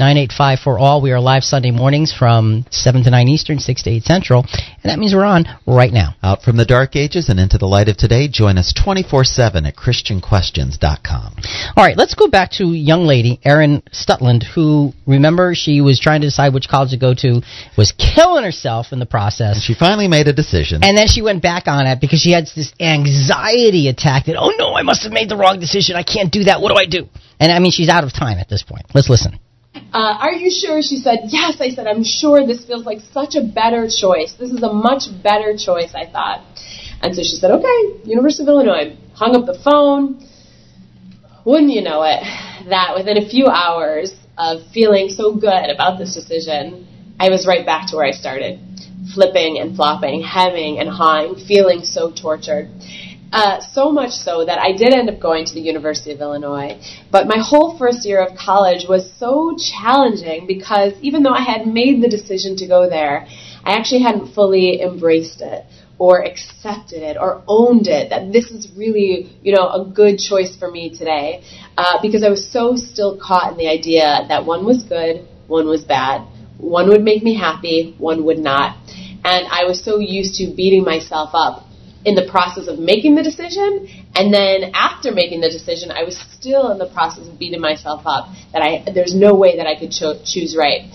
866-985 0.00 0.62
for 0.62 0.78
all. 0.78 1.00
We 1.00 1.12
are 1.12 1.20
live 1.20 1.44
Sunday 1.44 1.70
mornings 1.70 2.12
from 2.12 2.66
7 2.70 3.04
to 3.04 3.10
9 3.10 3.28
Eastern, 3.28 3.58
6 3.60 3.82
to 3.84 3.90
8 3.90 4.02
Central, 4.02 4.44
and 4.50 4.90
that 4.90 4.98
means 4.98 5.14
we're 5.14 5.24
on 5.24 5.44
right 5.66 5.92
now. 5.92 6.16
Out 6.22 6.42
from 6.42 6.56
the 6.56 6.64
dark 6.64 6.96
ages 6.96 7.28
and 7.28 7.38
into 7.38 7.58
the 7.58 7.66
light 7.66 7.88
of 7.88 7.96
today, 7.96 8.26
join 8.28 8.58
us 8.58 8.72
24-7 8.72 9.68
at 9.68 9.76
ChristianQuestions.com. 9.76 11.36
All 11.76 11.84
right, 11.84 11.96
let's 11.96 12.14
go 12.14 12.28
back 12.28 12.50
to 12.52 12.72
young 12.72 13.04
lady, 13.04 13.38
Erin 13.44 13.82
Stutland, 13.92 14.42
who, 14.54 14.92
remember, 15.06 15.54
she 15.54 15.80
was 15.80 16.00
trying 16.00 16.22
to 16.22 16.26
decide 16.26 16.52
which 16.54 16.68
college 16.68 16.90
to 16.90 16.98
go 16.98 17.14
to, 17.14 17.40
was 17.78 17.92
killing 17.92 18.42
herself 18.44 18.92
in 18.92 18.98
the 18.98 19.06
process. 19.06 19.62
She 19.62 19.74
finally 19.74 20.08
made 20.08 20.26
a 20.26 20.32
decision. 20.32 20.82
And 20.82 20.98
then 20.98 21.06
she 21.06 21.22
went 21.22 21.42
back 21.42 21.68
on 21.68 21.86
it 21.86 22.00
because 22.00 22.20
she 22.20 22.32
had 22.32 22.48
this 22.56 22.72
anxiety 22.80 23.88
attack 23.88 24.28
oh 24.38 24.52
no, 24.58 24.74
I 24.74 24.82
must 24.82 25.02
have 25.04 25.12
made 25.12 25.28
the 25.28 25.36
wrong 25.36 25.60
decision. 25.60 25.96
I 25.96 26.02
can't 26.02 26.32
do 26.32 26.44
that. 26.44 26.60
What 26.60 26.70
do 26.70 26.76
I 26.76 26.86
do? 26.86 27.08
And 27.40 27.50
I 27.50 27.58
mean, 27.58 27.72
she's 27.72 27.88
out 27.88 28.04
of 28.04 28.12
time 28.12 28.38
at 28.38 28.48
this 28.48 28.62
point. 28.62 28.86
Let's 28.94 29.08
listen. 29.10 29.38
Uh, 29.74 30.16
are 30.20 30.32
you 30.32 30.50
sure? 30.50 30.82
She 30.82 30.96
said, 30.96 31.28
yes. 31.28 31.56
I 31.60 31.70
said, 31.70 31.86
I'm 31.86 32.04
sure 32.04 32.46
this 32.46 32.64
feels 32.64 32.84
like 32.84 33.00
such 33.12 33.34
a 33.34 33.42
better 33.42 33.88
choice. 33.88 34.34
This 34.38 34.50
is 34.50 34.62
a 34.62 34.72
much 34.72 35.04
better 35.22 35.56
choice, 35.56 35.94
I 35.94 36.10
thought. 36.10 36.44
And 37.02 37.14
so 37.14 37.22
she 37.22 37.36
said, 37.36 37.50
okay, 37.50 37.78
University 38.04 38.44
of 38.44 38.48
Illinois. 38.48 38.96
Hung 39.14 39.34
up 39.36 39.46
the 39.46 39.58
phone. 39.62 40.26
Wouldn't 41.44 41.72
you 41.72 41.82
know 41.82 42.02
it, 42.04 42.22
that 42.68 42.94
within 42.96 43.18
a 43.18 43.28
few 43.28 43.48
hours 43.48 44.14
of 44.38 44.62
feeling 44.72 45.08
so 45.08 45.34
good 45.34 45.70
about 45.74 45.98
this 45.98 46.14
decision, 46.14 46.86
I 47.18 47.30
was 47.30 47.46
right 47.46 47.66
back 47.66 47.88
to 47.90 47.96
where 47.96 48.06
I 48.06 48.12
started. 48.12 48.60
Flipping 49.14 49.58
and 49.58 49.74
flopping, 49.74 50.22
hemming 50.22 50.78
and 50.78 50.88
hawing, 50.88 51.34
feeling 51.46 51.82
so 51.82 52.12
tortured. 52.12 52.70
Uh, 53.32 53.60
so 53.72 53.90
much 53.90 54.10
so 54.10 54.44
that 54.44 54.58
I 54.58 54.72
did 54.72 54.92
end 54.92 55.08
up 55.08 55.18
going 55.18 55.46
to 55.46 55.54
the 55.54 55.60
University 55.60 56.12
of 56.12 56.20
Illinois. 56.20 56.78
But 57.10 57.26
my 57.26 57.38
whole 57.38 57.78
first 57.78 58.04
year 58.04 58.20
of 58.22 58.36
college 58.36 58.84
was 58.86 59.10
so 59.18 59.56
challenging 59.56 60.46
because 60.46 60.92
even 61.00 61.22
though 61.22 61.32
I 61.32 61.40
had 61.40 61.66
made 61.66 62.02
the 62.02 62.10
decision 62.10 62.56
to 62.56 62.66
go 62.66 62.90
there, 62.90 63.26
I 63.64 63.72
actually 63.78 64.02
hadn't 64.02 64.34
fully 64.34 64.82
embraced 64.82 65.40
it 65.40 65.64
or 65.98 66.22
accepted 66.22 67.02
it 67.02 67.16
or 67.18 67.42
owned 67.48 67.86
it 67.86 68.10
that 68.10 68.32
this 68.32 68.50
is 68.50 68.70
really, 68.76 69.34
you 69.42 69.54
know, 69.56 69.66
a 69.70 69.82
good 69.82 70.18
choice 70.18 70.54
for 70.54 70.70
me 70.70 70.90
today. 70.90 71.42
Uh, 71.78 72.02
because 72.02 72.22
I 72.22 72.28
was 72.28 72.46
so 72.52 72.76
still 72.76 73.18
caught 73.18 73.52
in 73.52 73.56
the 73.56 73.68
idea 73.68 74.26
that 74.28 74.44
one 74.44 74.66
was 74.66 74.82
good, 74.82 75.26
one 75.46 75.66
was 75.68 75.84
bad. 75.84 76.26
One 76.58 76.88
would 76.90 77.02
make 77.02 77.22
me 77.22 77.34
happy, 77.34 77.94
one 77.96 78.24
would 78.24 78.38
not. 78.38 78.76
And 79.24 79.46
I 79.50 79.64
was 79.64 79.82
so 79.82 80.00
used 80.00 80.34
to 80.34 80.52
beating 80.54 80.84
myself 80.84 81.30
up 81.32 81.66
in 82.04 82.14
the 82.14 82.26
process 82.30 82.66
of 82.68 82.78
making 82.78 83.14
the 83.14 83.22
decision, 83.22 83.88
and 84.14 84.32
then 84.32 84.72
after 84.74 85.12
making 85.12 85.40
the 85.40 85.50
decision, 85.50 85.90
I 85.90 86.02
was 86.02 86.18
still 86.18 86.70
in 86.70 86.78
the 86.78 86.88
process 86.88 87.28
of 87.28 87.38
beating 87.38 87.60
myself 87.60 88.02
up 88.06 88.28
that 88.52 88.62
I 88.62 88.90
there's 88.92 89.14
no 89.14 89.34
way 89.34 89.56
that 89.56 89.66
I 89.66 89.78
could 89.78 89.92
cho- 89.92 90.20
choose 90.24 90.56
right. 90.56 90.90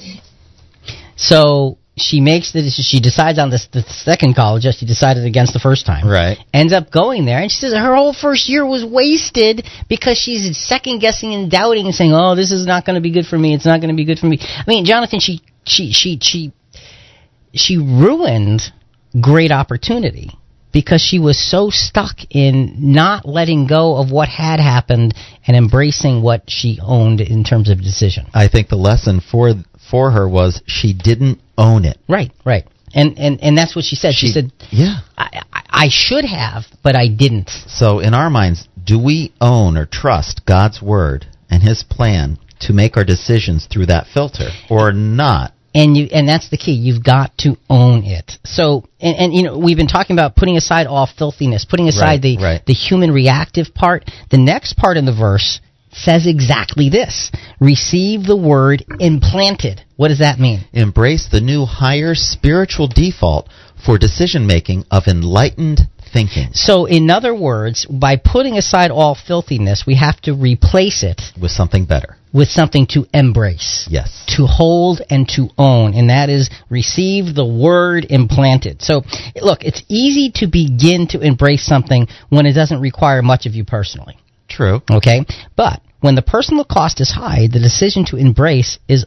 So 1.16 1.78
she 1.98 2.22
makes 2.22 2.52
the 2.52 2.70
she 2.70 3.00
decides 3.00 3.40
on 3.40 3.50
this 3.50 3.68
the 3.72 3.82
second 3.82 4.36
college 4.36 4.64
that 4.64 4.76
she 4.76 4.86
decided 4.86 5.26
against 5.26 5.54
the 5.54 5.60
first 5.60 5.86
time. 5.86 6.08
Right. 6.08 6.38
Ends 6.54 6.74
up 6.74 6.92
going 6.92 7.26
there, 7.26 7.40
and 7.40 7.52
she 7.52 7.58
says 7.58 7.74
her 7.74 7.96
whole 7.96 8.14
first 8.14 8.50
year 8.50 8.66
was 8.66 8.86
wasted 8.86 9.66
because 9.90 10.18
she's 10.18 10.58
second 10.58 11.00
guessing 11.00 11.34
and 11.34 11.50
doubting 11.50 11.86
and 11.86 11.96
saying, 11.96 12.14
"Oh, 12.14 12.36
this 12.36 12.52
is 12.52 12.66
not 12.66 12.86
going 12.86 12.96
to 12.96 13.02
be 13.02 13.12
good 13.12 13.26
for 13.26 13.38
me. 13.38 13.56
It's 13.56 13.66
not 13.66 13.82
going 13.82 13.90
to 13.90 13.96
be 13.96 14.06
good 14.06 14.20
for 14.20 14.28
me." 14.28 14.40
I 14.42 14.64
mean, 14.68 14.86
Jonathan, 14.86 15.20
she 15.20 15.42
she 15.66 15.92
she 15.92 16.20
she 16.22 16.54
she 17.54 17.78
ruined 17.78 18.62
great 19.20 19.52
opportunity 19.52 20.32
because 20.78 21.02
she 21.02 21.18
was 21.18 21.40
so 21.40 21.72
stuck 21.72 22.18
in 22.30 22.76
not 22.94 23.28
letting 23.28 23.66
go 23.66 23.98
of 23.98 24.12
what 24.12 24.30
had 24.30 24.60
happened 24.60 25.12
and 25.48 25.58
embracing 25.58 26.22
what 26.22 26.44
she 26.48 26.78
owned 26.84 27.20
in 27.20 27.44
terms 27.44 27.68
of 27.68 27.82
decision. 27.82 28.28
I 28.32 28.48
think 28.48 28.70
the 28.70 28.76
lesson 28.76 29.20
for 29.20 29.54
for 29.90 30.12
her 30.12 30.30
was 30.30 30.62
she 30.68 30.94
didn't 30.94 31.40
own 31.58 31.84
it. 31.84 31.98
Right, 32.08 32.32
right. 32.46 32.64
And 32.94 33.18
and 33.18 33.42
and 33.42 33.58
that's 33.58 33.76
what 33.76 33.86
she 33.86 33.96
said. 33.96 34.14
She, 34.14 34.28
She- 34.28 34.34
said, 34.34 34.52
Yeah. 34.70 34.98
I, 35.18 35.42
I, 35.52 35.62
I 35.86 35.88
should 35.90 36.26
have, 36.26 36.66
but 36.84 36.96
I 36.96 37.08
didn't. 37.08 37.50
So 37.68 37.98
in 37.98 38.14
our 38.14 38.30
minds, 38.30 38.68
do 38.92 39.00
we 39.04 39.34
own 39.42 39.78
or 39.78 39.88
trust 39.88 40.46
God's 40.46 40.80
word 40.80 41.26
and 41.50 41.64
his 41.64 41.82
plan 41.84 42.38
to 42.60 42.72
make 42.74 42.98
our 42.98 43.04
decisions 43.04 43.66
through 43.66 43.88
that 43.88 44.06
filter 44.14 44.50
or 44.70 44.92
not? 44.92 45.54
And 45.76 45.96
you 45.96 46.08
and 46.12 46.28
that's 46.28 46.50
the 46.50 46.58
key. 46.58 46.74
You've 46.74 47.04
got 47.04 47.38
to 47.40 47.58
own 47.70 48.04
it. 48.04 48.34
So 48.46 48.86
and, 49.00 49.16
and 49.18 49.34
you 49.34 49.44
know 49.44 49.58
we've 49.58 49.78
been 49.78 49.88
talking 49.88 50.16
about 50.16 50.36
putting 50.36 50.58
aside 50.58 50.88
all 50.88 51.06
filthiness, 51.08 51.66
putting 51.66 51.88
aside 51.88 52.06
Right, 52.06 52.22
the 52.22 52.38
right. 52.38 52.66
the 52.66 52.74
human 52.74 53.12
reactive 53.12 53.74
part. 53.74 54.10
The 54.32 54.38
next 54.38 54.78
part 54.78 54.98
in 54.98 55.06
the 55.06 55.14
verse 55.14 55.60
says 55.92 56.26
exactly 56.26 56.90
this: 56.90 57.32
receive 57.60 58.24
the 58.24 58.38
word 58.38 58.86
implanted. 59.00 59.82
What 59.98 60.08
does 60.08 60.20
that 60.20 60.40
mean? 60.40 60.62
Embrace 60.74 61.28
the 61.32 61.42
new 61.42 61.66
higher 61.66 62.16
spiritual 62.16 62.88
default 62.88 63.50
for 63.86 63.98
decision 63.98 64.48
making 64.48 64.86
of 64.90 65.08
enlightened 65.08 65.82
thinking 66.12 66.50
So, 66.54 66.86
in 66.86 67.10
other 67.10 67.34
words, 67.36 67.86
by 67.86 68.16
putting 68.18 68.58
aside 68.58 68.92
all 68.92 69.16
filthiness, 69.16 69.84
we 69.86 69.96
have 69.96 70.20
to 70.22 70.34
replace 70.34 71.04
it 71.04 71.22
with 71.42 71.52
something 71.52 71.86
better. 71.86 72.16
with 72.34 72.50
something 72.50 72.86
to 72.88 73.06
embrace. 73.14 73.88
Yes. 73.90 74.24
To 74.36 74.46
hold 74.46 75.02
and 75.10 75.28
to 75.30 75.50
own, 75.58 75.94
and 75.94 76.10
that 76.10 76.30
is 76.30 76.50
receive 76.70 77.34
the 77.34 77.46
word 77.46 78.06
implanted. 78.10 78.82
So, 78.82 79.02
look, 79.42 79.64
it's 79.64 79.82
easy 79.88 80.32
to 80.36 80.48
begin 80.48 81.08
to 81.10 81.22
embrace 81.22 81.66
something 81.66 82.08
when 82.30 82.46
it 82.46 82.54
doesn't 82.54 82.82
require 82.82 83.22
much 83.22 83.46
of 83.46 83.56
you 83.56 83.64
personally. 83.64 84.18
True. 84.50 84.82
Okay? 84.90 85.26
But 85.56 85.82
when 86.00 86.16
the 86.16 86.22
personal 86.22 86.64
cost 86.64 87.02
is 87.02 87.12
high, 87.12 87.48
the 87.52 87.60
decision 87.60 88.06
to 88.06 88.18
embrace 88.18 88.78
is 88.88 89.06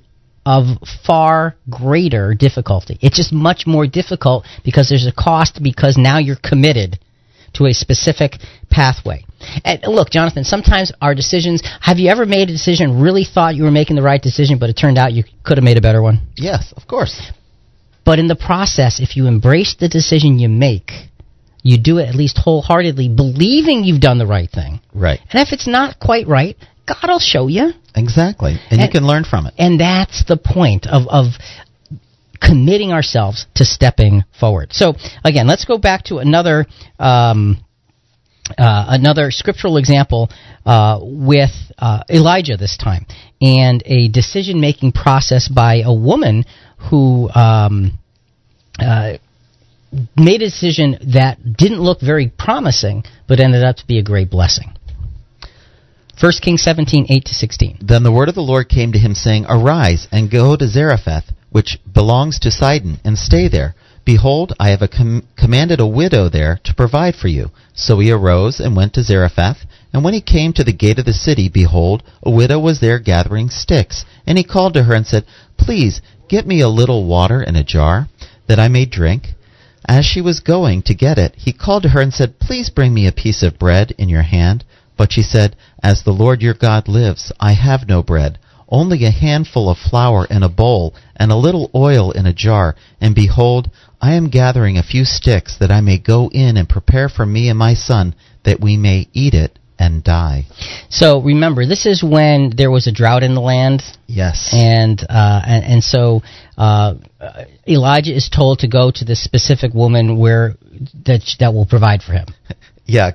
of 0.50 0.64
far 1.06 1.54
greater 1.70 2.34
difficulty. 2.34 2.98
It's 3.00 3.16
just 3.16 3.32
much 3.32 3.68
more 3.68 3.86
difficult 3.86 4.46
because 4.64 4.88
there's 4.88 5.06
a 5.06 5.12
cost 5.12 5.62
because 5.62 5.96
now 5.96 6.18
you're 6.18 6.42
committed 6.42 6.98
to 7.54 7.66
a 7.66 7.72
specific 7.72 8.32
pathway. 8.68 9.24
And 9.64 9.80
look, 9.86 10.10
Jonathan, 10.10 10.42
sometimes 10.42 10.92
our 11.00 11.14
decisions, 11.14 11.62
have 11.80 11.98
you 11.98 12.10
ever 12.10 12.26
made 12.26 12.48
a 12.48 12.52
decision, 12.52 13.00
really 13.00 13.24
thought 13.24 13.54
you 13.54 13.62
were 13.62 13.70
making 13.70 13.96
the 13.96 14.02
right 14.02 14.20
decision, 14.20 14.58
but 14.58 14.70
it 14.70 14.74
turned 14.74 14.98
out 14.98 15.12
you 15.12 15.24
could 15.44 15.56
have 15.56 15.64
made 15.64 15.78
a 15.78 15.80
better 15.80 16.02
one? 16.02 16.28
Yes, 16.36 16.74
of 16.76 16.86
course. 16.88 17.30
But 18.04 18.18
in 18.18 18.26
the 18.26 18.36
process, 18.36 18.98
if 18.98 19.16
you 19.16 19.26
embrace 19.26 19.76
the 19.78 19.88
decision 19.88 20.40
you 20.40 20.48
make, 20.48 20.90
you 21.62 21.78
do 21.78 21.98
it 21.98 22.08
at 22.08 22.14
least 22.14 22.38
wholeheartedly, 22.38 23.08
believing 23.08 23.84
you've 23.84 24.00
done 24.00 24.18
the 24.18 24.26
right 24.26 24.50
thing. 24.50 24.80
Right. 24.94 25.20
And 25.30 25.40
if 25.40 25.52
it's 25.52 25.68
not 25.68 26.00
quite 26.00 26.26
right, 26.26 26.56
God 26.86 27.08
will 27.08 27.20
show 27.20 27.46
you. 27.46 27.72
Exactly. 27.94 28.56
And, 28.70 28.80
you 28.80 28.88
can 28.88 29.06
learn 29.06 29.24
from 29.24 29.46
it. 29.46 29.54
And 29.58 29.80
that's 29.80 30.24
the 30.24 30.36
point 30.36 30.86
of, 30.86 31.08
of 31.08 31.34
committing 32.40 32.92
ourselves 32.92 33.46
to 33.56 33.64
stepping 33.64 34.24
forward. 34.38 34.72
So 34.72 34.94
again, 35.24 35.46
let's 35.46 35.64
go 35.64 35.78
back 35.78 36.04
to 36.04 36.18
another 36.18 36.66
um, 36.98 37.58
uh, 38.58 38.86
another 38.88 39.30
scriptural 39.30 39.76
example 39.76 40.28
uh, 40.66 40.98
with 41.02 41.50
uh, 41.78 42.02
Elijah 42.10 42.56
this 42.56 42.76
time, 42.76 43.06
and 43.40 43.80
a 43.86 44.08
decision 44.08 44.60
making 44.60 44.92
process 44.92 45.48
by 45.48 45.82
a 45.84 45.92
woman 45.92 46.44
who. 46.90 47.30
Um, 47.30 47.98
uh, 48.78 49.18
made 50.16 50.40
a 50.40 50.46
decision 50.46 50.96
that 51.14 51.38
didn't 51.56 51.80
look 51.80 52.00
very 52.00 52.28
promising, 52.38 53.04
but 53.26 53.40
ended 53.40 53.64
up 53.64 53.76
to 53.76 53.86
be 53.86 53.98
a 53.98 54.02
great 54.02 54.30
blessing. 54.30 54.72
1 56.20 56.32
Kings 56.42 56.62
17, 56.62 57.06
8 57.08 57.24
to 57.24 57.34
16. 57.34 57.78
Then 57.80 58.02
the 58.02 58.12
word 58.12 58.28
of 58.28 58.34
the 58.34 58.42
Lord 58.42 58.68
came 58.68 58.92
to 58.92 58.98
him, 58.98 59.14
saying, 59.14 59.46
Arise 59.48 60.06
and 60.12 60.30
go 60.30 60.54
to 60.54 60.68
Zarephath, 60.68 61.32
which 61.48 61.78
belongs 61.90 62.38
to 62.40 62.50
Sidon, 62.50 63.00
and 63.02 63.16
stay 63.16 63.48
there. 63.48 63.74
Behold, 64.04 64.52
I 64.60 64.68
have 64.68 64.82
a 64.82 64.88
com- 64.88 65.26
commanded 65.34 65.80
a 65.80 65.86
widow 65.86 66.28
there 66.28 66.60
to 66.64 66.74
provide 66.74 67.14
for 67.14 67.28
you. 67.28 67.50
So 67.72 68.00
he 68.00 68.10
arose 68.10 68.60
and 68.60 68.76
went 68.76 68.92
to 68.94 69.02
Zarephath. 69.02 69.64
And 69.94 70.04
when 70.04 70.12
he 70.12 70.20
came 70.20 70.52
to 70.54 70.64
the 70.64 70.74
gate 70.74 70.98
of 70.98 71.06
the 71.06 71.14
city, 71.14 71.48
behold, 71.48 72.02
a 72.22 72.30
widow 72.30 72.58
was 72.58 72.80
there 72.80 72.98
gathering 72.98 73.48
sticks. 73.48 74.04
And 74.26 74.36
he 74.36 74.44
called 74.44 74.74
to 74.74 74.82
her 74.82 74.94
and 74.94 75.06
said, 75.06 75.24
Please, 75.56 76.02
get 76.28 76.46
me 76.46 76.60
a 76.60 76.68
little 76.68 77.06
water 77.06 77.42
in 77.42 77.56
a 77.56 77.64
jar, 77.64 78.08
that 78.46 78.60
I 78.60 78.68
may 78.68 78.84
drink. 78.84 79.28
As 79.88 80.04
she 80.04 80.20
was 80.20 80.40
going 80.40 80.82
to 80.82 80.94
get 80.94 81.16
it, 81.16 81.34
he 81.36 81.54
called 81.54 81.84
to 81.84 81.88
her 81.90 82.02
and 82.02 82.12
said, 82.12 82.38
Please 82.38 82.68
bring 82.68 82.92
me 82.92 83.06
a 83.06 83.12
piece 83.12 83.42
of 83.42 83.58
bread 83.58 83.94
in 83.96 84.10
your 84.10 84.22
hand. 84.22 84.64
But 85.00 85.12
she 85.12 85.22
said, 85.22 85.56
As 85.82 86.02
the 86.02 86.12
Lord 86.12 86.42
your 86.42 86.52
God 86.52 86.86
lives, 86.86 87.32
I 87.40 87.54
have 87.54 87.88
no 87.88 88.02
bread, 88.02 88.38
only 88.68 89.06
a 89.06 89.10
handful 89.10 89.70
of 89.70 89.78
flour 89.78 90.26
in 90.28 90.42
a 90.42 90.48
bowl, 90.50 90.94
and 91.16 91.32
a 91.32 91.36
little 91.36 91.70
oil 91.74 92.10
in 92.10 92.26
a 92.26 92.34
jar. 92.34 92.76
And 93.00 93.14
behold, 93.14 93.70
I 93.98 94.12
am 94.12 94.28
gathering 94.28 94.76
a 94.76 94.82
few 94.82 95.06
sticks, 95.06 95.56
that 95.58 95.70
I 95.70 95.80
may 95.80 95.96
go 95.96 96.28
in 96.30 96.58
and 96.58 96.68
prepare 96.68 97.08
for 97.08 97.24
me 97.24 97.48
and 97.48 97.58
my 97.58 97.72
son, 97.72 98.14
that 98.44 98.60
we 98.60 98.76
may 98.76 99.08
eat 99.14 99.32
it 99.32 99.58
and 99.78 100.04
die. 100.04 100.44
So 100.90 101.22
remember, 101.22 101.64
this 101.64 101.86
is 101.86 102.04
when 102.04 102.52
there 102.54 102.70
was 102.70 102.86
a 102.86 102.92
drought 102.92 103.22
in 103.22 103.34
the 103.34 103.40
land. 103.40 103.82
Yes. 104.06 104.50
And 104.52 105.00
uh, 105.08 105.40
and, 105.46 105.64
and 105.64 105.82
so 105.82 106.20
uh, 106.58 106.96
Elijah 107.66 108.14
is 108.14 108.28
told 108.28 108.58
to 108.58 108.68
go 108.68 108.90
to 108.90 109.04
this 109.06 109.24
specific 109.24 109.72
woman 109.72 110.18
where 110.18 110.56
that 111.06 111.22
that 111.38 111.54
will 111.54 111.64
provide 111.64 112.02
for 112.02 112.12
him. 112.12 112.26
Yeah. 112.86 113.12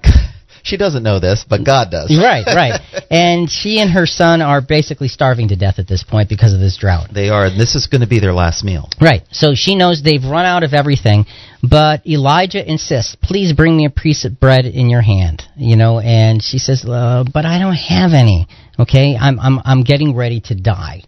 She 0.65 0.75
doesn't 0.77 1.03
know 1.03 1.19
this, 1.19 1.45
but 1.47 1.63
God 1.63 1.91
does. 1.91 2.09
Right, 2.25 2.45
right. 2.45 2.81
and 3.11 3.49
she 3.49 3.79
and 3.79 3.91
her 3.91 4.05
son 4.05 4.41
are 4.41 4.61
basically 4.61 5.07
starving 5.07 5.49
to 5.49 5.55
death 5.55 5.79
at 5.79 5.87
this 5.87 6.03
point 6.03 6.27
because 6.27 6.53
of 6.53 6.59
this 6.59 6.75
drought. 6.77 7.09
They 7.13 7.29
are, 7.29 7.45
and 7.45 7.59
this 7.59 7.75
is 7.75 7.87
going 7.87 8.01
to 8.01 8.07
be 8.07 8.19
their 8.19 8.33
last 8.33 8.63
meal. 8.63 8.89
Right. 8.99 9.21
So 9.31 9.53
she 9.53 9.75
knows 9.75 10.01
they've 10.01 10.23
run 10.23 10.45
out 10.45 10.63
of 10.63 10.73
everything, 10.73 11.25
but 11.61 12.05
Elijah 12.05 12.67
insists, 12.67 13.15
"Please 13.21 13.53
bring 13.53 13.77
me 13.77 13.85
a 13.85 13.89
piece 13.89 14.25
of 14.25 14.39
bread 14.39 14.65
in 14.65 14.89
your 14.89 15.01
hand." 15.01 15.43
You 15.55 15.75
know, 15.75 15.99
and 15.99 16.43
she 16.43 16.57
says, 16.57 16.83
uh, 16.83 17.23
"But 17.31 17.45
I 17.45 17.59
don't 17.59 17.75
have 17.75 18.13
any." 18.13 18.47
Okay, 18.79 19.15
I'm 19.15 19.39
I'm 19.39 19.59
I'm 19.63 19.83
getting 19.83 20.15
ready 20.15 20.41
to 20.49 20.55
die. 20.55 21.03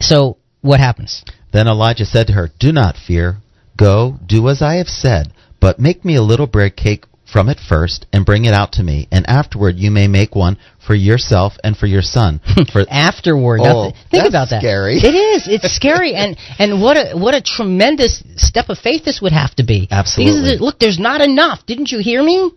So 0.00 0.38
what 0.60 0.80
happens? 0.80 1.24
Then 1.52 1.68
Elijah 1.68 2.06
said 2.06 2.28
to 2.28 2.32
her, 2.32 2.50
Do 2.58 2.72
not 2.72 2.96
fear. 2.96 3.38
Go, 3.76 4.18
do 4.24 4.48
as 4.48 4.62
I 4.62 4.76
have 4.76 4.88
said, 4.88 5.32
but 5.60 5.78
make 5.78 6.04
me 6.04 6.16
a 6.16 6.22
little 6.22 6.46
bread 6.46 6.76
cake 6.76 7.04
from 7.32 7.48
it 7.48 7.58
first, 7.58 8.06
and 8.12 8.26
bring 8.26 8.44
it 8.44 8.54
out 8.54 8.72
to 8.72 8.82
me, 8.82 9.08
and 9.10 9.28
afterward 9.28 9.76
you 9.76 9.90
may 9.90 10.06
make 10.06 10.34
one 10.34 10.58
for 10.86 10.94
yourself 10.94 11.54
and 11.64 11.76
for 11.76 11.86
your 11.86 12.02
son. 12.02 12.40
For 12.72 12.84
afterward, 12.90 13.60
oh, 13.62 13.92
think 14.10 14.28
about 14.28 14.50
that. 14.50 14.60
Scary. 14.60 14.98
It 14.98 15.14
is. 15.14 15.48
It's 15.48 15.74
scary, 15.74 16.14
and 16.22 16.36
and 16.58 16.82
what 16.82 16.96
a 16.96 17.16
what 17.16 17.34
a 17.34 17.42
tremendous 17.42 18.22
step 18.36 18.68
of 18.68 18.78
faith 18.78 19.04
this 19.04 19.20
would 19.22 19.32
have 19.32 19.54
to 19.56 19.64
be. 19.64 19.88
Absolutely. 19.90 20.42
Because, 20.42 20.60
look, 20.60 20.78
there's 20.78 20.98
not 20.98 21.20
enough. 21.20 21.64
Didn't 21.66 21.90
you 21.90 22.00
hear 22.00 22.22
me? 22.22 22.52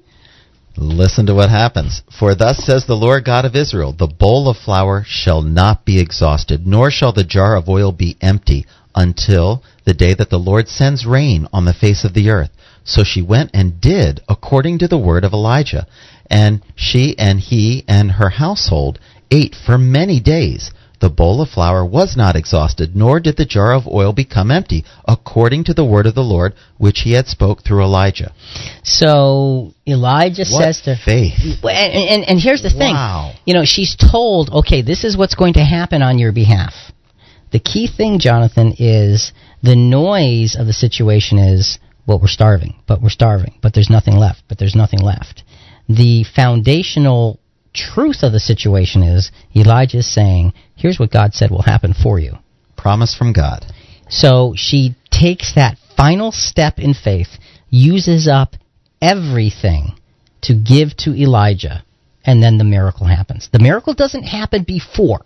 Listen 0.77 1.25
to 1.27 1.33
what 1.33 1.49
happens. 1.49 2.01
For 2.19 2.35
thus 2.35 2.57
says 2.65 2.85
the 2.85 2.95
Lord 2.95 3.23
God 3.23 3.45
of 3.45 3.55
Israel 3.55 3.93
The 3.97 4.07
bowl 4.07 4.49
of 4.49 4.57
flour 4.57 5.03
shall 5.07 5.41
not 5.41 5.85
be 5.85 6.01
exhausted, 6.01 6.67
nor 6.67 6.91
shall 6.91 7.13
the 7.13 7.23
jar 7.23 7.55
of 7.55 7.69
oil 7.69 7.93
be 7.93 8.17
empty, 8.21 8.65
until 8.93 9.63
the 9.85 9.93
day 9.93 10.13
that 10.13 10.29
the 10.29 10.39
Lord 10.39 10.67
sends 10.67 11.05
rain 11.05 11.47
on 11.53 11.65
the 11.65 11.73
face 11.73 12.03
of 12.03 12.13
the 12.13 12.29
earth. 12.29 12.49
So 12.85 13.03
she 13.03 13.21
went 13.21 13.51
and 13.53 13.81
did 13.81 14.21
according 14.29 14.79
to 14.79 14.87
the 14.87 14.97
word 14.97 15.25
of 15.25 15.33
Elijah. 15.33 15.87
And 16.29 16.63
she 16.75 17.15
and 17.17 17.39
he 17.39 17.83
and 17.87 18.11
her 18.11 18.29
household 18.29 18.99
ate 19.29 19.55
for 19.55 19.77
many 19.77 20.19
days. 20.19 20.71
The 21.01 21.09
bowl 21.09 21.41
of 21.41 21.49
flour 21.49 21.85
was 21.85 22.15
not 22.15 22.37
exhausted, 22.37 22.95
nor 22.95 23.19
did 23.19 23.35
the 23.35 23.45
jar 23.45 23.73
of 23.73 23.85
oil 23.85 24.13
become 24.13 24.49
empty, 24.49 24.85
according 25.05 25.65
to 25.65 25.73
the 25.73 25.83
word 25.83 26.05
of 26.05 26.15
the 26.15 26.23
Lord 26.23 26.53
which 26.77 27.01
he 27.01 27.11
had 27.11 27.27
spoke 27.27 27.63
through 27.63 27.83
Elijah. 27.83 28.33
So 28.83 29.73
Elijah 29.85 30.45
What 30.49 30.63
says 30.63 30.81
to 30.83 30.95
faith. 30.95 31.33
and, 31.63 31.65
and, 31.65 32.23
and 32.29 32.39
here's 32.39 32.63
the 32.63 32.69
thing. 32.69 32.93
Wow. 32.93 33.33
You 33.45 33.53
know, 33.53 33.65
she's 33.65 33.95
told, 33.95 34.49
okay, 34.49 34.81
this 34.81 35.03
is 35.03 35.17
what's 35.17 35.35
going 35.35 35.53
to 35.53 35.65
happen 35.65 36.01
on 36.01 36.17
your 36.17 36.31
behalf. 36.31 36.73
The 37.51 37.59
key 37.59 37.87
thing, 37.87 38.19
Jonathan, 38.19 38.73
is 38.79 39.33
the 39.61 39.75
noise 39.75 40.55
of 40.57 40.65
the 40.65 40.73
situation 40.73 41.37
is, 41.37 41.77
well, 42.07 42.19
we're 42.19 42.27
starving, 42.27 42.75
but 42.87 43.01
we're 43.01 43.09
starving, 43.09 43.55
but 43.61 43.73
there's 43.73 43.89
nothing 43.89 44.15
left, 44.15 44.43
but 44.47 44.57
there's 44.57 44.75
nothing 44.75 44.99
left. 44.99 45.43
The 45.89 46.23
foundational 46.23 47.39
truth 47.73 48.23
of 48.23 48.31
the 48.31 48.39
situation 48.39 49.03
is 49.03 49.31
Elijah 49.55 49.97
is 49.97 50.13
saying, 50.13 50.53
here's 50.75 50.99
what 50.99 51.11
God 51.11 51.33
said 51.33 51.51
will 51.51 51.63
happen 51.63 51.93
for 51.93 52.19
you. 52.19 52.37
Promise 52.77 53.15
from 53.15 53.33
God. 53.33 53.65
So 54.09 54.53
she 54.55 54.95
takes 55.11 55.55
that 55.55 55.77
final 55.97 56.31
step 56.31 56.79
in 56.79 56.93
faith, 56.93 57.37
uses 57.69 58.27
up 58.27 58.55
everything 59.01 59.97
to 60.41 60.53
give 60.53 60.95
to 60.97 61.15
Elijah, 61.15 61.83
and 62.23 62.41
then 62.41 62.57
the 62.57 62.63
miracle 62.63 63.07
happens. 63.07 63.49
The 63.51 63.59
miracle 63.59 63.93
doesn't 63.93 64.23
happen 64.23 64.63
before, 64.63 65.21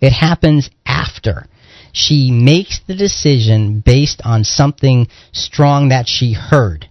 it 0.00 0.12
happens 0.12 0.70
after. 0.84 1.46
She 1.92 2.30
makes 2.30 2.80
the 2.86 2.94
decision 2.94 3.80
based 3.80 4.22
on 4.24 4.44
something 4.44 5.08
strong 5.32 5.90
that 5.90 6.08
she 6.08 6.32
heard. 6.32 6.88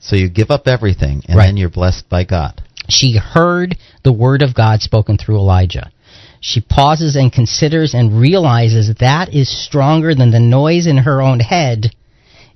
So 0.00 0.16
you 0.16 0.28
give 0.28 0.50
up 0.50 0.68
everything, 0.68 1.22
and 1.28 1.36
Right. 1.36 1.46
then 1.46 1.56
you're 1.56 1.68
blessed 1.68 2.08
by 2.08 2.24
God. 2.24 2.62
She 2.88 3.16
heard 3.16 3.76
the 4.04 4.12
word 4.12 4.42
of 4.42 4.54
God 4.54 4.80
spoken 4.80 5.18
through 5.18 5.36
Elijah. 5.38 5.90
She 6.40 6.60
pauses 6.60 7.16
and 7.16 7.32
considers 7.32 7.94
and 7.94 8.20
realizes 8.20 8.94
that 8.94 9.34
is 9.34 9.48
stronger 9.48 10.14
than 10.14 10.30
the 10.30 10.40
noise 10.40 10.86
in 10.86 10.98
her 10.98 11.20
own 11.20 11.40
head. 11.40 11.92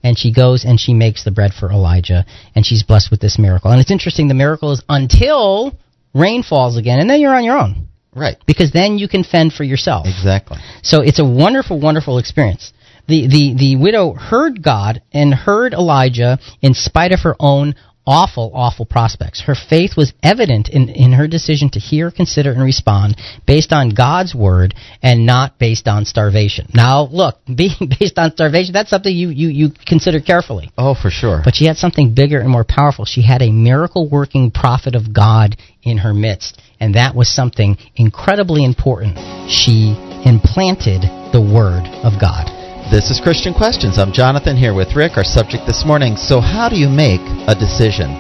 And 0.05 0.17
she 0.19 0.33
goes 0.33 0.65
and 0.65 0.81
she 0.81 0.95
makes 0.95 1.25
the 1.25 1.31
bread 1.31 1.53
for 1.53 1.71
Elijah, 1.71 2.25
and 2.55 2.65
she's 2.65 2.83
blessed 2.83 3.11
with 3.11 3.21
this 3.21 3.39
miracle. 3.39 3.71
And 3.71 3.81
it's 3.81 3.91
interesting, 3.91 4.29
the 4.29 4.35
miracle 4.35 4.73
is 4.73 4.83
until 4.89 5.75
rain 6.15 6.43
falls 6.43 6.77
again, 6.77 7.01
and 7.01 7.11
then 7.11 7.21
you're 7.21 7.35
on 7.35 7.45
your 7.45 7.59
own. 7.59 7.89
Right. 8.15 8.37
Because 8.47 8.73
then 8.73 8.99
you 8.99 9.09
can 9.09 9.25
fend 9.25 9.53
for 9.55 9.65
yourself. 9.65 10.07
Exactly. 10.07 10.59
So 10.83 11.01
it's 11.01 11.19
a 11.19 11.25
wonderful, 11.25 11.81
wonderful 11.81 12.19
experience. 12.19 12.73
The, 13.09 13.27
the, 13.27 13.55
the 13.59 13.77
widow 13.77 14.13
heard 14.13 14.63
God 14.63 15.03
and 15.13 15.35
heard 15.35 15.73
Elijah 15.73 16.39
in 16.61 16.75
spite 16.75 17.13
of 17.13 17.21
her 17.21 17.35
own 17.41 17.75
awful, 18.07 18.51
awful 18.55 18.85
prospects. 18.85 19.43
Her 19.43 19.55
faith 19.55 19.97
was 19.97 20.13
evident 20.23 20.69
in, 20.69 20.89
in 20.89 21.13
her 21.13 21.29
decision 21.29 21.71
to 21.71 21.79
hear, 21.79 22.11
consider, 22.11 22.53
and 22.53 22.63
respond 22.63 23.17
based 23.47 23.73
on 23.73 23.91
God's 23.91 24.35
word 24.35 24.75
and 25.03 25.25
not 25.27 25.59
based 25.59 25.87
on 25.87 26.05
starvation. 26.05 26.69
Now, 26.75 27.09
look, 27.11 27.39
being 27.47 27.91
based 27.99 28.19
on 28.19 28.33
starvation, 28.33 28.73
that's 28.73 28.91
something 28.91 29.15
you, 29.15 29.29
you, 29.29 29.49
you 29.49 29.69
consider 29.87 30.21
carefully. 30.21 30.71
Oh, 30.77 30.95
for 30.95 31.11
sure. 31.11 31.43
But 31.45 31.55
she 31.55 31.67
had 31.67 31.77
something 31.77 32.15
bigger 32.15 32.41
and 32.41 32.51
more 32.51 32.65
powerful. 32.69 33.05
She 33.05 33.23
had 33.23 33.43
a 33.43 33.51
miracle 33.51 34.09
working 34.09 34.51
prophet 34.51 34.95
of 34.95 35.13
God 35.13 35.57
in 35.83 35.99
her 35.99 36.15
midst. 36.15 36.61
And 36.81 36.95
that 36.97 37.15
was 37.15 37.29
something 37.29 37.77
incredibly 37.95 38.65
important. 38.65 39.17
She 39.49 39.95
implanted 40.25 41.03
the 41.33 41.41
word 41.41 41.87
of 42.05 42.21
God. 42.21 42.62
This 42.93 43.11
is 43.11 43.21
Christian 43.21 43.55
Questions. 43.55 43.97
I'm 43.97 44.13
Jonathan 44.13 44.55
here 44.55 44.75
with 44.75 44.95
Rick. 44.95 45.17
Our 45.17 45.25
subject 45.25 45.65
this 45.67 45.83
morning 45.83 46.15
So, 46.15 46.43
how 46.43 46.69
do 46.69 46.77
you 46.77 46.91
make 46.91 47.23
a 47.49 47.55
decision? 47.55 48.13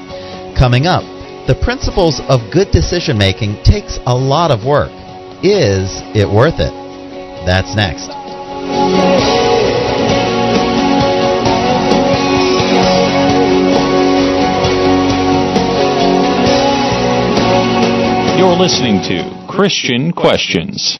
Coming 0.56 0.86
up, 0.86 1.02
the 1.46 1.60
principles 1.62 2.22
of 2.30 2.50
good 2.50 2.70
decision 2.70 3.18
making 3.18 3.62
takes 3.64 3.98
a 4.06 4.16
lot 4.16 4.50
of 4.50 4.64
work. 4.64 4.88
Is 5.44 6.00
it 6.16 6.26
worth 6.26 6.56
it? 6.56 6.72
That's 7.44 7.76
next. 7.76 8.08
You're 18.38 18.56
listening 18.56 19.02
to 19.02 19.46
Christian 19.50 20.12
Questions. 20.12 20.98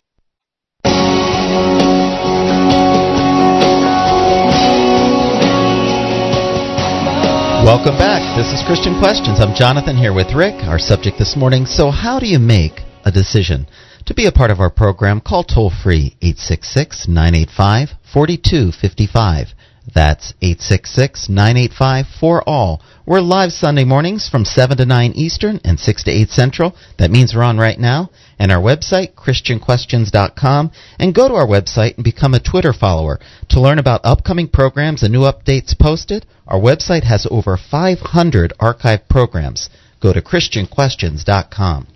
Welcome 7.63 7.97
back. 7.97 8.37
This 8.37 8.49
is 8.53 8.67
Christian 8.67 8.99
Questions. 8.99 9.39
I'm 9.39 9.55
Jonathan 9.55 9.97
here 9.97 10.13
with 10.13 10.35
Rick. 10.35 10.65
Our 10.67 10.81
subject 10.81 11.17
this 11.17 11.37
morning 11.37 11.65
so, 11.65 11.93
how 11.93 12.19
do 12.19 12.27
you 12.27 12.41
make 12.41 12.81
a 13.05 13.13
decision? 13.13 13.69
To 14.07 14.15
be 14.15 14.27
a 14.27 14.33
part 14.33 14.51
of 14.51 14.59
our 14.59 14.69
program, 14.69 15.21
call 15.21 15.45
toll 15.45 15.71
free 15.71 16.17
866 16.21 17.07
985 17.07 17.91
4255. 18.13 19.55
That's 19.95 20.35
866 20.43 21.29
985 21.29 22.07
4 22.19 22.49
all. 22.49 22.83
We're 23.07 23.21
live 23.21 23.53
Sunday 23.53 23.85
mornings 23.85 24.29
from 24.29 24.45
7 24.45 24.77
to 24.79 24.85
9 24.85 25.13
Eastern 25.15 25.61
and 25.65 25.79
6 25.79 26.03
to 26.03 26.11
8 26.11 26.31
Central. 26.31 26.75
That 26.99 27.13
means 27.13 27.33
we're 27.33 27.45
on 27.45 27.59
right 27.59 27.79
now. 27.79 28.11
And 28.43 28.51
our 28.51 28.61
website, 28.61 29.15
ChristianQuestions.com. 29.15 30.73
And 30.99 31.15
go 31.15 31.29
to 31.29 31.35
our 31.35 31.47
website 31.47 31.95
and 31.95 32.03
become 32.03 32.35
a 32.35 32.41
Twitter 32.41 32.73
follower. 32.73 33.21
To 33.51 33.61
learn 33.61 33.79
about 33.79 34.01
upcoming 34.03 34.49
programs 34.49 35.05
and 35.05 35.13
new 35.13 35.21
updates 35.21 35.79
posted, 35.79 36.27
our 36.49 36.59
website 36.59 37.05
has 37.05 37.25
over 37.31 37.57
500 37.57 38.53
archived 38.61 39.09
programs. 39.09 39.71
Go 40.01 40.13
to 40.13 40.21
ChristianQuestions.com. 40.21 41.87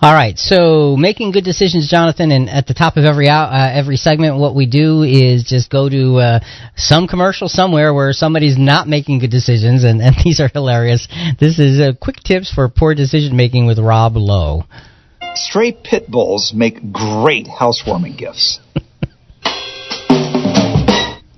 All 0.00 0.12
right, 0.12 0.36
so 0.36 0.96
making 0.96 1.30
good 1.30 1.44
decisions, 1.44 1.88
Jonathan. 1.88 2.32
And 2.32 2.50
at 2.50 2.66
the 2.66 2.74
top 2.74 2.96
of 2.96 3.04
every 3.04 3.28
uh, 3.28 3.70
every 3.72 3.96
segment, 3.96 4.38
what 4.38 4.56
we 4.56 4.66
do 4.66 5.04
is 5.04 5.44
just 5.44 5.70
go 5.70 5.88
to 5.88 6.16
uh, 6.16 6.40
some 6.74 7.06
commercial 7.06 7.46
somewhere 7.46 7.94
where 7.94 8.12
somebody's 8.12 8.58
not 8.58 8.88
making 8.88 9.20
good 9.20 9.30
decisions, 9.30 9.84
and, 9.84 10.02
and 10.02 10.16
these 10.24 10.40
are 10.40 10.48
hilarious. 10.48 11.06
This 11.38 11.60
is 11.60 11.78
uh, 11.78 11.92
quick 12.00 12.16
tips 12.24 12.52
for 12.52 12.68
poor 12.68 12.96
decision 12.96 13.36
making 13.36 13.66
with 13.66 13.78
Rob 13.78 14.16
Lowe. 14.16 14.64
Stray 15.34 15.72
pit 15.72 16.10
bulls 16.10 16.52
make 16.54 16.92
great 16.92 17.46
housewarming 17.46 18.16
gifts. 18.16 18.60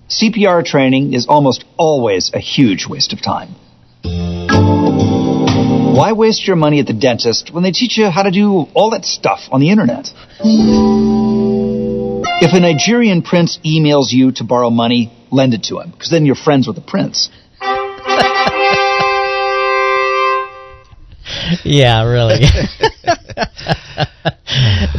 CPR 0.09 0.65
training 0.65 1.13
is 1.15 1.27
almost 1.29 1.65
always 1.77 2.33
a 2.35 2.41
huge 2.41 2.87
waste 2.89 3.13
of 3.13 3.23
time. 3.23 3.55
Why 5.95 6.13
waste 6.13 6.47
your 6.47 6.57
money 6.57 6.81
at 6.81 6.87
the 6.87 6.93
dentist 6.93 7.53
when 7.53 7.63
they 7.63 7.71
teach 7.71 7.97
you 7.97 8.11
how 8.11 8.25
to 8.25 8.33
do 8.33 8.67
all 8.75 8.91
that 8.91 9.05
stuff 9.05 9.41
on 9.53 9.61
the 9.61 9.71
internet? 9.71 10.11
If 12.43 12.53
a 12.53 12.61
Nigerian 12.61 13.23
prince 13.23 13.61
emails 13.65 14.11
you 14.11 14.33
to 14.33 14.45
borrow 14.45 14.71
money, 14.71 15.13
lend 15.31 15.55
it 15.55 15.63
to 15.65 15.79
him, 15.79 15.93
because 15.93 16.11
then 16.11 16.27
you're 16.27 16.35
friends 16.35 16.67
with 16.67 16.75
the 16.75 16.83
prince. 16.83 17.31
Yeah, 21.65 22.05
really. 22.05 22.45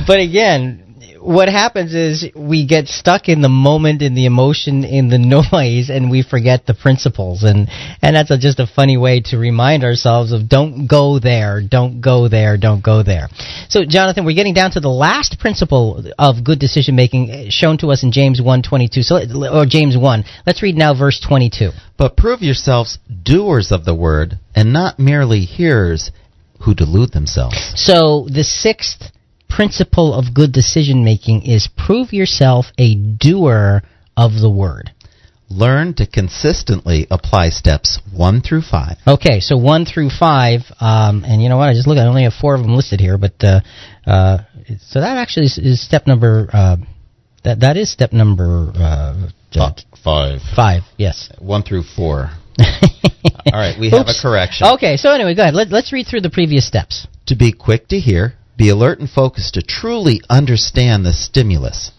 but 0.08 0.20
again, 0.20 0.86
what 1.26 1.50
happens 1.50 1.96
is 1.96 2.30
we 2.36 2.68
get 2.68 2.88
stuck 2.88 3.30
in 3.30 3.42
the 3.42 3.50
moment, 3.50 4.04
in 4.04 4.14
the 4.14 4.26
emotion, 4.26 4.84
in 4.84 5.10
the 5.10 5.18
noise, 5.18 5.90
and 5.90 6.12
we 6.12 6.22
forget 6.22 6.66
the 6.66 6.76
principles. 6.76 7.44
And 7.44 7.68
and 8.02 8.16
that's 8.16 8.32
a, 8.32 8.38
just 8.38 8.60
a 8.60 8.68
funny 8.68 8.98
way 8.98 9.22
to 9.26 9.38
remind 9.38 9.84
ourselves 9.84 10.32
of 10.32 10.48
don't 10.48 10.88
go 10.88 11.20
there, 11.20 11.62
don't 11.68 12.00
go 12.00 12.28
there, 12.28 12.58
don't 12.58 12.84
go 12.84 13.02
there. 13.02 13.28
So, 13.70 13.86
Jonathan, 13.86 14.26
we're 14.26 14.36
getting 14.36 14.54
down 14.54 14.72
to 14.72 14.80
the 14.80 14.90
last 14.90 15.40
principle 15.40 16.04
of 16.20 16.44
good 16.44 16.60
decision 16.60 16.96
making 16.96 17.32
uh, 17.32 17.46
shown 17.50 17.78
to 17.80 17.88
us 17.88 18.04
in 18.04 18.12
James 18.12 18.42
one 18.42 18.62
twenty 18.62 18.88
two. 18.88 19.02
So, 19.02 19.20
or 19.52 19.66
James 19.66 19.98
one. 19.98 20.24
Let's 20.46 20.62
read 20.62 20.76
now 20.76 20.94
verse 20.94 21.20
twenty 21.20 21.50
two. 21.50 21.72
But 21.98 22.18
prove 22.18 22.42
yourselves 22.42 23.00
doers 23.24 23.72
of 23.72 23.86
the 23.86 23.96
word, 23.96 24.38
and 24.54 24.72
not 24.72 25.00
merely 25.00 25.42
hearers 25.42 26.12
who 26.66 26.74
delude 26.74 27.12
themselves. 27.12 27.56
So, 27.76 28.28
the 28.30 28.44
sixth 28.44 29.12
principle 29.50 30.14
of 30.14 30.34
good 30.34 30.52
decision 30.52 31.06
making 31.06 31.44
is 31.44 31.70
prove 31.78 32.12
yourself 32.12 32.66
a 32.78 32.96
doer 32.96 33.84
of 34.18 34.34
the 34.34 34.50
word. 34.50 34.92
Learn 35.48 35.94
to 35.94 36.08
consistently 36.08 37.06
apply 37.12 37.50
steps 37.50 38.00
one 38.12 38.42
through 38.42 38.64
five. 38.64 38.98
Okay, 39.08 39.40
so 39.40 39.56
one 39.58 39.86
through 39.86 40.10
five, 40.10 40.62
um, 40.80 41.24
and 41.24 41.42
you 41.42 41.50
know 41.50 41.58
what? 41.58 41.70
I 41.70 41.74
just 41.74 41.88
look. 41.88 42.00
I 42.00 42.08
only 42.08 42.24
have 42.24 42.34
four 42.34 42.56
of 42.56 42.62
them 42.62 42.76
listed 42.76 43.00
here, 43.00 43.20
but 43.20 43.36
uh, 43.44 43.62
uh, 44.08 44.40
so 44.88 45.02
that 45.02 45.18
actually 45.18 45.46
is, 45.46 45.60
is 45.60 45.86
step 45.86 46.08
number. 46.08 46.50
Uh, 46.52 46.78
that 47.44 47.60
that 47.60 47.78
is 47.78 47.92
step 47.92 48.12
number 48.12 48.72
uh, 48.76 49.30
five. 50.04 50.42
Five, 50.56 50.82
yes. 50.98 51.32
One 51.38 51.62
through 51.62 51.84
four. 51.84 52.32
All 52.60 53.60
right, 53.60 53.80
we 53.80 53.90
have 53.90 54.08
a 54.08 54.14
correction. 54.22 54.68
Okay, 54.76 54.98
so 54.98 55.12
anyway, 55.12 55.36
go 55.36 55.44
ahead. 55.44 55.54
Let, 55.54 55.70
let's 55.70 55.94
read 55.94 56.08
through 56.08 56.22
the 56.22 56.30
previous 56.30 56.68
steps. 56.68 57.08
To 57.28 57.36
be 57.36 57.52
quick 57.52 57.88
to 57.90 58.00
hear, 58.00 58.36
be 58.58 58.70
alert 58.70 59.00
and 59.00 59.10
focused 59.10 59.56
to 59.56 59.62
truly 59.62 60.22
understand 60.30 61.06
the 61.06 61.14
stimulus. 61.14 61.92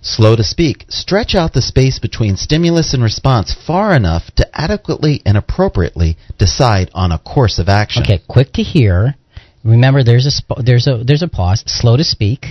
Slow 0.00 0.36
to 0.36 0.44
speak. 0.44 0.84
Stretch 0.88 1.34
out 1.34 1.52
the 1.52 1.62
space 1.62 1.98
between 1.98 2.36
stimulus 2.36 2.94
and 2.94 3.02
response 3.02 3.52
far 3.52 3.94
enough 3.94 4.30
to 4.36 4.46
adequately 4.54 5.20
and 5.26 5.36
appropriately 5.36 6.16
decide 6.38 6.90
on 6.94 7.10
a 7.10 7.18
course 7.18 7.58
of 7.58 7.68
action. 7.68 8.02
Okay, 8.04 8.20
quick 8.28 8.52
to 8.52 8.62
hear. 8.62 9.16
Remember, 9.64 10.04
there's 10.04 10.26
a 10.26 10.30
sp- 10.30 10.62
there's 10.64 10.86
a 10.86 11.02
there's 11.04 11.22
a 11.22 11.28
pause. 11.28 11.64
Slow 11.66 11.96
to 11.96 12.04
speak. 12.04 12.46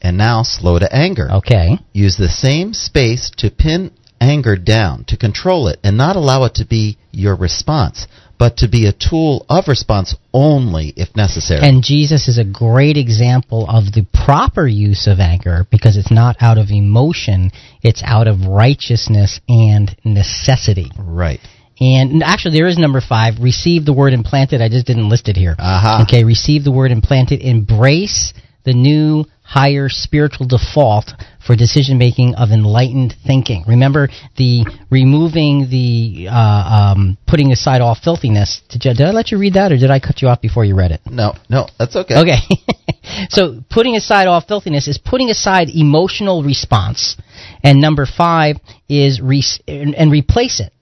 And 0.00 0.16
now, 0.16 0.42
slow 0.42 0.78
to 0.78 0.92
anger. 0.94 1.30
Okay. 1.30 1.78
Use 1.92 2.16
the 2.16 2.28
same 2.28 2.72
space 2.72 3.30
to 3.38 3.50
pin 3.50 3.92
anger 4.20 4.56
down, 4.56 5.04
to 5.04 5.16
control 5.16 5.68
it, 5.68 5.78
and 5.84 5.96
not 5.96 6.16
allow 6.16 6.44
it 6.44 6.54
to 6.54 6.64
be 6.64 6.98
your 7.12 7.36
response 7.36 8.06
but 8.42 8.56
to 8.56 8.68
be 8.68 8.86
a 8.86 8.92
tool 8.92 9.46
of 9.48 9.68
response 9.68 10.16
only 10.34 10.92
if 10.96 11.14
necessary. 11.14 11.60
And 11.62 11.80
Jesus 11.80 12.26
is 12.26 12.38
a 12.38 12.44
great 12.44 12.96
example 12.96 13.70
of 13.70 13.92
the 13.92 14.04
proper 14.26 14.66
use 14.66 15.06
of 15.06 15.20
anger 15.20 15.64
because 15.70 15.96
it's 15.96 16.10
not 16.10 16.34
out 16.40 16.58
of 16.58 16.70
emotion, 16.70 17.52
it's 17.82 18.02
out 18.04 18.26
of 18.26 18.44
righteousness 18.48 19.38
and 19.48 19.94
necessity. 20.04 20.90
Right. 20.98 21.38
And 21.78 22.24
actually, 22.24 22.58
there 22.58 22.66
is 22.66 22.78
number 22.78 23.00
five. 23.00 23.34
Receive 23.40 23.84
the 23.84 23.92
word 23.92 24.12
implanted. 24.12 24.60
I 24.60 24.68
just 24.68 24.88
didn't 24.88 25.08
list 25.08 25.28
it 25.28 25.36
here. 25.36 25.54
Uh-huh. 25.56 26.02
Okay, 26.02 26.24
receive 26.24 26.64
the 26.64 26.72
word 26.72 26.90
implanted. 26.90 27.42
Embrace 27.42 28.34
the 28.64 28.74
new 28.74 29.24
higher 29.42 29.88
spiritual 29.88 30.46
default 30.46 31.12
for 31.46 31.56
decision 31.56 31.98
making 31.98 32.34
of 32.34 32.50
enlightened 32.50 33.14
thinking. 33.26 33.64
Remember 33.66 34.08
the 34.36 34.64
removing 34.90 35.68
the 35.70 36.28
uh, 36.30 36.94
um, 36.94 37.18
putting 37.26 37.52
aside 37.52 37.80
all 37.80 37.94
filthiness. 37.94 38.62
Did, 38.68 38.84
you, 38.84 38.94
did 38.94 39.06
I 39.06 39.10
let 39.10 39.30
you 39.30 39.38
read 39.38 39.54
that, 39.54 39.72
or 39.72 39.76
did 39.76 39.90
I 39.90 40.00
cut 40.00 40.22
you 40.22 40.28
off 40.28 40.40
before 40.40 40.64
you 40.64 40.76
read 40.76 40.92
it? 40.92 41.00
No, 41.06 41.34
no, 41.48 41.66
that's 41.78 41.96
okay. 41.96 42.16
Okay. 42.16 42.38
so 43.30 43.60
putting 43.70 43.96
aside 43.96 44.28
all 44.28 44.40
filthiness 44.40 44.88
is 44.88 44.98
putting 44.98 45.30
aside 45.30 45.68
emotional 45.68 46.42
response, 46.42 47.16
and 47.62 47.80
number 47.80 48.06
five 48.06 48.56
is 48.88 49.20
re- 49.20 49.42
and, 49.66 49.94
and 49.94 50.12
replace 50.12 50.60
it 50.60 50.72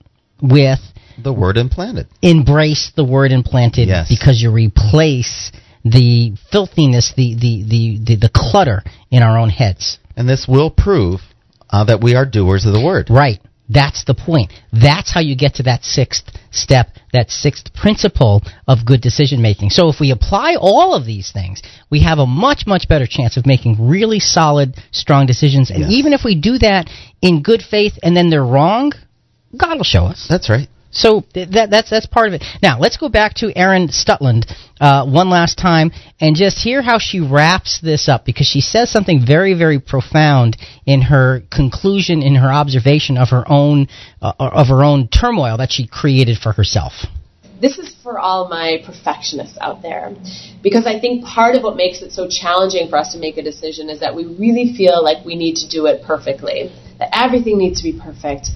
with 0.43 0.81
the 1.23 1.33
word 1.33 1.57
implanted. 1.57 2.07
Embrace 2.23 2.93
the 2.97 3.05
word 3.05 3.33
implanted 3.33 3.89
yes. 3.89 4.09
because 4.09 4.41
you 4.41 4.51
replace 4.51 5.53
the 5.85 6.35
filthiness, 6.51 7.13
the, 7.17 7.35
the, 7.35 7.65
the, 7.65 8.01
the, 8.05 8.17
the 8.17 8.31
clutter 8.35 8.83
in 9.11 9.23
our 9.23 9.39
own 9.39 9.49
heads. 9.49 9.99
And 10.17 10.29
this 10.29 10.47
will 10.49 10.71
prove 10.71 11.21
uh, 11.71 11.85
that 11.85 12.03
we 12.03 12.15
are 12.15 12.27
doers 12.27 12.67
of 12.67 12.73
the 12.73 12.85
word. 12.85 13.09
Right. 13.11 13.41
That's 13.73 14.05
the 14.05 14.15
point. 14.15 14.53
That's 14.73 15.15
how 15.15 15.21
you 15.21 15.37
get 15.37 15.55
to 15.55 15.63
that 15.65 15.85
sixth 15.85 16.25
step, 16.51 16.89
that 17.13 17.31
sixth 17.31 17.73
principle 17.73 18.43
of 18.67 18.85
good 18.85 19.01
decision 19.01 19.41
making. 19.41 19.71
So 19.71 19.89
if 19.89 20.01
we 20.01 20.11
apply 20.11 20.57
all 20.59 20.95
of 20.97 21.07
these 21.07 21.31
things, 21.31 21.63
we 21.89 22.03
have 22.03 22.19
a 22.19 22.27
much, 22.27 22.65
much 22.67 22.89
better 22.89 23.07
chance 23.09 23.37
of 23.37 23.47
making 23.47 23.89
really 23.89 24.19
solid, 24.19 24.75
strong 24.91 25.27
decisions. 25.27 25.71
And 25.71 25.83
yes. 25.83 25.93
even 25.93 26.13
if 26.13 26.23
we 26.25 26.35
do 26.35 26.59
that 26.59 26.91
in 27.23 27.43
good 27.43 27.63
faith 27.63 27.93
and 28.03 28.17
then 28.17 28.29
they're 28.29 28.45
wrong, 28.45 28.93
God 29.57 29.77
will 29.77 29.85
show 29.85 30.05
us. 30.07 30.27
That's 30.29 30.51
right. 30.51 30.69
So 30.91 31.25
that, 31.35 31.69
that's 31.71 31.91
that's 31.91 32.07
part 32.07 32.29
of 32.29 32.35
it. 32.35 32.45
Now 32.63 32.79
let's 32.79 32.97
go 32.97 33.09
back 33.09 33.35
to 33.35 33.57
Erin 33.57 33.89
Stutland 33.89 34.53
uh, 34.81 35.07
one 35.07 35.31
last 35.31 35.57
time 35.57 35.93
and 36.21 36.35
just 36.35 36.59
hear 36.59 36.83
how 36.83 36.99
she 36.99 37.21
wraps 37.21 37.81
this 37.81 38.09
up 38.09 38.25
because 38.25 38.47
she 38.47 38.61
says 38.61 38.91
something 38.91 39.25
very 39.25 39.55
very 39.55 39.79
profound 39.79 40.57
in 40.87 41.03
her 41.03 41.43
conclusion, 41.51 42.23
in 42.23 42.35
her 42.35 42.53
observation 42.53 43.17
of 43.19 43.29
her 43.29 43.45
own 43.47 43.87
uh, 44.21 44.33
of 44.39 44.67
her 44.69 44.83
own 44.83 45.09
turmoil 45.09 45.57
that 45.59 45.71
she 45.71 45.87
created 45.87 46.39
for 46.39 46.53
herself. 46.53 46.93
This 47.61 47.79
is 47.79 47.95
for 48.03 48.19
all 48.19 48.49
my 48.49 48.83
perfectionists 48.85 49.59
out 49.61 49.83
there 49.83 50.15
because 50.63 50.87
I 50.87 50.99
think 50.99 51.25
part 51.25 51.57
of 51.57 51.63
what 51.63 51.77
makes 51.77 52.01
it 52.01 52.11
so 52.11 52.27
challenging 52.27 52.89
for 52.89 52.97
us 52.97 53.13
to 53.13 53.19
make 53.19 53.37
a 53.37 53.43
decision 53.43 53.91
is 53.91 54.01
that 54.01 54.17
we 54.17 54.25
really 54.25 54.75
feel 54.75 55.05
like 55.05 55.25
we 55.27 55.37
need 55.37 55.57
to 55.57 55.69
do 55.69 55.87
it 55.87 56.03
perfectly, 56.03 56.73
that 56.99 57.11
everything 57.13 57.59
needs 57.59 57.83
to 57.83 57.93
be 57.93 58.01
perfect. 58.01 58.49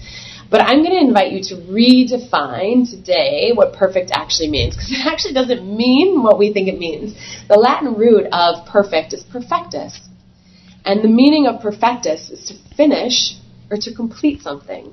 But 0.51 0.63
I'm 0.63 0.83
going 0.83 0.93
to 0.93 1.01
invite 1.01 1.33
you 1.33 1.43
to 1.45 1.57
redefine 1.57 2.89
today 2.89 3.53
what 3.55 3.73
perfect 3.73 4.11
actually 4.13 4.51
means, 4.51 4.75
because 4.75 4.91
it 4.93 5.07
actually 5.07 5.35
doesn't 5.35 5.65
mean 5.65 6.23
what 6.23 6.39
we 6.39 6.53
think 6.53 6.69
it 6.69 6.79
means. 6.79 7.15
The 7.49 7.57
Latin 7.57 7.95
root 7.95 8.27
of 8.33 8.67
perfect 8.67 9.13
is 9.13 9.23
perfectus. 9.23 10.01
And 10.85 11.03
the 11.03 11.09
meaning 11.09 11.47
of 11.47 11.63
perfectus 11.63 12.31
is 12.31 12.49
to 12.49 12.77
finish 12.77 13.37
or 13.71 13.79
to 13.79 13.95
complete 13.95 14.43
something. 14.43 14.93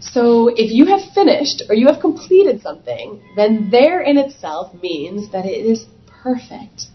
So 0.00 0.48
if 0.48 0.72
you 0.72 0.86
have 0.86 1.00
finished 1.14 1.64
or 1.68 1.74
you 1.74 1.86
have 1.88 2.00
completed 2.00 2.62
something, 2.62 3.20
then 3.36 3.68
there 3.70 4.00
in 4.00 4.16
itself 4.16 4.72
means 4.82 5.30
that 5.32 5.44
it 5.44 5.66
is 5.66 5.86
perfect. 6.06 6.86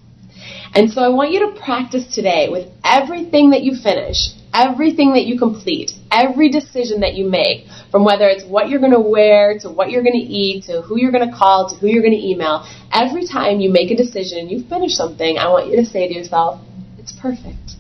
And 0.74 0.92
so 0.92 1.02
I 1.02 1.10
want 1.10 1.32
you 1.32 1.40
to 1.48 1.60
practice 1.60 2.14
today 2.14 2.48
with 2.50 2.68
everything 2.84 3.52
that 3.52 3.64
you 3.64 3.76
finish, 3.82 4.30
everything 4.56 5.14
that 5.14 5.26
you 5.26 5.38
complete, 5.38 5.92
every 6.12 6.50
decision 6.50 7.02
that 7.02 7.14
you 7.14 7.30
make, 7.30 7.68
from 7.92 8.06
whether 8.06 8.28
it's 8.28 8.46
what 8.46 8.70
you're 8.70 8.80
going 8.80 8.94
to 8.94 9.00
wear, 9.00 9.60
to 9.60 9.70
what 9.70 9.92
you're 9.92 10.02
going 10.02 10.20
to 10.20 10.26
eat, 10.26 10.64
to 10.64 10.82
who 10.82 10.98
you're 10.98 11.12
going 11.12 11.30
to 11.30 11.36
call, 11.36 11.70
to 11.70 11.76
who 11.76 11.88
you're 11.88 12.02
going 12.02 12.18
to 12.18 12.26
email. 12.26 12.66
Every 12.92 13.28
time 13.28 13.60
you 13.60 13.70
make 13.70 13.92
a 13.92 13.96
decision 13.96 14.40
and 14.40 14.50
you 14.50 14.64
finish 14.68 14.94
something, 14.94 15.38
I 15.38 15.50
want 15.50 15.68
you 15.68 15.76
to 15.76 15.86
say 15.86 16.08
to 16.08 16.14
yourself, 16.14 16.62
it's 16.98 17.12
perfect. 17.12 17.76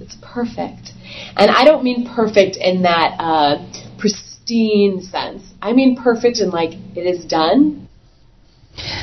It's 0.00 0.16
perfect. 0.22 0.92
And 1.36 1.50
I 1.50 1.64
don't 1.64 1.84
mean 1.84 2.08
perfect 2.14 2.56
in 2.56 2.82
that 2.82 3.16
uh, 3.20 3.98
pristine 3.98 5.02
sense. 5.02 5.42
I 5.60 5.72
mean 5.72 5.96
perfect 5.96 6.40
in 6.40 6.50
like 6.50 6.72
it 6.96 7.06
is 7.06 7.24
done. 7.24 7.88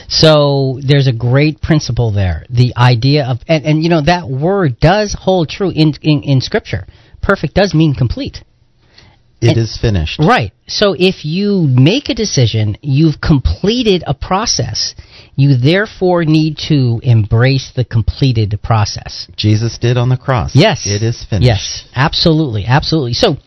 So 0.10 0.80
there's 0.86 1.08
a 1.08 1.14
great 1.14 1.62
principle 1.62 2.12
there. 2.12 2.46
The 2.50 2.74
idea 2.76 3.26
of 3.26 3.40
and, 3.48 3.64
and 3.66 3.84
you 3.84 3.90
know 3.90 4.02
that 4.02 4.28
word 4.28 4.80
does 4.80 5.16
hold 5.18 5.50
true 5.50 5.70
in 5.70 5.94
in, 6.02 6.24
in 6.24 6.42
Scripture. 6.42 6.86
Perfect 7.22 7.54
does 7.54 7.74
mean 7.74 7.94
complete. 7.96 8.44
It 9.42 9.58
is 9.58 9.78
finished. 9.82 10.20
Right. 10.20 10.54
So 10.68 10.96
if 10.98 11.26
you 11.26 11.64
make 11.68 12.10
a 12.10 12.14
decision, 12.14 12.78
you've 12.82 13.20
completed 13.20 14.04
a 14.06 14.14
process. 14.14 14.94
You 15.36 15.58
therefore 15.58 16.26
need 16.26 16.58
to 16.70 17.00
embrace 17.04 17.72
the 17.76 17.84
completed 17.84 18.60
process. 18.64 19.28
Jesus 19.36 19.80
did 19.80 19.98
on 19.98 20.10
the 20.10 20.18
cross. 20.18 20.52
Yes. 20.54 20.86
It 20.86 21.02
is 21.02 21.26
finished. 21.28 21.48
Yes, 21.48 21.88
absolutely, 21.96 22.66
absolutely. 22.66 23.14
So, 23.14 23.38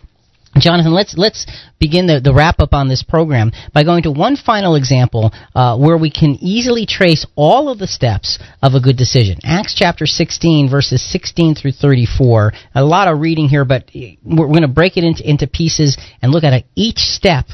Jonathan, 0.58 0.92
let's 0.92 1.16
let's 1.16 1.46
begin 1.80 2.06
the, 2.06 2.20
the 2.20 2.32
wrap 2.32 2.60
up 2.60 2.72
on 2.72 2.88
this 2.88 3.02
program 3.02 3.50
by 3.72 3.82
going 3.82 4.04
to 4.04 4.10
one 4.10 4.36
final 4.36 4.76
example 4.76 5.32
uh, 5.54 5.76
where 5.76 5.98
we 5.98 6.10
can 6.10 6.36
easily 6.40 6.86
trace 6.86 7.26
all 7.34 7.68
of 7.68 7.78
the 7.78 7.86
steps 7.86 8.38
of 8.62 8.74
a 8.74 8.80
good 8.80 8.96
decision. 8.96 9.38
Acts 9.42 9.74
chapter 9.74 10.06
16, 10.06 10.70
verses 10.70 11.02
16 11.10 11.56
through 11.56 11.72
34. 11.72 12.52
A 12.74 12.84
lot 12.84 13.08
of 13.08 13.20
reading 13.20 13.48
here, 13.48 13.64
but 13.64 13.90
we're, 13.94 14.46
going 14.46 14.62
to 14.62 14.68
break 14.68 14.96
it 14.96 15.04
into, 15.04 15.28
into 15.28 15.46
pieces 15.46 15.98
and 16.22 16.30
look 16.30 16.44
at 16.44 16.52
it. 16.52 16.66
each 16.74 16.98
step. 16.98 17.46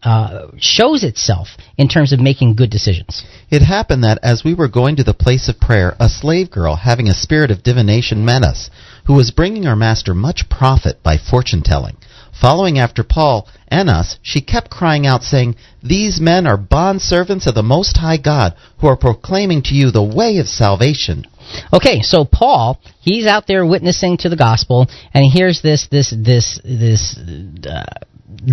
Uh, 0.00 0.52
shows 0.58 1.02
itself 1.02 1.48
in 1.76 1.88
terms 1.88 2.12
of 2.12 2.20
making 2.20 2.54
good 2.54 2.70
decisions. 2.70 3.24
It 3.50 3.62
happened 3.62 4.04
that 4.04 4.20
as 4.22 4.44
we 4.44 4.54
were 4.54 4.68
going 4.68 4.94
to 4.94 5.02
the 5.02 5.12
place 5.12 5.48
of 5.48 5.58
prayer, 5.58 5.96
a 5.98 6.08
slave 6.08 6.52
girl, 6.52 6.76
having 6.76 7.08
a 7.08 7.14
spirit 7.14 7.50
of 7.50 7.64
divination, 7.64 8.24
met 8.24 8.44
us, 8.44 8.70
who 9.06 9.14
was 9.14 9.32
bringing 9.32 9.66
our 9.66 9.74
master 9.74 10.14
much 10.14 10.48
profit 10.48 11.02
by 11.02 11.16
fortune 11.18 11.62
telling. 11.64 11.96
Following 12.40 12.78
after 12.78 13.02
Paul 13.02 13.48
and 13.66 13.90
us, 13.90 14.18
she 14.22 14.40
kept 14.40 14.70
crying 14.70 15.06
out, 15.06 15.22
saying, 15.22 15.56
These 15.82 16.20
men 16.20 16.46
are 16.46 16.56
bondservants 16.56 17.46
of 17.46 17.54
the 17.54 17.62
Most 17.62 17.96
High 17.96 18.16
God, 18.16 18.54
who 18.78 18.86
are 18.86 18.96
proclaiming 18.96 19.62
to 19.62 19.74
you 19.74 19.90
the 19.90 20.02
way 20.02 20.38
of 20.38 20.46
salvation. 20.46 21.24
Okay, 21.72 22.00
so 22.02 22.24
Paul, 22.24 22.78
he's 23.00 23.26
out 23.26 23.46
there 23.46 23.66
witnessing 23.66 24.18
to 24.18 24.28
the 24.28 24.36
gospel, 24.36 24.86
and 25.12 25.24
he 25.24 25.30
hears 25.30 25.62
this, 25.62 25.88
this, 25.90 26.14
this, 26.16 26.60
this 26.64 27.18
uh, 27.66 27.84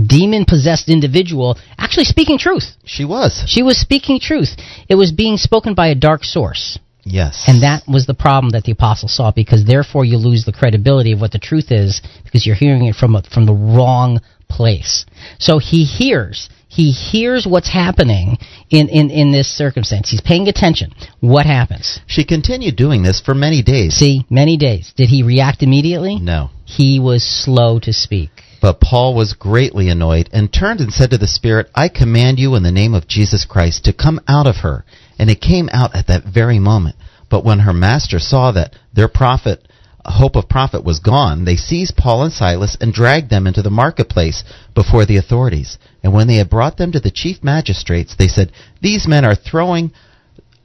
demon 0.07 0.45
possessed 0.45 0.89
individual 0.89 1.57
actually 1.77 2.05
speaking 2.05 2.37
truth. 2.37 2.75
She 2.85 3.05
was. 3.05 3.43
She 3.47 3.61
was 3.61 3.79
speaking 3.79 4.19
truth. 4.19 4.49
It 4.89 4.95
was 4.95 5.11
being 5.11 5.37
spoken 5.37 5.75
by 5.75 5.87
a 5.87 5.95
dark 5.95 6.23
source. 6.23 6.79
Yes. 7.05 7.45
And 7.47 7.63
that 7.63 7.83
was 7.87 8.07
the 8.07 8.15
problem 8.15 8.51
that 8.51 8.63
the 8.63 8.71
apostle 8.71 9.07
saw 9.07 9.31
because 9.31 9.63
therefore 9.63 10.03
you 10.03 10.17
lose 10.17 10.43
the 10.43 10.51
credibility 10.51 11.11
of 11.11 11.21
what 11.21 11.31
the 11.31 11.39
truth 11.39 11.71
is 11.71 12.01
because 12.23 12.45
you're 12.45 12.55
hearing 12.55 12.85
it 12.87 12.95
from 12.95 13.15
a, 13.15 13.21
from 13.23 13.45
the 13.45 13.53
wrong 13.53 14.19
place. 14.49 15.05
So 15.39 15.59
he 15.59 15.85
hears 15.85 16.49
he 16.75 16.91
hears 16.91 17.47
what's 17.47 17.71
happening 17.71 18.37
in, 18.69 18.89
in, 18.89 19.09
in 19.09 19.31
this 19.31 19.47
circumstance. 19.47 20.09
He's 20.09 20.19
paying 20.19 20.49
attention. 20.49 20.91
What 21.21 21.45
happens? 21.45 22.01
She 22.05 22.25
continued 22.25 22.75
doing 22.75 23.01
this 23.01 23.21
for 23.21 23.33
many 23.33 23.61
days. 23.63 23.95
See, 23.95 24.25
many 24.29 24.57
days. 24.57 24.93
Did 24.97 25.07
he 25.07 25.23
react 25.23 25.63
immediately? 25.63 26.19
No. 26.19 26.49
He 26.65 26.99
was 26.99 27.23
slow 27.23 27.79
to 27.79 27.93
speak. 27.93 28.29
But 28.61 28.81
Paul 28.81 29.15
was 29.15 29.33
greatly 29.33 29.87
annoyed 29.87 30.29
and 30.33 30.51
turned 30.51 30.81
and 30.81 30.91
said 30.91 31.11
to 31.11 31.17
the 31.17 31.27
Spirit, 31.27 31.69
I 31.73 31.87
command 31.87 32.39
you 32.39 32.55
in 32.55 32.63
the 32.63 32.71
name 32.71 32.93
of 32.93 33.07
Jesus 33.07 33.45
Christ 33.45 33.85
to 33.85 33.93
come 33.93 34.19
out 34.27 34.47
of 34.47 34.57
her. 34.57 34.83
And 35.17 35.29
it 35.29 35.41
came 35.41 35.69
out 35.71 35.95
at 35.95 36.07
that 36.07 36.23
very 36.25 36.59
moment. 36.59 36.95
But 37.29 37.45
when 37.45 37.59
her 37.59 37.73
master 37.73 38.19
saw 38.19 38.51
that 38.51 38.75
their 38.93 39.07
profit, 39.07 39.67
hope 40.03 40.35
of 40.35 40.49
profit 40.49 40.83
was 40.83 40.99
gone, 40.99 41.45
they 41.45 41.55
seized 41.55 41.97
Paul 41.97 42.23
and 42.23 42.33
Silas 42.33 42.77
and 42.79 42.93
dragged 42.93 43.29
them 43.29 43.47
into 43.47 43.61
the 43.61 43.69
marketplace 43.69 44.43
before 44.73 45.05
the 45.05 45.17
authorities. 45.17 45.77
And 46.03 46.13
when 46.13 46.27
they 46.27 46.35
had 46.35 46.49
brought 46.49 46.77
them 46.77 46.91
to 46.91 46.99
the 46.99 47.11
chief 47.11 47.43
magistrates, 47.43 48.15
they 48.15 48.27
said, 48.27 48.51
These 48.81 49.07
men 49.07 49.25
are 49.25 49.35
throwing 49.35 49.91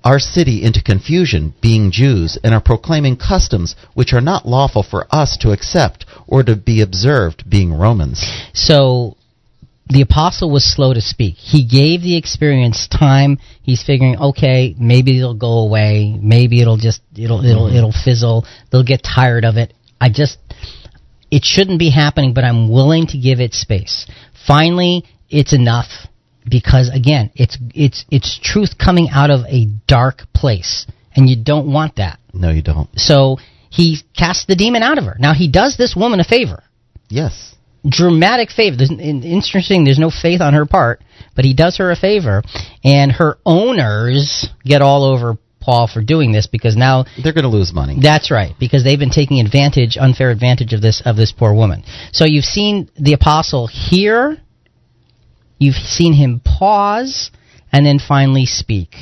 our 0.03 0.19
city 0.19 0.63
into 0.63 0.83
confusion, 0.83 1.55
being 1.61 1.91
Jews, 1.91 2.39
and 2.43 2.55
are 2.55 2.61
proclaiming 2.61 3.17
customs 3.17 3.77
which 3.95 4.13
are 4.13 4.21
not 4.21 4.47
lawful 4.49 4.83
for 4.83 5.07
us 5.11 5.37
to 5.39 5.53
accept 5.53 6.07
or 6.27 6.43
to 6.43 6.57
be 6.57 6.81
observed, 6.81 7.49
being 7.49 7.73
Romans. 7.73 8.25
So 8.55 9.17
the 9.91 10.03
apostle 10.03 10.51
was 10.51 10.65
slow 10.65 10.95
to 10.95 11.01
speak. 11.01 11.35
He 11.35 11.65
gave 11.65 12.03
the 12.03 12.17
experience 12.17 12.87
time. 12.89 13.39
He's 13.63 13.83
figuring, 13.83 14.17
okay, 14.19 14.75
maybe 14.79 15.19
it'll 15.19 15.35
go 15.35 15.59
away. 15.59 16.17
Maybe 16.21 16.61
it'll 16.63 16.77
just 16.77 17.03
it'll 17.17 17.45
it'll 17.45 17.67
it'll 17.75 17.93
fizzle. 17.93 18.47
They'll 18.71 18.85
get 18.85 19.03
tired 19.03 19.45
of 19.45 19.57
it. 19.57 19.75
I 20.01 20.09
just 20.11 20.39
it 21.31 21.45
shouldn't 21.45 21.79
be 21.79 21.91
happening, 21.91 22.35
but 22.35 22.45
I'm 22.45 22.71
willing 22.71 23.09
to 23.09 23.19
give 23.19 23.41
it 23.41 23.53
space. 23.53 24.07
Finally, 24.47 25.05
it's 25.29 25.53
enough 25.53 25.89
because 26.49 26.91
again, 26.93 27.31
it's 27.35 27.59
it's 27.75 28.05
it's 28.11 28.39
truth 28.41 28.79
coming 28.79 29.09
out 29.13 29.31
of 29.31 29.41
a 29.47 29.67
dark 29.87 30.23
place, 30.35 30.87
and 31.15 31.29
you 31.29 31.37
don't 31.43 31.73
want 31.73 31.97
that. 31.97 32.19
No, 32.33 32.51
you 32.51 32.63
don't. 32.63 32.89
So 32.99 33.39
he 33.71 33.99
casts 34.17 34.47
the 34.47 34.57
demon 34.57 34.83
out 34.83 34.99
of 34.99 35.05
her. 35.05 35.17
Now 35.19 35.35
he 35.35 35.51
does 35.51 35.77
this 35.77 35.97
woman 35.97 36.21
a 36.21 36.25
favor. 36.25 36.63
Yes. 37.09 37.57
Dramatic 37.89 38.51
favor. 38.51 38.77
Interesting. 38.83 39.85
There's 39.85 39.99
no 39.99 40.11
faith 40.11 40.41
on 40.41 40.55
her 40.55 40.67
part, 40.67 41.03
but 41.35 41.45
he 41.45 41.55
does 41.55 41.79
her 41.79 41.91
a 41.91 41.97
favor, 41.97 42.43
and 42.85 43.13
her 43.13 43.39
owners 43.47 44.49
get 44.65 44.83
all 44.83 45.05
over 45.05 45.39
Paul 45.61 45.87
for 45.87 46.03
doing 46.03 46.33
this 46.33 46.47
because 46.47 46.77
now 46.77 47.05
they're 47.23 47.33
going 47.33 47.45
to 47.45 47.51
lose 47.51 47.73
money. 47.73 47.99
That's 48.01 48.31
right, 48.31 48.55
because 48.59 48.85
they've 48.85 48.99
been 48.99 49.11
taking 49.11 49.41
advantage, 49.41 49.97
unfair 49.99 50.31
advantage 50.31 50.73
of 50.73 50.81
this 50.81 51.03
of 51.05 51.17
this 51.17 51.33
poor 51.33 51.55
woman. 51.55 51.85
So 52.13 52.25
you've 52.25 52.45
seen 52.45 52.91
the 52.99 53.13
apostle 53.13 53.67
here, 53.67 54.39
You've 55.61 55.77
seen 55.77 56.15
him 56.15 56.41
pause 56.41 57.31
and 57.71 57.87
then 57.87 58.01
finally 58.01 58.47
speak. 58.47 58.97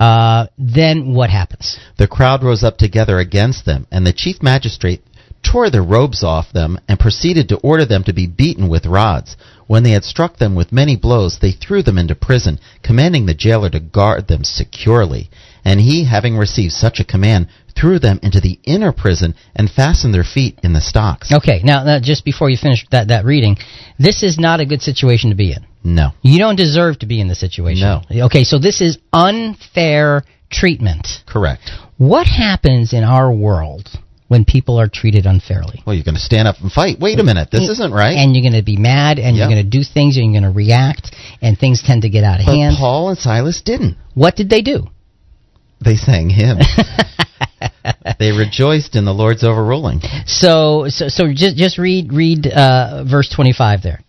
Uh, 0.00 0.46
then 0.58 1.14
what 1.14 1.30
happens? 1.30 1.78
The 1.98 2.08
crowd 2.08 2.42
rose 2.42 2.64
up 2.64 2.78
together 2.78 3.18
against 3.18 3.66
them, 3.66 3.86
and 3.92 4.04
the 4.04 4.12
chief 4.12 4.42
magistrate 4.42 5.02
tore 5.42 5.70
their 5.70 5.82
robes 5.82 6.22
off 6.22 6.52
them 6.52 6.78
and 6.88 6.98
proceeded 6.98 7.48
to 7.48 7.58
order 7.58 7.84
them 7.84 8.04
to 8.04 8.12
be 8.12 8.26
beaten 8.26 8.68
with 8.68 8.86
rods. 8.86 9.36
When 9.66 9.82
they 9.82 9.90
had 9.90 10.04
struck 10.04 10.36
them 10.36 10.54
with 10.54 10.72
many 10.72 10.96
blows, 10.96 11.38
they 11.38 11.52
threw 11.52 11.82
them 11.82 11.98
into 11.98 12.14
prison, 12.14 12.58
commanding 12.82 13.26
the 13.26 13.34
jailer 13.34 13.70
to 13.70 13.80
guard 13.80 14.28
them 14.28 14.44
securely. 14.44 15.30
And 15.64 15.80
he, 15.80 16.04
having 16.04 16.36
received 16.36 16.72
such 16.72 17.00
a 17.00 17.04
command, 17.04 17.48
threw 17.74 17.98
them 17.98 18.20
into 18.22 18.40
the 18.40 18.58
inner 18.64 18.92
prison 18.92 19.34
and 19.54 19.70
fastened 19.70 20.12
their 20.12 20.24
feet 20.24 20.58
in 20.62 20.72
the 20.72 20.80
stocks. 20.80 21.32
Okay, 21.32 21.60
now, 21.64 21.84
now 21.84 21.98
just 22.00 22.24
before 22.24 22.50
you 22.50 22.56
finish 22.56 22.84
that, 22.90 23.08
that 23.08 23.24
reading, 23.24 23.56
this 23.98 24.22
is 24.22 24.38
not 24.38 24.60
a 24.60 24.66
good 24.66 24.82
situation 24.82 25.30
to 25.30 25.36
be 25.36 25.52
in. 25.52 25.64
No. 25.84 26.10
You 26.22 26.38
don't 26.38 26.56
deserve 26.56 26.98
to 27.00 27.06
be 27.06 27.20
in 27.20 27.28
the 27.28 27.34
situation. 27.34 27.80
No. 27.80 28.26
Okay, 28.26 28.44
so 28.44 28.58
this 28.58 28.80
is 28.80 28.98
unfair 29.12 30.22
treatment. 30.50 31.06
Correct. 31.26 31.70
What 31.96 32.26
happens 32.26 32.92
in 32.92 33.04
our 33.04 33.32
world 33.32 33.88
when 34.32 34.46
people 34.46 34.80
are 34.80 34.88
treated 34.88 35.26
unfairly? 35.26 35.82
Well, 35.86 35.94
you're 35.94 36.04
going 36.04 36.14
to 36.14 36.20
stand 36.20 36.48
up 36.48 36.56
and 36.62 36.72
fight. 36.72 36.98
Wait 36.98 37.20
a 37.20 37.22
minute, 37.22 37.50
this 37.52 37.68
isn't 37.68 37.92
right. 37.92 38.16
And 38.16 38.34
you're 38.34 38.42
going 38.42 38.58
to 38.58 38.64
be 38.64 38.78
mad, 38.78 39.18
and 39.18 39.36
yep. 39.36 39.44
you're 39.44 39.54
going 39.54 39.62
to 39.62 39.70
do 39.70 39.84
things, 39.84 40.16
and 40.16 40.32
you're 40.32 40.40
going 40.40 40.50
to 40.50 40.56
react, 40.56 41.14
and 41.42 41.58
things 41.58 41.82
tend 41.84 42.02
to 42.02 42.08
get 42.08 42.24
out 42.24 42.40
of 42.40 42.46
but 42.46 42.56
hand. 42.56 42.76
Paul 42.78 43.10
and 43.10 43.18
Silas 43.18 43.60
didn't. 43.60 43.98
What 44.14 44.34
did 44.34 44.48
they 44.48 44.62
do? 44.62 44.86
They 45.84 45.96
sang 45.96 46.30
hymns. 46.30 46.66
they 48.18 48.32
rejoiced 48.32 48.96
in 48.96 49.04
the 49.04 49.12
Lord's 49.12 49.44
overruling. 49.44 50.00
So, 50.24 50.86
so, 50.88 51.08
so 51.08 51.30
just 51.34 51.56
just 51.58 51.76
read 51.76 52.10
read 52.12 52.46
uh, 52.46 53.04
verse 53.04 53.28
twenty 53.28 53.52
five 53.52 53.82
there. 53.82 54.00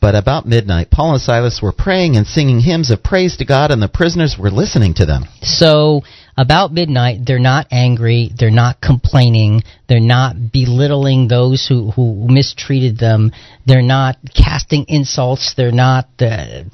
But 0.00 0.14
about 0.14 0.46
midnight, 0.46 0.90
Paul 0.90 1.14
and 1.14 1.20
Silas 1.20 1.60
were 1.60 1.72
praying 1.72 2.16
and 2.16 2.26
singing 2.26 2.60
hymns 2.60 2.90
of 2.90 3.02
praise 3.02 3.36
to 3.38 3.44
God, 3.44 3.70
and 3.70 3.82
the 3.82 3.88
prisoners 3.88 4.36
were 4.38 4.50
listening 4.50 4.94
to 4.94 5.06
them. 5.06 5.24
So, 5.42 6.02
about 6.36 6.72
midnight, 6.72 7.20
they're 7.24 7.38
not 7.38 7.66
angry, 7.70 8.30
they're 8.38 8.50
not 8.50 8.80
complaining, 8.80 9.62
they're 9.88 10.00
not 10.00 10.52
belittling 10.52 11.28
those 11.28 11.66
who, 11.66 11.90
who 11.92 12.26
mistreated 12.28 12.98
them, 12.98 13.32
they're 13.64 13.82
not 13.82 14.16
casting 14.34 14.84
insults, 14.88 15.54
they're 15.56 15.72
not. 15.72 16.08
Uh, 16.20 16.64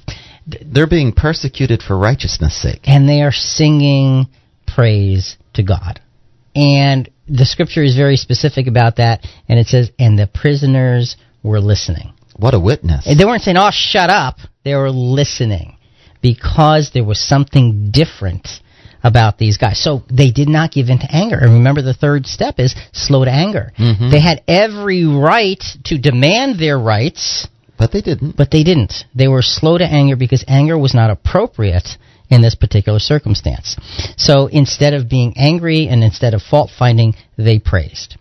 they're 0.44 0.88
being 0.88 1.12
persecuted 1.12 1.82
for 1.82 1.96
righteousness' 1.96 2.60
sake. 2.60 2.80
And 2.84 3.08
they 3.08 3.22
are 3.22 3.30
singing 3.30 4.26
praise 4.66 5.36
to 5.54 5.62
God. 5.62 6.00
And 6.56 7.08
the 7.28 7.46
scripture 7.46 7.84
is 7.84 7.94
very 7.94 8.16
specific 8.16 8.66
about 8.66 8.96
that, 8.96 9.24
and 9.48 9.60
it 9.60 9.68
says, 9.68 9.92
and 10.00 10.18
the 10.18 10.26
prisoners 10.26 11.16
were 11.44 11.60
listening. 11.60 12.12
What 12.36 12.54
a 12.54 12.60
witness. 12.60 13.06
And 13.06 13.20
they 13.20 13.24
weren't 13.24 13.42
saying, 13.42 13.56
oh, 13.56 13.70
shut 13.72 14.10
up. 14.10 14.38
They 14.64 14.74
were 14.74 14.90
listening 14.90 15.76
because 16.20 16.90
there 16.92 17.04
was 17.04 17.20
something 17.20 17.90
different 17.92 18.48
about 19.04 19.38
these 19.38 19.56
guys. 19.56 19.78
So 19.82 20.02
they 20.10 20.30
did 20.30 20.48
not 20.48 20.72
give 20.72 20.88
in 20.88 20.98
to 20.98 21.14
anger. 21.14 21.38
And 21.38 21.54
remember, 21.54 21.82
the 21.82 21.94
third 21.94 22.26
step 22.26 22.58
is 22.58 22.74
slow 22.92 23.24
to 23.24 23.30
anger. 23.30 23.72
Mhm. 23.78 24.10
They 24.10 24.20
had 24.20 24.42
every 24.46 25.04
right 25.04 25.62
to 25.84 25.98
demand 25.98 26.58
their 26.58 26.78
rights, 26.78 27.46
But 27.76 27.90
they 27.92 28.00
didn't. 28.00 28.36
but 28.36 28.50
they 28.50 28.62
didn't. 28.62 29.04
They 29.14 29.28
were 29.28 29.42
slow 29.42 29.78
to 29.78 29.84
anger 29.86 30.16
because 30.16 30.44
anger 30.46 30.78
was 30.78 30.94
not 30.94 31.10
appropriate 31.10 31.96
in 32.30 32.40
this 32.42 32.54
particular 32.54 32.98
circumstance. 32.98 33.76
So 34.16 34.46
instead 34.46 34.94
of 34.94 35.08
being 35.08 35.34
angry 35.36 35.88
and 35.88 36.02
instead 36.02 36.32
of 36.32 36.42
fault 36.42 36.70
finding, 36.70 37.14
they 37.36 37.58
praised. 37.58 38.16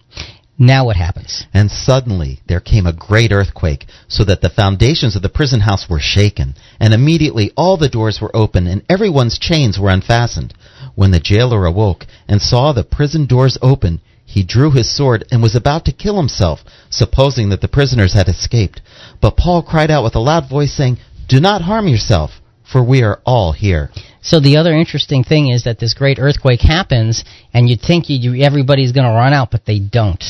Now 0.60 0.86
what 0.86 0.96
happens? 0.96 1.46
And 1.56 1.72
suddenly 1.72 2.40
there 2.48 2.60
came 2.60 2.86
a 2.86 2.94
great 2.94 3.32
earthquake, 3.32 3.88
so 4.08 4.24
that 4.26 4.42
the 4.42 4.50
foundations 4.50 5.16
of 5.16 5.24
the 5.24 5.30
prison 5.30 5.62
house 5.62 5.90
were 5.90 6.00
shaken. 6.00 6.54
And 6.80 6.94
immediately 6.94 7.52
all 7.58 7.78
the 7.78 7.90
doors 7.90 8.22
were 8.22 8.36
open, 8.36 8.68
and 8.68 8.84
everyone's 8.88 9.40
chains 9.40 9.80
were 9.80 9.90
unfastened. 9.90 10.54
When 10.96 11.12
the 11.12 11.20
jailer 11.20 11.66
awoke 11.66 12.06
and 12.28 12.42
saw 12.42 12.74
the 12.74 12.84
prison 12.84 13.26
doors 13.26 13.58
open, 13.62 14.02
he 14.26 14.44
drew 14.44 14.72
his 14.72 14.96
sword 14.96 15.26
and 15.32 15.42
was 15.42 15.56
about 15.56 15.86
to 15.86 15.92
kill 15.92 16.18
himself, 16.18 16.62
supposing 16.90 17.50
that 17.50 17.62
the 17.62 17.68
prisoners 17.68 18.14
had 18.14 18.30
escaped. 18.30 18.82
But 19.22 19.36
Paul 19.36 19.62
cried 19.62 19.92
out 19.92 20.04
with 20.04 20.16
a 20.16 20.20
loud 20.20 20.50
voice, 20.50 20.72
saying, 20.72 20.98
Do 21.28 21.40
not 21.40 21.62
harm 21.62 21.88
yourself, 21.88 22.32
for 22.64 22.84
we 22.84 23.04
are 23.04 23.20
all 23.26 23.52
here. 23.52 23.90
So 24.22 24.40
the 24.40 24.58
other 24.58 24.72
interesting 24.72 25.24
thing 25.24 25.50
is 25.50 25.66
that 25.66 25.80
this 25.80 25.94
great 25.94 26.20
earthquake 26.20 26.62
happens, 26.62 27.26
and 27.54 27.70
you'd 27.70 27.82
think 27.82 28.06
you, 28.10 28.42
everybody's 28.42 28.94
going 28.94 29.08
to 29.08 29.14
run 29.14 29.34
out, 29.34 29.52
but 29.52 29.66
they 29.66 29.80
don't. 29.80 30.24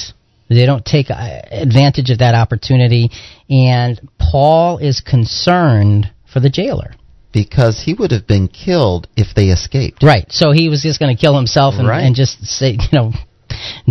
They 0.50 0.66
don't 0.66 0.84
take 0.84 1.10
uh, 1.10 1.42
advantage 1.52 2.10
of 2.10 2.20
that 2.20 2.36
opportunity, 2.36 3.10
and 3.50 4.00
Paul 4.20 4.80
is 4.80 5.00
concerned 5.00 6.12
for 6.34 6.40
the 6.40 6.50
jailer. 6.50 6.94
Because 7.32 7.82
he 7.86 7.94
would 7.94 8.12
have 8.12 8.28
been 8.28 8.48
killed 8.48 9.08
if 9.16 9.34
they 9.36 9.46
escaped. 9.48 10.04
Right. 10.04 10.26
So 10.30 10.52
he 10.52 10.68
was 10.70 10.82
just 10.82 11.00
going 11.00 11.16
to 11.16 11.20
kill 11.20 11.36
himself 11.36 11.76
and, 11.78 11.88
Right. 11.88 12.02
and 12.04 12.16
just 12.16 12.46
say, 12.46 12.72
you 12.80 12.90
know, 12.92 13.12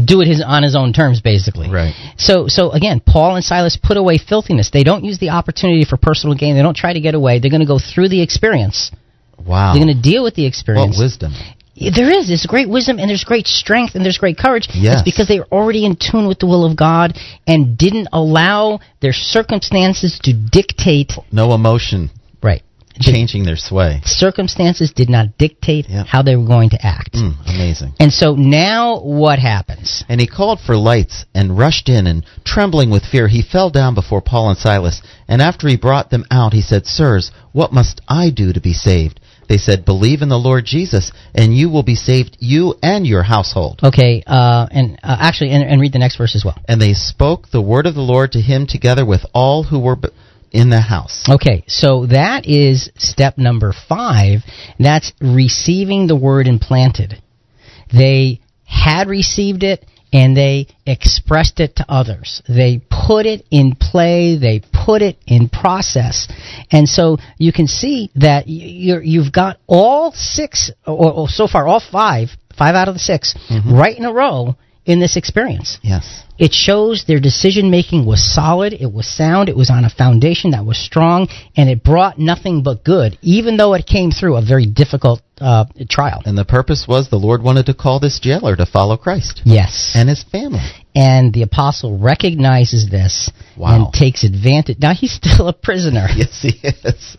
do 0.03 0.21
it 0.21 0.27
his 0.29 0.43
on 0.47 0.63
his 0.63 0.77
own 0.77 0.93
terms, 0.93 1.21
basically. 1.21 1.71
Right. 1.71 1.95
So, 2.17 2.49
so 2.49 2.71
again, 2.71 3.01
Paul 3.01 3.37
and 3.37 3.45
Silas 3.45 3.79
put 3.83 3.97
away 3.97 4.19
filthiness. 4.19 4.71
They 4.71 4.85
don't 4.85 5.05
use 5.05 5.19
the 5.19 5.31
opportunity 5.31 5.85
for 5.85 5.97
personal 5.97 6.37
gain. 6.37 6.55
They 6.55 6.63
don't 6.63 6.77
try 6.77 6.93
to 6.93 7.01
get 7.01 7.15
away. 7.15 7.39
They're 7.39 7.51
going 7.51 7.61
to 7.61 7.67
go 7.67 7.79
through 7.79 8.09
the 8.09 8.23
experience. 8.23 8.91
Wow. 9.39 9.73
They're 9.73 9.83
going 9.83 9.97
to 9.97 10.03
deal 10.03 10.23
with 10.23 10.35
the 10.35 10.47
experience 10.47 10.97
What 10.97 11.05
wisdom. 11.05 11.33
There 11.77 12.11
is. 12.11 12.29
There's 12.29 12.45
great 12.45 12.69
wisdom 12.69 12.99
and 12.99 13.09
there's 13.09 13.25
great 13.25 13.47
strength 13.47 13.95
and 13.95 14.05
there's 14.05 14.19
great 14.19 14.37
courage. 14.37 14.69
Yes. 14.75 14.97
It's 14.97 15.03
because 15.03 15.29
they 15.29 15.39
were 15.39 15.49
already 15.51 15.87
in 15.87 15.97
tune 15.97 16.29
with 16.29 16.39
the 16.39 16.47
will 16.47 16.67
of 16.67 16.77
God 16.77 17.17
and 17.47 17.79
didn't 17.79 18.09
allow 18.13 18.81
their 19.01 19.15
circumstances 19.15 20.21
to 20.25 20.35
dictate. 20.35 21.13
No 21.33 21.55
emotion. 21.55 22.11
Changing 23.01 23.45
their 23.45 23.57
sway. 23.57 24.01
Circumstances 24.05 24.93
did 24.95 25.09
not 25.09 25.39
dictate 25.39 25.87
how 25.87 26.23
they 26.23 26.37
were 26.37 26.47
going 26.47 26.71
to 26.71 26.87
act. 26.87 27.15
Mm, 27.15 27.35
amazing. 27.47 27.95
And 27.99 28.13
so 28.13 28.35
now 28.35 29.01
what 29.01 29.39
happens? 29.39 30.05
And 30.09 30.21
he 30.21 30.27
called 30.27 30.61
for 30.61 30.77
lights 30.77 31.25
and 31.35 31.57
rushed 31.57 31.89
in, 31.89 32.07
and 32.07 32.25
trembling 32.45 32.91
with 32.91 33.05
fear, 33.05 33.29
he 33.29 33.43
fell 33.43 33.71
down 33.71 33.95
before 33.95 34.21
Paul 34.21 34.51
and 34.51 34.59
Silas. 34.59 35.03
And 35.29 35.41
after 35.41 35.69
he 35.69 35.77
brought 35.77 36.11
them 36.11 36.25
out, 36.31 36.53
he 36.53 36.63
said, 36.63 36.87
Sirs, 36.87 37.31
what 37.53 37.73
must 37.73 38.01
I 38.09 38.31
do 38.31 38.53
to 38.53 38.61
be 38.61 38.73
saved? 38.73 39.21
They 39.51 39.59
said, 39.59 39.85
Believe 39.85 40.23
in 40.23 40.29
the 40.29 40.39
Lord 40.39 40.65
Jesus, 40.65 41.11
and 41.35 41.53
you 41.53 41.71
will 41.71 41.83
be 41.83 41.97
saved, 41.97 42.37
you 42.39 42.77
and 42.85 43.05
your 43.05 43.25
household. 43.25 43.81
Okay, 43.83 44.23
uh, 44.25 44.69
and 44.71 44.97
uh, 45.03 45.17
actually, 45.19 45.51
and, 45.51 45.65
and 45.65 45.81
read 45.81 45.93
the 45.93 45.99
next 45.99 46.19
verse 46.19 46.37
as 46.37 46.45
well. 46.45 46.57
And 46.69 46.81
they 46.81 46.95
spoke 46.95 47.51
the 47.51 47.61
word 47.61 47.87
of 47.87 47.97
the 47.97 48.01
Lord 48.01 48.31
to 48.33 48.41
him 48.41 48.69
together 48.69 49.05
with 49.05 49.27
all 49.35 49.65
who 49.65 49.81
were 49.81 49.97
in 50.51 50.71
the 50.71 50.81
house. 50.81 51.25
Okay, 51.29 51.65
so 51.67 52.07
that 52.07 52.47
is 52.47 52.91
step 52.97 53.39
number 53.39 53.73
five. 53.89 54.41
That's 54.79 55.13
receiving 55.21 56.07
the 56.07 56.17
word 56.17 56.47
implanted. 56.47 57.23
They 57.93 58.41
had 58.65 59.09
received 59.09 59.63
it 59.63 59.85
and 60.13 60.37
they 60.37 60.67
expressed 60.87 61.61
it 61.61 61.77
to 61.77 61.87
others. 61.89 62.43
They 62.49 62.81
put 62.91 63.27
it 63.27 63.47
in 63.51 63.77
play, 63.77 64.37
they 64.37 64.63
put 64.73 65.03
it 65.03 65.19
in 65.27 65.49
process. 65.49 66.29
And 66.71 66.89
so 66.89 67.19
you 67.39 67.53
can 67.53 67.69
see 67.69 68.11
that 68.17 68.45
you're, 68.47 69.03
you've 69.03 69.33
got 69.33 69.59
all 69.67 70.13
six, 70.13 70.71
or, 70.87 71.13
or 71.13 71.29
so 71.29 71.47
far, 71.47 71.69
all 71.69 71.81
five, 71.81 72.31
five 72.59 72.75
out 72.75 72.89
of 72.89 72.95
the 72.95 73.01
6 73.01 73.35
mm-hmm. 73.49 73.75
right 73.75 73.97
in 73.97 74.05
a 74.05 74.13
row 74.13 74.57
in 74.87 74.99
this 75.01 75.17
experience. 75.17 75.79
Yes. 75.83 76.23
It 76.39 76.53
shows 76.55 77.05
their 77.07 77.21
decision 77.21 77.71
making 77.71 78.07
was 78.07 78.25
solid, 78.25 78.73
it 78.73 78.91
was 78.91 79.07
sound, 79.07 79.51
it 79.51 79.57
was 79.57 79.69
on 79.69 79.85
a 79.85 79.91
foundation 79.91 80.53
that 80.53 80.65
was 80.65 80.79
strong, 80.79 81.29
and 81.55 81.69
it 81.69 81.85
brought 81.85 82.19
nothing 82.19 82.63
but 82.63 82.83
good, 82.83 83.19
even 83.21 83.59
though 83.59 83.75
it 83.75 83.87
came 83.87 84.11
through 84.11 84.37
a 84.37 84.43
very 84.45 84.65
difficult 84.65 85.21
uh, 85.39 85.67
trial. 85.91 86.23
And 86.25 86.37
the 86.39 86.47
purpose 86.47 86.87
was 86.89 87.11
the 87.11 87.17
Lord 87.17 87.43
wanted 87.43 87.67
to 87.67 87.75
call 87.75 88.01
this 88.01 88.19
jailer 88.21 88.57
to 88.57 88.65
follow 88.65 88.97
Christ 88.97 89.43
Yes. 89.45 89.93
and 89.95 90.09
his 90.09 90.23
family. 90.23 90.61
And 90.95 91.33
the 91.35 91.43
apostle 91.43 91.99
recognizes 91.99 92.89
this 92.91 93.31
Wow. 93.57 93.85
and 93.87 93.93
takes 93.93 94.25
advantage. 94.25 94.79
Now, 94.81 94.95
he's 94.95 95.13
still 95.13 95.49
a 95.49 95.53
prisoner, 95.53 96.07
Yes, 96.17 96.41
he 96.41 96.59
is. 96.67 97.17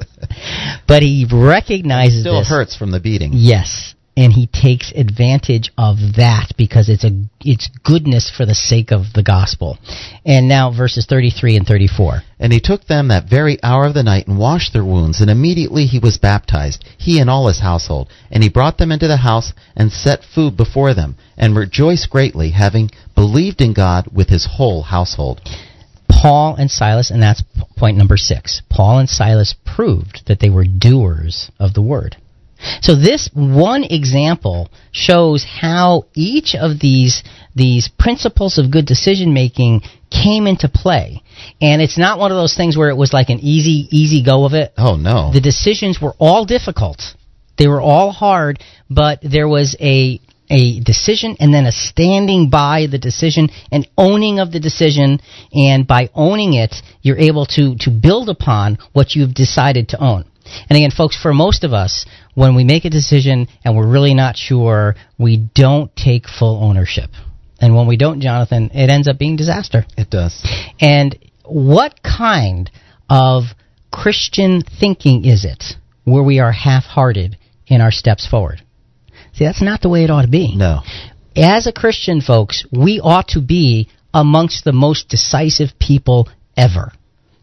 but 0.88 1.04
he 1.04 1.28
recognizes 1.32 2.22
Still 2.22 2.40
this. 2.40 2.48
hurts 2.50 2.76
from 2.76 2.90
the 2.92 3.00
beating. 3.00 3.32
Yes. 3.34 3.94
And 4.18 4.34
he 4.34 4.48
takes 4.48 4.92
advantage 4.92 5.72
of 5.78 5.96
that 6.18 6.52
because 6.58 6.90
it's 6.90 7.06
a 7.06 7.12
it's 7.40 7.70
goodness 7.84 8.30
for 8.30 8.46
the 8.46 8.54
sake 8.54 8.92
of 8.92 9.14
the 9.14 9.24
gospel. 9.24 9.78
And 10.26 10.50
now 10.50 10.70
verses 10.70 11.06
33 11.06 11.56
and 11.56 11.66
34. 11.66 12.22
And 12.38 12.52
he 12.52 12.60
took 12.60 12.86
them 12.86 13.08
that 13.08 13.30
very 13.30 13.58
hour 13.64 13.86
of 13.86 13.94
the 13.94 14.04
night 14.04 14.28
and 14.28 14.38
washed 14.38 14.74
their 14.74 14.84
wounds, 14.84 15.22
and 15.22 15.30
immediately 15.30 15.86
he 15.86 15.98
was 15.98 16.18
baptized, 16.18 16.84
he 16.98 17.20
and 17.20 17.30
all 17.30 17.48
his 17.48 17.62
household. 17.62 18.10
And 18.30 18.44
he 18.44 18.50
brought 18.50 18.78
them 18.78 18.92
into 18.92 19.08
the 19.08 19.18
house 19.18 19.54
and 19.78 19.92
set 19.92 20.26
food 20.26 20.58
before 20.58 20.94
them, 20.94 21.16
and 21.38 21.56
rejoiced 21.56 22.10
greatly, 22.10 22.50
having 22.52 22.92
believed 23.16 23.62
in 23.62 23.74
God 23.74 24.08
with 24.14 24.28
his 24.28 24.46
whole 24.58 24.84
household. 24.84 25.42
Paul 26.10 26.56
and 26.56 26.70
Silas, 26.70 27.10
and 27.10 27.24
that's 27.24 27.44
point 27.78 27.98
number 27.98 28.18
six. 28.18 28.62
Paul 28.70 29.00
and 29.00 29.10
Silas 29.10 29.56
proved 29.66 30.24
that 30.28 30.40
they 30.42 30.50
were 30.50 30.66
doers 30.66 31.50
of 31.60 31.74
the 31.74 31.82
word. 31.82 32.18
So 32.82 32.96
this 32.96 33.30
one 33.34 33.84
example 33.84 34.70
shows 34.92 35.44
how 35.44 36.06
each 36.14 36.56
of 36.56 36.80
these 36.80 37.24
these 37.56 37.90
principles 38.00 38.58
of 38.58 38.72
good 38.72 38.86
decision 38.86 39.34
making 39.34 39.82
came 40.10 40.48
into 40.48 40.70
play. 40.70 41.22
And 41.60 41.82
it's 41.82 41.98
not 41.98 42.20
one 42.20 42.32
of 42.32 42.38
those 42.38 42.56
things 42.56 42.78
where 42.78 42.90
it 42.90 42.98
was 42.98 43.14
like 43.14 43.30
an 43.30 43.40
easy 43.40 43.88
easy 43.92 44.24
go 44.24 44.46
of 44.46 44.54
it. 44.54 44.74
Oh, 44.78 44.96
no. 44.96 45.32
The 45.34 45.42
decisions 45.42 46.00
were 46.02 46.14
all 46.20 46.46
difficult. 46.46 47.02
They 47.58 47.68
were 47.68 47.82
all 47.82 48.12
hard, 48.12 48.60
but 48.90 49.20
there 49.22 49.48
was 49.48 49.76
a 49.80 50.20
a 50.50 50.82
decision 50.82 51.38
and 51.40 51.54
then 51.54 51.66
a 51.66 51.72
standing 51.72 52.50
by 52.50 52.88
the 52.92 52.98
decision 52.98 53.50
and 53.72 53.88
owning 53.98 54.40
of 54.40 54.52
the 54.52 54.60
decision 54.60 55.20
and 55.54 55.88
by 55.88 56.10
owning 56.14 56.54
it 56.54 56.76
you're 57.02 57.18
able 57.18 57.46
to 57.46 57.76
to 57.80 57.90
build 57.90 58.28
upon 58.28 58.78
what 58.92 59.16
you've 59.16 59.34
decided 59.34 59.90
to 59.90 60.04
own. 60.04 60.26
And 60.70 60.76
again 60.76 60.92
folks 60.92 61.20
for 61.20 61.34
most 61.34 61.64
of 61.64 61.72
us 61.72 62.06
when 62.34 62.56
we 62.56 62.64
make 62.64 62.86
a 62.86 62.90
decision 62.90 63.48
and 63.64 63.76
we're 63.76 63.88
really 63.88 64.14
not 64.14 64.38
sure, 64.38 64.96
we 65.18 65.38
don't 65.38 65.94
take 65.96 66.28
full 66.28 66.64
ownership. 66.64 67.10
And 67.60 67.76
when 67.76 67.88
we 67.88 67.98
don't, 67.98 68.22
Jonathan, 68.22 68.72
it 68.74 68.90
ends 68.90 69.08
up 69.08 69.20
being 69.20 69.36
disaster. 69.36 69.86
It 69.98 70.10
does. 70.10 70.46
And 70.80 71.18
what 71.46 72.02
kind 72.04 72.72
of 73.10 73.44
Christian 73.92 74.64
thinking 74.80 75.26
is 75.26 75.46
it 75.46 75.64
where 76.04 76.24
we 76.24 76.40
are 76.40 76.52
half 76.52 76.84
hearted 76.84 77.38
in 77.68 77.82
our 77.82 77.92
steps 77.92 78.28
forward? 78.28 78.62
See, 79.34 79.46
that's 79.46 79.62
not 79.62 79.82
the 79.82 79.90
way 79.90 80.04
it 80.04 80.10
ought 80.10 80.24
to 80.24 80.28
be. 80.28 80.56
No. 80.56 80.82
As 81.36 81.68
a 81.68 81.72
Christian, 81.72 82.22
folks, 82.22 82.66
we 82.72 83.00
ought 83.00 83.30
to 83.30 83.42
be 83.42 83.90
amongst 84.14 84.66
the 84.66 84.74
most 84.74 85.08
decisive 85.08 85.70
people 85.80 86.28
ever. 86.58 86.92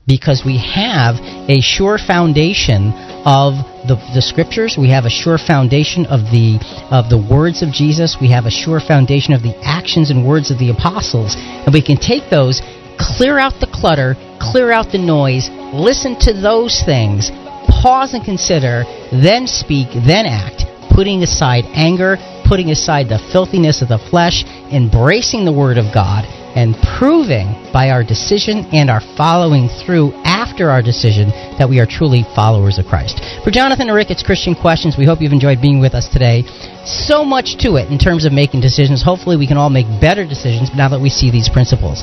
Because 0.06 0.42
we 0.44 0.58
have 0.58 1.16
a 1.48 1.60
sure 1.60 1.98
foundation 1.98 2.92
of 3.28 3.60
the, 3.84 4.00
the 4.16 4.24
scriptures, 4.24 4.80
we 4.80 4.88
have 4.88 5.04
a 5.04 5.12
sure 5.12 5.36
foundation 5.36 6.08
of 6.08 6.32
the 6.32 6.56
of 6.88 7.12
the 7.12 7.20
words 7.20 7.60
of 7.60 7.68
Jesus, 7.68 8.16
we 8.16 8.32
have 8.32 8.48
a 8.48 8.50
sure 8.50 8.80
foundation 8.80 9.36
of 9.36 9.44
the 9.44 9.52
actions 9.60 10.08
and 10.08 10.24
words 10.24 10.48
of 10.48 10.56
the 10.56 10.72
apostles, 10.72 11.36
and 11.36 11.68
we 11.68 11.84
can 11.84 12.00
take 12.00 12.32
those, 12.32 12.64
clear 12.96 13.36
out 13.36 13.60
the 13.60 13.68
clutter, 13.68 14.16
clear 14.40 14.72
out 14.72 14.88
the 14.96 14.98
noise, 14.98 15.52
listen 15.76 16.16
to 16.24 16.32
those 16.32 16.80
things, 16.88 17.28
pause 17.68 18.16
and 18.16 18.24
consider, 18.24 18.88
then 19.12 19.44
speak, 19.44 19.92
then 20.08 20.24
act, 20.24 20.64
putting 20.88 21.20
aside 21.20 21.68
anger, 21.76 22.16
putting 22.48 22.72
aside 22.72 23.12
the 23.12 23.20
filthiness 23.28 23.84
of 23.84 23.92
the 23.92 24.00
flesh, 24.08 24.40
embracing 24.72 25.44
the 25.44 25.52
Word 25.52 25.76
of 25.76 25.92
God, 25.92 26.24
and 26.58 26.74
proving 26.98 27.46
by 27.72 27.90
our 27.94 28.02
decision 28.02 28.66
and 28.74 28.90
our 28.90 29.00
following 29.16 29.70
through 29.86 30.10
after 30.26 30.70
our 30.70 30.82
decision 30.82 31.30
that 31.54 31.70
we 31.70 31.78
are 31.78 31.86
truly 31.86 32.26
followers 32.34 32.78
of 32.78 32.86
Christ. 32.86 33.22
For 33.44 33.52
Jonathan 33.52 33.86
and 33.86 33.94
Rick, 33.94 34.10
it's 34.10 34.26
Christian 34.26 34.56
Questions. 34.58 34.98
We 34.98 35.06
hope 35.06 35.22
you've 35.22 35.30
enjoyed 35.30 35.62
being 35.62 35.78
with 35.78 35.94
us 35.94 36.08
today. 36.08 36.42
So 36.82 37.22
much 37.22 37.62
to 37.62 37.76
it 37.78 37.92
in 37.94 37.98
terms 37.98 38.24
of 38.24 38.32
making 38.32 38.60
decisions. 38.60 39.04
Hopefully, 39.06 39.36
we 39.36 39.46
can 39.46 39.56
all 39.56 39.70
make 39.70 39.86
better 40.00 40.26
decisions 40.26 40.74
now 40.74 40.88
that 40.88 40.98
we 41.00 41.10
see 41.10 41.30
these 41.30 41.48
principles. 41.48 42.02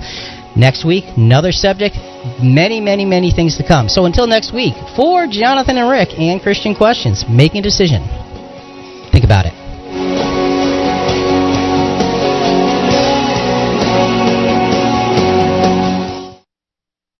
Next 0.55 0.85
week, 0.85 1.03
another 1.17 1.51
subject, 1.51 1.99
many, 2.39 2.79
many, 2.79 3.03
many 3.03 3.35
things 3.35 3.57
to 3.57 3.67
come. 3.67 3.89
So 3.89 4.05
until 4.05 4.25
next 4.25 4.53
week, 4.53 4.73
for 4.95 5.27
Jonathan 5.27 5.75
and 5.75 5.91
Rick 5.91 6.15
and 6.17 6.41
Christian 6.41 6.73
Questions, 6.73 7.25
making 7.27 7.59
a 7.59 7.63
decision. 7.63 8.07
Think 9.11 9.25
about 9.25 9.47
it. 9.47 10.24